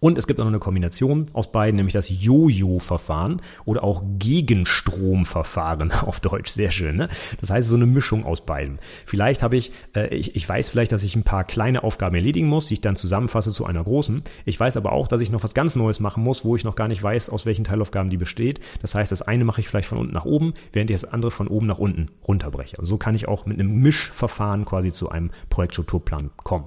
Und 0.00 0.18
es 0.18 0.26
gibt 0.26 0.40
auch 0.40 0.44
noch 0.44 0.50
eine 0.50 0.58
Kombination 0.58 1.26
aus 1.34 1.52
beiden, 1.52 1.76
nämlich 1.76 1.92
das 1.92 2.08
Jojo-Verfahren 2.08 3.42
oder 3.64 3.84
auch 3.84 4.02
Gegenstromverfahren 4.18 5.92
auf 6.06 6.20
Deutsch. 6.20 6.50
Sehr 6.50 6.70
schön. 6.70 6.96
Ne? 6.96 7.08
Das 7.40 7.50
heißt, 7.50 7.68
so 7.68 7.76
eine 7.76 7.86
Mischung 7.86 8.24
aus 8.24 8.44
beiden. 8.44 8.78
Vielleicht 9.06 9.42
habe 9.42 9.56
ich, 9.56 9.72
äh, 9.94 10.14
ich, 10.14 10.34
ich 10.34 10.48
weiß 10.48 10.70
vielleicht, 10.70 10.92
dass 10.92 11.02
ich 11.02 11.14
ein 11.16 11.22
paar 11.22 11.44
kleine 11.44 11.84
Aufgaben 11.84 12.14
erledigen 12.14 12.48
muss, 12.48 12.66
die 12.66 12.74
ich 12.74 12.80
dann 12.80 12.96
zusammenfasse 12.96 13.50
zu 13.50 13.66
einer 13.66 13.84
großen. 13.84 14.24
Ich 14.46 14.58
weiß 14.58 14.76
aber 14.78 14.92
auch, 14.92 15.06
dass 15.06 15.20
ich 15.20 15.30
noch 15.30 15.42
was 15.42 15.54
ganz 15.54 15.76
Neues 15.76 16.00
machen 16.00 16.24
muss, 16.24 16.44
wo 16.44 16.56
ich 16.56 16.64
noch 16.64 16.74
gar 16.74 16.88
nicht 16.88 17.02
weiß, 17.02 17.28
aus 17.28 17.44
welchen 17.44 17.64
Teilaufgaben 17.64 18.10
die 18.10 18.16
besteht. 18.16 18.60
Das 18.80 18.94
heißt, 18.94 19.12
das 19.12 19.22
eine 19.22 19.44
mache 19.44 19.60
ich 19.60 19.68
vielleicht 19.68 19.88
von 19.88 19.98
unten 19.98 20.14
nach 20.14 20.24
oben, 20.24 20.54
während 20.72 20.90
ich 20.90 21.00
das 21.00 21.10
andere 21.12 21.30
von 21.30 21.46
oben 21.46 21.66
nach 21.66 21.78
unten 21.78 22.08
runterbreche. 22.26 22.78
Und 22.78 22.86
so 22.86 22.96
kann 22.96 23.14
ich 23.14 23.28
auch 23.28 23.44
mit 23.44 23.60
einem 23.60 23.76
Mischverfahren 23.80 24.64
quasi 24.64 24.92
zu 24.92 25.10
einem 25.10 25.30
Projektstrukturplan 25.50 26.30
kommen. 26.42 26.66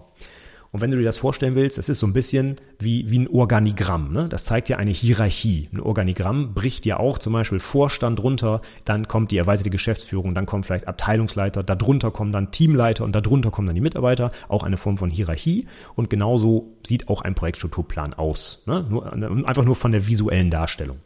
Und 0.74 0.82
wenn 0.82 0.90
du 0.90 0.98
dir 0.98 1.04
das 1.04 1.18
vorstellen 1.18 1.54
willst, 1.54 1.78
es 1.78 1.88
ist 1.88 2.00
so 2.00 2.08
ein 2.08 2.14
bisschen 2.14 2.56
wie, 2.80 3.10
wie 3.10 3.20
ein 3.20 3.28
Organigramm. 3.28 4.12
Ne? 4.12 4.28
Das 4.28 4.44
zeigt 4.44 4.70
ja 4.70 4.78
eine 4.78 4.90
Hierarchie. 4.90 5.70
Ein 5.72 5.80
Organigramm 5.80 6.56
bricht 6.56 6.88
ja 6.88 6.98
auch 6.98 7.20
zum 7.20 7.32
Beispiel 7.32 7.60
Vorstand 7.60 8.24
runter, 8.24 8.60
dann 8.84 9.08
kommt 9.08 9.30
die 9.32 9.38
erweiterte 9.38 9.70
Geschäftsführung, 9.70 10.34
dann 10.34 10.48
kommt 10.48 10.66
vielleicht 10.66 10.88
Abteilungsleiter, 10.88 11.62
darunter 11.62 12.10
kommen 12.10 12.32
dann 12.32 12.50
Teamleiter 12.50 13.04
und 13.04 13.14
darunter 13.16 13.52
kommen 13.52 13.68
dann 13.68 13.76
die 13.76 13.82
Mitarbeiter. 13.82 14.32
Auch 14.50 14.64
eine 14.64 14.78
Form 14.78 14.98
von 14.98 15.12
Hierarchie. 15.12 15.68
Und 15.94 16.10
genauso 16.10 16.74
sieht 16.84 17.08
auch 17.08 17.22
ein 17.22 17.36
Projektstrukturplan 17.36 18.16
aus. 18.16 18.64
Ne? 18.66 18.84
Nur, 18.90 19.14
einfach 19.48 19.66
nur 19.66 19.76
von 19.76 19.92
der 19.92 20.08
visuellen 20.08 20.50
Darstellung. 20.50 20.98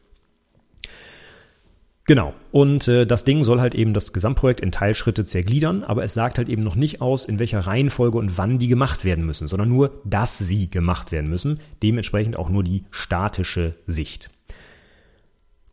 Genau. 2.07 2.33
Und 2.51 2.87
äh, 2.87 3.05
das 3.05 3.25
Ding 3.25 3.43
soll 3.43 3.59
halt 3.59 3.75
eben 3.75 3.93
das 3.93 4.13
Gesamtprojekt 4.13 4.61
in 4.61 4.71
Teilschritte 4.71 5.25
zergliedern, 5.25 5.83
aber 5.83 6.05
es 6.05 6.13
sagt 6.13 6.37
halt 6.37 6.47
eben 6.47 6.63
noch 6.63 6.75
nicht 6.75 7.01
aus, 7.01 7.25
in 7.25 7.37
welcher 7.37 7.59
Reihenfolge 7.59 8.17
und 8.17 8.37
wann 8.37 8.57
die 8.57 8.69
gemacht 8.69 9.03
werden 9.03 9.25
müssen, 9.25 9.49
sondern 9.49 9.67
nur, 9.67 10.01
dass 10.05 10.37
sie 10.37 10.69
gemacht 10.69 11.11
werden 11.11 11.29
müssen. 11.29 11.59
Dementsprechend 11.83 12.37
auch 12.37 12.49
nur 12.49 12.63
die 12.63 12.85
statische 12.91 13.75
Sicht. 13.87 14.29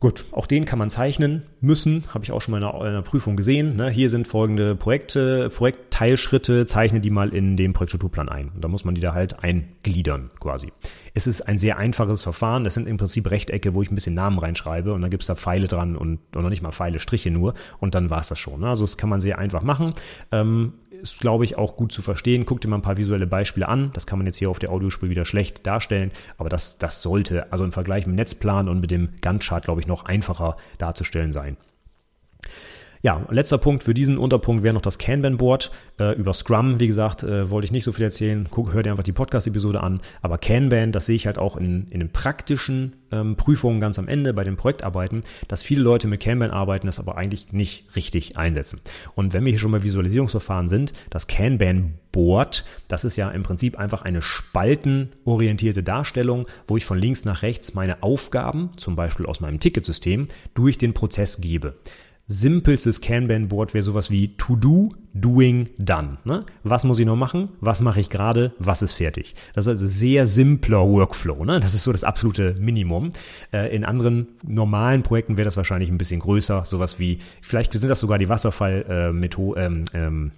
Gut, 0.05 0.23
auch 0.33 0.45
den 0.45 0.65
kann 0.65 0.77
man 0.77 0.91
zeichnen 0.91 1.47
müssen, 1.61 2.03
habe 2.13 2.23
ich 2.23 2.31
auch 2.31 2.39
schon 2.39 2.51
mal 2.51 2.59
in 2.59 2.63
einer, 2.63 2.79
in 2.81 2.87
einer 2.89 3.01
Prüfung 3.01 3.35
gesehen. 3.35 3.75
Ne? 3.75 3.89
Hier 3.89 4.11
sind 4.11 4.27
folgende 4.27 4.75
Projekte, 4.75 5.49
Projektteilschritte, 5.49 6.67
zeichne 6.67 6.99
die 6.99 7.09
mal 7.09 7.33
in 7.33 7.57
den 7.57 7.73
Projektstrukturplan 7.73 8.29
ein. 8.29 8.49
Und 8.53 8.63
da 8.63 8.67
muss 8.67 8.85
man 8.85 8.93
die 8.93 9.01
da 9.01 9.15
halt 9.15 9.43
eingliedern 9.43 10.29
quasi. 10.39 10.71
Es 11.15 11.25
ist 11.25 11.41
ein 11.41 11.57
sehr 11.57 11.79
einfaches 11.79 12.21
Verfahren. 12.21 12.63
Das 12.63 12.75
sind 12.75 12.87
im 12.87 12.97
Prinzip 12.97 13.31
Rechtecke, 13.31 13.73
wo 13.73 13.81
ich 13.81 13.89
ein 13.89 13.95
bisschen 13.95 14.13
Namen 14.13 14.37
reinschreibe 14.37 14.93
und 14.93 15.01
dann 15.01 15.09
gibt 15.09 15.23
es 15.23 15.27
da 15.27 15.33
Pfeile 15.33 15.65
dran 15.65 15.95
und, 15.95 16.19
und 16.35 16.43
noch 16.43 16.51
nicht 16.51 16.61
mal 16.61 16.71
Pfeile, 16.71 16.99
Striche 16.99 17.31
nur 17.31 17.55
und 17.79 17.95
dann 17.95 18.11
war 18.11 18.19
es 18.19 18.27
das 18.27 18.37
schon. 18.37 18.59
Ne? 18.59 18.69
Also 18.69 18.83
das 18.83 18.97
kann 18.97 19.09
man 19.09 19.21
sehr 19.21 19.39
einfach 19.39 19.63
machen. 19.63 19.95
Ähm, 20.31 20.73
ist, 21.11 21.19
glaube 21.19 21.45
ich, 21.45 21.57
auch 21.57 21.75
gut 21.75 21.91
zu 21.91 22.01
verstehen. 22.01 22.45
Guck 22.45 22.61
dir 22.61 22.67
mal 22.67 22.77
ein 22.77 22.81
paar 22.81 22.97
visuelle 22.97 23.27
Beispiele 23.27 23.67
an. 23.67 23.91
Das 23.93 24.07
kann 24.07 24.19
man 24.19 24.25
jetzt 24.25 24.37
hier 24.37 24.49
auf 24.49 24.59
der 24.59 24.71
Audiospur 24.71 25.09
wieder 25.09 25.25
schlecht 25.25 25.65
darstellen, 25.65 26.11
aber 26.37 26.49
das, 26.49 26.77
das 26.77 27.01
sollte 27.01 27.51
also 27.51 27.63
im 27.63 27.71
Vergleich 27.71 28.05
mit 28.05 28.13
dem 28.13 28.15
Netzplan 28.15 28.69
und 28.69 28.79
mit 28.79 28.91
dem 28.91 29.09
Gantt-Chart, 29.21 29.63
glaube 29.63 29.81
ich, 29.81 29.87
noch 29.87 30.05
einfacher 30.05 30.57
darzustellen 30.77 31.31
sein. 31.31 31.57
Ja, 33.05 33.23
letzter 33.29 33.59
Punkt 33.59 33.83
für 33.83 33.93
diesen 33.93 34.17
Unterpunkt 34.17 34.63
wäre 34.63 34.73
noch 34.73 34.81
das 34.81 34.97
Kanban-Board. 34.97 35.69
Äh, 35.99 36.15
über 36.15 36.33
Scrum, 36.33 36.79
wie 36.79 36.87
gesagt, 36.87 37.21
äh, 37.21 37.51
wollte 37.51 37.65
ich 37.65 37.71
nicht 37.71 37.83
so 37.83 37.91
viel 37.91 38.05
erzählen. 38.05 38.47
Guck, 38.49 38.73
hör 38.73 38.81
dir 38.81 38.89
einfach 38.89 39.03
die 39.03 39.11
Podcast-Episode 39.11 39.83
an. 39.83 40.01
Aber 40.23 40.39
Kanban, 40.39 40.91
das 40.91 41.05
sehe 41.05 41.15
ich 41.15 41.27
halt 41.27 41.37
auch 41.37 41.55
in, 41.55 41.85
in 41.91 41.99
den 41.99 42.09
praktischen 42.09 42.95
ähm, 43.11 43.35
Prüfungen 43.35 43.79
ganz 43.79 43.99
am 43.99 44.07
Ende 44.07 44.33
bei 44.33 44.43
den 44.43 44.55
Projektarbeiten, 44.55 45.21
dass 45.47 45.61
viele 45.61 45.83
Leute 45.83 46.07
mit 46.07 46.19
Kanban 46.19 46.49
arbeiten, 46.49 46.87
das 46.87 46.97
aber 46.97 47.15
eigentlich 47.15 47.53
nicht 47.53 47.95
richtig 47.95 48.39
einsetzen. 48.39 48.81
Und 49.13 49.35
wenn 49.35 49.45
wir 49.45 49.51
hier 49.51 49.59
schon 49.59 49.69
mal 49.69 49.83
Visualisierungsverfahren 49.83 50.67
sind, 50.67 50.93
das 51.11 51.27
Kanban-Board, 51.27 52.65
das 52.87 53.05
ist 53.05 53.17
ja 53.17 53.29
im 53.29 53.43
Prinzip 53.43 53.77
einfach 53.77 54.01
eine 54.01 54.23
spaltenorientierte 54.23 55.83
Darstellung, 55.83 56.47
wo 56.65 56.75
ich 56.75 56.85
von 56.85 56.97
links 56.97 57.23
nach 57.23 57.43
rechts 57.43 57.75
meine 57.75 58.01
Aufgaben, 58.01 58.71
zum 58.77 58.95
Beispiel 58.95 59.27
aus 59.27 59.41
meinem 59.41 59.59
Ticketsystem, 59.59 60.27
durch 60.55 60.79
den 60.79 60.95
Prozess 60.95 61.39
gebe 61.39 61.75
simpelstes 62.27 63.01
Kanban-Board 63.01 63.73
wäre 63.73 63.83
sowas 63.83 64.09
wie 64.09 64.35
To 64.37 64.55
Do, 64.55 64.89
Doing, 65.13 65.69
Done. 65.77 66.17
Ne? 66.23 66.45
Was 66.63 66.83
muss 66.83 66.99
ich 66.99 67.05
noch 67.05 67.15
machen? 67.15 67.49
Was 67.61 67.81
mache 67.81 67.99
ich 67.99 68.09
gerade? 68.09 68.53
Was 68.59 68.81
ist 68.81 68.93
fertig? 68.93 69.35
Das 69.53 69.65
ist 69.65 69.69
also 69.69 69.87
sehr 69.87 70.27
simpler 70.27 70.79
Workflow. 70.79 71.45
Ne? 71.45 71.59
Das 71.59 71.73
ist 71.73 71.83
so 71.83 71.91
das 71.91 72.03
absolute 72.03 72.55
Minimum. 72.59 73.11
Äh, 73.53 73.75
in 73.75 73.85
anderen 73.85 74.27
normalen 74.43 75.03
Projekten 75.03 75.37
wäre 75.37 75.45
das 75.45 75.57
wahrscheinlich 75.57 75.89
ein 75.89 75.97
bisschen 75.97 76.19
größer. 76.19 76.65
Sowas 76.65 76.99
wie, 76.99 77.19
vielleicht 77.41 77.73
sind 77.73 77.89
das 77.89 77.99
sogar 77.99 78.17
die 78.17 78.27
Wasserfall-Methode, 78.27 79.61
äh, 79.61 79.65
ähm, 79.65 79.85
ähm, 79.93 80.31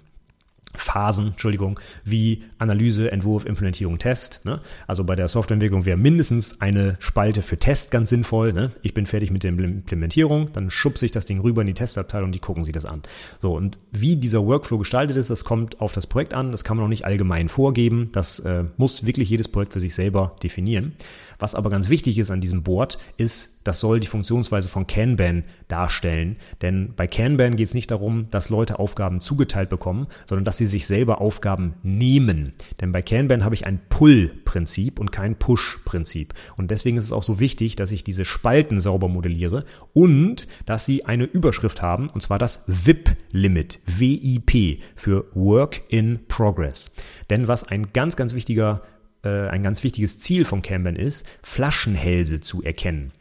Phasen, 0.75 1.29
Entschuldigung, 1.29 1.79
wie 2.03 2.43
Analyse, 2.59 3.11
Entwurf, 3.11 3.45
Implementierung, 3.45 3.97
Test. 3.97 4.41
Ne? 4.45 4.59
Also 4.85 5.03
bei 5.03 5.15
der 5.15 5.27
Softwareentwicklung 5.27 5.85
wäre 5.85 5.97
mindestens 5.97 6.61
eine 6.61 6.95
Spalte 6.99 7.41
für 7.41 7.57
Test 7.57 7.91
ganz 7.91 8.09
sinnvoll. 8.09 8.53
Ne? 8.53 8.71
Ich 8.81 8.93
bin 8.93 9.05
fertig 9.05 9.31
mit 9.31 9.43
der 9.43 9.51
Implementierung, 9.51 10.51
dann 10.53 10.69
schubse 10.69 11.05
ich 11.05 11.11
das 11.11 11.25
Ding 11.25 11.39
rüber 11.39 11.61
in 11.61 11.67
die 11.67 11.73
Testabteilung, 11.73 12.31
die 12.31 12.39
gucken 12.39 12.63
sich 12.63 12.73
das 12.73 12.85
an. 12.85 13.01
So, 13.41 13.55
und 13.55 13.77
wie 13.91 14.15
dieser 14.15 14.45
Workflow 14.45 14.77
gestaltet 14.77 15.17
ist, 15.17 15.29
das 15.29 15.43
kommt 15.43 15.81
auf 15.81 15.93
das 15.93 16.07
Projekt 16.07 16.33
an, 16.33 16.51
das 16.51 16.63
kann 16.63 16.77
man 16.77 16.85
auch 16.85 16.89
nicht 16.89 17.05
allgemein 17.05 17.49
vorgeben, 17.49 18.09
das 18.11 18.39
äh, 18.39 18.65
muss 18.77 19.05
wirklich 19.05 19.29
jedes 19.29 19.47
Projekt 19.47 19.73
für 19.73 19.79
sich 19.79 19.95
selber 19.95 20.35
definieren. 20.43 20.93
Was 21.39 21.55
aber 21.55 21.69
ganz 21.69 21.89
wichtig 21.89 22.17
ist 22.17 22.31
an 22.31 22.41
diesem 22.41 22.63
Board, 22.63 22.97
ist, 23.17 23.56
das 23.67 23.79
soll 23.79 23.99
die 23.99 24.07
Funktionsweise 24.07 24.69
von 24.69 24.87
Kanban 24.87 25.43
darstellen. 25.67 26.37
Denn 26.61 26.93
bei 26.95 27.07
Kanban 27.07 27.55
geht 27.55 27.67
es 27.67 27.73
nicht 27.73 27.91
darum, 27.91 28.27
dass 28.29 28.49
Leute 28.49 28.79
Aufgaben 28.79 29.19
zugeteilt 29.19 29.69
bekommen, 29.69 30.07
sondern 30.25 30.45
dass 30.45 30.57
sie 30.57 30.67
sich 30.67 30.87
selber 30.87 31.19
Aufgaben 31.19 31.73
nehmen. 31.83 32.53
Denn 32.79 32.91
bei 32.91 33.01
Kanban 33.01 33.43
habe 33.43 33.55
ich 33.55 33.65
ein 33.65 33.81
Pull-Prinzip 33.89 34.99
und 34.99 35.11
kein 35.11 35.35
Push-Prinzip. 35.35 36.33
Und 36.55 36.71
deswegen 36.71 36.97
ist 36.97 37.05
es 37.05 37.11
auch 37.11 37.23
so 37.23 37.39
wichtig, 37.39 37.75
dass 37.75 37.91
ich 37.91 38.03
diese 38.03 38.23
Spalten 38.23 38.79
sauber 38.79 39.09
modelliere 39.09 39.65
und 39.93 40.47
dass 40.65 40.85
sie 40.85 41.05
eine 41.05 41.25
Überschrift 41.25 41.81
haben, 41.81 42.09
und 42.09 42.21
zwar 42.21 42.39
das 42.39 42.63
WIP-Limit, 42.67 43.79
WIP, 43.85 44.81
für 44.95 45.25
Work 45.33 45.81
in 45.89 46.19
Progress. 46.27 46.91
Denn 47.29 47.47
was 47.47 47.65
ein 47.65 47.91
ganz, 47.91 48.15
ganz 48.15 48.33
wichtiger 48.33 48.81
äh, 49.23 49.49
ein 49.49 49.63
ganz 49.63 49.83
wichtiges 49.83 50.19
Ziel 50.19 50.45
von 50.45 50.61
Kanban 50.61 50.95
ist, 50.95 51.25
Flaschenhälse 51.41 52.39
zu 52.39 52.63
erkennen. 52.63 53.11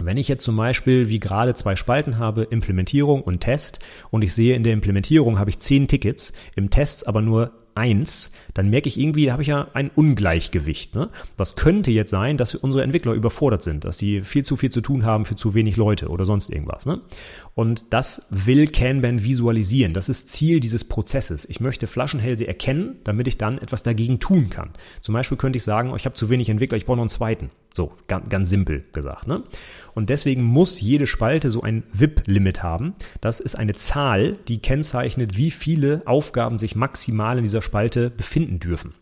Wenn 0.00 0.16
ich 0.16 0.28
jetzt 0.28 0.44
zum 0.44 0.56
Beispiel 0.56 1.08
wie 1.08 1.20
gerade 1.20 1.54
zwei 1.54 1.76
Spalten 1.76 2.18
habe, 2.18 2.44
Implementierung 2.44 3.22
und 3.22 3.40
Test, 3.40 3.80
und 4.10 4.22
ich 4.22 4.32
sehe 4.32 4.54
in 4.54 4.62
der 4.62 4.72
Implementierung 4.72 5.38
habe 5.38 5.50
ich 5.50 5.58
zehn 5.60 5.88
Tickets, 5.88 6.32
im 6.56 6.70
Test 6.70 7.06
aber 7.08 7.20
nur 7.20 7.52
eins, 7.78 8.30
dann 8.54 8.70
merke 8.70 8.88
ich 8.88 8.98
irgendwie, 8.98 9.26
da 9.26 9.32
habe 9.32 9.42
ich 9.42 9.48
ja 9.48 9.68
ein 9.72 9.90
Ungleichgewicht. 9.94 10.94
Ne? 10.94 11.10
Das 11.36 11.54
könnte 11.54 11.92
jetzt 11.92 12.10
sein, 12.10 12.36
dass 12.36 12.54
unsere 12.56 12.82
Entwickler 12.82 13.12
überfordert 13.12 13.62
sind, 13.62 13.84
dass 13.84 13.98
sie 13.98 14.22
viel 14.22 14.44
zu 14.44 14.56
viel 14.56 14.70
zu 14.70 14.80
tun 14.80 15.04
haben 15.04 15.24
für 15.24 15.36
zu 15.36 15.54
wenig 15.54 15.76
Leute 15.76 16.08
oder 16.08 16.24
sonst 16.24 16.50
irgendwas. 16.50 16.86
Ne? 16.86 17.00
Und 17.58 17.86
das 17.90 18.22
will 18.30 18.68
Kanban 18.68 19.24
visualisieren. 19.24 19.92
Das 19.92 20.08
ist 20.08 20.28
Ziel 20.28 20.60
dieses 20.60 20.84
Prozesses. 20.84 21.44
Ich 21.44 21.58
möchte 21.58 21.88
Flaschenhälse 21.88 22.46
erkennen, 22.46 23.00
damit 23.02 23.26
ich 23.26 23.36
dann 23.36 23.58
etwas 23.58 23.82
dagegen 23.82 24.20
tun 24.20 24.48
kann. 24.48 24.70
Zum 25.00 25.12
Beispiel 25.12 25.36
könnte 25.36 25.56
ich 25.56 25.64
sagen, 25.64 25.90
oh, 25.90 25.96
ich 25.96 26.04
habe 26.04 26.14
zu 26.14 26.30
wenig 26.30 26.50
Entwickler, 26.50 26.78
ich 26.78 26.86
brauche 26.86 26.98
noch 26.98 27.02
einen 27.02 27.08
zweiten. 27.08 27.50
So, 27.74 27.90
ganz, 28.06 28.28
ganz 28.28 28.48
simpel 28.48 28.84
gesagt. 28.92 29.26
Ne? 29.26 29.42
Und 29.92 30.08
deswegen 30.08 30.44
muss 30.44 30.80
jede 30.80 31.08
Spalte 31.08 31.50
so 31.50 31.60
ein 31.60 31.82
VIP-Limit 31.92 32.62
haben. 32.62 32.94
Das 33.20 33.40
ist 33.40 33.56
eine 33.56 33.74
Zahl, 33.74 34.36
die 34.46 34.60
kennzeichnet, 34.60 35.36
wie 35.36 35.50
viele 35.50 36.02
Aufgaben 36.04 36.60
sich 36.60 36.76
maximal 36.76 37.38
in 37.38 37.42
dieser 37.42 37.62
Spalte 37.62 38.08
befinden 38.08 38.60
dürfen. 38.60 38.94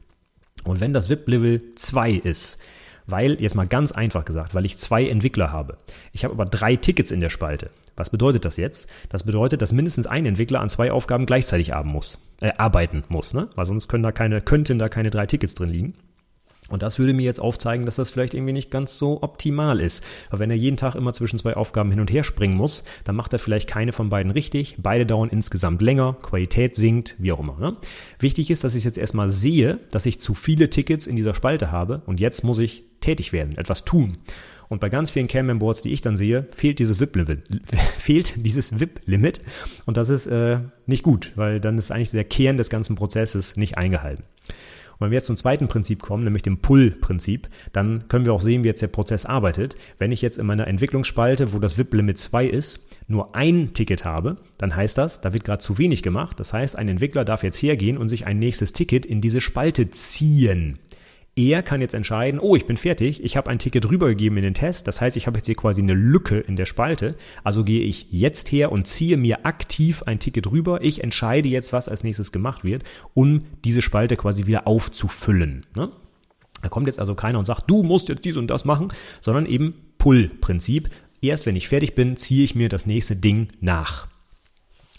Und 0.65 0.81
wenn 0.81 0.95
das 0.95 1.11
VIP-Level 1.11 1.61
2 1.75 2.11
ist, 2.13 2.59
weil, 3.07 3.41
jetzt 3.41 3.55
mal 3.55 3.67
ganz 3.67 3.93
einfach 3.93 4.25
gesagt, 4.25 4.55
weil 4.55 4.65
ich 4.65 4.79
zwei 4.79 5.09
Entwickler 5.09 5.53
habe. 5.53 5.77
Ich 6.13 6.25
habe 6.25 6.35
aber 6.35 6.45
drei 6.45 6.77
Tickets 6.77 7.11
in 7.11 7.21
der 7.21 7.31
Spalte. 7.31 7.71
Was 7.97 8.11
bedeutet 8.11 8.45
das 8.45 8.57
jetzt? 8.57 8.89
Das 9.09 9.25
bedeutet, 9.25 9.63
dass 9.63 9.73
mindestens 9.73 10.07
ein 10.07 10.27
Entwickler 10.27 10.61
an 10.61 10.69
zwei 10.69 10.93
Aufgaben 10.93 11.27
gleichzeitig 11.27 11.75
arbeiten 11.75 11.93
muss, 11.93 12.19
äh, 12.41 12.53
arbeiten 12.59 13.05
muss, 13.09 13.33
ne? 13.33 13.49
Weil 13.55 13.65
sonst 13.65 13.89
können 13.89 14.03
da 14.03 14.13
keine, 14.13 14.41
könnten 14.41 14.79
da 14.79 14.89
keine 14.89 15.11
drei 15.11 15.27
Tickets 15.27 15.55
drin 15.55 15.71
liegen. 15.71 15.95
Und 16.69 16.83
das 16.83 16.99
würde 16.99 17.13
mir 17.13 17.23
jetzt 17.23 17.41
aufzeigen, 17.41 17.87
dass 17.87 17.97
das 17.97 18.11
vielleicht 18.11 18.35
irgendwie 18.35 18.53
nicht 18.53 18.71
ganz 18.71 18.99
so 18.99 19.23
optimal 19.23 19.81
ist. 19.81 20.03
Aber 20.31 20.41
wenn 20.41 20.51
er 20.51 20.57
jeden 20.57 20.77
Tag 20.77 20.95
immer 20.95 21.13
zwischen 21.13 21.39
zwei 21.39 21.55
Aufgaben 21.55 21.91
hin 21.91 22.01
und 22.01 22.11
her 22.11 22.25
springen 22.25 22.57
muss, 22.57 22.85
dann 23.05 23.17
macht 23.17 23.33
er 23.33 23.39
vielleicht 23.39 23.69
keine 23.69 23.93
von 23.93 24.09
beiden 24.09 24.33
richtig. 24.33 24.77
Beide 24.79 25.07
dauern 25.07 25.29
insgesamt 25.29 25.83
länger, 25.83 26.17
Qualität 26.23 26.77
sinkt, 26.77 27.15
wie 27.19 27.33
auch 27.33 27.41
immer. 27.41 27.57
Ne? 27.59 27.77
Wichtig 28.19 28.51
ist, 28.51 28.65
dass 28.65 28.75
ich 28.75 28.85
jetzt 28.85 28.99
erstmal 28.99 29.29
sehe, 29.29 29.79
dass 29.91 30.07
ich 30.07 30.21
zu 30.21 30.35
viele 30.35 30.71
Tickets 30.71 31.07
in 31.07 31.17
dieser 31.17 31.35
Spalte 31.35 31.71
habe 31.71 32.03
und 32.07 32.21
jetzt 32.21 32.43
muss 32.43 32.59
ich 32.59 32.85
tätig 33.01 33.33
werden, 33.33 33.57
etwas 33.57 33.85
tun. 33.85 34.19
Und 34.69 34.81
bei 34.81 34.89
ganz 34.89 35.11
vielen 35.11 35.29
Kanban-Boards, 35.29 35.83
die 35.83 35.93
ich 35.93 36.01
dann 36.01 36.17
sehe, 36.17 36.47
fehlt 36.53 36.79
dieses 36.79 36.99
VIP-Limit. 36.99 37.45
fehlt 37.99 38.45
dieses 38.45 38.81
VIP-Limit. 38.81 39.41
Und 39.85 39.97
das 39.97 40.09
ist 40.09 40.27
äh, 40.27 40.61
nicht 40.87 41.03
gut, 41.03 41.33
weil 41.37 41.61
dann 41.61 41.79
ist 41.79 41.93
eigentlich 41.93 42.11
der 42.11 42.25
Kern 42.25 42.57
des 42.57 42.69
ganzen 42.69 42.97
Prozesses 42.97 43.57
nicht 43.57 43.79
eingehalten. 43.79 44.25
Und 44.99 45.07
wenn 45.07 45.11
wir 45.11 45.17
jetzt 45.17 45.27
zum 45.27 45.37
zweiten 45.37 45.69
Prinzip 45.69 46.03
kommen, 46.03 46.25
nämlich 46.25 46.43
dem 46.43 46.59
Pull-Prinzip, 46.59 47.49
dann 47.73 48.09
können 48.09 48.25
wir 48.25 48.33
auch 48.33 48.41
sehen, 48.41 48.65
wie 48.65 48.69
jetzt 48.69 48.83
der 48.83 48.89
Prozess 48.89 49.27
arbeitet. 49.27 49.77
Wenn 49.99 50.13
ich 50.13 50.23
jetzt 50.23 50.39
in 50.39 50.47
meiner 50.47 50.67
Entwicklungsspalte, 50.67 51.53
wo 51.53 51.59
das 51.59 51.77
VIP-Limit 51.77 52.19
2 52.19 52.47
ist, 52.47 52.87
nur 53.09 53.37
ein 53.37 53.73
Ticket 53.75 54.05
habe, 54.05 54.39
dann 54.59 54.75
heißt 54.75 54.99
das, 54.99 55.21
da 55.21 55.33
wird 55.33 55.45
gerade 55.45 55.63
zu 55.63 55.79
wenig 55.79 56.03
gemacht. 56.03 56.41
Das 56.41 56.53
heißt, 56.53 56.77
ein 56.77 56.89
Entwickler 56.89 57.25
darf 57.25 57.43
jetzt 57.43 57.63
hergehen 57.63 57.99
und 57.99 58.09
sich 58.09 58.27
ein 58.27 58.39
nächstes 58.39 58.73
Ticket 58.73 59.07
in 59.07 59.21
diese 59.21 59.41
Spalte 59.41 59.91
ziehen. 59.91 60.79
Er 61.39 61.63
kann 61.63 61.83
jetzt 61.83 61.93
entscheiden, 61.93 62.41
oh, 62.41 62.57
ich 62.57 62.65
bin 62.65 62.79
fertig, 62.79 63.23
ich 63.23 63.37
habe 63.37 63.51
ein 63.51 63.59
Ticket 63.59 63.91
rübergegeben 63.91 64.39
in 64.39 64.43
den 64.43 64.55
Test, 64.55 64.89
das 64.89 65.03
heißt, 65.03 65.19
ich 65.19 65.27
habe 65.27 65.37
jetzt 65.37 65.45
hier 65.45 65.55
quasi 65.55 65.83
eine 65.83 65.93
Lücke 65.93 66.39
in 66.39 66.57
der 66.57 66.65
Spalte, 66.65 67.15
also 67.45 67.63
gehe 67.63 67.83
ich 67.83 68.07
jetzt 68.11 68.51
her 68.51 68.73
und 68.73 68.87
ziehe 68.87 69.19
mir 69.19 69.45
aktiv 69.45 70.03
ein 70.05 70.19
Ticket 70.19 70.51
rüber, 70.51 70.81
ich 70.81 71.05
entscheide 71.05 71.51
jetzt, 71.51 71.75
was 71.75 71.91
als 71.91 72.05
nächstes 72.05 72.33
gemacht 72.33 72.65
wird, 72.65 72.85
um 73.13 73.45
diese 73.67 73.83
Spalte 73.83 74.17
quasi 74.17 74.47
wieder 74.47 74.67
aufzufüllen. 74.67 75.67
Ne? 75.77 75.93
Da 76.63 76.71
kommt 76.71 76.87
jetzt 76.87 76.99
also 76.99 77.15
keiner 77.15 77.39
und 77.39 77.45
sagt, 77.45 77.71
du 77.71 77.83
musst 77.83 78.09
jetzt 78.09 78.25
dies 78.25 78.39
und 78.39 78.47
das 78.47 78.65
machen, 78.65 78.89
sondern 79.21 79.45
eben 79.45 79.75
Pull-Prinzip. 79.99 80.89
Erst 81.21 81.45
wenn 81.45 81.57
ich 81.57 81.69
fertig 81.69 81.95
bin, 81.95 82.17
ziehe 82.17 82.45
ich 82.45 82.55
mir 82.55 82.71
das 82.71 82.87
nächste 82.87 83.15
Ding 83.15 83.49
nach. 83.61 84.09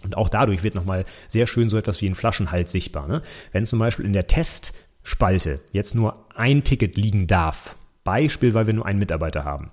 Und 0.04 0.16
auch 0.16 0.30
dadurch 0.30 0.62
wird 0.62 0.76
nochmal 0.76 1.06
sehr 1.28 1.48
schön 1.48 1.72
so 1.72 1.78
etwas 1.78 2.00
wie 2.02 2.08
ein 2.08 2.14
Flaschenhals 2.14 2.72
sichtbar. 2.72 3.08
Ne? 3.08 3.24
Wenn 3.52 3.66
zum 3.66 3.80
Beispiel 3.80 4.06
in 4.06 4.14
der 4.14 4.28
Test 4.28 4.74
Spalte 5.08 5.62
jetzt 5.72 5.96
nur 5.96 6.26
ein 6.36 6.66
Ticket 6.66 6.98
liegen 6.98 7.28
darf, 7.28 7.78
Beispiel, 8.04 8.54
weil 8.54 8.68
wir 8.68 8.74
nur 8.74 8.86
einen 8.86 9.00
Mitarbeiter 9.00 9.46
haben, 9.46 9.72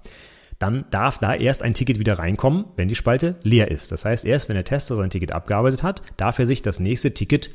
dann 0.60 0.84
darf 0.92 1.18
da 1.18 1.34
erst 1.34 1.64
ein 1.64 1.74
Ticket 1.74 1.98
wieder 1.98 2.20
reinkommen, 2.20 2.66
wenn 2.76 2.86
die 2.86 2.94
Spalte 2.94 3.34
leer 3.42 3.68
ist. 3.68 3.90
Das 3.90 4.04
heißt, 4.04 4.24
erst 4.24 4.48
wenn 4.48 4.54
der 4.54 4.64
Tester 4.64 4.94
sein 4.94 5.10
Ticket 5.10 5.32
abgearbeitet 5.32 5.82
hat, 5.82 6.02
darf 6.16 6.38
er 6.38 6.46
sich 6.46 6.62
das 6.62 6.78
nächste 6.78 7.14
Ticket 7.14 7.50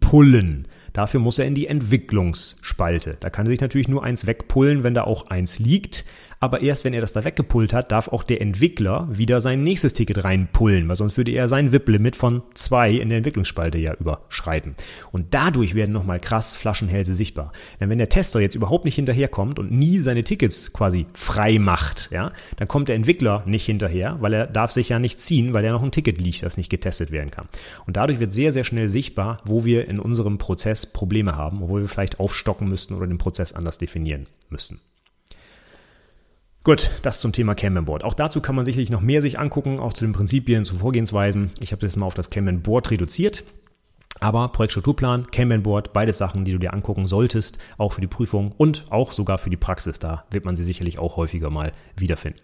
pullen. 0.00 0.66
Dafür 0.92 1.20
muss 1.20 1.38
er 1.38 1.46
in 1.46 1.54
die 1.54 1.68
Entwicklungsspalte. 1.68 3.16
Da 3.20 3.30
kann 3.30 3.46
er 3.46 3.50
sich 3.50 3.60
natürlich 3.60 3.86
nur 3.86 4.02
eins 4.02 4.26
wegpullen, 4.26 4.82
wenn 4.82 4.94
da 4.94 5.04
auch 5.04 5.28
eins 5.28 5.60
liegt. 5.60 6.04
Aber 6.42 6.62
erst 6.62 6.86
wenn 6.86 6.94
er 6.94 7.02
das 7.02 7.12
da 7.12 7.22
weggepullt 7.22 7.74
hat, 7.74 7.92
darf 7.92 8.08
auch 8.08 8.22
der 8.22 8.40
Entwickler 8.40 9.06
wieder 9.10 9.42
sein 9.42 9.62
nächstes 9.62 9.92
Ticket 9.92 10.24
reinpullen, 10.24 10.88
weil 10.88 10.96
sonst 10.96 11.18
würde 11.18 11.32
er 11.32 11.48
sein 11.48 11.70
VIP-Limit 11.70 12.16
von 12.16 12.40
zwei 12.54 12.92
in 12.92 13.10
der 13.10 13.18
Entwicklungsspalte 13.18 13.76
ja 13.76 13.92
überschreiten. 13.92 14.74
Und 15.12 15.34
dadurch 15.34 15.74
werden 15.74 15.92
nochmal 15.92 16.18
krass 16.18 16.56
Flaschenhälse 16.56 17.14
sichtbar. 17.14 17.52
Denn 17.78 17.90
wenn 17.90 17.98
der 17.98 18.08
Tester 18.08 18.40
jetzt 18.40 18.54
überhaupt 18.54 18.86
nicht 18.86 18.94
hinterherkommt 18.94 19.58
und 19.58 19.70
nie 19.70 19.98
seine 19.98 20.24
Tickets 20.24 20.72
quasi 20.72 21.04
frei 21.12 21.58
macht, 21.58 22.08
ja, 22.10 22.32
dann 22.56 22.68
kommt 22.68 22.88
der 22.88 22.96
Entwickler 22.96 23.42
nicht 23.44 23.66
hinterher, 23.66 24.16
weil 24.20 24.32
er 24.32 24.46
darf 24.46 24.72
sich 24.72 24.88
ja 24.88 24.98
nicht 24.98 25.20
ziehen, 25.20 25.52
weil 25.52 25.66
er 25.66 25.72
noch 25.72 25.82
ein 25.82 25.92
Ticket 25.92 26.22
liegt, 26.22 26.42
das 26.42 26.56
nicht 26.56 26.70
getestet 26.70 27.10
werden 27.10 27.30
kann. 27.30 27.48
Und 27.86 27.98
dadurch 27.98 28.18
wird 28.18 28.32
sehr, 28.32 28.52
sehr 28.52 28.64
schnell 28.64 28.88
sichtbar, 28.88 29.42
wo 29.44 29.66
wir 29.66 29.88
in 29.88 30.00
unserem 30.00 30.38
Prozess 30.38 30.86
Probleme 30.86 31.36
haben, 31.36 31.60
wo 31.60 31.76
wir 31.76 31.86
vielleicht 31.86 32.18
aufstocken 32.18 32.66
müssten 32.66 32.94
oder 32.94 33.06
den 33.06 33.18
Prozess 33.18 33.52
anders 33.52 33.76
definieren 33.76 34.26
müssen. 34.48 34.80
Gut, 36.62 36.90
das 37.00 37.20
zum 37.20 37.32
Thema 37.32 37.54
Kanban 37.54 37.86
Board. 37.86 38.04
Auch 38.04 38.12
dazu 38.12 38.42
kann 38.42 38.54
man 38.54 38.66
sicherlich 38.66 38.90
noch 38.90 39.00
mehr 39.00 39.22
sich 39.22 39.38
angucken, 39.38 39.80
auch 39.80 39.94
zu 39.94 40.04
den 40.04 40.12
Prinzipien, 40.12 40.66
zu 40.66 40.76
Vorgehensweisen. 40.76 41.52
Ich 41.58 41.72
habe 41.72 41.80
das 41.80 41.96
mal 41.96 42.04
auf 42.04 42.12
das 42.12 42.28
Kanban 42.28 42.60
Board 42.60 42.90
reduziert. 42.90 43.44
Aber 44.20 44.48
Projektstrukturplan, 44.48 45.30
Kanban 45.30 45.62
Board, 45.62 45.94
beide 45.94 46.12
Sachen, 46.12 46.44
die 46.44 46.52
du 46.52 46.58
dir 46.58 46.74
angucken 46.74 47.06
solltest, 47.06 47.58
auch 47.78 47.94
für 47.94 48.02
die 48.02 48.06
Prüfung 48.06 48.52
und 48.58 48.84
auch 48.90 49.12
sogar 49.12 49.38
für 49.38 49.48
die 49.48 49.56
Praxis. 49.56 49.98
Da 49.98 50.24
wird 50.30 50.44
man 50.44 50.56
sie 50.56 50.64
sicherlich 50.64 50.98
auch 50.98 51.16
häufiger 51.16 51.48
mal 51.48 51.72
wiederfinden. 51.96 52.40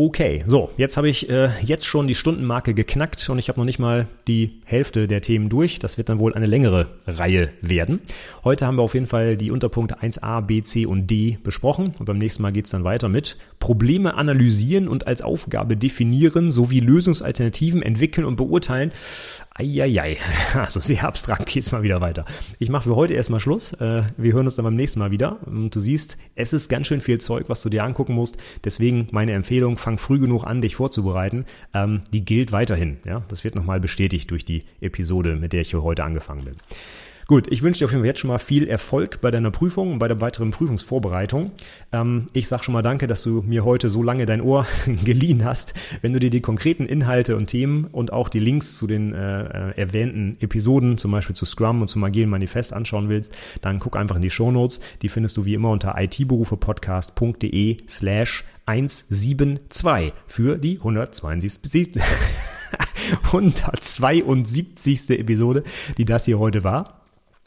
Okay, 0.00 0.44
so, 0.46 0.70
jetzt 0.76 0.96
habe 0.96 1.08
ich 1.08 1.28
äh, 1.28 1.50
jetzt 1.60 1.84
schon 1.84 2.06
die 2.06 2.14
Stundenmarke 2.14 2.72
geknackt 2.72 3.28
und 3.30 3.40
ich 3.40 3.48
habe 3.48 3.58
noch 3.58 3.64
nicht 3.64 3.80
mal 3.80 4.06
die 4.28 4.60
Hälfte 4.64 5.08
der 5.08 5.22
Themen 5.22 5.48
durch. 5.48 5.80
Das 5.80 5.98
wird 5.98 6.08
dann 6.08 6.20
wohl 6.20 6.34
eine 6.34 6.46
längere 6.46 6.86
Reihe 7.08 7.50
werden. 7.62 7.98
Heute 8.44 8.64
haben 8.64 8.76
wir 8.76 8.82
auf 8.82 8.94
jeden 8.94 9.08
Fall 9.08 9.36
die 9.36 9.50
Unterpunkte 9.50 9.98
1a, 10.00 10.40
b, 10.42 10.62
c 10.62 10.86
und 10.86 11.08
d 11.08 11.38
besprochen 11.42 11.94
und 11.98 12.04
beim 12.04 12.18
nächsten 12.18 12.42
Mal 12.44 12.52
geht's 12.52 12.70
dann 12.70 12.84
weiter 12.84 13.08
mit 13.08 13.38
Probleme 13.58 14.14
analysieren 14.14 14.86
und 14.86 15.08
als 15.08 15.20
Aufgabe 15.20 15.76
definieren 15.76 16.52
sowie 16.52 16.78
Lösungsalternativen 16.78 17.82
entwickeln 17.82 18.24
und 18.24 18.36
beurteilen. 18.36 18.92
Eieiei, 19.58 20.16
also 20.54 20.78
sehr 20.78 21.04
abstrakt 21.04 21.46
geht's 21.46 21.72
mal 21.72 21.82
wieder 21.82 22.00
weiter. 22.00 22.24
Ich 22.60 22.68
mache 22.68 22.84
für 22.84 22.94
heute 22.94 23.14
erstmal 23.14 23.40
Schluss. 23.40 23.72
Äh, 23.72 24.02
wir 24.16 24.32
hören 24.32 24.46
uns 24.46 24.54
dann 24.54 24.64
beim 24.64 24.76
nächsten 24.76 25.00
Mal 25.00 25.10
wieder. 25.10 25.38
Und 25.46 25.74
du 25.74 25.80
siehst, 25.80 26.16
es 26.36 26.52
ist 26.52 26.68
ganz 26.68 26.86
schön 26.86 27.00
viel 27.00 27.18
Zeug, 27.18 27.48
was 27.48 27.62
du 27.62 27.68
dir 27.68 27.82
angucken 27.82 28.14
musst. 28.14 28.36
Deswegen 28.64 29.08
meine 29.10 29.32
Empfehlung, 29.32 29.76
fang 29.76 29.98
früh 29.98 30.20
genug 30.20 30.44
an, 30.44 30.62
dich 30.62 30.76
vorzubereiten. 30.76 31.44
Ähm, 31.74 32.02
die 32.12 32.24
gilt 32.24 32.52
weiterhin. 32.52 32.98
Das 33.28 33.42
wird 33.42 33.56
nochmal 33.56 33.80
bestätigt 33.80 34.30
durch 34.30 34.44
die 34.44 34.64
Episode, 34.80 35.34
mit 35.34 35.52
der 35.52 35.62
ich 35.62 35.70
hier 35.70 35.82
heute 35.82 36.04
angefangen 36.04 36.44
bin. 36.44 36.56
Gut, 37.28 37.46
ich 37.50 37.60
wünsche 37.60 37.80
dir 37.80 37.84
auf 37.84 37.90
jeden 37.90 38.00
Fall 38.00 38.06
jetzt 38.06 38.20
schon 38.20 38.28
mal 38.28 38.38
viel 38.38 38.66
Erfolg 38.66 39.20
bei 39.20 39.30
deiner 39.30 39.50
Prüfung 39.50 39.92
und 39.92 39.98
bei 39.98 40.08
der 40.08 40.18
weiteren 40.22 40.50
Prüfungsvorbereitung. 40.50 41.52
Ähm, 41.92 42.24
ich 42.32 42.48
sage 42.48 42.64
schon 42.64 42.72
mal 42.72 42.80
danke, 42.80 43.06
dass 43.06 43.22
du 43.22 43.42
mir 43.46 43.66
heute 43.66 43.90
so 43.90 44.02
lange 44.02 44.24
dein 44.24 44.40
Ohr 44.40 44.66
geliehen 45.04 45.44
hast. 45.44 45.74
Wenn 46.00 46.14
du 46.14 46.20
dir 46.20 46.30
die 46.30 46.40
konkreten 46.40 46.86
Inhalte 46.86 47.36
und 47.36 47.48
Themen 47.48 47.84
und 47.84 48.14
auch 48.14 48.30
die 48.30 48.40
Links 48.40 48.78
zu 48.78 48.86
den 48.86 49.12
äh, 49.12 49.42
äh, 49.42 49.78
erwähnten 49.78 50.38
Episoden, 50.40 50.96
zum 50.96 51.10
Beispiel 51.10 51.36
zu 51.36 51.44
Scrum 51.44 51.82
und 51.82 51.88
zum 51.88 52.02
Agilen 52.02 52.30
Manifest 52.30 52.72
anschauen 52.72 53.10
willst, 53.10 53.30
dann 53.60 53.78
guck 53.78 53.98
einfach 53.98 54.16
in 54.16 54.22
die 54.22 54.30
Show 54.30 54.50
Notes. 54.50 54.80
Die 55.02 55.10
findest 55.10 55.36
du 55.36 55.44
wie 55.44 55.52
immer 55.52 55.68
unter 55.68 56.00
itberufepodcast.de 56.00 57.76
slash 57.86 58.44
172 58.64 60.14
für 60.26 60.56
die 60.56 60.78
172. 60.78 61.90
172. 63.24 65.10
Episode, 65.18 65.62
die 65.98 66.06
das 66.06 66.24
hier 66.24 66.38
heute 66.38 66.64
war. 66.64 66.97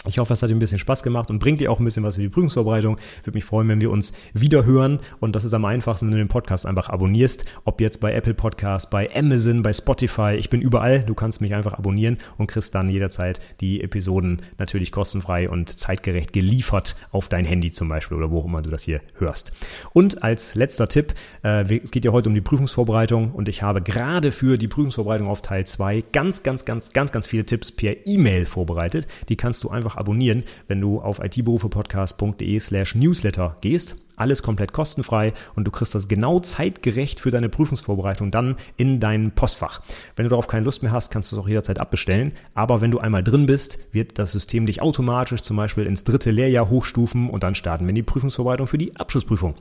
Ich 0.08 0.18
hoffe, 0.18 0.34
es 0.34 0.42
hat 0.42 0.50
dir 0.50 0.56
ein 0.56 0.60
bisschen 0.60 0.80
Spaß 0.80 1.04
gemacht 1.04 1.30
und 1.30 1.38
bringt 1.38 1.62
dir 1.62 1.72
auch 1.72 1.80
ein 1.80 1.86
bisschen 1.86 2.04
was 2.04 2.16
für 2.16 2.22
die 2.22 2.30
Prüfungsvorbereitung. 2.30 2.98
Würde 3.24 3.38
mich 3.38 3.46
freuen, 3.46 3.68
wenn 3.68 3.82
wir 3.82 3.92
uns 3.92 4.14
wieder 4.34 4.66
hören. 4.66 5.00
Und 5.20 5.36
das 5.36 5.44
ist 5.44 5.54
am 5.54 5.64
einfachsten, 5.64 6.08
wenn 6.08 6.14
du 6.14 6.18
den 6.18 6.28
Podcast 6.28 6.66
einfach 6.66 6.90
abonnierst. 6.90 7.46
Ob 7.66 7.80
jetzt 7.80 8.00
bei 8.00 8.12
Apple 8.12 8.34
Podcast, 8.34 8.90
bei 8.90 9.16
Amazon, 9.16 9.62
bei 9.62 9.72
Spotify. 9.74 10.38
Ich 10.40 10.50
bin 10.50 10.60
überall. 10.60 11.02
Du 11.02 11.14
kannst 11.14 11.40
mich 11.40 11.54
einfach 11.54 11.74
abonnieren 11.74 12.18
und 12.40 12.48
kriegst 12.48 12.74
dann 12.74 12.90
jederzeit 12.90 13.40
die 13.62 13.84
Episoden 13.84 14.42
natürlich 14.58 14.92
kostenfrei 14.92 15.48
und 15.48 15.70
zeitgerecht 15.70 16.34
geliefert 16.34 16.96
auf 17.12 17.30
dein 17.30 17.46
Handy 17.46 17.70
zum 17.70 17.88
Beispiel 17.88 18.18
oder 18.18 18.32
wo 18.32 18.40
auch 18.40 18.46
immer 18.46 18.64
du 18.64 18.72
das 18.72 18.82
hier 18.82 19.02
hörst. 19.20 19.52
Und 19.94 20.24
als 20.24 20.56
letzter 20.56 20.88
Tipp, 20.88 21.14
äh, 21.44 21.62
es 21.78 21.92
geht 21.92 22.06
ja 22.06 22.12
heute 22.12 22.28
um 22.28 22.34
die 22.34 22.42
Prüfungsvorbereitung 22.42 23.34
und 23.34 23.48
ich 23.48 23.62
habe 23.62 23.84
gerade 23.84 24.32
für 24.32 24.58
die 24.58 24.68
Prüfungsvorbereitung 24.68 25.28
auf 25.28 25.44
Teil 25.44 25.68
2 25.68 26.06
ganz, 26.12 26.42
ganz, 26.42 26.66
ganz, 26.66 26.92
ganz, 26.92 27.12
ganz 27.12 27.28
viele 27.28 27.46
Tipps 27.46 27.72
per 27.72 28.08
E-Mail 28.08 28.48
vorbereitet. 28.48 29.08
Die 29.30 29.36
kannst 29.36 29.64
du 29.64 29.70
einfach 29.70 29.91
einfach 29.92 29.98
abonnieren, 29.98 30.44
wenn 30.68 30.82
du 30.82 31.02
auf 31.02 31.20
itberufepodcast.de 31.24 32.60
slash 32.60 32.96
newsletter 32.96 33.58
gehst. 33.62 33.96
Alles 34.16 34.44
komplett 34.44 34.72
kostenfrei 34.72 35.34
und 35.56 35.66
du 35.66 35.72
kriegst 35.72 35.96
das 35.96 36.08
genau 36.08 36.40
zeitgerecht 36.40 37.20
für 37.20 37.32
deine 37.32 37.50
Prüfungsvorbereitung 37.50 38.30
dann 38.30 38.56
in 38.78 39.00
dein 39.00 39.32
Postfach. 39.32 39.82
Wenn 40.16 40.26
du 40.26 40.30
darauf 40.30 40.48
keine 40.48 40.66
Lust 40.66 40.84
mehr 40.84 40.92
hast, 40.92 41.12
kannst 41.12 41.32
du 41.32 41.36
es 41.36 41.42
auch 41.42 41.48
jederzeit 41.48 41.80
abbestellen. 41.80 42.34
Aber 42.54 42.82
wenn 42.82 42.92
du 42.92 43.00
einmal 43.00 43.24
drin 43.24 43.48
bist, 43.48 43.80
wird 43.92 44.20
das 44.20 44.32
System 44.32 44.68
dich 44.68 44.82
automatisch 44.82 45.42
zum 45.42 45.58
Beispiel 45.58 45.86
ins 45.86 46.04
dritte 46.04 46.30
Lehrjahr 46.30 46.70
hochstufen 46.70 47.30
und 47.30 47.44
dann 47.44 47.56
starten 47.56 47.86
wir 47.86 47.90
in 47.90 47.96
die 47.96 48.04
Prüfungsvorbereitung 48.04 48.68
für 48.68 48.78
die 48.78 48.96
Abschlussprüfung. 48.96 49.56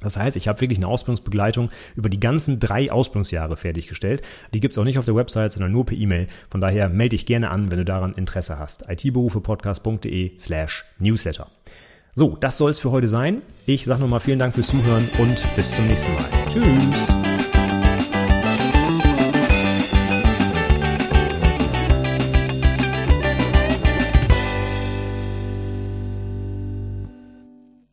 Das 0.00 0.16
heißt, 0.16 0.36
ich 0.36 0.48
habe 0.48 0.60
wirklich 0.60 0.78
eine 0.78 0.88
Ausbildungsbegleitung 0.88 1.70
über 1.94 2.08
die 2.08 2.20
ganzen 2.20 2.60
drei 2.60 2.90
Ausbildungsjahre 2.92 3.56
fertiggestellt. 3.56 4.22
Die 4.54 4.60
gibt's 4.60 4.78
auch 4.78 4.84
nicht 4.84 4.98
auf 4.98 5.04
der 5.04 5.14
Website, 5.16 5.52
sondern 5.52 5.72
nur 5.72 5.86
per 5.86 5.96
E-Mail. 5.96 6.26
Von 6.50 6.60
daher 6.60 6.88
melde 6.88 7.16
dich 7.16 7.26
gerne 7.26 7.50
an, 7.50 7.70
wenn 7.70 7.78
du 7.78 7.84
daran 7.84 8.14
Interesse 8.14 8.58
hast. 8.58 8.84
itberufepodcast.de 8.88 10.38
slash 10.38 10.84
newsletter. 10.98 11.48
So, 12.14 12.36
das 12.40 12.56
soll's 12.56 12.80
für 12.80 12.90
heute 12.90 13.08
sein. 13.08 13.42
Ich 13.66 13.84
sage 13.84 14.00
nochmal 14.00 14.20
vielen 14.20 14.38
Dank 14.38 14.54
fürs 14.54 14.68
Zuhören 14.68 15.06
und 15.18 15.44
bis 15.54 15.74
zum 15.74 15.86
nächsten 15.86 16.14
Mal. 16.14 16.24
Tschüss. 16.48 17.25